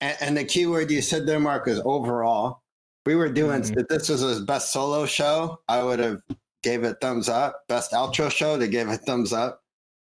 and, 0.00 0.16
and 0.20 0.36
the 0.36 0.44
key 0.44 0.66
word 0.66 0.90
you 0.90 1.02
said 1.02 1.26
there, 1.26 1.40
Mark, 1.40 1.68
is 1.68 1.80
overall. 1.84 2.62
We 3.04 3.14
were 3.14 3.28
doing 3.28 3.62
Mhm. 3.62 3.80
if 3.80 3.88
this 3.88 4.08
was 4.08 4.20
his 4.20 4.40
best 4.40 4.72
solo 4.72 5.06
show, 5.06 5.60
I 5.68 5.82
would 5.82 5.98
have 5.98 6.22
gave 6.62 6.84
it 6.84 6.98
thumbs 7.00 7.28
up. 7.28 7.62
Best 7.68 7.92
outro 7.92 8.30
show, 8.30 8.56
they 8.56 8.68
gave 8.68 8.88
it 8.88 9.00
thumbs 9.06 9.32
up. 9.32 9.62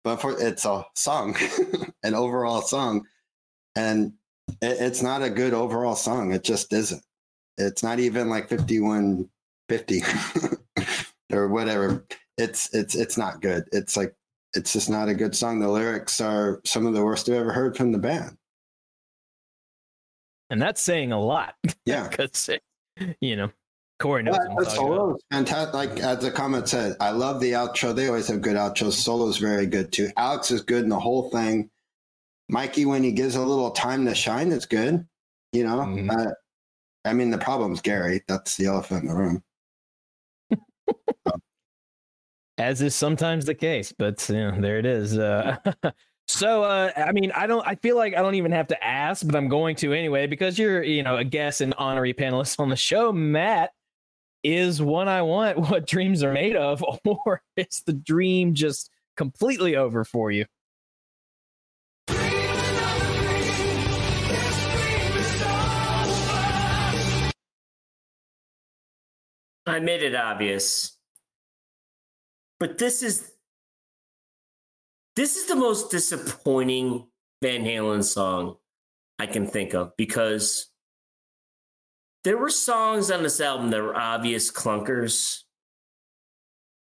But 0.04 0.16
for 0.20 0.40
it's 0.40 0.64
a 0.64 0.84
song, 0.94 1.36
an 2.04 2.14
overall 2.14 2.62
song, 2.62 3.06
and 3.74 4.12
it, 4.62 4.80
it's 4.80 5.02
not 5.02 5.22
a 5.22 5.30
good 5.30 5.52
overall 5.52 5.96
song. 5.96 6.32
It 6.32 6.44
just 6.44 6.72
isn't. 6.72 7.02
It's 7.58 7.82
not 7.82 7.98
even 7.98 8.28
like 8.28 8.48
fifty-one 8.48 9.28
fifty 9.68 10.02
or 11.32 11.48
whatever. 11.48 12.04
It's 12.38 12.72
it's 12.74 12.94
it's 12.94 13.16
not 13.16 13.40
good. 13.40 13.64
It's 13.72 13.96
like 13.96 14.14
it's 14.54 14.72
just 14.72 14.88
not 14.90 15.08
a 15.08 15.14
good 15.14 15.34
song. 15.34 15.60
The 15.60 15.68
lyrics 15.68 16.20
are 16.20 16.60
some 16.64 16.86
of 16.86 16.94
the 16.94 17.04
worst 17.04 17.28
I've 17.28 17.34
ever 17.36 17.52
heard 17.52 17.76
from 17.76 17.92
the 17.92 17.98
band. 17.98 18.36
And 20.50 20.60
that's 20.62 20.80
saying 20.80 21.12
a 21.12 21.20
lot. 21.20 21.54
Yeah. 21.84 22.08
because 22.08 22.50
you 23.20 23.36
know 23.36 23.50
Corey 23.98 24.22
knows. 24.22 24.36
What 24.36 24.58
the 24.58 24.64
talking 24.64 24.76
solo 24.76 25.14
is 25.16 25.22
fantastic. 25.30 25.74
Like 25.74 26.00
as 26.00 26.18
the 26.20 26.30
comment 26.30 26.68
said, 26.68 26.96
I 27.00 27.10
love 27.10 27.40
the 27.40 27.52
outro. 27.52 27.94
They 27.94 28.08
always 28.08 28.28
have 28.28 28.42
good 28.42 28.56
outros. 28.56 28.92
Solo 28.92 29.28
is 29.28 29.38
very 29.38 29.66
good 29.66 29.92
too. 29.92 30.10
Alex 30.16 30.50
is 30.50 30.62
good 30.62 30.82
in 30.84 30.88
the 30.90 30.98
whole 31.00 31.30
thing. 31.30 31.70
Mikey, 32.48 32.84
when 32.86 33.02
he 33.02 33.12
gives 33.12 33.34
a 33.34 33.40
little 33.44 33.70
time 33.70 34.04
to 34.06 34.14
shine, 34.14 34.52
is 34.52 34.66
good. 34.66 35.06
You 35.52 35.64
know, 35.64 35.78
Mhm. 35.78 36.10
uh, 36.10 36.32
I 37.04 37.12
mean, 37.12 37.30
the 37.30 37.38
problem's 37.38 37.80
Gary. 37.80 38.22
That's 38.28 38.56
the 38.56 38.66
elephant 38.66 39.02
in 39.02 39.08
the 39.08 39.14
room. 39.16 39.42
As 42.58 42.80
is 42.80 42.94
sometimes 42.94 43.44
the 43.44 43.54
case 43.54 43.92
but 43.92 44.26
you 44.28 44.36
know, 44.36 44.60
there 44.60 44.78
it 44.78 44.86
is 44.86 45.18
uh, 45.18 45.56
so 46.28 46.62
uh, 46.62 46.90
i 46.96 47.12
mean 47.12 47.30
i 47.32 47.46
don't 47.46 47.66
i 47.66 47.74
feel 47.74 47.96
like 47.96 48.14
i 48.14 48.22
don't 48.22 48.34
even 48.34 48.52
have 48.52 48.66
to 48.66 48.84
ask 48.84 49.26
but 49.26 49.36
i'm 49.36 49.48
going 49.48 49.76
to 49.76 49.92
anyway 49.92 50.26
because 50.26 50.58
you're 50.58 50.82
you 50.82 51.02
know 51.02 51.16
a 51.16 51.24
guest 51.24 51.60
and 51.60 51.74
honorary 51.74 52.14
panelist 52.14 52.58
on 52.58 52.68
the 52.68 52.76
show 52.76 53.12
matt 53.12 53.70
is 54.42 54.80
one 54.80 55.08
i 55.08 55.22
want 55.22 55.58
what 55.70 55.86
dreams 55.86 56.22
are 56.22 56.32
made 56.32 56.56
of 56.56 56.84
or 57.04 57.42
is 57.56 57.82
the 57.86 57.92
dream 57.92 58.54
just 58.54 58.90
completely 59.16 59.76
over 59.76 60.04
for 60.04 60.30
you 60.30 60.44
I 69.66 69.80
made 69.80 70.02
it 70.02 70.14
obvious. 70.14 70.96
But 72.60 72.78
this 72.78 73.02
is 73.02 73.32
this 75.16 75.36
is 75.36 75.46
the 75.46 75.56
most 75.56 75.90
disappointing 75.90 77.06
Van 77.42 77.64
Halen 77.64 78.04
song 78.04 78.56
I 79.18 79.26
can 79.26 79.46
think 79.46 79.74
of 79.74 79.96
because 79.96 80.70
there 82.24 82.36
were 82.36 82.50
songs 82.50 83.10
on 83.10 83.22
this 83.22 83.40
album 83.40 83.70
that 83.70 83.82
were 83.82 83.96
obvious 83.96 84.50
clunkers. 84.52 85.42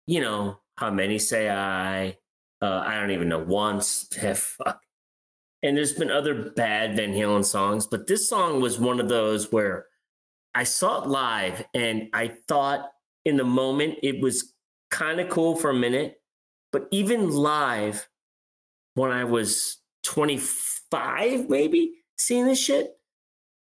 You 0.07 0.21
know, 0.21 0.59
how 0.77 0.91
many 0.91 1.19
say 1.19 1.49
I? 1.49 2.17
Uh, 2.61 2.83
I 2.85 2.99
don't 2.99 3.11
even 3.11 3.29
know 3.29 3.43
once. 3.43 4.07
Fuck. 4.35 4.81
And 5.61 5.77
there's 5.77 5.93
been 5.93 6.11
other 6.11 6.51
bad 6.51 6.95
Van 6.97 7.13
Halen 7.13 7.45
songs, 7.45 7.87
but 7.87 8.07
this 8.07 8.27
song 8.27 8.61
was 8.61 8.79
one 8.79 8.99
of 8.99 9.07
those 9.09 9.51
where 9.51 9.85
I 10.55 10.63
saw 10.63 11.03
it 11.03 11.07
live 11.07 11.65
and 11.73 12.09
I 12.13 12.27
thought 12.47 12.91
in 13.25 13.37
the 13.37 13.43
moment 13.43 13.99
it 14.03 14.21
was 14.21 14.53
kind 14.91 15.19
of 15.19 15.29
cool 15.29 15.55
for 15.55 15.69
a 15.69 15.75
minute. 15.75 16.21
But 16.71 16.87
even 16.91 17.29
live, 17.29 18.07
when 18.95 19.11
I 19.11 19.23
was 19.23 19.77
25, 20.03 21.49
maybe 21.49 21.93
seeing 22.17 22.45
this 22.45 22.63
shit, 22.63 22.91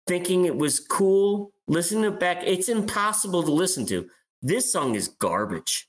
thinking 0.06 0.44
it 0.44 0.56
was 0.56 0.80
cool, 0.80 1.52
listening 1.68 2.02
to 2.02 2.08
it 2.08 2.20
back, 2.20 2.42
it's 2.44 2.68
impossible 2.68 3.42
to 3.42 3.52
listen 3.52 3.86
to. 3.86 4.08
This 4.42 4.72
song 4.72 4.94
is 4.94 5.08
garbage. 5.08 5.88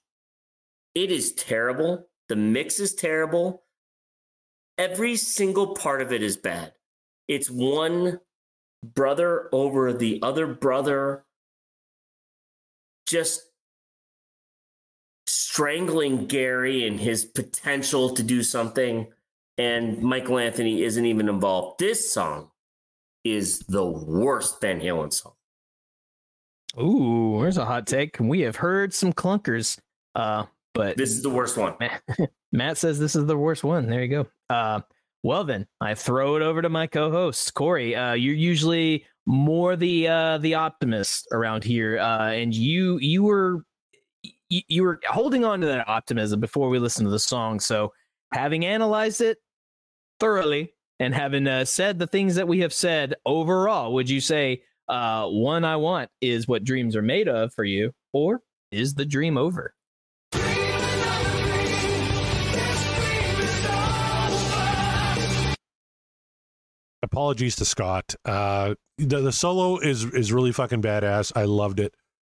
It 0.93 1.11
is 1.11 1.33
terrible. 1.33 2.07
The 2.27 2.35
mix 2.35 2.79
is 2.79 2.93
terrible. 2.93 3.63
Every 4.77 5.15
single 5.15 5.75
part 5.75 6.01
of 6.01 6.11
it 6.11 6.21
is 6.21 6.37
bad. 6.37 6.73
It's 7.27 7.49
one 7.49 8.19
brother 8.83 9.49
over 9.51 9.93
the 9.93 10.19
other 10.21 10.47
brother 10.47 11.23
just 13.07 13.41
strangling 15.27 16.25
Gary 16.27 16.87
and 16.87 16.99
his 16.99 17.25
potential 17.25 18.13
to 18.15 18.23
do 18.23 18.41
something 18.41 19.07
and 19.57 20.01
Michael 20.01 20.39
Anthony 20.39 20.81
isn't 20.83 21.05
even 21.05 21.29
involved. 21.29 21.79
This 21.79 22.11
song 22.11 22.49
is 23.23 23.59
the 23.59 23.85
worst 23.85 24.59
Van 24.61 24.79
Halen 24.79 25.13
song. 25.13 25.33
ooh 26.79 27.39
there's 27.41 27.57
a 27.57 27.65
hot 27.65 27.85
take 27.85 28.17
we 28.19 28.41
have 28.41 28.55
heard 28.55 28.93
some 28.93 29.13
clunkers 29.13 29.77
uh 30.15 30.45
but 30.73 30.97
This 30.97 31.11
is 31.11 31.21
the 31.21 31.29
worst 31.29 31.57
one. 31.57 31.75
Matt, 31.79 32.01
Matt 32.51 32.77
says 32.77 32.99
this 32.99 33.15
is 33.15 33.25
the 33.25 33.37
worst 33.37 33.63
one. 33.63 33.89
There 33.89 34.01
you 34.03 34.07
go. 34.07 34.27
Uh, 34.49 34.81
well 35.23 35.43
then, 35.43 35.67
I 35.79 35.95
throw 35.95 36.35
it 36.35 36.41
over 36.41 36.61
to 36.61 36.69
my 36.69 36.87
co-host 36.87 37.53
Corey. 37.53 37.95
Uh, 37.95 38.13
you're 38.13 38.35
usually 38.35 39.05
more 39.25 39.75
the 39.75 40.07
uh, 40.07 40.37
the 40.39 40.55
optimist 40.55 41.27
around 41.31 41.63
here, 41.63 41.99
uh, 41.99 42.31
and 42.31 42.53
you 42.53 42.97
you 42.99 43.23
were 43.23 43.63
you, 44.49 44.61
you 44.67 44.83
were 44.83 44.99
holding 45.07 45.45
on 45.45 45.61
to 45.61 45.67
that 45.67 45.87
optimism 45.87 46.39
before 46.39 46.69
we 46.69 46.79
listened 46.79 47.07
to 47.07 47.11
the 47.11 47.19
song. 47.19 47.59
So, 47.59 47.93
having 48.33 48.65
analyzed 48.65 49.21
it 49.21 49.37
thoroughly 50.19 50.73
and 50.99 51.13
having 51.13 51.47
uh, 51.47 51.65
said 51.65 51.99
the 51.99 52.07
things 52.07 52.35
that 52.35 52.47
we 52.47 52.59
have 52.59 52.73
said 52.73 53.15
overall, 53.25 53.93
would 53.93 54.09
you 54.09 54.21
say 54.21 54.63
uh, 54.87 55.27
one 55.27 55.63
I 55.63 55.75
want 55.75 56.09
is 56.19 56.47
what 56.47 56.63
dreams 56.63 56.95
are 56.95 57.01
made 57.01 57.27
of 57.27 57.53
for 57.53 57.63
you, 57.63 57.91
or 58.13 58.41
is 58.71 58.93
the 58.93 59.05
dream 59.05 59.37
over? 59.37 59.73
Apologies 67.03 67.55
to 67.57 67.65
Scott. 67.65 68.15
Uh, 68.25 68.75
the 68.97 69.21
the 69.21 69.31
solo 69.31 69.77
is 69.79 70.05
is 70.05 70.31
really 70.31 70.51
fucking 70.51 70.81
badass. 70.81 71.31
I 71.35 71.45
loved 71.45 71.79
it. 71.79 71.95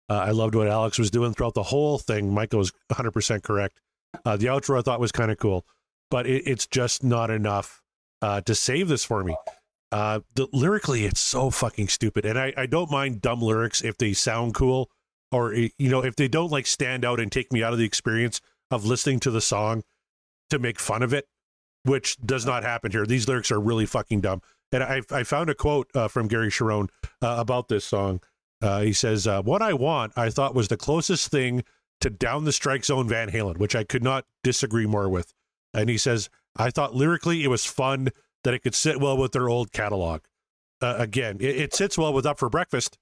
Uh, 0.09 0.17
I 0.17 0.31
loved 0.31 0.55
what 0.55 0.67
Alex 0.67 0.99
was 0.99 1.11
doing 1.11 1.33
throughout 1.33 1.53
the 1.55 1.63
whole 1.63 1.97
thing. 1.97 2.33
Michael 2.33 2.59
was 2.59 2.71
100 2.89 3.11
percent 3.11 3.43
correct. 3.43 3.79
Uh, 4.23 4.37
the 4.37 4.47
outro 4.47 4.79
I 4.79 4.81
thought 4.81 4.99
was 4.99 5.11
kind 5.11 5.31
of 5.31 5.37
cool, 5.37 5.65
but 6.09 6.25
it, 6.25 6.43
it's 6.47 6.67
just 6.67 7.03
not 7.03 7.29
enough 7.29 7.81
uh, 8.21 8.41
to 8.41 8.55
save 8.55 8.87
this 8.87 9.03
for 9.03 9.23
me. 9.23 9.35
Uh, 9.91 10.19
the, 10.35 10.47
lyrically, 10.51 11.05
it's 11.05 11.19
so 11.19 11.49
fucking 11.49 11.87
stupid, 11.87 12.25
and 12.25 12.37
I, 12.37 12.53
I 12.57 12.65
don't 12.65 12.91
mind 12.91 13.21
dumb 13.21 13.41
lyrics 13.41 13.81
if 13.81 13.97
they 13.97 14.13
sound 14.13 14.53
cool, 14.53 14.89
or 15.31 15.53
you 15.53 15.71
know 15.79 16.03
if 16.03 16.15
they 16.15 16.27
don't 16.27 16.51
like 16.51 16.67
stand 16.67 17.05
out 17.05 17.19
and 17.19 17.31
take 17.31 17.51
me 17.51 17.63
out 17.63 17.73
of 17.73 17.79
the 17.79 17.85
experience 17.85 18.41
of 18.71 18.85
listening 18.85 19.19
to 19.21 19.31
the 19.31 19.41
song 19.41 19.83
to 20.49 20.59
make 20.59 20.79
fun 20.79 21.03
of 21.03 21.13
it, 21.13 21.27
which 21.83 22.17
does 22.17 22.45
not 22.45 22.63
happen 22.63 22.91
here. 22.91 23.05
These 23.05 23.27
lyrics 23.27 23.51
are 23.51 23.59
really 23.59 23.85
fucking 23.85 24.21
dumb. 24.21 24.41
And 24.71 24.83
I, 24.83 25.01
I 25.11 25.23
found 25.23 25.49
a 25.49 25.55
quote 25.55 25.89
uh, 25.95 26.07
from 26.07 26.27
Gary 26.27 26.49
Cherone 26.49 26.89
uh, 27.21 27.35
about 27.39 27.67
this 27.69 27.85
song. 27.85 28.21
Uh, 28.61 28.81
he 28.81 28.93
says, 28.93 29.27
uh, 29.27 29.41
What 29.41 29.61
I 29.61 29.73
want, 29.73 30.13
I 30.17 30.29
thought 30.29 30.55
was 30.55 30.67
the 30.67 30.77
closest 30.77 31.29
thing 31.31 31.63
to 32.01 32.09
Down 32.09 32.43
the 32.45 32.51
Strike 32.51 32.83
Zone 32.85 33.07
Van 33.07 33.29
Halen, 33.29 33.57
which 33.57 33.75
I 33.75 33.83
could 33.83 34.03
not 34.03 34.25
disagree 34.43 34.85
more 34.85 35.07
with. 35.09 35.33
and 35.73 35.89
he 35.89 35.97
says, 35.97 36.29
"I 36.57 36.69
thought 36.71 36.95
lyrically 36.95 37.43
it 37.43 37.47
was 37.49 37.65
fun 37.65 38.09
that 38.43 38.53
it 38.53 38.59
could 38.59 38.75
sit 38.75 38.99
well 38.99 39.17
with 39.17 39.31
their 39.33 39.49
old 39.49 39.71
catalog." 39.71 40.21
Uh, 40.81 40.95
again, 40.97 41.37
it, 41.39 41.55
it 41.57 41.73
sits 41.73 41.97
well 41.97 42.13
with 42.13 42.25
Up 42.25 42.37
for 42.39 42.49
Breakfast, 42.49 42.97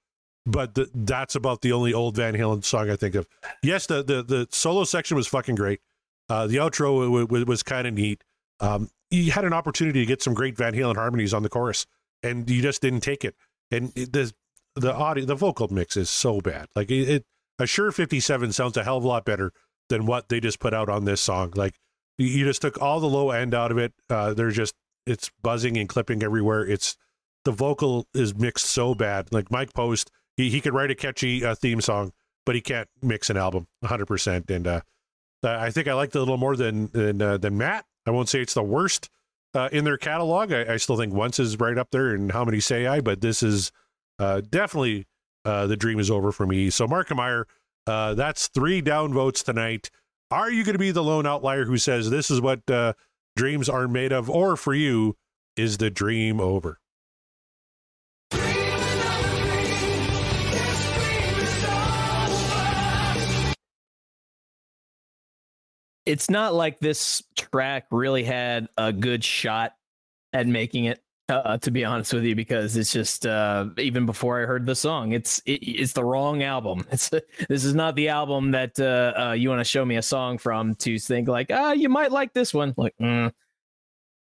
but 0.46 0.76
that's 0.94 1.34
about 1.34 1.60
the 1.62 1.72
only 1.72 1.92
old 1.92 2.16
Van 2.16 2.34
Halen 2.34 2.64
song 2.64 2.88
I 2.90 2.96
think 2.96 3.14
of. 3.14 3.26
Yes, 3.62 3.86
the 3.86 4.02
the, 4.02 4.22
the 4.22 4.48
solo 4.52 4.84
section 4.84 5.16
was 5.16 5.26
fucking 5.26 5.54
great. 5.56 5.80
Uh, 6.28 6.46
the 6.46 6.56
outro 6.56 7.02
w- 7.04 7.26
w- 7.26 7.44
was 7.46 7.62
kind 7.62 7.86
of 7.86 7.94
neat. 7.94 8.22
Um, 8.64 8.88
you 9.10 9.30
had 9.30 9.44
an 9.44 9.52
opportunity 9.52 10.00
to 10.00 10.06
get 10.06 10.22
some 10.22 10.34
great 10.34 10.56
Van 10.56 10.72
Halen 10.72 10.96
harmonies 10.96 11.34
on 11.34 11.42
the 11.42 11.48
chorus, 11.48 11.86
and 12.22 12.48
you 12.48 12.62
just 12.62 12.80
didn't 12.82 13.00
take 13.00 13.24
it. 13.24 13.34
And 13.70 13.92
it, 13.94 14.12
the 14.12 14.32
the 14.76 14.92
audio, 14.94 15.24
the 15.24 15.34
vocal 15.34 15.68
mix 15.68 15.96
is 15.96 16.10
so 16.10 16.40
bad. 16.40 16.66
Like 16.74 16.90
it, 16.90 17.08
it, 17.08 17.24
a 17.58 17.66
Shure 17.66 17.92
57 17.92 18.52
sounds 18.52 18.76
a 18.76 18.82
hell 18.82 18.96
of 18.96 19.04
a 19.04 19.08
lot 19.08 19.24
better 19.24 19.52
than 19.88 20.06
what 20.06 20.28
they 20.28 20.40
just 20.40 20.58
put 20.58 20.74
out 20.74 20.88
on 20.88 21.04
this 21.04 21.20
song. 21.20 21.52
Like 21.54 21.74
you- 22.18 22.44
just 22.44 22.62
took 22.62 22.80
all 22.80 23.00
the 23.00 23.06
low 23.06 23.30
end 23.30 23.54
out 23.54 23.70
of 23.70 23.78
it. 23.78 23.92
Uh, 24.10 24.34
they're 24.34 24.50
just 24.50 24.74
it's 25.06 25.30
buzzing 25.42 25.76
and 25.76 25.88
clipping 25.88 26.22
everywhere. 26.22 26.66
It's 26.66 26.96
the 27.44 27.52
vocal 27.52 28.06
is 28.14 28.34
mixed 28.34 28.64
so 28.64 28.94
bad. 28.94 29.32
Like 29.32 29.50
Mike 29.50 29.74
Post, 29.74 30.10
he 30.36 30.48
he 30.50 30.60
could 30.60 30.72
write 30.74 30.90
a 30.90 30.94
catchy 30.94 31.44
uh, 31.44 31.54
theme 31.54 31.80
song, 31.80 32.12
but 32.46 32.54
he 32.54 32.60
can't 32.60 32.88
mix 33.02 33.28
an 33.30 33.36
album 33.36 33.66
100. 33.80 34.06
percent 34.06 34.50
And 34.50 34.66
uh, 34.66 34.80
I 35.44 35.70
think 35.70 35.86
I 35.86 35.92
liked 35.94 36.14
it 36.16 36.18
a 36.18 36.20
little 36.20 36.38
more 36.38 36.56
than 36.56 36.88
than 36.92 37.20
uh, 37.20 37.36
than 37.36 37.58
Matt. 37.58 37.84
I 38.06 38.10
won't 38.10 38.28
say 38.28 38.40
it's 38.40 38.54
the 38.54 38.62
worst 38.62 39.10
uh, 39.54 39.68
in 39.72 39.84
their 39.84 39.96
catalog. 39.96 40.52
I, 40.52 40.74
I 40.74 40.76
still 40.76 40.96
think 40.96 41.12
Once 41.12 41.38
is 41.38 41.58
right 41.58 41.78
up 41.78 41.90
there, 41.90 42.10
and 42.10 42.32
How 42.32 42.44
Many 42.44 42.60
Say 42.60 42.86
I, 42.86 43.00
but 43.00 43.20
this 43.20 43.42
is 43.42 43.72
uh, 44.18 44.42
definitely 44.48 45.06
uh, 45.44 45.66
the 45.66 45.76
dream 45.76 45.98
is 45.98 46.10
over 46.10 46.32
for 46.32 46.46
me. 46.46 46.70
So 46.70 46.86
Markimeyer, 46.86 47.44
uh, 47.86 48.14
that's 48.14 48.48
three 48.48 48.80
down 48.80 49.12
votes 49.12 49.42
tonight. 49.42 49.90
Are 50.30 50.50
you 50.50 50.64
going 50.64 50.74
to 50.74 50.78
be 50.78 50.90
the 50.90 51.02
lone 51.02 51.26
outlier 51.26 51.64
who 51.64 51.78
says 51.78 52.10
this 52.10 52.30
is 52.30 52.40
what 52.40 52.68
uh, 52.70 52.94
dreams 53.36 53.68
are 53.68 53.86
made 53.86 54.12
of, 54.12 54.28
or 54.28 54.56
for 54.56 54.74
you 54.74 55.16
is 55.56 55.78
the 55.78 55.90
dream 55.90 56.40
over? 56.40 56.80
It's 66.06 66.28
not 66.28 66.54
like 66.54 66.78
this 66.80 67.22
track 67.36 67.86
really 67.90 68.24
had 68.24 68.68
a 68.76 68.92
good 68.92 69.24
shot 69.24 69.72
at 70.32 70.46
making 70.46 70.84
it 70.86 71.00
uh, 71.28 71.56
to 71.58 71.70
be 71.70 71.84
honest 71.84 72.12
with 72.12 72.24
you 72.24 72.34
because 72.34 72.76
it's 72.76 72.92
just 72.92 73.26
uh, 73.26 73.66
even 73.78 74.04
before 74.04 74.42
i 74.42 74.46
heard 74.46 74.66
the 74.66 74.74
song 74.74 75.12
it's 75.12 75.40
it, 75.46 75.62
it's 75.62 75.94
the 75.94 76.04
wrong 76.04 76.42
album 76.42 76.84
it's 76.92 77.08
this 77.08 77.64
is 77.64 77.74
not 77.74 77.96
the 77.96 78.08
album 78.08 78.50
that 78.50 78.78
uh, 78.78 79.28
uh, 79.28 79.32
you 79.32 79.48
want 79.48 79.60
to 79.60 79.64
show 79.64 79.84
me 79.84 79.96
a 79.96 80.02
song 80.02 80.36
from 80.36 80.74
to 80.74 80.98
think 80.98 81.28
like 81.28 81.50
ah 81.50 81.72
you 81.72 81.88
might 81.88 82.12
like 82.12 82.32
this 82.34 82.52
one 82.52 82.74
like 82.76 82.94
mm. 83.00 83.32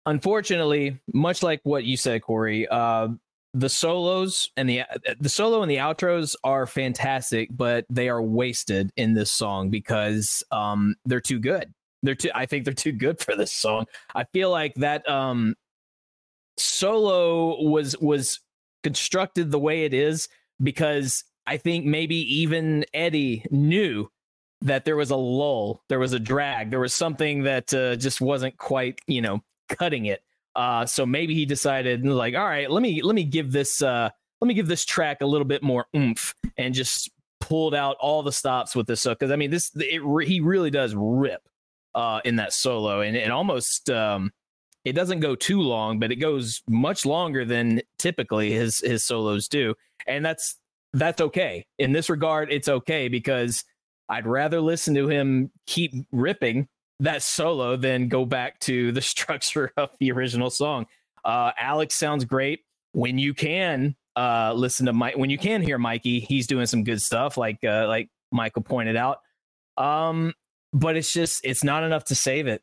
unfortunately 0.06 0.98
much 1.14 1.44
like 1.44 1.60
what 1.64 1.84
you 1.84 1.98
said 1.98 2.22
corey 2.22 2.68
uh, 2.68 3.10
the 3.54 3.70
solos 3.70 4.50
and 4.58 4.68
the 4.68 4.82
the 5.20 5.30
solo 5.30 5.62
and 5.62 5.70
the 5.70 5.78
outros 5.78 6.36
are 6.44 6.66
fantastic, 6.66 7.50
but 7.52 7.86
they 7.90 8.10
are 8.10 8.22
wasted 8.22 8.92
in 8.96 9.14
this 9.14 9.32
song 9.32 9.70
because 9.70 10.44
um 10.52 10.96
they're 11.06 11.22
too 11.22 11.40
good. 11.40 11.74
They're 12.02 12.16
too 12.16 12.32
I 12.34 12.46
think 12.46 12.66
they're 12.66 12.74
too 12.74 12.92
good 12.92 13.20
for 13.20 13.36
this 13.36 13.52
song. 13.52 13.86
I 14.16 14.24
feel 14.26 14.50
like 14.50 14.74
that 14.76 15.08
um 15.08 15.56
solo 16.58 17.62
was 17.64 17.98
was 18.00 18.40
constructed 18.84 19.52
the 19.52 19.60
way 19.60 19.86
it 19.86 19.94
is 19.94 20.30
because 20.62 21.24
I 21.46 21.58
think 21.58 21.86
maybe 21.86 22.16
even 22.36 22.86
Eddie 22.94 23.46
knew 23.52 24.10
that 24.62 24.86
there 24.86 24.96
was 24.96 25.10
a 25.10 25.16
lull, 25.16 25.84
there 25.90 26.00
was 26.00 26.14
a 26.14 26.20
drag, 26.20 26.72
there 26.72 26.80
was 26.80 26.96
something 26.96 27.44
that 27.44 27.74
uh, 27.74 27.98
just 27.98 28.22
wasn't 28.22 28.58
quite, 28.58 29.00
you 29.08 29.22
know, 29.22 29.42
cutting 29.68 30.06
it. 30.06 30.24
Uh, 30.56 30.86
so 30.86 31.06
maybe 31.06 31.34
he 31.34 31.46
decided 31.46 32.06
like, 32.06 32.36
all 32.36 32.46
right, 32.46 32.70
let 32.70 32.82
me 32.82 33.02
let 33.02 33.16
me 33.16 33.24
give 33.24 33.52
this 33.52 33.82
uh, 33.82 34.10
let 34.42 34.48
me 34.48 34.54
give 34.54 34.68
this 34.68 34.86
track 34.86 35.22
a 35.22 35.26
little 35.26 35.46
bit 35.46 35.64
more 35.64 35.88
oomph, 35.96 36.36
and 36.58 36.74
just 36.74 37.10
pulled 37.40 37.76
out 37.76 37.98
all 38.00 38.24
the 38.24 38.32
stops 38.32 38.76
with 38.76 38.88
this. 38.88 39.02
So 39.02 39.12
because 39.12 39.32
I 39.32 39.36
mean, 39.36 39.52
this 39.52 39.72
it, 39.76 40.02
he 40.28 40.40
really 40.40 40.70
does 40.70 40.94
rip 40.96 41.42
uh, 41.96 42.22
in 42.24 42.36
that 42.38 42.54
solo, 42.54 43.02
and 43.02 43.16
it 43.16 43.32
almost 43.32 43.90
um, 43.90 44.32
it 44.86 44.94
doesn't 44.94 45.22
go 45.22 45.36
too 45.36 45.62
long, 45.62 46.00
but 46.00 46.12
it 46.12 46.18
goes 46.18 46.62
much 46.68 47.06
longer 47.06 47.46
than 47.46 47.82
typically 47.98 48.52
his 48.52 48.80
his 48.80 49.04
solos 49.04 49.48
do, 49.48 49.74
and 50.08 50.26
that's 50.26 50.58
that's 50.94 51.22
okay. 51.22 51.66
In 51.80 51.92
this 51.92 52.10
regard, 52.10 52.52
it's 52.52 52.68
okay 52.68 53.08
because 53.08 53.64
I'd 54.10 54.28
rather 54.28 54.62
listen 54.62 54.94
to 54.96 55.08
him 55.08 55.52
keep 55.66 55.94
ripping 56.12 56.68
that 57.00 57.22
solo 57.22 57.76
than 57.76 58.08
go 58.08 58.26
back 58.26 58.60
to 58.62 58.92
the 58.92 59.02
structure 59.02 59.72
of 59.78 59.90
the 60.00 60.12
original 60.12 60.50
song. 60.50 60.86
Uh, 61.24 61.52
Alex 61.58 61.96
sounds 61.96 62.26
great 62.26 62.62
when 62.92 63.18
you 63.18 63.34
can 63.34 63.96
uh, 64.16 64.54
listen 64.56 64.86
to 64.86 64.94
Mike. 64.94 65.18
When 65.18 65.30
you 65.30 65.38
can 65.38 65.62
hear 65.62 65.78
Mikey, 65.78 66.20
he's 66.20 66.48
doing 66.48 66.66
some 66.66 66.84
good 66.84 67.02
stuff, 67.02 67.38
like 67.38 67.64
uh, 67.64 67.88
like 67.88 68.10
Michael 68.32 68.62
pointed 68.62 68.96
out. 68.96 69.20
Um, 69.78 70.34
but 70.72 70.96
it's 70.96 71.12
just 71.12 71.42
it's 71.44 71.64
not 71.64 71.84
enough 71.84 72.06
to 72.06 72.16
save 72.16 72.48
it. 72.48 72.62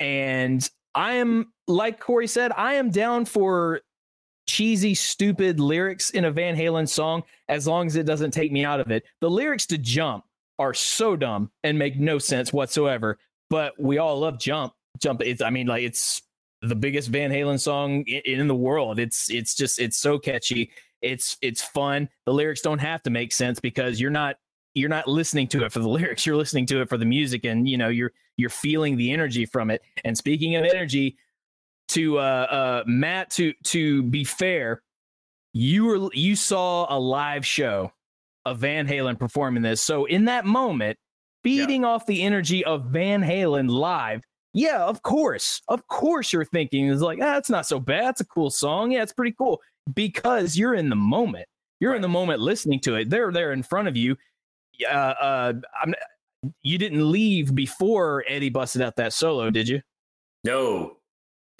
And 0.00 0.68
I 0.94 1.14
am 1.14 1.52
like 1.66 2.00
Corey 2.00 2.26
said, 2.26 2.52
I 2.52 2.74
am 2.74 2.90
down 2.90 3.24
for 3.24 3.80
cheesy, 4.46 4.94
stupid 4.94 5.60
lyrics 5.60 6.10
in 6.10 6.24
a 6.24 6.30
Van 6.30 6.56
Halen 6.56 6.88
song 6.88 7.22
as 7.48 7.66
long 7.66 7.86
as 7.86 7.96
it 7.96 8.06
doesn't 8.06 8.32
take 8.32 8.52
me 8.52 8.64
out 8.64 8.80
of 8.80 8.90
it. 8.90 9.04
The 9.20 9.30
lyrics 9.30 9.66
to 9.66 9.78
Jump 9.78 10.24
are 10.58 10.74
so 10.74 11.16
dumb 11.16 11.50
and 11.64 11.78
make 11.78 11.98
no 11.98 12.18
sense 12.18 12.52
whatsoever 12.52 13.18
but 13.52 13.78
we 13.78 13.98
all 13.98 14.18
love 14.18 14.38
Jump. 14.38 14.72
Jump. 14.98 15.20
It's 15.20 15.42
I 15.42 15.50
mean 15.50 15.66
like 15.66 15.84
it's 15.84 16.22
the 16.62 16.74
biggest 16.74 17.10
Van 17.10 17.30
Halen 17.30 17.60
song 17.60 18.02
in, 18.06 18.40
in, 18.40 18.48
the 18.48 18.54
world. 18.54 18.98
It's 18.98 19.30
it's 19.30 19.54
just 19.54 19.78
it's 19.78 19.98
so 19.98 20.18
catchy. 20.18 20.72
It's 21.02 21.36
it's 21.42 21.60
fun. 21.60 22.08
The 22.24 22.32
lyrics 22.32 22.62
don't 22.62 22.78
have 22.78 23.02
to 23.02 23.10
make 23.10 23.30
sense 23.30 23.60
because 23.60 24.00
you're 24.00 24.10
not 24.10 24.36
you're 24.74 24.88
not 24.88 25.06
listening 25.06 25.48
to 25.48 25.66
it 25.66 25.72
for 25.72 25.80
the 25.80 25.88
lyrics. 26.00 26.24
You're 26.24 26.36
listening 26.36 26.64
to 26.66 26.80
it 26.80 26.88
for 26.88 26.96
the 26.96 27.04
music, 27.04 27.44
and 27.44 27.68
you 27.68 27.76
know 27.76 27.88
you're 27.90 28.12
you're 28.38 28.48
feeling 28.48 28.96
the 28.96 29.12
energy 29.12 29.44
from 29.44 29.70
it. 29.70 29.82
And 30.02 30.16
speaking 30.16 30.56
of 30.56 30.64
energy, 30.64 31.18
to 31.88 32.20
uh, 32.20 32.22
uh, 32.22 32.84
Matt, 32.86 33.28
to 33.32 33.52
to 33.64 34.02
be 34.04 34.24
fair, 34.24 34.82
you 35.52 35.84
were 35.84 36.08
you 36.14 36.36
saw 36.36 36.86
a 36.88 36.98
live 36.98 37.44
show 37.44 37.92
of 38.46 38.60
Van 38.60 38.88
Halen 38.88 39.18
performing 39.18 39.62
this. 39.62 39.82
So 39.82 40.06
in 40.06 40.24
that 40.24 40.46
moment, 40.46 40.96
feeding 41.42 41.82
yeah. 41.82 41.88
off 41.88 42.06
the 42.06 42.22
energy 42.22 42.64
of 42.64 42.86
Van 42.86 43.22
Halen 43.22 43.68
live. 43.68 44.22
Yeah, 44.54 44.84
of 44.84 45.02
course. 45.02 45.62
Of 45.68 45.86
course 45.88 46.32
you're 46.32 46.44
thinking 46.44 46.88
it's 46.90 47.00
like, 47.00 47.18
ah, 47.22 47.36
it's 47.36 47.50
not 47.50 47.66
so 47.66 47.80
bad. 47.80 48.10
It's 48.10 48.20
a 48.20 48.26
cool 48.26 48.50
song. 48.50 48.92
Yeah, 48.92 49.02
it's 49.02 49.12
pretty 49.12 49.34
cool. 49.36 49.60
Because 49.94 50.56
you're 50.56 50.74
in 50.74 50.88
the 50.88 50.96
moment. 50.96 51.46
You're 51.80 51.92
right. 51.92 51.96
in 51.96 52.02
the 52.02 52.08
moment 52.08 52.40
listening 52.40 52.80
to 52.80 52.96
it. 52.96 53.10
They're 53.10 53.32
there 53.32 53.52
in 53.52 53.62
front 53.62 53.88
of 53.88 53.96
you. 53.96 54.16
Uh, 54.86 54.94
uh, 54.94 55.52
I'm, 55.82 55.94
you 56.62 56.78
didn't 56.78 57.10
leave 57.10 57.54
before 57.54 58.24
Eddie 58.28 58.50
busted 58.50 58.82
out 58.82 58.96
that 58.96 59.12
solo, 59.12 59.50
did 59.50 59.68
you? 59.68 59.80
No. 60.44 60.96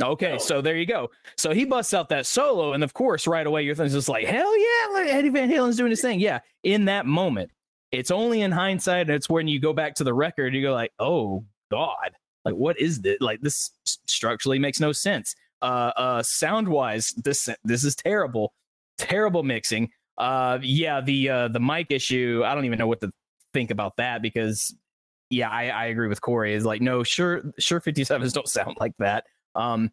Okay, 0.03 0.33
no. 0.33 0.39
so 0.39 0.61
there 0.61 0.77
you 0.77 0.87
go. 0.87 1.11
So 1.37 1.53
he 1.53 1.65
busts 1.65 1.95
out 1.95 2.09
that 2.09 2.27
solo, 2.27 2.73
and 2.73 2.83
of 2.83 2.93
course, 2.95 3.27
right 3.27 3.47
away, 3.47 3.63
your 3.63 3.75
thing's 3.75 3.93
just 3.93 4.09
like, 4.09 4.27
hell 4.27 4.59
yeah, 4.59 5.11
Eddie 5.11 5.29
Van 5.29 5.49
Halen's 5.49 5.77
doing 5.77 5.91
his 5.91 6.01
thing. 6.01 6.19
Yeah, 6.19 6.41
in 6.65 6.87
that 6.87 7.07
moment. 7.07 7.51
It's 7.93 8.11
only 8.11 8.41
in 8.41 8.51
hindsight, 8.51 9.03
and 9.03 9.11
it's 9.11 9.29
when 9.29 9.47
you 9.47 9.61
go 9.61 9.73
back 9.73 9.95
to 9.97 10.05
the 10.05 10.15
record, 10.15 10.55
you 10.55 10.63
go 10.63 10.73
like, 10.73 10.93
"Oh 10.99 11.45
God, 11.71 12.13
like 12.45 12.55
what 12.55 12.79
is 12.81 13.01
this? 13.01 13.19
Like 13.21 13.41
this 13.41 13.71
structurally 13.85 14.59
makes 14.59 14.81
no 14.81 14.93
sense. 14.93 15.35
Uh, 15.61 15.93
uh, 15.97 16.23
sound 16.23 16.67
wise, 16.69 17.11
this 17.23 17.49
this 17.65 17.85
is 17.85 17.95
terrible, 17.95 18.53
terrible 18.99 19.43
mixing. 19.43 19.91
Uh, 20.19 20.59
yeah, 20.63 21.01
the 21.01 21.29
uh, 21.29 21.49
the 21.49 21.61
mic 21.61 21.87
issue, 21.91 22.43
I 22.45 22.55
don't 22.55 22.65
even 22.65 22.79
know 22.79 22.87
what 22.87 23.01
to 23.03 23.13
think 23.53 23.71
about 23.71 23.97
that 23.97 24.23
because, 24.23 24.75
yeah, 25.31 25.51
I, 25.51 25.69
I 25.69 25.85
agree 25.87 26.09
with 26.09 26.21
Corey. 26.21 26.55
Is 26.55 26.65
like, 26.65 26.83
no, 26.83 27.03
sure, 27.03 27.43
Shure, 27.59 27.81
57s 27.81 28.33
don't 28.33 28.49
sound 28.49 28.77
like 28.81 28.97
that. 28.99 29.25
Um, 29.55 29.91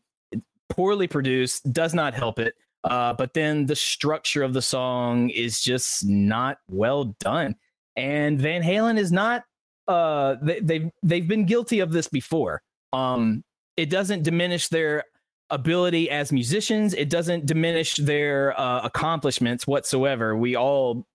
poorly 0.70 1.08
produced, 1.08 1.72
does 1.72 1.94
not 1.94 2.14
help 2.14 2.40
it. 2.40 2.56
Uh, 2.86 3.14
but 3.14 3.34
then 3.34 3.66
the 3.66 3.76
structure 3.76 4.42
of 4.42 4.54
the 4.54 4.62
song 4.62 5.30
is 5.30 5.62
just 5.62 6.06
not 6.08 6.60
well 6.70 7.16
done 7.20 7.56
and 8.00 8.40
Van 8.40 8.64
Halen 8.64 8.98
is 8.98 9.12
not. 9.12 9.44
Uh, 9.88 10.36
they, 10.42 10.60
they've 10.60 10.90
they've 11.04 11.28
been 11.28 11.46
guilty 11.46 11.80
of 11.80 11.92
this 11.92 12.08
before. 12.08 12.62
Um, 12.94 13.44
it 13.78 13.90
doesn't 13.90 14.24
diminish 14.24 14.68
their 14.70 15.04
ability 15.50 16.10
as 16.10 16.32
musicians. 16.32 16.94
It 16.94 17.10
doesn't 17.10 17.46
diminish 17.46 17.96
their 17.96 18.60
uh, 18.60 18.82
accomplishments 18.84 19.66
whatsoever. 19.66 20.38
We 20.38 20.56
all 20.56 21.06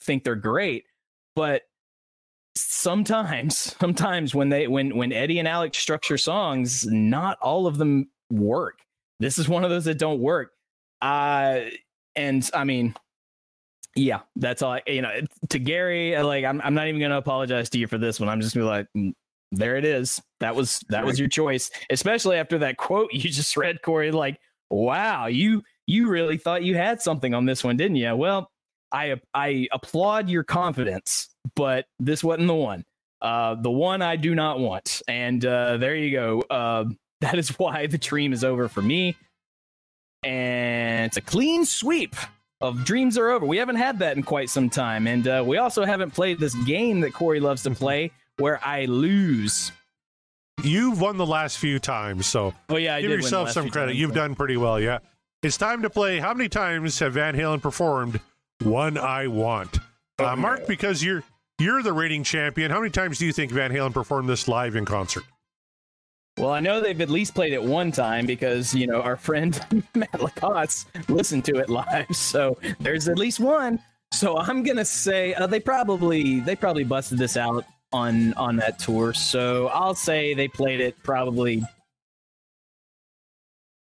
think 0.00 0.24
they're 0.24 0.36
great, 0.36 0.84
but 1.34 1.62
sometimes, 2.54 3.76
sometimes 3.80 4.34
when 4.34 4.48
they 4.48 4.68
when 4.68 4.96
when 4.96 5.12
Eddie 5.12 5.38
and 5.38 5.48
Alex 5.48 5.78
structure 5.78 6.18
songs, 6.18 6.86
not 6.86 7.38
all 7.40 7.66
of 7.66 7.78
them 7.78 8.10
work. 8.30 8.80
This 9.20 9.38
is 9.38 9.48
one 9.48 9.64
of 9.64 9.70
those 9.70 9.86
that 9.86 9.98
don't 9.98 10.20
work. 10.20 10.52
Uh, 11.00 11.60
and 12.14 12.48
I 12.54 12.64
mean, 12.64 12.94
yeah, 13.98 14.20
that's 14.36 14.62
all. 14.62 14.72
I, 14.72 14.82
you 14.86 15.02
know, 15.02 15.10
to 15.48 15.58
Gary, 15.58 16.14
uh, 16.14 16.24
like 16.24 16.44
I'm, 16.44 16.60
I'm 16.62 16.74
not 16.74 16.86
even 16.86 17.00
gonna 17.00 17.18
apologize 17.18 17.68
to 17.70 17.78
you 17.78 17.86
for 17.86 17.98
this 17.98 18.20
one. 18.20 18.28
I'm 18.28 18.40
just 18.40 18.54
gonna 18.54 18.66
be 18.66 18.70
like, 18.70 18.86
mm, 18.96 19.12
there 19.50 19.76
it 19.76 19.84
is. 19.84 20.22
That 20.40 20.54
was 20.54 20.80
that 20.88 21.04
was 21.04 21.18
your 21.18 21.28
choice, 21.28 21.70
especially 21.90 22.36
after 22.36 22.58
that 22.58 22.76
quote 22.76 23.12
you 23.12 23.20
just 23.30 23.56
read, 23.56 23.82
Corey. 23.82 24.12
Like, 24.12 24.38
wow, 24.70 25.26
you 25.26 25.62
you 25.86 26.08
really 26.08 26.38
thought 26.38 26.62
you 26.62 26.76
had 26.76 27.00
something 27.02 27.34
on 27.34 27.44
this 27.44 27.64
one, 27.64 27.76
didn't 27.76 27.96
you? 27.96 28.14
Well, 28.14 28.50
I 28.92 29.16
I 29.34 29.66
applaud 29.72 30.28
your 30.28 30.44
confidence, 30.44 31.28
but 31.56 31.86
this 31.98 32.22
wasn't 32.22 32.46
the 32.46 32.54
one. 32.54 32.84
Uh, 33.20 33.56
the 33.56 33.70
one 33.70 34.00
I 34.00 34.14
do 34.14 34.36
not 34.36 34.60
want, 34.60 35.02
and 35.08 35.44
uh, 35.44 35.76
there 35.76 35.96
you 35.96 36.12
go. 36.12 36.40
Uh, 36.42 36.84
that 37.20 37.36
is 37.36 37.48
why 37.58 37.88
the 37.88 37.98
dream 37.98 38.32
is 38.32 38.44
over 38.44 38.68
for 38.68 38.80
me, 38.80 39.16
and 40.22 41.06
it's 41.06 41.16
a 41.16 41.20
clean 41.20 41.64
sweep 41.64 42.14
of 42.60 42.84
dreams 42.84 43.16
are 43.18 43.30
over. 43.30 43.46
We 43.46 43.56
haven't 43.58 43.76
had 43.76 43.98
that 44.00 44.16
in 44.16 44.22
quite 44.22 44.50
some 44.50 44.68
time, 44.70 45.06
and 45.06 45.26
uh, 45.28 45.44
we 45.46 45.58
also 45.58 45.84
haven't 45.84 46.12
played 46.12 46.38
this 46.40 46.54
game 46.64 47.00
that 47.00 47.12
Corey 47.12 47.40
loves 47.40 47.62
to 47.64 47.70
play, 47.70 48.10
where 48.38 48.60
I 48.64 48.86
lose. 48.86 49.72
You've 50.64 51.00
won 51.00 51.16
the 51.18 51.26
last 51.26 51.58
few 51.58 51.78
times, 51.78 52.26
so 52.26 52.52
Oh 52.68 52.76
yeah, 52.76 52.96
I 52.96 53.00
give 53.00 53.10
did 53.10 53.14
win 53.16 53.20
the 53.20 53.24
yourself 53.26 53.50
some 53.52 53.70
credit. 53.70 53.90
times, 53.92 53.98
You've 54.00 54.10
so- 54.10 54.14
done 54.16 54.34
pretty 54.34 54.56
well, 54.56 54.80
yeah. 54.80 54.98
It's 55.42 55.56
time 55.56 55.82
to 55.82 55.90
play. 55.90 56.18
How 56.18 56.34
many 56.34 56.48
times 56.48 56.98
have 56.98 57.12
Van 57.12 57.36
Halen 57.36 57.62
performed 57.62 58.20
"One 58.64 58.98
I 58.98 59.28
Want"? 59.28 59.78
Uh, 60.18 60.34
Mark, 60.34 60.66
because 60.66 61.00
you're 61.04 61.22
you're 61.60 61.80
the 61.80 61.92
rating 61.92 62.24
champion. 62.24 62.72
How 62.72 62.80
many 62.80 62.90
times 62.90 63.18
do 63.18 63.26
you 63.26 63.32
think 63.32 63.52
Van 63.52 63.70
Halen 63.70 63.94
performed 63.94 64.28
this 64.28 64.48
live 64.48 64.74
in 64.74 64.84
concert? 64.84 65.22
Well, 66.38 66.52
I 66.52 66.60
know 66.60 66.80
they've 66.80 67.00
at 67.00 67.10
least 67.10 67.34
played 67.34 67.52
it 67.52 67.60
one 67.62 67.90
time 67.90 68.24
because 68.24 68.72
you 68.72 68.86
know 68.86 69.02
our 69.02 69.16
friend 69.16 69.60
Matt 69.94 70.20
Lacoste 70.20 70.86
listened 71.08 71.44
to 71.46 71.56
it 71.56 71.68
live, 71.68 72.06
so 72.14 72.56
there's 72.78 73.08
at 73.08 73.18
least 73.18 73.40
one. 73.40 73.80
So 74.12 74.38
I'm 74.38 74.62
gonna 74.62 74.84
say 74.84 75.34
uh, 75.34 75.48
they 75.48 75.58
probably 75.58 76.38
they 76.40 76.54
probably 76.54 76.84
busted 76.84 77.18
this 77.18 77.36
out 77.36 77.64
on 77.92 78.34
on 78.34 78.54
that 78.56 78.78
tour. 78.78 79.12
So 79.14 79.66
I'll 79.68 79.96
say 79.96 80.32
they 80.32 80.46
played 80.46 80.80
it 80.80 80.94
probably. 81.02 81.64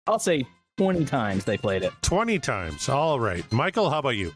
I'll 0.07 0.21
say 0.21 0.47
20 0.77 1.07
times 1.07 1.45
they 1.45 1.57
played 1.57 1.83
it. 1.83 1.93
Twenty 2.03 2.39
times. 2.39 2.89
All 2.89 3.19
right, 3.19 3.51
Michael. 3.51 3.91
How 3.91 3.99
about 3.99 4.11
you? 4.11 4.33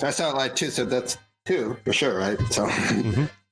That's 0.00 0.18
not 0.18 0.34
like 0.34 0.56
two, 0.56 0.70
so 0.70 0.84
that's 0.84 1.18
two 1.46 1.76
for 1.84 1.92
sure, 1.92 2.18
right? 2.18 2.38
So 2.50 2.68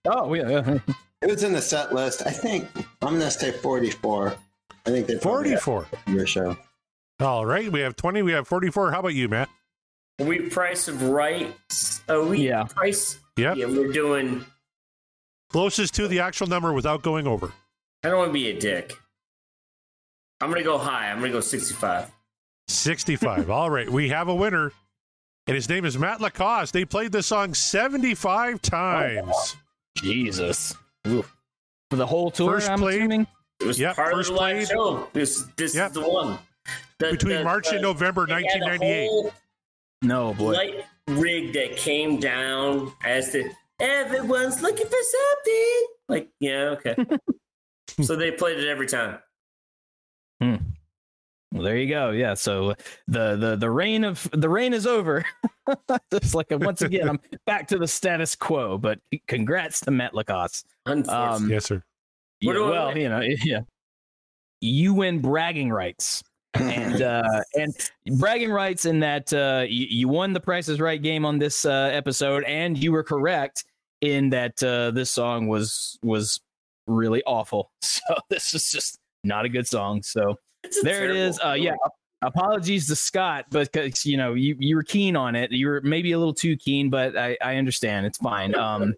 Oh 0.06 0.34
yeah, 0.34 0.78
it 1.22 1.30
was 1.30 1.42
in 1.42 1.52
the 1.52 1.62
set 1.62 1.94
list. 1.94 2.22
I 2.26 2.30
think 2.30 2.66
I'm 3.02 3.14
gonna 3.18 3.30
say 3.30 3.52
44. 3.52 4.34
I 4.86 4.90
think 4.90 5.06
they 5.06 5.16
probably 5.18 5.50
had 5.50 5.60
Forty-four. 5.60 6.14
your 6.14 6.26
show. 6.26 6.56
All 7.20 7.44
right, 7.46 7.70
we 7.72 7.80
have 7.80 7.96
twenty. 7.96 8.22
We 8.22 8.32
have 8.32 8.46
forty-four. 8.46 8.92
How 8.92 9.00
about 9.00 9.14
you, 9.14 9.28
Matt? 9.28 9.48
Are 10.20 10.26
we 10.26 10.48
price 10.48 10.86
of 10.88 11.02
right? 11.02 11.54
Oh, 12.08 12.28
we 12.28 12.48
Yeah. 12.48 12.64
price. 12.64 13.18
Yep. 13.36 13.56
Yeah, 13.56 13.66
we're 13.66 13.92
doing. 13.92 14.44
Closest 15.50 15.94
to 15.94 16.08
the 16.08 16.20
actual 16.20 16.46
number 16.46 16.72
without 16.72 17.02
going 17.02 17.26
over. 17.26 17.52
I 18.04 18.08
don't 18.08 18.18
want 18.18 18.28
to 18.30 18.32
be 18.34 18.48
a 18.50 18.58
dick. 18.58 18.94
I'm 20.40 20.50
gonna 20.50 20.62
go 20.62 20.78
high. 20.78 21.10
I'm 21.10 21.18
gonna 21.20 21.32
go 21.32 21.40
65. 21.40 22.10
65. 22.68 23.50
All 23.50 23.70
right, 23.70 23.88
we 23.90 24.08
have 24.10 24.28
a 24.28 24.34
winner, 24.34 24.72
and 25.46 25.54
his 25.54 25.68
name 25.68 25.84
is 25.84 25.96
Matt 25.98 26.20
Lacoste. 26.20 26.72
They 26.72 26.84
played 26.84 27.12
this 27.12 27.26
song 27.26 27.54
75 27.54 28.60
times. 28.62 29.56
Jesus. 29.96 30.74
Oof. 31.06 31.36
For 31.90 31.96
the 31.96 32.06
whole 32.06 32.30
tour, 32.30 32.52
First 32.54 32.68
I'm 32.70 32.78
played- 32.80 32.98
assuming. 33.00 33.26
It 33.60 33.66
was 33.66 33.78
Yep, 33.80 33.96
part 33.96 34.12
of 34.12 34.18
first 34.18 34.28
the 34.30 34.36
live 34.36 34.56
played- 34.56 34.68
show. 34.68 35.08
This 35.12 35.44
this 35.56 35.74
Yep. 35.74 35.88
is 35.88 35.94
the 35.94 36.08
one. 36.08 36.38
The- 36.98 37.10
Between 37.12 37.36
the- 37.38 37.44
March 37.44 37.68
and 37.68 37.78
uh, 37.78 37.82
November 37.82 38.26
they 38.26 38.34
had 38.34 38.42
a 38.42 38.66
1998. 38.66 39.32
No 40.02 40.34
boy. 40.34 40.52
Light 40.52 40.84
rig 41.08 41.52
that 41.54 41.76
came 41.76 42.18
down 42.20 42.92
as 43.04 43.32
the 43.32 43.50
everyone's 43.80 44.60
looking 44.62 44.86
for 44.86 44.96
something. 45.02 45.86
Like 46.08 46.28
yeah, 46.40 46.74
okay. 46.76 46.96
so 48.02 48.14
they 48.16 48.30
played 48.32 48.58
it 48.58 48.68
every 48.68 48.86
time. 48.86 49.18
Hmm. 50.42 50.56
Well, 51.52 51.62
there 51.62 51.78
you 51.78 51.88
go. 51.88 52.10
Yeah. 52.10 52.34
So 52.34 52.74
the 53.08 53.36
the 53.36 53.56
the 53.56 53.70
reign 53.70 54.04
of 54.04 54.28
the 54.32 54.48
reign 54.50 54.74
is 54.74 54.86
over. 54.86 55.24
Just 56.12 56.34
like 56.34 56.48
once 56.50 56.82
again, 56.82 57.08
I'm 57.08 57.20
back 57.46 57.68
to 57.68 57.78
the 57.78 57.88
status 57.88 58.34
quo. 58.36 58.76
But 58.76 58.98
congrats 59.28 59.80
to 59.80 59.90
Matt 59.90 60.12
Lacoste. 60.14 60.66
Unfortunately. 60.86 61.44
Um, 61.46 61.50
Yes, 61.50 61.64
sir. 61.66 61.82
Yeah, 62.40 62.52
What 62.52 62.56
I 62.56 62.70
well, 62.70 62.98
you 62.98 63.08
know, 63.08 63.20
yeah. 63.44 63.60
You 64.60 64.94
win 64.94 65.20
bragging 65.20 65.70
rights. 65.70 66.22
and 66.54 67.02
uh 67.02 67.22
and 67.54 67.74
bragging 68.18 68.50
rights 68.50 68.86
in 68.86 69.00
that 69.00 69.32
uh 69.32 69.64
you, 69.68 69.86
you 69.90 70.08
won 70.08 70.32
the 70.32 70.40
Price 70.40 70.68
is 70.68 70.80
Right 70.80 71.02
game 71.02 71.24
on 71.26 71.38
this 71.38 71.64
uh 71.64 71.90
episode, 71.92 72.44
and 72.44 72.76
you 72.82 72.92
were 72.92 73.02
correct 73.02 73.64
in 74.00 74.30
that 74.30 74.62
uh 74.62 74.90
this 74.92 75.10
song 75.10 75.48
was 75.48 75.98
was 76.02 76.40
really 76.86 77.22
awful. 77.24 77.70
So 77.82 78.14
this 78.30 78.54
is 78.54 78.70
just 78.70 78.98
not 79.24 79.44
a 79.44 79.48
good 79.48 79.66
song. 79.66 80.02
So 80.02 80.38
It's 80.62 80.80
there 80.82 81.10
it 81.10 81.16
is. 81.16 81.40
Uh, 81.44 81.52
yeah. 81.52 81.74
Apologies 82.22 82.86
to 82.86 82.96
Scott, 82.96 83.46
because 83.50 84.06
you 84.06 84.16
know 84.16 84.34
you, 84.34 84.56
you 84.58 84.76
were 84.76 84.82
keen 84.82 85.16
on 85.16 85.34
it. 85.36 85.50
You 85.52 85.66
were 85.66 85.80
maybe 85.82 86.12
a 86.12 86.18
little 86.18 86.32
too 86.34 86.56
keen, 86.56 86.88
but 86.88 87.16
I, 87.16 87.36
I 87.42 87.56
understand. 87.56 88.06
It's 88.06 88.18
fine. 88.18 88.54
Um, 88.54 88.94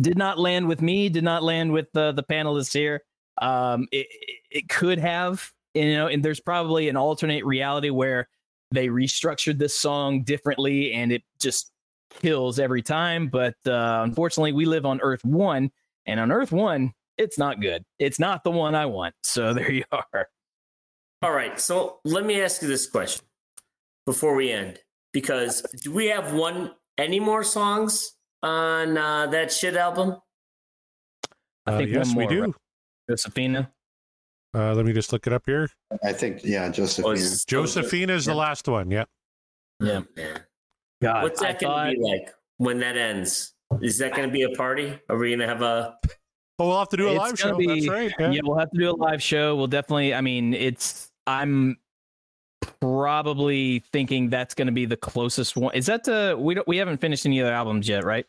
did 0.00 0.16
not 0.18 0.38
land 0.38 0.68
with 0.68 0.80
me. 0.82 1.08
Did 1.08 1.24
not 1.24 1.42
land 1.42 1.72
with 1.72 1.86
the 1.92 2.12
the 2.12 2.22
panelists 2.22 2.72
here. 2.72 3.02
Um, 3.40 3.86
it, 3.92 4.06
it- 4.50 4.68
could 4.68 4.98
have, 4.98 5.52
you 5.74 5.92
know, 5.92 6.08
and 6.08 6.24
there's 6.24 6.40
probably 6.40 6.88
an 6.88 6.96
alternate 6.96 7.44
reality 7.44 7.90
where 7.90 8.28
they 8.72 8.88
restructured 8.88 9.58
this 9.58 9.74
song 9.78 10.22
differently, 10.22 10.92
and 10.92 11.12
it 11.12 11.22
just 11.38 11.70
kills 12.10 12.58
every 12.58 12.82
time. 12.82 13.28
But 13.28 13.54
uh, 13.66 14.00
unfortunately, 14.04 14.52
we 14.52 14.64
live 14.64 14.84
on 14.86 15.00
Earth 15.02 15.24
One, 15.24 15.70
and 16.06 16.18
on 16.18 16.32
Earth 16.32 16.50
One, 16.50 16.92
it's 17.18 17.38
not 17.38 17.60
good. 17.60 17.84
It's 17.98 18.18
not 18.18 18.42
the 18.42 18.50
one 18.50 18.74
I 18.74 18.86
want. 18.86 19.14
So 19.22 19.52
there 19.54 19.70
you 19.70 19.84
are. 19.92 20.28
All 21.22 21.32
right, 21.32 21.58
so 21.60 22.00
let 22.04 22.24
me 22.24 22.40
ask 22.40 22.62
you 22.62 22.68
this 22.68 22.86
question 22.88 23.24
before 24.06 24.34
we 24.34 24.50
end, 24.50 24.80
because 25.12 25.62
do 25.82 25.92
we 25.92 26.06
have 26.06 26.32
one 26.32 26.72
any 26.96 27.20
more 27.20 27.44
songs 27.44 28.12
on 28.42 28.96
uh, 28.96 29.26
that 29.28 29.52
shit 29.52 29.76
album? 29.76 30.16
I 31.66 31.72
Uh, 31.74 31.78
think 31.78 31.90
yes, 31.90 32.12
more, 32.14 32.26
we 32.26 32.34
do. 32.34 32.42
right? 32.44 32.52
Josephina. 33.10 33.70
Uh, 34.54 34.74
let 34.74 34.86
me 34.86 34.92
just 34.92 35.12
look 35.12 35.26
it 35.26 35.32
up 35.32 35.42
here. 35.46 35.68
I 36.02 36.12
think, 36.12 36.42
yeah, 36.44 36.68
Josephine. 36.70 37.12
it's 37.12 37.42
still 37.42 37.62
good. 37.62 37.66
Josephina 37.68 38.14
is 38.14 38.24
the 38.24 38.34
last 38.34 38.66
one. 38.68 38.90
Yeah. 38.90 39.04
Yeah. 39.80 40.00
Man. 40.16 40.40
God, 41.02 41.22
What's 41.22 41.40
that 41.40 41.60
going 41.60 41.72
thought- 41.72 41.90
to 41.90 41.96
be 41.96 42.02
like 42.02 42.34
when 42.56 42.78
that 42.80 42.96
ends? 42.96 43.54
Is 43.82 43.98
that 43.98 44.14
going 44.14 44.26
to 44.28 44.32
be 44.32 44.42
a 44.42 44.50
party? 44.50 44.98
Are 45.10 45.16
we 45.18 45.28
going 45.28 45.40
to 45.40 45.46
have 45.46 45.60
a? 45.62 45.98
Oh, 46.58 46.68
we'll 46.68 46.78
have 46.78 46.88
to 46.88 46.96
do 46.96 47.08
a 47.08 47.10
It's 47.12 47.18
live 47.18 47.38
show. 47.38 47.56
be- 47.56 47.66
That's 47.66 47.88
right. 47.88 48.12
Yeah. 48.18 48.30
Yeah, 48.30 48.40
we'll 48.42 48.58
have 48.58 48.70
to 48.70 48.78
do 48.78 48.90
a 48.90 48.96
live 48.96 49.22
show. 49.22 49.54
We'll 49.54 49.66
definitely. 49.68 50.14
I 50.14 50.22
mean, 50.22 50.54
it's. 50.54 51.10
I'm 51.26 51.76
probably 52.80 53.80
thinking 53.92 54.28
that's 54.30 54.54
going 54.54 54.66
to 54.66 54.72
be 54.72 54.86
the 54.86 54.96
closest 54.96 55.56
one. 55.56 55.74
Is 55.74 55.86
that 55.86 56.04
the 56.04 56.36
we 56.38 56.54
don't 56.54 56.66
we 56.68 56.76
haven't 56.76 57.00
finished 57.00 57.26
any 57.26 57.40
other 57.40 57.52
albums 57.52 57.88
yet, 57.88 58.04
right? 58.04 58.26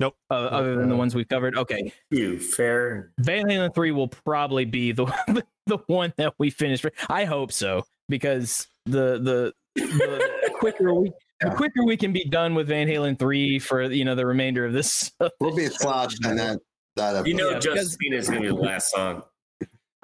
Nope. 0.00 0.16
Uh, 0.30 0.34
other 0.34 0.74
than 0.76 0.88
the 0.88 0.94
Uh, 0.94 0.98
ones 0.98 1.14
we've 1.14 1.28
covered. 1.28 1.56
Okay, 1.56 1.92
You 2.10 2.38
fair. 2.38 3.12
Van 3.20 3.44
Halen 3.46 3.74
three 3.74 3.92
will 3.92 4.08
probably 4.08 4.64
be 4.64 4.92
the 4.92 5.04
the 5.66 5.78
one 5.86 6.12
that 6.16 6.34
we 6.38 6.50
finish. 6.50 6.84
I 7.08 7.24
hope 7.24 7.52
so 7.52 7.84
because 8.08 8.66
the 8.86 9.18
the, 9.18 9.52
the 9.76 10.50
quicker 10.58 10.92
we. 10.94 11.12
The 11.40 11.50
quicker 11.50 11.84
we 11.84 11.96
can 11.96 12.12
be 12.12 12.24
done 12.24 12.54
with 12.54 12.68
Van 12.68 12.86
Halen 12.86 13.18
three 13.18 13.58
for 13.58 13.82
you 13.82 14.04
know 14.04 14.14
the 14.14 14.24
remainder 14.24 14.64
of 14.64 14.72
this, 14.72 15.10
We'll 15.40 15.54
be 15.54 15.66
sloshed 15.66 16.24
in 16.24 16.36
that. 16.36 16.58
that 16.96 17.26
You 17.26 17.34
know, 17.34 17.50
Yeah, 17.50 17.58
because- 17.58 17.98
is 18.00 18.28
going 18.30 18.40
to 18.40 18.40
be 18.40 18.46
the 18.48 18.54
last 18.54 18.90
song. 18.92 19.24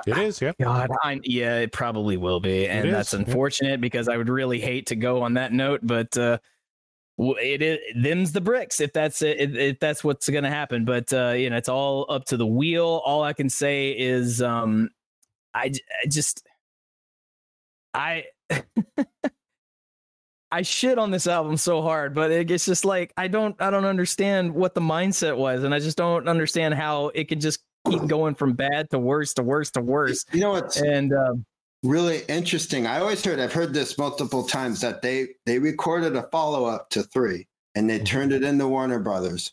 It 0.06 0.18
is. 0.18 0.40
Yeah. 0.40 0.52
God, 0.60 0.90
I, 1.02 1.20
yeah, 1.24 1.58
it 1.58 1.72
probably 1.72 2.16
will 2.16 2.40
be, 2.40 2.66
and 2.66 2.88
is, 2.88 2.92
that's 2.92 3.12
yeah. 3.12 3.20
unfortunate 3.20 3.80
because 3.80 4.08
I 4.08 4.16
would 4.16 4.28
really 4.28 4.60
hate 4.60 4.86
to 4.86 4.96
go 4.96 5.22
on 5.22 5.34
that 5.34 5.52
note, 5.52 5.80
but 5.82 6.16
uh, 6.16 6.38
it 7.18 7.62
is 7.62 7.78
them's 7.96 8.32
the 8.32 8.40
bricks 8.40 8.80
if 8.80 8.92
that's 8.92 9.22
it, 9.22 9.56
if, 9.56 9.80
that's 9.80 10.02
what's 10.02 10.28
going 10.28 10.44
to 10.44 10.50
happen. 10.50 10.84
But 10.84 11.12
uh, 11.12 11.30
you 11.30 11.50
know, 11.50 11.56
it's 11.56 11.68
all 11.68 12.06
up 12.08 12.24
to 12.26 12.36
the 12.36 12.46
wheel. 12.46 13.02
All 13.04 13.22
I 13.22 13.32
can 13.32 13.48
say 13.48 13.90
is, 13.90 14.42
um, 14.42 14.90
I, 15.54 15.72
I 16.02 16.06
just, 16.08 16.46
I. 17.94 18.24
I 20.52 20.62
shit 20.62 20.98
on 20.98 21.12
this 21.12 21.28
album 21.28 21.56
so 21.56 21.80
hard, 21.80 22.12
but 22.12 22.32
it's 22.32 22.64
just 22.66 22.84
like 22.84 23.12
I 23.16 23.28
don't 23.28 23.54
I 23.62 23.70
don't 23.70 23.84
understand 23.84 24.52
what 24.52 24.74
the 24.74 24.80
mindset 24.80 25.36
was, 25.36 25.62
and 25.62 25.72
I 25.72 25.78
just 25.78 25.96
don't 25.96 26.28
understand 26.28 26.74
how 26.74 27.12
it 27.14 27.28
could 27.28 27.40
just 27.40 27.60
keep 27.88 28.06
going 28.06 28.34
from 28.34 28.52
bad 28.52 28.90
to 28.90 28.98
worse 28.98 29.34
to 29.34 29.42
worse 29.42 29.70
to 29.72 29.80
worse. 29.80 30.24
You 30.32 30.40
know 30.40 30.50
what's 30.50 30.76
And 30.80 31.12
um, 31.12 31.44
really 31.82 32.22
interesting? 32.28 32.86
I 32.86 33.00
always 33.00 33.24
heard, 33.24 33.38
I've 33.38 33.52
heard 33.52 33.72
this 33.72 33.96
multiple 33.98 34.44
times 34.44 34.80
that 34.80 35.02
they 35.02 35.28
they 35.46 35.58
recorded 35.58 36.16
a 36.16 36.24
follow 36.24 36.64
up 36.64 36.90
to 36.90 37.02
three 37.02 37.46
and 37.74 37.88
they 37.88 37.98
turned 37.98 38.32
it 38.32 38.42
into 38.42 38.68
Warner 38.68 38.98
Brothers. 38.98 39.52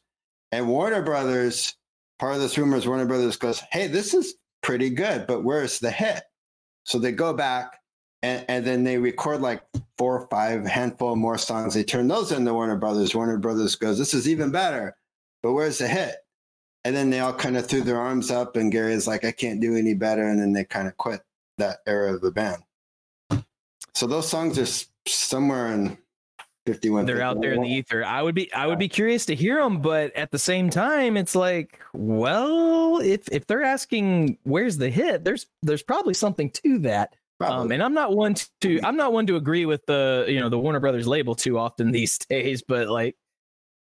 And 0.51 0.67
Warner 0.67 1.01
Brothers, 1.01 1.75
part 2.19 2.35
of 2.35 2.41
this 2.41 2.57
rumor 2.57 2.77
is 2.77 2.87
Warner 2.87 3.05
Brothers 3.05 3.37
goes, 3.37 3.61
Hey, 3.71 3.87
this 3.87 4.13
is 4.13 4.35
pretty 4.61 4.89
good, 4.89 5.27
but 5.27 5.43
where's 5.43 5.79
the 5.79 5.91
hit? 5.91 6.23
So 6.83 6.99
they 6.99 7.11
go 7.11 7.33
back 7.33 7.79
and, 8.23 8.45
and 8.47 8.65
then 8.65 8.83
they 8.83 8.97
record 8.97 9.41
like 9.41 9.61
four 9.97 10.19
or 10.19 10.27
five 10.27 10.65
handful 10.65 11.15
more 11.15 11.37
songs. 11.37 11.73
They 11.73 11.83
turn 11.83 12.07
those 12.07 12.31
into 12.31 12.53
Warner 12.53 12.77
Brothers. 12.77 13.13
Warner 13.13 13.37
Brothers 13.37 13.75
goes, 13.75 13.97
This 13.97 14.13
is 14.13 14.27
even 14.27 14.51
better, 14.51 14.95
but 15.43 15.53
where's 15.53 15.77
the 15.77 15.87
hit? 15.87 16.15
And 16.87 16.95
then 16.95 17.09
they 17.09 17.19
all 17.19 17.33
kind 17.33 17.57
of 17.57 17.67
threw 17.67 17.81
their 17.81 17.99
arms 17.99 18.31
up, 18.31 18.55
and 18.55 18.71
Gary 18.71 18.93
is 18.93 19.07
like, 19.07 19.25
"I 19.25 19.33
can't 19.33 19.59
do 19.59 19.75
any 19.75 19.93
better," 19.93 20.29
and 20.29 20.39
then 20.39 20.53
they 20.53 20.63
kind 20.63 20.87
of 20.87 20.95
quit 20.95 21.21
that 21.57 21.79
era 21.85 22.13
of 22.13 22.21
the 22.21 22.31
band. 22.31 22.63
So 23.93 24.07
those 24.07 24.29
songs 24.29 24.57
are 24.57 24.87
somewhere 25.05 25.73
in 25.73 25.97
fifty-one. 26.65 27.05
They're 27.05 27.21
out 27.21 27.41
there 27.41 27.51
in 27.51 27.61
the 27.61 27.67
ether. 27.67 28.05
I 28.05 28.21
would 28.21 28.35
be 28.35 28.51
I 28.53 28.67
would 28.67 28.79
be 28.79 28.87
curious 28.87 29.25
to 29.25 29.35
hear 29.35 29.61
them, 29.61 29.81
but 29.81 30.15
at 30.15 30.31
the 30.31 30.39
same 30.39 30.69
time, 30.69 31.17
it's 31.17 31.35
like, 31.35 31.77
well, 31.91 32.99
if 32.99 33.27
if 33.33 33.45
they're 33.47 33.63
asking 33.63 34.37
where's 34.43 34.77
the 34.77 34.89
hit, 34.89 35.25
there's 35.25 35.45
there's 35.63 35.83
probably 35.83 36.13
something 36.13 36.49
to 36.51 36.79
that. 36.79 37.17
Um, 37.41 37.71
and 37.73 37.83
I'm 37.83 37.93
not 37.93 38.15
one 38.15 38.35
to 38.61 38.79
I'm 38.81 38.95
not 38.95 39.11
one 39.11 39.27
to 39.27 39.35
agree 39.35 39.65
with 39.65 39.85
the 39.87 40.23
you 40.29 40.39
know 40.39 40.47
the 40.47 40.57
Warner 40.57 40.79
Brothers 40.79 41.05
label 41.05 41.35
too 41.35 41.59
often 41.59 41.91
these 41.91 42.17
days, 42.17 42.61
but 42.61 42.87
like, 42.87 43.17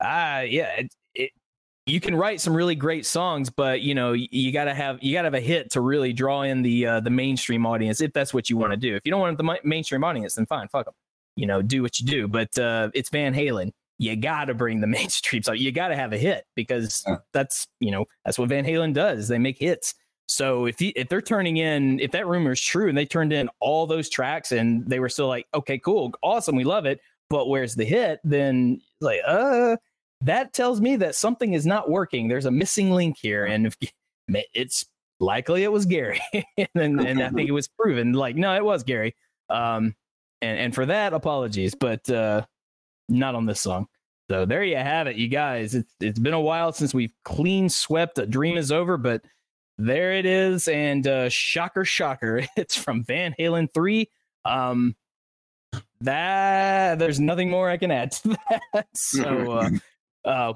ah, 0.01 0.39
yeah, 0.39 0.83
you 1.85 1.99
can 1.99 2.15
write 2.15 2.41
some 2.41 2.55
really 2.55 2.75
great 2.75 3.05
songs, 3.05 3.49
but 3.49 3.81
you 3.81 3.93
know 3.93 4.13
you, 4.13 4.51
gotta 4.51 4.73
have 4.73 5.01
you 5.03 5.13
gotta 5.13 5.27
have 5.27 5.33
a 5.35 5.39
hit 5.39 5.71
to 5.71 5.81
really 5.81 6.13
draw 6.13 6.41
in 6.41 6.61
the 6.61 6.85
uh, 6.87 6.99
the 6.99 7.09
mainstream 7.09 7.65
audience 7.65 8.01
if 8.01 8.11
that's 8.13 8.33
what 8.33 8.49
you 8.49 8.57
want 8.57 8.71
to 8.71 8.77
do. 8.77 8.95
If 8.95 9.03
you 9.05 9.11
don't 9.11 9.21
want 9.21 9.37
the 9.37 9.43
mi- 9.43 9.59
mainstream 9.63 10.03
audience, 10.03 10.35
then 10.35 10.45
fine, 10.47 10.67
fuck 10.67 10.85
them. 10.85 10.93
You 11.35 11.45
know, 11.47 11.61
do 11.61 11.81
what 11.81 11.99
you 11.99 12.05
do. 12.05 12.27
But 12.27 12.57
uh, 12.57 12.89
it's 12.93 13.09
Van 13.09 13.33
Halen. 13.33 13.71
You 13.99 14.15
gotta 14.15 14.53
bring 14.53 14.81
the 14.81 14.87
mainstream. 14.99 15.43
So 15.43 15.51
you 15.53 15.71
gotta 15.71 15.95
have 15.95 16.11
a 16.13 16.17
hit 16.17 16.45
because 16.55 17.03
Yeah. 17.07 17.17
that's 17.33 17.67
you 17.79 17.91
know 17.91 18.05
that's 18.25 18.39
what 18.39 18.49
Van 18.49 18.65
Halen 18.65 18.93
does. 18.93 19.27
They 19.27 19.37
make 19.37 19.59
hits. 19.59 19.93
So 20.27 20.65
if 20.65 20.77
if 20.81 21.07
they're 21.07 21.21
turning 21.21 21.57
in, 21.57 21.99
if 21.99 22.09
that 22.11 22.25
rumor 22.25 22.53
is 22.53 22.61
true, 22.61 22.89
and 22.89 22.97
they 22.97 23.05
turned 23.05 23.31
in 23.31 23.47
all 23.59 23.85
those 23.85 24.09
tracks, 24.09 24.51
and 24.51 24.83
they 24.89 24.99
were 24.99 25.09
still 25.09 25.27
like, 25.27 25.45
okay, 25.53 25.77
cool, 25.77 26.13
awesome, 26.23 26.55
we 26.55 26.63
love 26.63 26.87
it, 26.87 26.99
but 27.29 27.47
where's 27.47 27.75
the 27.75 27.85
hit? 27.85 28.21
Then 28.23 28.81
like, 29.01 29.19
uh, 29.27 29.77
that 30.25 30.53
tells 30.53 30.81
me 30.81 30.95
that 30.97 31.15
something 31.15 31.53
is 31.53 31.65
not 31.65 31.89
working. 31.89 32.27
There's 32.27 32.45
a 32.45 32.51
missing 32.51 32.91
link 32.91 33.17
here, 33.19 33.45
and 33.45 33.67
if 33.67 33.77
it's 34.53 34.85
likely 35.19 35.63
it 35.63 35.71
was 35.71 35.85
Gary, 35.85 36.21
and 36.75 36.99
and 36.99 37.21
I 37.21 37.29
think 37.29 37.47
it 37.49 37.53
was 37.53 37.67
proven. 37.67 38.13
Like, 38.13 38.35
no, 38.35 38.55
it 38.55 38.63
was 38.63 38.83
Gary. 38.83 39.15
Um, 39.49 39.95
and 40.41 40.59
and 40.59 40.75
for 40.75 40.85
that, 40.87 41.13
apologies, 41.13 41.75
but 41.75 42.09
uh, 42.09 42.43
not 43.07 43.35
on 43.35 43.45
this 43.45 43.61
song. 43.61 43.87
So 44.29 44.45
there 44.45 44.63
you 44.63 44.77
have 44.77 45.05
it, 45.05 45.17
you 45.17 45.27
guys. 45.27 45.75
It's 45.75 45.93
it's 45.99 46.19
been 46.19 46.33
a 46.33 46.41
while 46.41 46.73
since 46.73 46.93
we've 46.93 47.13
clean 47.23 47.69
swept. 47.69 48.17
A 48.17 48.25
dream 48.25 48.57
is 48.57 48.71
over, 48.71 48.97
but 48.97 49.23
there 49.77 50.13
it 50.13 50.25
is. 50.25 50.67
And 50.67 51.05
uh, 51.05 51.29
shocker, 51.29 51.85
shocker, 51.85 52.43
it's 52.57 52.75
from 52.75 53.03
Van 53.03 53.35
Halen 53.39 53.71
three. 53.71 54.09
Um, 54.43 54.95
that 56.01 56.99
there's 56.99 57.19
nothing 57.19 57.49
more 57.49 57.69
I 57.69 57.77
can 57.77 57.91
add 57.91 58.11
to 58.13 58.37
that. 58.73 58.87
So, 58.95 59.51
uh, 59.51 59.69
uh, 60.25 60.53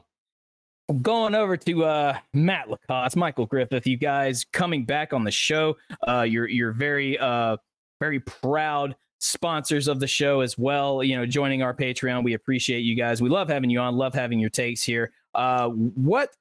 going 1.02 1.36
over 1.36 1.56
to 1.58 1.86
uh, 1.86 2.18
Matt 2.34 2.70
Lacoste, 2.70 3.16
Michael 3.16 3.46
Griffith, 3.46 3.86
you 3.86 3.98
guys 3.98 4.46
coming 4.52 4.86
back 4.86 5.14
on 5.14 5.24
the 5.24 5.32
show. 5.32 5.78
Uh, 6.08 6.24
you're 6.24 6.48
you're 6.48 6.72
very 6.72 7.18
uh 7.20 7.58
very 8.00 8.20
proud 8.20 8.96
sponsors 9.20 9.88
of 9.88 10.00
the 10.00 10.08
show 10.08 10.42
as 10.42 10.58
well. 10.58 11.04
You 11.04 11.18
know, 11.18 11.26
joining 11.26 11.62
our 11.62 11.74
Patreon, 11.74 12.24
we 12.24 12.34
appreciate 12.34 12.80
you 12.80 12.96
guys. 12.96 13.22
We 13.22 13.30
love 13.30 13.50
having 13.50 13.70
you 13.70 13.80
on. 13.80 13.96
Love 13.96 14.14
having 14.14 14.40
your 14.40 14.50
takes 14.50 14.84
here. 14.84 15.12
Uh, 15.36 15.70
what 15.70 16.34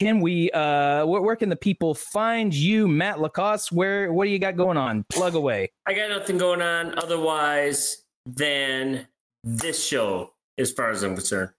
can 0.00 0.20
we? 0.20 0.50
Uh, 0.50 1.06
where, 1.06 1.22
where 1.22 1.36
can 1.36 1.48
the 1.48 1.56
people 1.56 1.94
find 1.94 2.52
you, 2.52 2.86
Matt 2.88 3.20
Lacoste? 3.20 3.72
Where 3.72 4.12
what 4.12 4.24
do 4.24 4.30
you 4.30 4.38
got 4.38 4.56
going 4.56 4.76
on? 4.76 5.04
Plug 5.10 5.34
away. 5.34 5.72
I 5.86 5.94
got 5.94 6.10
nothing 6.10 6.38
going 6.38 6.60
on 6.60 6.98
otherwise 6.98 8.04
than 8.26 9.06
this 9.44 9.82
show, 9.84 10.32
as 10.58 10.72
far 10.72 10.90
as 10.90 11.02
I'm 11.02 11.14
concerned. 11.14 11.50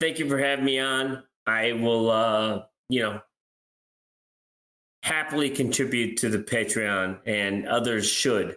Thank 0.00 0.18
you 0.18 0.28
for 0.28 0.38
having 0.38 0.64
me 0.64 0.78
on. 0.78 1.22
I 1.46 1.72
will, 1.72 2.10
uh, 2.10 2.62
you 2.88 3.02
know, 3.02 3.20
happily 5.02 5.50
contribute 5.50 6.16
to 6.18 6.28
the 6.28 6.38
Patreon, 6.38 7.18
and 7.26 7.66
others 7.66 8.06
should. 8.08 8.56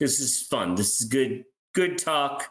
This 0.00 0.20
is 0.20 0.42
fun. 0.42 0.74
This 0.74 1.00
is 1.00 1.08
good, 1.08 1.44
good 1.74 1.98
talk. 1.98 2.48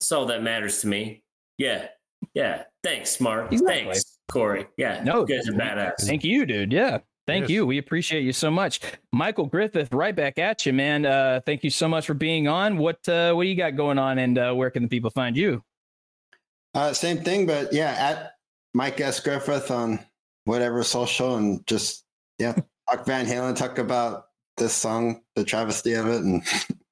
That's 0.00 0.12
all 0.12 0.26
that 0.26 0.42
matters 0.42 0.80
to 0.80 0.86
me. 0.86 1.22
Yeah, 1.58 1.88
yeah. 2.34 2.64
Thanks, 2.82 3.20
Mark. 3.20 3.52
Exactly. 3.52 3.74
Thanks, 3.92 4.18
Corey. 4.30 4.66
Yeah, 4.76 5.02
No, 5.04 5.26
you 5.26 5.36
guys 5.36 5.48
are 5.48 5.52
badass. 5.52 6.06
Thank 6.06 6.24
you, 6.24 6.46
dude. 6.46 6.72
Yeah. 6.72 6.98
Thank 7.26 7.42
Yes. 7.42 7.50
you. 7.50 7.66
We 7.66 7.76
appreciate 7.76 8.22
you 8.22 8.32
so 8.32 8.50
much. 8.50 8.80
Michael 9.12 9.44
Griffith, 9.44 9.92
right 9.92 10.16
back 10.16 10.38
at 10.38 10.64
you, 10.64 10.72
man. 10.72 11.04
Uh, 11.04 11.40
thank 11.44 11.62
you 11.62 11.68
so 11.68 11.86
much 11.86 12.06
for 12.06 12.14
being 12.14 12.48
on. 12.48 12.78
What 12.78 13.06
uh, 13.06 13.34
what 13.34 13.42
do 13.42 13.50
you 13.50 13.54
got 13.56 13.76
going 13.76 13.98
on 13.98 14.18
and 14.18 14.38
uh, 14.38 14.54
where 14.54 14.70
can 14.70 14.82
the 14.82 14.88
people 14.88 15.10
find 15.10 15.36
you? 15.36 15.62
Uh, 16.74 16.92
same 16.92 17.18
thing, 17.18 17.46
but 17.46 17.72
yeah, 17.72 17.90
at 17.98 18.32
Mike 18.74 19.00
S. 19.00 19.20
Griffith 19.20 19.70
on 19.70 19.98
whatever 20.44 20.82
social 20.82 21.36
and 21.36 21.66
just, 21.66 22.04
yeah, 22.38 22.54
talk 22.90 23.06
Van 23.06 23.26
Halen, 23.26 23.56
talk 23.56 23.78
about 23.78 24.26
this 24.56 24.72
song, 24.74 25.22
the 25.36 25.44
travesty 25.44 25.94
of 25.94 26.06
it, 26.06 26.22
and 26.22 26.42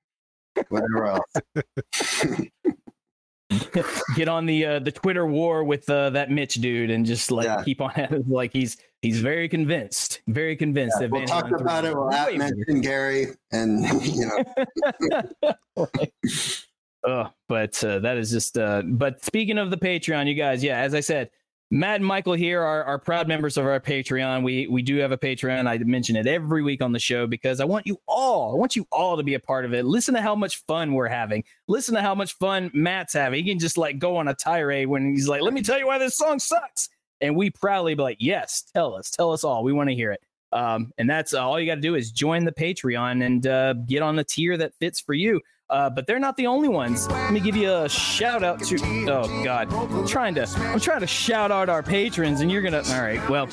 whatever 0.68 1.06
else. 1.06 1.32
Get 4.16 4.28
on 4.28 4.46
the 4.46 4.64
uh, 4.66 4.78
the 4.80 4.90
Twitter 4.90 5.26
war 5.26 5.62
with 5.62 5.88
uh, 5.88 6.10
that 6.10 6.30
Mitch 6.30 6.54
dude 6.54 6.90
and 6.90 7.06
just 7.06 7.30
like 7.30 7.44
Yeah. 7.44 7.62
keep 7.62 7.80
on 7.80 7.92
at 7.92 8.10
it. 8.10 8.28
Like 8.28 8.52
he's 8.52 8.76
he's 9.02 9.20
very 9.20 9.48
convinced, 9.48 10.20
very 10.26 10.56
convinced 10.56 10.98
that 10.98 11.10
We'll 11.10 11.20
Van 11.20 11.28
talk 11.28 11.44
Halen 11.46 11.60
about 11.60 11.84
it. 11.84 11.94
We'll 11.94 12.12
at 12.12 12.34
mention 12.34 12.80
Gary, 12.80 13.28
and 13.52 13.84
you 14.04 14.26
know, 14.26 15.86
Oh, 17.06 17.30
but 17.48 17.82
uh, 17.84 18.00
that 18.00 18.16
is 18.16 18.30
just. 18.30 18.58
Uh, 18.58 18.82
but 18.84 19.24
speaking 19.24 19.58
of 19.58 19.70
the 19.70 19.76
Patreon, 19.76 20.26
you 20.26 20.34
guys, 20.34 20.62
yeah, 20.62 20.80
as 20.80 20.92
I 20.92 21.00
said, 21.00 21.30
Matt 21.70 21.96
and 21.96 22.06
Michael 22.06 22.32
here 22.32 22.62
are, 22.62 22.82
are 22.84 22.98
proud 22.98 23.28
members 23.28 23.56
of 23.56 23.64
our 23.64 23.78
Patreon. 23.78 24.42
We 24.42 24.66
we 24.66 24.82
do 24.82 24.96
have 24.96 25.12
a 25.12 25.18
Patreon. 25.18 25.68
I 25.68 25.78
mention 25.78 26.16
it 26.16 26.26
every 26.26 26.62
week 26.62 26.82
on 26.82 26.92
the 26.92 26.98
show 26.98 27.28
because 27.28 27.60
I 27.60 27.64
want 27.64 27.86
you 27.86 27.96
all. 28.08 28.52
I 28.52 28.58
want 28.58 28.74
you 28.74 28.88
all 28.90 29.16
to 29.16 29.22
be 29.22 29.34
a 29.34 29.40
part 29.40 29.64
of 29.64 29.72
it. 29.72 29.84
Listen 29.84 30.14
to 30.14 30.22
how 30.22 30.34
much 30.34 30.64
fun 30.64 30.94
we're 30.94 31.08
having. 31.08 31.44
Listen 31.68 31.94
to 31.94 32.02
how 32.02 32.14
much 32.14 32.34
fun 32.38 32.72
Matt's 32.74 33.12
having. 33.12 33.44
He 33.44 33.50
can 33.50 33.60
just 33.60 33.78
like 33.78 34.00
go 34.00 34.16
on 34.16 34.26
a 34.26 34.34
tirade 34.34 34.88
when 34.88 35.14
he's 35.14 35.28
like, 35.28 35.42
"Let 35.42 35.54
me 35.54 35.62
tell 35.62 35.78
you 35.78 35.86
why 35.86 35.98
this 35.98 36.16
song 36.16 36.40
sucks," 36.40 36.88
and 37.20 37.36
we 37.36 37.50
proudly 37.50 37.94
be 37.94 38.02
like, 38.02 38.18
"Yes, 38.18 38.64
tell 38.74 38.94
us, 38.96 39.10
tell 39.10 39.32
us 39.32 39.44
all. 39.44 39.62
We 39.62 39.72
want 39.72 39.90
to 39.90 39.94
hear 39.94 40.10
it." 40.10 40.22
Um, 40.52 40.92
and 40.98 41.08
that's 41.08 41.34
uh, 41.34 41.46
all 41.46 41.60
you 41.60 41.66
got 41.66 41.76
to 41.76 41.80
do 41.80 41.94
is 41.94 42.10
join 42.10 42.44
the 42.44 42.52
Patreon 42.52 43.24
and 43.24 43.46
uh, 43.46 43.74
get 43.74 44.02
on 44.02 44.16
the 44.16 44.24
tier 44.24 44.56
that 44.56 44.74
fits 44.80 45.00
for 45.00 45.14
you. 45.14 45.40
Uh, 45.68 45.90
but 45.90 46.06
they're 46.06 46.20
not 46.20 46.36
the 46.36 46.46
only 46.46 46.68
ones. 46.68 47.08
Let 47.08 47.32
me 47.32 47.40
give 47.40 47.56
you 47.56 47.72
a 47.74 47.88
shout 47.88 48.44
out 48.44 48.62
to. 48.64 48.76
Oh 49.10 49.42
God, 49.42 49.72
I'm 49.72 50.06
trying 50.06 50.34
to. 50.36 50.46
I'm 50.58 50.78
trying 50.78 51.00
to 51.00 51.08
shout 51.08 51.50
out 51.50 51.68
our 51.68 51.82
patrons, 51.82 52.40
and 52.40 52.52
you're 52.52 52.62
gonna. 52.62 52.82
All 52.88 53.02
right. 53.02 53.28
Well, 53.28 53.46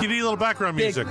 give 0.00 0.10
You 0.10 0.22
a 0.22 0.24
little 0.24 0.36
background 0.36 0.76
Big- 0.76 0.96
music. 0.96 1.06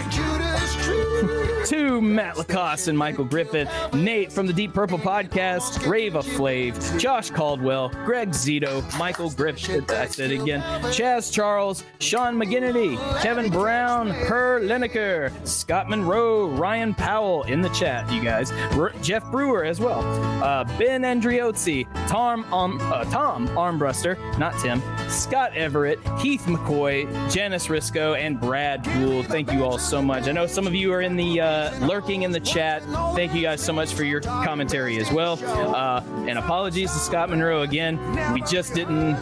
To 1.65 2.01
Matt 2.01 2.37
Lacoste 2.37 2.87
and 2.87 2.97
Michael 2.97 3.25
Griffith, 3.25 3.69
Nate 3.93 4.31
from 4.31 4.47
the 4.47 4.53
Deep 4.53 4.73
Purple 4.73 4.97
Podcast, 4.97 5.85
Rave 5.87 6.15
Rava 6.15 6.27
Flav, 6.29 6.99
Josh 6.99 7.29
Caldwell, 7.29 7.89
Greg 8.05 8.29
Zito, 8.29 8.81
Michael 8.97 9.29
Griffith, 9.29 9.89
I 9.91 10.07
said 10.07 10.31
again, 10.31 10.61
Chaz 10.91 11.31
Charles, 11.31 11.83
Sean 11.99 12.35
McGinnity, 12.35 12.97
Kevin 13.21 13.49
Brown, 13.51 14.13
Per 14.25 14.61
Lineker, 14.61 15.31
Scott 15.47 15.89
Monroe, 15.89 16.47
Ryan 16.49 16.93
Powell 16.93 17.43
in 17.43 17.61
the 17.61 17.69
chat, 17.69 18.11
you 18.11 18.21
guys, 18.23 18.51
R- 18.73 18.93
Jeff 19.01 19.29
Brewer 19.31 19.63
as 19.63 19.79
well, 19.79 20.01
uh, 20.43 20.63
Ben 20.77 21.03
Andriozzi, 21.03 21.87
Tom, 22.07 22.51
um, 22.53 22.79
uh, 22.81 23.03
Tom 23.05 23.47
Armbruster, 23.49 24.17
not 24.37 24.57
Tim, 24.59 24.81
Scott 25.09 25.53
Everett, 25.55 25.99
Keith 26.19 26.43
McCoy, 26.43 27.05
Janice 27.31 27.67
Risco, 27.67 28.17
and 28.17 28.39
Brad 28.39 28.83
Gould. 28.83 29.27
Thank 29.27 29.51
you 29.51 29.63
all 29.63 29.77
so 29.77 30.01
much. 30.01 30.27
I 30.27 30.31
know 30.31 30.47
some 30.47 30.65
of 30.67 30.73
you 30.73 30.91
are 30.93 31.01
in 31.01 31.15
the 31.15 31.39
uh, 31.41 31.50
lurking 31.81 32.23
in 32.23 32.31
the 32.31 32.39
chat. 32.39 32.83
Thank 33.15 33.33
you 33.33 33.41
guys 33.41 33.61
so 33.61 33.73
much 33.73 33.93
for 33.93 34.03
your 34.03 34.21
commentary 34.21 34.97
as 34.97 35.11
well. 35.11 35.39
Uh, 35.43 36.03
and 36.27 36.37
apologies 36.37 36.91
to 36.91 36.99
Scott 36.99 37.29
Monroe 37.29 37.61
again. 37.61 37.97
We 38.33 38.41
just 38.41 38.73
didn't. 38.73 39.19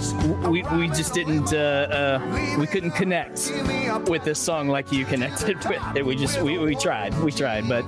We, 0.49 0.63
we 0.63 0.87
just 0.89 1.13
didn't. 1.13 1.53
Uh, 1.53 1.57
uh, 2.19 2.55
we 2.59 2.67
couldn't 2.67 2.91
connect 2.91 3.51
with 4.09 4.23
this 4.23 4.39
song 4.39 4.67
like 4.67 4.91
you 4.91 5.05
connected 5.05 5.57
with 5.69 5.81
it. 5.95 6.05
We 6.05 6.15
just 6.15 6.41
we, 6.41 6.57
we 6.57 6.75
tried. 6.75 7.17
We 7.19 7.31
tried, 7.31 7.67
but 7.67 7.85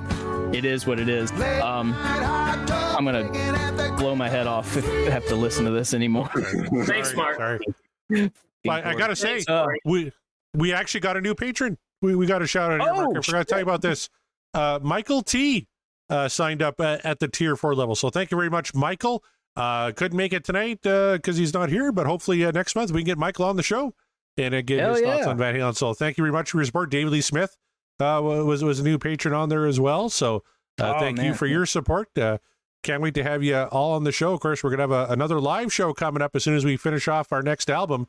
it 0.54 0.64
is 0.64 0.86
what 0.86 1.00
it 1.00 1.08
is. 1.08 1.30
Um, 1.62 1.94
I'm 2.02 3.04
gonna 3.04 3.94
blow 3.96 4.14
my 4.14 4.28
head 4.28 4.46
off 4.46 4.76
if 4.76 4.86
I 4.88 5.10
have 5.10 5.26
to 5.28 5.36
listen 5.36 5.64
to 5.64 5.70
this 5.70 5.94
anymore. 5.94 6.28
Thanks, 6.84 7.14
Mark. 7.14 7.36
Sorry. 7.36 8.32
I, 8.68 8.90
I 8.90 8.94
gotta 8.94 9.16
say, 9.16 9.42
Thanks, 9.42 9.48
Uh, 9.48 9.66
we 9.84 10.12
we 10.54 10.72
actually 10.72 11.00
got 11.00 11.16
a 11.16 11.20
new 11.20 11.34
patron. 11.34 11.78
We 12.02 12.14
we 12.16 12.26
got 12.26 12.42
a 12.42 12.46
shout 12.46 12.72
out 12.72 12.82
here. 12.82 12.92
Mark. 12.94 13.08
Oh, 13.14 13.18
I 13.18 13.22
forgot 13.22 13.38
to 13.38 13.44
tell 13.44 13.58
you 13.58 13.64
about 13.64 13.82
this. 13.82 14.08
Uh, 14.54 14.78
Michael 14.82 15.22
T 15.22 15.66
uh, 16.10 16.28
signed 16.28 16.62
up 16.62 16.80
at, 16.80 17.04
at 17.04 17.18
the 17.20 17.28
tier 17.28 17.56
four 17.56 17.74
level. 17.74 17.94
So 17.94 18.10
thank 18.10 18.30
you 18.30 18.36
very 18.36 18.50
much, 18.50 18.74
Michael. 18.74 19.22
Uh, 19.56 19.92
couldn't 19.92 20.16
make 20.16 20.32
it 20.32 20.44
tonight 20.44 20.80
because 20.82 21.36
he's 21.36 21.52
not 21.54 21.68
here, 21.68 21.92
but 21.92 22.06
hopefully 22.06 22.44
uh, 22.44 22.50
next 22.52 22.74
month 22.74 22.90
we 22.90 23.00
can 23.00 23.06
get 23.06 23.18
Michael 23.18 23.44
on 23.44 23.56
the 23.56 23.62
show 23.62 23.94
and 24.38 24.54
uh, 24.54 24.62
get 24.62 24.80
Hell 24.80 24.94
his 24.94 25.02
thoughts 25.02 25.26
on 25.26 25.36
Van 25.38 25.54
Halen. 25.54 25.76
So 25.76 25.92
thank 25.94 26.16
you 26.16 26.22
very 26.24 26.32
much 26.32 26.50
for 26.50 26.58
your 26.58 26.64
support. 26.64 26.90
David 26.90 27.12
Lee 27.12 27.20
Smith 27.20 27.56
uh, 28.00 28.20
was 28.22 28.64
was 28.64 28.80
a 28.80 28.82
new 28.82 28.98
patron 28.98 29.34
on 29.34 29.48
there 29.50 29.66
as 29.66 29.78
well. 29.78 30.08
So 30.08 30.42
uh, 30.80 30.94
Oh, 30.96 30.98
thank 31.00 31.18
you 31.20 31.34
for 31.34 31.46
your 31.46 31.66
support. 31.66 32.16
Uh, 32.16 32.38
can't 32.82 33.02
wait 33.02 33.14
to 33.14 33.22
have 33.22 33.42
you 33.42 33.56
all 33.56 33.92
on 33.92 34.04
the 34.04 34.12
show. 34.12 34.32
Of 34.32 34.40
course, 34.40 34.64
we're 34.64 34.70
gonna 34.70 34.82
have 34.82 35.10
a, 35.10 35.12
another 35.12 35.38
live 35.40 35.72
show 35.72 35.92
coming 35.92 36.22
up 36.22 36.34
as 36.34 36.44
soon 36.44 36.56
as 36.56 36.64
we 36.64 36.76
finish 36.78 37.06
off 37.06 37.30
our 37.32 37.42
next 37.42 37.68
album. 37.70 38.08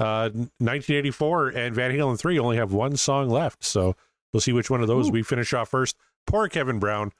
uh, 0.00 0.30
1984 0.58 1.48
and 1.50 1.74
Van 1.74 1.90
Halen 1.92 2.18
3 2.18 2.38
only 2.38 2.56
have 2.56 2.72
one 2.72 2.96
song 2.96 3.28
left. 3.30 3.62
So 3.64 3.94
we'll 4.32 4.40
see 4.40 4.52
which 4.52 4.70
one 4.70 4.80
of 4.80 4.88
those 4.88 5.08
Ooh. 5.08 5.12
we 5.12 5.22
finish 5.22 5.52
off 5.52 5.68
first. 5.68 5.96
Poor 6.26 6.48
Kevin 6.48 6.78
Brown. 6.78 7.12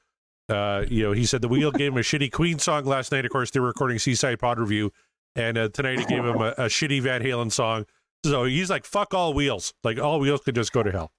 Uh, 0.49 0.85
you 0.89 1.03
know, 1.05 1.13
he 1.13 1.25
said 1.27 1.43
the 1.43 1.49
wheel 1.49 1.71
gave 1.71 1.93
him 1.93 1.99
a 1.99 2.03
shitty 2.03 2.33
Queen 2.33 2.59
song 2.59 2.85
last 2.85 3.13
night. 3.13 3.25
Of 3.25 3.31
course, 3.31 3.51
they 3.51 3.61
were 3.61 3.69
recording 3.69 3.99
Seaside 3.99 4.39
Pod 4.39 4.59
Review. 4.59 4.93
And 5.37 5.57
uh, 5.57 5.69
tonight 5.69 6.01
he 6.01 6.05
gave 6.07 6.25
him 6.25 6.41
a, 6.41 6.49
a 6.59 6.67
shitty 6.67 7.01
Van 7.03 7.23
Halen 7.23 7.53
song. 7.53 7.87
So 8.27 8.45
he's 8.45 8.69
like, 8.69 8.85
fuck 8.85 9.15
all 9.15 9.33
wheels. 9.33 9.73
Like 9.85 9.99
all 10.01 10.19
wheels 10.19 10.41
could 10.41 10.57
just 10.57 10.73
go 10.73 10.83
to 10.83 10.91
hell. 10.91 11.13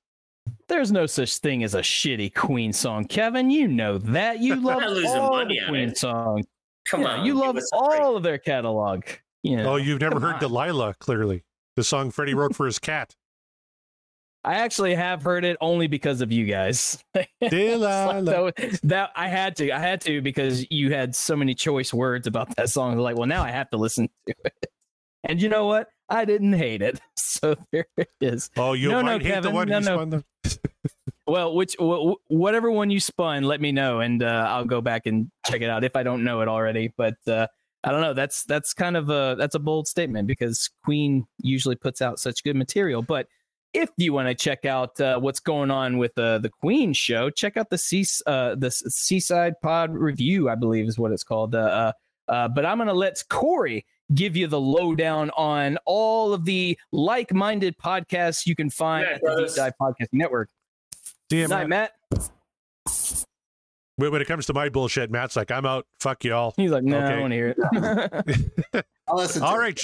There's 0.68 0.92
no 0.92 1.06
such 1.06 1.38
thing 1.38 1.64
as 1.64 1.76
a 1.76 1.80
shitty 1.82 2.36
Queen 2.36 2.74
song, 2.74 3.06
Kevin. 3.06 3.50
You 3.50 3.68
know 3.70 3.98
that. 4.00 4.40
You 4.40 4.56
love 4.62 4.82
not 4.82 4.90
all 4.90 4.96
the 5.46 5.60
on 5.62 5.70
Queen 5.70 5.90
it. 5.90 5.98
songs. 5.98 6.46
Come 6.90 7.02
Yeah, 7.04 7.08
on, 7.20 7.26
you 7.26 7.36
love 7.36 7.56
us 7.58 7.70
a 7.74 7.78
all 7.78 8.18
of 8.18 8.24
their 8.24 8.38
catalog. 8.38 9.04
You 9.44 9.58
know, 9.58 9.74
Oh, 9.74 9.76
you've 9.78 10.02
never 10.02 10.20
heard 10.20 10.36
on. 10.36 10.40
Delilah, 10.40 10.96
clearly. 11.00 11.44
The 11.78 11.84
song 11.84 12.12
Freddie 12.12 12.34
wrote 12.34 12.56
for 12.56 12.66
his 12.66 12.80
cat. 12.80 13.16
I 14.44 14.56
actually 14.56 14.96
have 14.96 15.22
heard 15.22 15.46
it 15.46 15.56
only 15.62 15.88
because 15.88 16.22
of 16.22 16.32
you 16.32 16.46
guys. 16.46 17.04
Delilah. 17.50 18.24
that, 18.24 18.80
that 18.84 19.12
I 19.16 19.28
had 19.28 19.56
to, 19.58 19.72
I 19.72 19.80
had 19.80 20.02
to 20.02 20.22
because 20.22 20.66
you 20.72 20.92
had 20.92 21.16
so 21.16 21.36
many 21.36 21.54
choice 21.54 21.94
words 21.94 22.26
about 22.28 22.56
that 22.56 22.70
song. 22.70 22.98
Like, 22.98 23.18
well, 23.18 23.28
now 23.28 23.44
I 23.44 23.52
have 23.52 23.70
to 23.70 23.78
listen 23.78 24.10
to 24.28 24.34
it. 24.46 24.66
And 25.24 25.40
you 25.42 25.48
know 25.50 25.68
what? 25.68 25.90
I 26.10 26.26
didn't 26.26 26.54
hate 26.54 26.82
it, 26.82 27.00
so 27.16 27.56
there 27.72 27.86
it 27.98 28.10
is. 28.20 28.50
Oh, 28.58 28.74
you 28.74 28.90
No, 28.90 28.98
no, 29.02 29.04
might 29.04 29.22
hate 29.22 29.30
the 29.30 29.34
Kevin, 29.50 29.54
one 29.54 29.68
no, 29.70 29.80
no. 29.80 29.96
spun 29.96 30.10
the. 30.10 30.24
Well, 31.28 31.54
which 31.56 31.76
wh- 31.80 32.12
wh- 32.14 32.32
whatever 32.32 32.70
one 32.72 32.90
you 32.90 33.00
spun, 33.00 33.44
let 33.44 33.62
me 33.62 33.72
know, 33.72 34.00
and 34.02 34.22
uh, 34.24 34.48
I'll 34.50 34.66
go 34.66 34.82
back 34.82 35.06
and 35.06 35.32
check 35.46 35.62
it 35.62 35.70
out 35.70 35.84
if 35.86 35.96
I 35.96 36.04
don't 36.04 36.24
know 36.26 36.42
it 36.42 36.50
already. 36.50 36.92
But 36.98 37.16
uh, 37.28 37.48
I 37.86 37.92
don't 37.92 38.02
know. 38.02 38.14
That's 38.14 38.44
that's 38.44 38.74
kind 38.74 38.98
of 38.98 39.10
a 39.10 39.36
that's 39.38 39.56
a 39.56 39.60
bold 39.60 39.88
statement 39.88 40.28
because 40.28 40.70
Queen 40.84 41.26
usually 41.38 41.76
puts 41.76 42.02
out 42.02 42.20
such 42.20 42.44
good 42.44 42.56
material. 42.58 43.02
But 43.02 43.28
if 43.74 43.90
you 43.98 44.14
want 44.14 44.28
to 44.28 44.36
check 44.36 44.66
out 44.66 45.00
uh, 45.00 45.20
what's 45.20 45.40
going 45.40 45.72
on 45.72 45.98
with 45.98 46.18
uh, 46.18 46.38
the 46.40 46.50
Queen 46.50 46.94
show, 46.94 47.30
check 47.30 47.58
out 47.58 47.70
the 47.70 47.78
Seas 47.78 48.22
uh, 48.26 48.56
the 48.56 48.68
S- 48.68 48.84
Seaside 48.90 49.54
Pod 49.62 49.94
review. 49.94 50.50
I 50.50 50.56
believe 50.56 50.88
is 50.88 51.00
what 51.00 51.12
it's 51.12 51.24
called. 51.24 51.56
Uh, 51.56 51.60
uh, 51.60 51.92
uh, 52.32 52.48
but 52.50 52.66
I'm 52.66 52.78
gonna 52.78 52.94
let 52.94 53.24
Corey 53.30 53.86
give 54.14 54.36
you 54.36 54.48
the 54.48 54.60
lowdown 54.60 55.30
on 55.38 55.78
all 55.86 56.34
of 56.34 56.44
the 56.44 56.78
like-minded 56.92 57.78
podcasts 57.78 58.46
you 58.46 58.56
can 58.56 58.70
find 58.70 59.06
Yeah, 59.08 59.16
at 59.16 59.22
the 59.22 59.28
Deep 59.28 59.36
brothers. 59.36 59.56
Dive 59.56 59.74
Podcasting 59.82 60.08
Network. 60.14 60.50
Damn, 61.30 61.50
Night, 61.50 61.70
Matt. 61.70 61.92
when 63.96 64.12
when 64.12 64.22
it 64.22 64.28
comes 64.28 64.46
to 64.48 64.54
my 64.54 64.68
bullshit, 64.70 65.12
Matt's 65.12 65.36
like, 65.36 65.50
I'm 65.52 65.66
out. 65.66 65.86
Fuck 66.00 66.24
y'all. 66.26 66.54
He's 66.58 66.72
like, 66.72 66.84
no, 66.84 67.00
I 67.00 67.04
Okay. 67.06 67.22
want 67.22 67.32
to 67.32 67.36
hear 67.36 67.56
it. 67.58 68.86
I'll 69.08 69.18
listen. 69.18 69.44
All 69.44 69.54
to 69.54 69.60
right. 69.60 69.84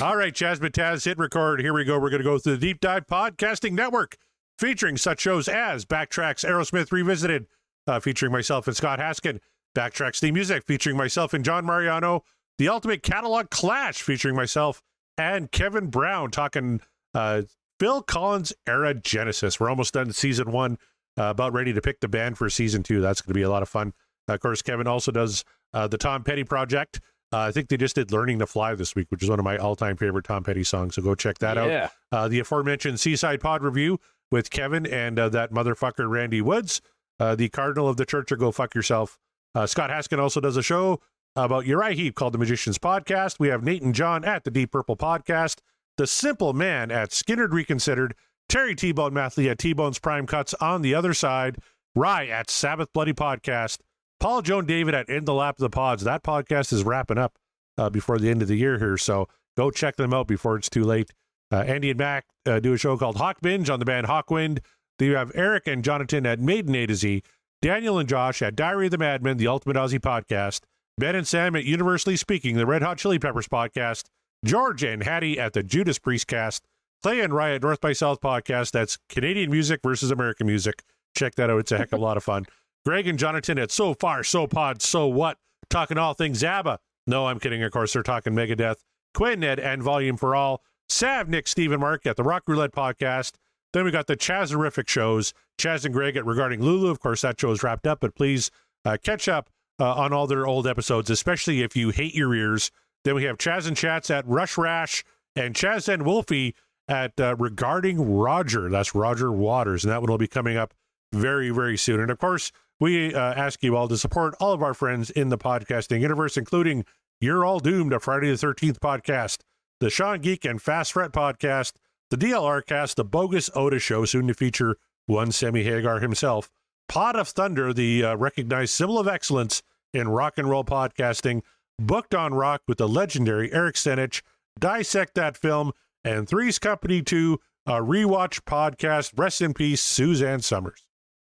All 0.00 0.16
right, 0.16 0.32
Jasmine 0.32 0.70
Taz, 0.70 1.04
hit 1.04 1.18
record. 1.18 1.60
Here 1.60 1.72
we 1.72 1.84
go. 1.84 1.98
We're 1.98 2.10
going 2.10 2.22
to 2.22 2.28
go 2.28 2.38
through 2.38 2.56
the 2.56 2.66
Deep 2.66 2.80
Dive 2.80 3.06
Podcasting 3.06 3.72
Network, 3.72 4.16
featuring 4.58 4.96
such 4.96 5.20
shows 5.20 5.48
as 5.48 5.84
Backtracks 5.84 6.48
Aerosmith 6.48 6.92
Revisited, 6.92 7.46
uh, 7.88 7.98
featuring 7.98 8.30
myself 8.30 8.68
and 8.68 8.76
Scott 8.76 9.00
Haskin, 9.00 9.40
Backtracks 9.74 10.20
Theme 10.20 10.34
Music, 10.34 10.64
featuring 10.64 10.96
myself 10.96 11.34
and 11.34 11.44
John 11.44 11.66
Mariano, 11.66 12.22
The 12.58 12.68
Ultimate 12.68 13.02
Catalog 13.02 13.50
Clash, 13.50 14.02
featuring 14.02 14.36
myself 14.36 14.82
and 15.18 15.50
Kevin 15.50 15.88
Brown, 15.88 16.30
talking 16.30 16.80
uh, 17.12 17.42
Phil 17.80 18.02
Collins 18.02 18.52
era 18.68 18.94
Genesis. 18.94 19.58
We're 19.58 19.70
almost 19.70 19.94
done 19.94 20.12
season 20.12 20.52
one, 20.52 20.78
uh, 21.18 21.24
about 21.24 21.52
ready 21.52 21.72
to 21.72 21.80
pick 21.80 21.98
the 21.98 22.08
band 22.08 22.38
for 22.38 22.48
season 22.48 22.84
two. 22.84 23.00
That's 23.00 23.20
going 23.20 23.32
to 23.32 23.38
be 23.38 23.42
a 23.42 23.50
lot 23.50 23.62
of 23.62 23.68
fun. 23.68 23.94
of 24.28 24.38
course, 24.38 24.62
Kevin 24.62 24.86
also 24.86 25.10
does 25.10 25.44
uh, 25.74 25.88
the 25.88 25.98
Tom 25.98 26.22
Petty 26.22 26.44
Project. 26.44 27.00
Uh, 27.32 27.38
I 27.40 27.52
think 27.52 27.68
they 27.68 27.76
just 27.76 27.96
did 27.96 28.12
Learning 28.12 28.38
to 28.38 28.46
Fly 28.46 28.74
this 28.74 28.94
week, 28.94 29.08
which 29.10 29.22
is 29.22 29.28
one 29.28 29.38
of 29.38 29.44
my 29.44 29.56
all 29.56 29.74
time 29.76 29.96
favorite 29.96 30.24
Tom 30.24 30.44
Petty 30.44 30.62
songs. 30.64 30.94
So 30.94 31.02
go 31.02 31.14
check 31.14 31.38
that 31.38 31.58
out. 31.58 31.68
Uh, 32.12 32.28
the 32.28 32.38
aforementioned 32.40 33.00
Seaside 33.00 33.40
Pod 33.40 33.62
review 33.62 33.98
with 34.30 34.50
Kevin 34.50 34.86
and 34.86 35.18
uh, 35.18 35.28
that 35.30 35.52
motherfucker 35.52 36.08
Randy 36.08 36.40
Woods, 36.40 36.80
uh, 37.18 37.34
the 37.34 37.48
Cardinal 37.48 37.88
of 37.88 37.96
the 37.96 38.06
Church 38.06 38.30
or 38.32 38.36
Go 38.36 38.52
Fuck 38.52 38.74
Yourself. 38.74 39.18
Uh, 39.54 39.66
Scott 39.66 39.90
Haskin 39.90 40.18
also 40.18 40.40
does 40.40 40.56
a 40.56 40.62
show 40.62 41.00
about 41.34 41.66
Uriah 41.66 41.94
Heep 41.94 42.14
called 42.14 42.32
The 42.32 42.38
Magician's 42.38 42.78
Podcast. 42.78 43.38
We 43.38 43.48
have 43.48 43.62
Nate 43.62 43.82
and 43.82 43.94
John 43.94 44.24
at 44.24 44.44
the 44.44 44.50
Deep 44.50 44.70
Purple 44.72 44.96
Podcast, 44.96 45.58
The 45.96 46.06
Simple 46.06 46.52
Man 46.52 46.90
at 46.90 47.10
Skynyrd 47.10 47.52
Reconsidered, 47.52 48.14
Terry 48.48 48.74
T-Bone 48.74 49.12
Mathley 49.12 49.48
at 49.48 49.58
T-Bone's 49.58 49.98
Prime 49.98 50.26
Cuts 50.26 50.54
on 50.54 50.82
the 50.82 50.94
other 50.94 51.12
side, 51.14 51.58
Rye 51.94 52.26
at 52.26 52.50
Sabbath 52.50 52.92
Bloody 52.92 53.12
Podcast, 53.12 53.78
Paul 54.20 54.42
Joan 54.42 54.66
David 54.66 54.94
at 54.94 55.08
In 55.08 55.24
the 55.24 55.34
Lap 55.34 55.56
of 55.56 55.62
the 55.62 55.70
Pods. 55.70 56.04
That 56.04 56.22
podcast 56.22 56.72
is 56.72 56.84
wrapping 56.84 57.18
up 57.18 57.36
uh, 57.78 57.90
before 57.90 58.18
the 58.18 58.30
end 58.30 58.42
of 58.42 58.48
the 58.48 58.56
year 58.56 58.78
here, 58.78 58.96
so 58.96 59.28
go 59.56 59.70
check 59.70 59.96
them 59.96 60.14
out 60.14 60.26
before 60.26 60.56
it's 60.56 60.70
too 60.70 60.84
late. 60.84 61.10
Uh, 61.52 61.58
Andy 61.58 61.90
and 61.90 61.98
Mac 61.98 62.26
uh, 62.46 62.58
do 62.58 62.72
a 62.72 62.78
show 62.78 62.96
called 62.96 63.16
Hawk 63.16 63.40
Binge 63.40 63.70
on 63.70 63.78
the 63.78 63.84
band 63.84 64.06
Hawkwind. 64.06 64.60
Then 64.98 65.08
you 65.08 65.16
have 65.16 65.30
Eric 65.34 65.66
and 65.66 65.84
Jonathan 65.84 66.26
at 66.26 66.40
Maiden 66.40 66.74
A 66.74 66.86
to 66.86 66.94
Z, 66.94 67.22
Daniel 67.62 67.98
and 67.98 68.08
Josh 68.08 68.42
at 68.42 68.56
Diary 68.56 68.86
of 68.86 68.92
the 68.92 68.98
Madman, 68.98 69.36
the 69.36 69.46
Ultimate 69.46 69.76
Ozzy 69.76 70.00
Podcast, 70.00 70.60
Ben 70.98 71.14
and 71.14 71.26
Sam 71.26 71.54
at 71.54 71.64
Universally 71.64 72.16
Speaking, 72.16 72.56
the 72.56 72.66
Red 72.66 72.82
Hot 72.82 72.98
Chili 72.98 73.18
Peppers 73.18 73.48
Podcast, 73.48 74.04
George 74.44 74.82
and 74.82 75.02
Hattie 75.02 75.38
at 75.38 75.52
the 75.52 75.62
Judas 75.62 75.98
Priest 75.98 76.26
Cast, 76.26 76.64
Clay 77.02 77.20
and 77.20 77.32
at 77.32 77.62
North 77.62 77.80
by 77.80 77.92
South 77.92 78.20
Podcast. 78.20 78.72
That's 78.72 78.98
Canadian 79.08 79.50
music 79.50 79.80
versus 79.82 80.10
American 80.10 80.46
music. 80.46 80.82
Check 81.14 81.34
that 81.36 81.50
out. 81.50 81.60
It's 81.60 81.72
a 81.72 81.78
heck 81.78 81.92
of 81.92 82.00
a 82.00 82.02
lot 82.02 82.16
of 82.16 82.24
fun. 82.24 82.46
Greg 82.86 83.08
and 83.08 83.18
Jonathan 83.18 83.58
at 83.58 83.72
So 83.72 83.94
Far, 83.94 84.22
So 84.22 84.46
Pod, 84.46 84.80
So 84.80 85.08
What, 85.08 85.38
talking 85.68 85.98
all 85.98 86.14
things 86.14 86.44
ABBA. 86.44 86.78
No, 87.08 87.26
I'm 87.26 87.40
kidding. 87.40 87.60
Of 87.64 87.72
course, 87.72 87.92
they're 87.92 88.04
talking 88.04 88.32
Megadeth. 88.32 88.76
Quinn, 89.12 89.42
Ed, 89.42 89.58
and 89.58 89.82
Volume 89.82 90.16
for 90.16 90.36
All. 90.36 90.62
Sav, 90.88 91.28
Nick, 91.28 91.48
Steve, 91.48 91.72
and 91.72 91.80
Mark 91.80 92.06
at 92.06 92.14
the 92.14 92.22
Rock 92.22 92.44
Roulette 92.46 92.70
Podcast. 92.70 93.32
Then 93.72 93.84
we 93.84 93.90
got 93.90 94.06
the 94.06 94.16
Chazerific 94.16 94.88
shows. 94.88 95.34
Chaz 95.58 95.84
and 95.84 95.92
Greg 95.92 96.16
at 96.16 96.24
Regarding 96.24 96.62
Lulu. 96.62 96.88
Of 96.88 97.00
course, 97.00 97.22
that 97.22 97.40
show 97.40 97.50
is 97.50 97.64
wrapped 97.64 97.88
up, 97.88 97.98
but 97.98 98.14
please 98.14 98.52
uh, 98.84 98.96
catch 99.02 99.26
up 99.26 99.50
uh, 99.80 99.92
on 99.94 100.12
all 100.12 100.28
their 100.28 100.46
old 100.46 100.68
episodes, 100.68 101.10
especially 101.10 101.62
if 101.62 101.74
you 101.74 101.90
hate 101.90 102.14
your 102.14 102.36
ears. 102.36 102.70
Then 103.04 103.16
we 103.16 103.24
have 103.24 103.36
Chaz 103.36 103.66
and 103.66 103.76
Chats 103.76 104.10
at 104.10 104.24
Rush 104.28 104.56
Rash 104.56 105.02
and 105.34 105.56
Chaz 105.56 105.92
and 105.92 106.04
Wolfie 106.04 106.54
at 106.86 107.18
uh, 107.18 107.34
Regarding 107.34 108.16
Roger. 108.16 108.70
That's 108.70 108.94
Roger 108.94 109.32
Waters, 109.32 109.84
and 109.84 109.90
that 109.90 110.02
one 110.02 110.08
will 110.08 110.18
be 110.18 110.28
coming 110.28 110.56
up 110.56 110.72
very, 111.12 111.50
very 111.50 111.76
soon. 111.76 111.98
And 111.98 112.12
of 112.12 112.18
course, 112.18 112.52
we 112.80 113.14
uh, 113.14 113.34
ask 113.34 113.62
you 113.62 113.76
all 113.76 113.88
to 113.88 113.96
support 113.96 114.34
all 114.40 114.52
of 114.52 114.62
our 114.62 114.74
friends 114.74 115.10
in 115.10 115.28
the 115.30 115.38
podcasting 115.38 116.00
universe, 116.00 116.36
including 116.36 116.84
You're 117.20 117.44
All 117.44 117.58
Doomed, 117.58 117.92
a 117.92 118.00
Friday 118.00 118.28
the 118.28 118.34
13th 118.34 118.78
podcast, 118.78 119.38
the 119.80 119.90
Sean 119.90 120.20
Geek 120.20 120.44
and 120.44 120.60
Fast 120.60 120.92
Fret 120.92 121.12
podcast, 121.12 121.72
the 122.10 122.16
DLR 122.16 122.64
cast, 122.64 122.96
the 122.96 123.04
Bogus 123.04 123.50
Oda 123.54 123.78
show, 123.78 124.04
soon 124.04 124.26
to 124.28 124.34
feature 124.34 124.76
one 125.06 125.32
Sammy 125.32 125.62
Hagar 125.62 126.00
himself, 126.00 126.50
Pod 126.88 127.16
of 127.16 127.28
Thunder, 127.28 127.72
the 127.72 128.04
uh, 128.04 128.16
recognized 128.16 128.72
symbol 128.72 128.98
of 128.98 129.08
excellence 129.08 129.62
in 129.92 130.08
rock 130.08 130.34
and 130.36 130.48
roll 130.48 130.64
podcasting, 130.64 131.42
Booked 131.78 132.14
on 132.14 132.32
Rock 132.34 132.62
with 132.68 132.78
the 132.78 132.88
legendary 132.88 133.52
Eric 133.52 133.76
Senich, 133.76 134.22
Dissect 134.58 135.14
That 135.14 135.36
Film, 135.36 135.72
and 136.04 136.28
Three's 136.28 136.58
Company 136.58 137.02
2, 137.02 137.38
a 137.66 137.72
rewatch 137.72 138.42
podcast. 138.42 139.12
Rest 139.16 139.42
in 139.42 139.52
peace, 139.52 139.82
Suzanne 139.82 140.40
Somers. 140.40 140.85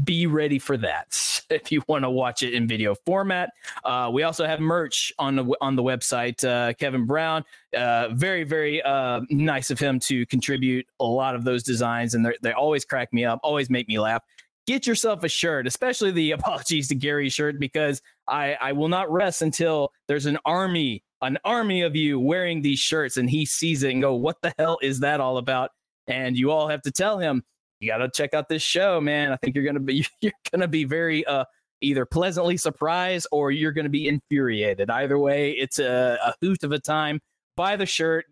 be 0.04 0.26
ready 0.26 0.58
for 0.58 0.76
that 0.76 1.42
if 1.50 1.72
you 1.72 1.82
want 1.88 2.04
to 2.04 2.10
watch 2.10 2.42
it 2.42 2.54
in 2.54 2.68
video 2.68 2.94
format. 2.94 3.50
Uh, 3.84 4.10
we 4.12 4.22
also 4.22 4.46
have 4.46 4.60
merch 4.60 5.12
on 5.18 5.36
the 5.36 5.56
on 5.60 5.74
the 5.74 5.82
website. 5.82 6.44
Uh, 6.44 6.72
Kevin 6.74 7.04
Brown, 7.04 7.44
uh, 7.76 8.08
very 8.12 8.44
very 8.44 8.82
uh, 8.82 9.20
nice 9.30 9.70
of 9.70 9.78
him 9.78 9.98
to 10.00 10.24
contribute 10.26 10.86
a 11.00 11.04
lot 11.04 11.34
of 11.34 11.44
those 11.44 11.62
designs, 11.62 12.14
and 12.14 12.32
they 12.42 12.52
always 12.52 12.84
crack 12.84 13.12
me 13.12 13.24
up, 13.24 13.40
always 13.42 13.70
make 13.70 13.88
me 13.88 13.98
laugh. 13.98 14.22
Get 14.66 14.86
yourself 14.86 15.22
a 15.24 15.28
shirt, 15.28 15.66
especially 15.66 16.12
the 16.12 16.30
apologies 16.32 16.88
to 16.88 16.94
Gary 16.94 17.28
shirt, 17.28 17.58
because 17.58 18.00
I 18.28 18.56
I 18.60 18.72
will 18.72 18.88
not 18.88 19.10
rest 19.10 19.42
until 19.42 19.92
there's 20.06 20.26
an 20.26 20.38
army 20.44 21.02
an 21.22 21.38
army 21.44 21.82
of 21.82 21.96
you 21.96 22.20
wearing 22.20 22.62
these 22.62 22.78
shirts, 22.78 23.16
and 23.16 23.28
he 23.28 23.46
sees 23.46 23.82
it 23.82 23.90
and 23.90 24.00
go, 24.00 24.14
"What 24.14 24.40
the 24.42 24.54
hell 24.58 24.78
is 24.80 25.00
that 25.00 25.18
all 25.20 25.38
about?" 25.38 25.70
And 26.06 26.36
you 26.38 26.52
all 26.52 26.68
have 26.68 26.82
to 26.82 26.92
tell 26.92 27.18
him 27.18 27.42
you 27.80 27.88
got 27.88 27.98
to 27.98 28.08
check 28.08 28.34
out 28.34 28.48
this 28.48 28.62
show, 28.62 29.00
man. 29.00 29.32
I 29.32 29.36
think 29.36 29.54
you're 29.54 29.64
gonna 29.64 29.80
be 29.80 30.06
you're 30.20 30.32
gonna 30.52 30.68
be 30.68 30.84
very 30.84 31.24
uh 31.26 31.44
either 31.82 32.06
pleasantly 32.06 32.56
surprised 32.56 33.26
or 33.32 33.50
you're 33.50 33.72
gonna 33.72 33.88
be 33.88 34.08
infuriated. 34.08 34.90
Either 34.90 35.18
way, 35.18 35.52
it's 35.52 35.78
a, 35.78 36.18
a 36.24 36.34
hoot 36.40 36.62
of 36.62 36.72
a 36.72 36.78
time. 36.78 37.20
Buy 37.56 37.76
the 37.76 37.86
shirt. 37.86 38.26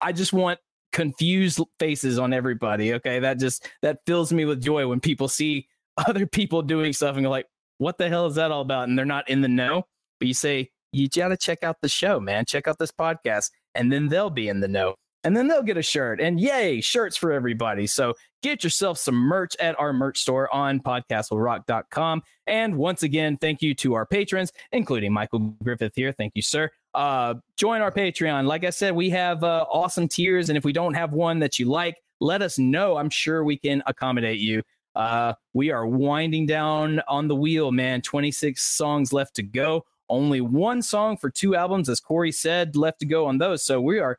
I 0.00 0.12
just 0.12 0.32
want 0.32 0.58
confused 0.92 1.60
faces 1.78 2.18
on 2.18 2.32
everybody. 2.32 2.94
Okay, 2.94 3.18
that 3.20 3.38
just 3.38 3.68
that 3.82 3.98
fills 4.06 4.32
me 4.32 4.44
with 4.44 4.62
joy 4.62 4.86
when 4.86 5.00
people 5.00 5.28
see 5.28 5.68
other 6.08 6.26
people 6.26 6.62
doing 6.62 6.92
stuff 6.92 7.16
and 7.16 7.24
go 7.24 7.30
like, 7.30 7.46
"What 7.78 7.98
the 7.98 8.08
hell 8.08 8.26
is 8.26 8.34
that 8.34 8.50
all 8.50 8.62
about?" 8.62 8.88
And 8.88 8.98
they're 8.98 9.04
not 9.04 9.28
in 9.28 9.42
the 9.42 9.48
know. 9.48 9.84
But 10.18 10.28
you 10.28 10.34
say, 10.34 10.70
"You 10.92 11.08
got 11.08 11.28
to 11.28 11.36
check 11.36 11.62
out 11.62 11.76
the 11.82 11.88
show, 11.88 12.18
man. 12.18 12.44
Check 12.46 12.66
out 12.66 12.78
this 12.78 12.92
podcast," 12.92 13.50
and 13.74 13.92
then 13.92 14.08
they'll 14.08 14.30
be 14.30 14.48
in 14.48 14.60
the 14.60 14.68
know. 14.68 14.96
And 15.24 15.34
then 15.34 15.48
they'll 15.48 15.62
get 15.62 15.78
a 15.78 15.82
shirt. 15.82 16.20
And 16.20 16.38
yay, 16.38 16.80
shirts 16.80 17.16
for 17.16 17.32
everybody. 17.32 17.86
So 17.86 18.14
get 18.42 18.62
yourself 18.62 18.98
some 18.98 19.14
merch 19.14 19.56
at 19.58 19.78
our 19.80 19.92
merch 19.92 20.20
store 20.20 20.52
on 20.54 20.80
podcastwillrock.com. 20.80 22.22
And 22.46 22.76
once 22.76 23.02
again, 23.02 23.38
thank 23.38 23.62
you 23.62 23.74
to 23.76 23.94
our 23.94 24.04
patrons, 24.04 24.52
including 24.72 25.12
Michael 25.12 25.40
Griffith 25.62 25.94
here. 25.96 26.12
Thank 26.12 26.32
you, 26.36 26.42
sir. 26.42 26.70
Uh, 26.92 27.34
join 27.56 27.80
our 27.80 27.90
Patreon. 27.90 28.46
Like 28.46 28.64
I 28.64 28.70
said, 28.70 28.94
we 28.94 29.08
have 29.10 29.42
uh, 29.42 29.64
awesome 29.70 30.08
tiers. 30.08 30.50
And 30.50 30.58
if 30.58 30.64
we 30.64 30.74
don't 30.74 30.94
have 30.94 31.14
one 31.14 31.38
that 31.40 31.58
you 31.58 31.66
like, 31.66 31.96
let 32.20 32.42
us 32.42 32.58
know. 32.58 32.98
I'm 32.98 33.10
sure 33.10 33.44
we 33.44 33.56
can 33.56 33.82
accommodate 33.86 34.38
you. 34.38 34.62
Uh, 34.94 35.34
we 35.54 35.70
are 35.70 35.86
winding 35.86 36.46
down 36.46 37.00
on 37.08 37.28
the 37.28 37.34
wheel, 37.34 37.72
man. 37.72 38.00
26 38.02 38.62
songs 38.62 39.12
left 39.12 39.34
to 39.36 39.42
go. 39.42 39.84
Only 40.08 40.40
one 40.40 40.82
song 40.82 41.16
for 41.16 41.30
two 41.30 41.56
albums, 41.56 41.88
as 41.88 41.98
Corey 41.98 42.30
said, 42.30 42.76
left 42.76 43.00
to 43.00 43.06
go 43.06 43.26
on 43.26 43.38
those. 43.38 43.64
So 43.64 43.80
we 43.80 43.98
are 43.98 44.18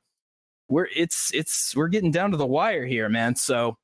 we're 0.70 0.88
it's 0.96 1.32
it's 1.34 1.76
we're 1.76 1.88
getting 1.88 2.12
down 2.12 2.32
to 2.32 2.38
the 2.38 2.46
wire 2.46 2.86
here, 2.86 3.10
man. 3.10 3.36
So 3.36 3.78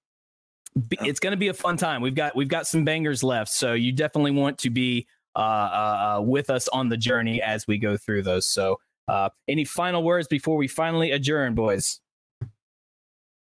it's 0.91 1.19
going 1.19 1.31
to 1.31 1.37
be 1.37 1.49
a 1.49 1.53
fun 1.53 1.77
time. 1.77 2.01
We've 2.01 2.15
got 2.15 2.35
we've 2.35 2.47
got 2.47 2.67
some 2.67 2.83
bangers 2.83 3.23
left, 3.23 3.51
so 3.51 3.73
you 3.73 3.91
definitely 3.91 4.31
want 4.31 4.57
to 4.59 4.69
be 4.69 5.07
uh, 5.35 5.39
uh, 5.39 6.17
uh, 6.17 6.21
with 6.21 6.49
us 6.49 6.67
on 6.69 6.89
the 6.89 6.97
journey 6.97 7.41
as 7.41 7.67
we 7.67 7.77
go 7.77 7.97
through 7.97 8.23
those. 8.23 8.45
So, 8.45 8.79
uh, 9.07 9.29
any 9.47 9.65
final 9.65 10.03
words 10.03 10.27
before 10.27 10.57
we 10.57 10.67
finally 10.67 11.11
adjourn, 11.11 11.55
boys? 11.55 11.99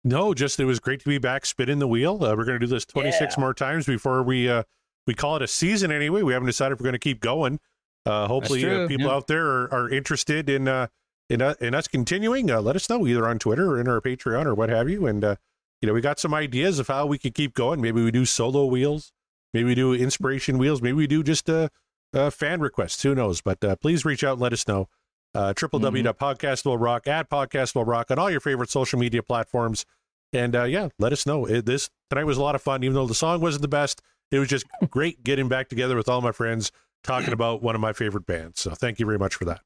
No, 0.05 0.35
just 0.35 0.61
it 0.61 0.65
was 0.65 0.79
great 0.79 1.01
to 1.01 1.09
be 1.09 1.19
back 1.19 1.45
spinning 1.45 1.81
the 1.81 1.89
wheel. 1.89 2.15
Uh, 2.25 2.37
we're 2.37 2.45
going 2.45 2.59
to 2.61 2.65
do 2.65 2.67
this 2.67 2.85
26 2.85 3.21
Yeah. 3.21 3.41
more 3.41 3.53
times 3.53 3.87
before 3.87 4.23
we 4.23 4.49
uh, 4.49 4.63
we 5.07 5.15
call 5.15 5.37
it 5.37 5.43
a 5.43 5.49
season 5.49 5.91
anyway. 5.91 6.23
We 6.23 6.33
haven't 6.33 6.47
decided 6.47 6.75
if 6.75 6.81
we're 6.81 6.85
going 6.85 6.93
to 6.93 6.99
keep 6.99 7.21
going. 7.21 7.59
Uh, 8.05 8.29
hopefully, 8.29 8.65
uh, 8.65 8.87
people 8.87 9.07
yeah. 9.07 9.13
out 9.13 9.27
there 9.27 9.45
are, 9.45 9.75
are 9.75 9.89
interested 9.91 10.49
in 10.49 10.69
uh, 10.69 10.87
in, 11.29 11.43
uh, 11.43 11.55
in 11.61 11.75
us 11.75 11.89
continuing. 11.89 12.51
Uh, 12.51 12.61
let 12.61 12.77
us 12.77 12.89
know 12.89 13.07
either 13.07 13.27
on 13.27 13.39
Twitter 13.39 13.71
or 13.71 13.81
in 13.81 13.89
our 13.89 14.01
Patreon 14.01 14.47
or 14.47 14.55
what 14.55 14.69
have 14.69 14.89
you. 14.89 15.07
And 15.07 15.25
uh, 15.25 15.37
you 15.81 15.87
know, 15.87 15.93
we 15.93 16.01
got 16.01 16.19
some 16.19 16.35
ideas 16.35 16.79
of 16.79 16.89
how 16.89 17.07
we 17.07 17.19
could 17.19 17.35
keep 17.35 17.55
going. 17.55 17.81
Maybe 17.81 18.03
we 18.03 18.11
do 18.11 18.25
solo 18.25 18.67
wheels. 18.67 19.13
Maybe 19.53 19.65
we 19.65 19.75
do 19.75 19.95
inspiration 19.95 20.59
wheels. 20.59 20.83
Maybe 20.83 20.95
we 20.95 21.07
do 21.07 21.23
just 21.23 21.49
uh, 21.49 21.69
uh, 22.15 22.31
fan 22.31 22.61
requests. 22.61 23.03
Who 23.03 23.15
knows? 23.15 23.41
But 23.41 23.63
uh, 23.63 23.77
please 23.77 24.05
reach 24.05 24.25
out 24.25 24.33
and 24.33 24.43
let 24.43 24.53
us 24.53 24.67
know. 24.67 24.89
Uh, 25.35 25.53
www.podcastwillrock 25.53 27.07
at 27.07 27.29
podcastwillrock 27.29 28.11
on 28.11 28.19
all 28.19 28.31
your 28.31 28.41
favorite 28.41 28.71
social 28.71 28.99
media 28.99 29.23
platforms. 29.23 29.85
And 30.33 30.57
uh, 30.57 30.65
yeah, 30.65 30.89
let 30.99 31.13
us 31.13 31.27
know. 31.27 31.45
It, 31.45 31.67
this 31.67 31.91
tonight 32.11 32.25
was 32.25 32.39
a 32.39 32.43
lot 32.43 32.55
of 32.55 32.63
fun, 32.63 32.83
even 32.83 32.95
though 32.95 33.07
the 33.07 33.15
song 33.15 33.41
wasn't 33.41 33.63
the 33.63 33.69
best. 33.69 34.01
It 34.31 34.39
was 34.39 34.49
just 34.49 34.65
great 34.91 35.23
getting 35.25 35.49
back 35.49 35.69
together 35.69 35.97
with 35.97 36.09
all 36.09 36.21
my 36.21 36.33
friends 36.33 36.73
talking 37.05 37.33
about 37.33 37.63
one 37.63 37.75
of 37.75 37.81
my 37.81 37.93
favorite 37.93 38.27
bands. 38.27 38.61
So 38.61 38.71
thank 38.71 38.99
you 38.99 39.07
very 39.07 39.19
much 39.19 39.35
for 39.35 39.45
that. 39.45 39.61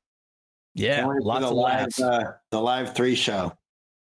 Yeah, 0.75 0.97
Can't 0.97 1.09
wait 1.09 1.15
for 1.17 1.23
lots 1.23 1.41
the 1.43 1.47
of 1.49 1.55
live, 1.55 1.81
laughs. 1.81 2.01
uh, 2.01 2.33
the 2.51 2.61
live 2.61 2.95
three 2.95 3.15
show. 3.15 3.53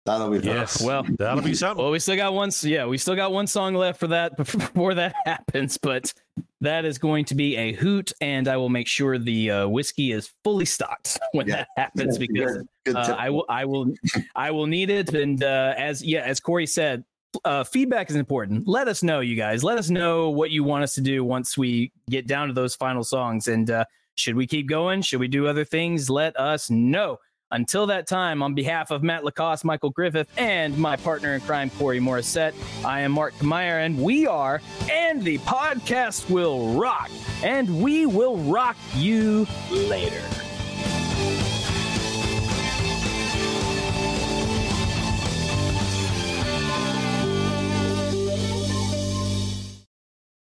That'll 0.05 0.29
be 0.29 0.39
fun. 0.39 0.47
Yes, 0.47 0.81
Well, 0.81 1.05
that'll 1.19 1.43
be 1.43 1.53
something. 1.53 1.83
Well, 1.83 1.91
we 1.91 1.99
still 1.99 2.15
got 2.15 2.33
one. 2.33 2.49
Yeah, 2.63 2.85
we 2.85 2.97
still 2.97 3.15
got 3.15 3.31
one 3.31 3.45
song 3.47 3.75
left 3.75 3.99
for 3.99 4.07
that 4.07 4.37
before 4.37 4.93
that 4.95 5.13
happens, 5.25 5.77
but 5.77 6.13
that 6.61 6.83
is 6.85 6.97
going 6.97 7.25
to 7.25 7.35
be 7.35 7.55
a 7.57 7.73
hoot, 7.73 8.11
and 8.21 8.47
I 8.47 8.57
will 8.57 8.69
make 8.69 8.87
sure 8.87 9.17
the 9.19 9.51
uh, 9.51 9.67
whiskey 9.67 10.11
is 10.11 10.31
fully 10.43 10.65
stocked 10.65 11.19
when 11.33 11.47
Yeah. 11.47 11.57
that 11.57 11.67
happens 11.77 12.17
because 12.17 12.53
Good- 12.57 12.67
good 12.85 12.95
uh. 12.95 13.15
I 13.19 13.29
will, 13.29 13.45
I 13.49 13.65
will, 13.65 13.93
I 14.35 14.51
will 14.51 14.65
need 14.67 14.89
it. 14.89 15.13
And 15.13 15.43
uh, 15.43 15.73
as 15.77 16.03
yeah, 16.03 16.21
as 16.21 16.39
Corey 16.39 16.65
said, 16.65 17.03
uh, 17.45 17.63
feedback 17.63 18.09
is 18.09 18.15
important. 18.15 18.67
Let 18.67 18.87
us 18.87 19.03
know, 19.03 19.19
you 19.19 19.35
guys. 19.35 19.63
Let 19.63 19.77
us 19.77 19.91
know 19.91 20.29
what 20.29 20.49
you 20.49 20.63
want 20.63 20.83
us 20.83 20.95
to 20.95 21.01
do 21.01 21.23
once 21.23 21.55
we 21.57 21.91
get 22.09 22.25
down 22.25 22.47
to 22.47 22.53
those 22.53 22.73
final 22.73 23.03
songs. 23.03 23.47
And 23.47 23.69
uh, 23.69 23.85
should 24.15 24.35
we 24.35 24.47
keep 24.47 24.67
going? 24.67 25.01
Should 25.01 25.19
we 25.19 25.27
do 25.27 25.47
other 25.47 25.65
things? 25.65 26.09
Let 26.09 26.37
us 26.37 26.69
know. 26.69 27.19
Until 27.51 27.87
that 27.87 28.07
time, 28.07 28.43
on 28.43 28.53
behalf 28.53 28.91
of 28.91 29.01
Matt 29.01 29.23
Lacoste, 29.23 29.65
Michael 29.65 29.89
Griffith, 29.89 30.29
and 30.37 30.77
my 30.77 30.95
partner 30.95 31.33
in 31.33 31.41
crime, 31.41 31.71
Corey 31.71 31.99
Morissette, 31.99 32.53
I 32.85 33.01
am 33.01 33.13
Mark 33.13 33.41
Meyer, 33.41 33.79
and 33.79 33.99
we 33.99 34.27
are, 34.27 34.61
and 34.91 35.23
the 35.23 35.39
podcast 35.39 36.29
will 36.29 36.75
rock, 36.75 37.09
and 37.43 37.81
we 37.81 38.05
will 38.05 38.37
rock 38.37 38.77
you 38.93 39.47
later. 39.71 40.21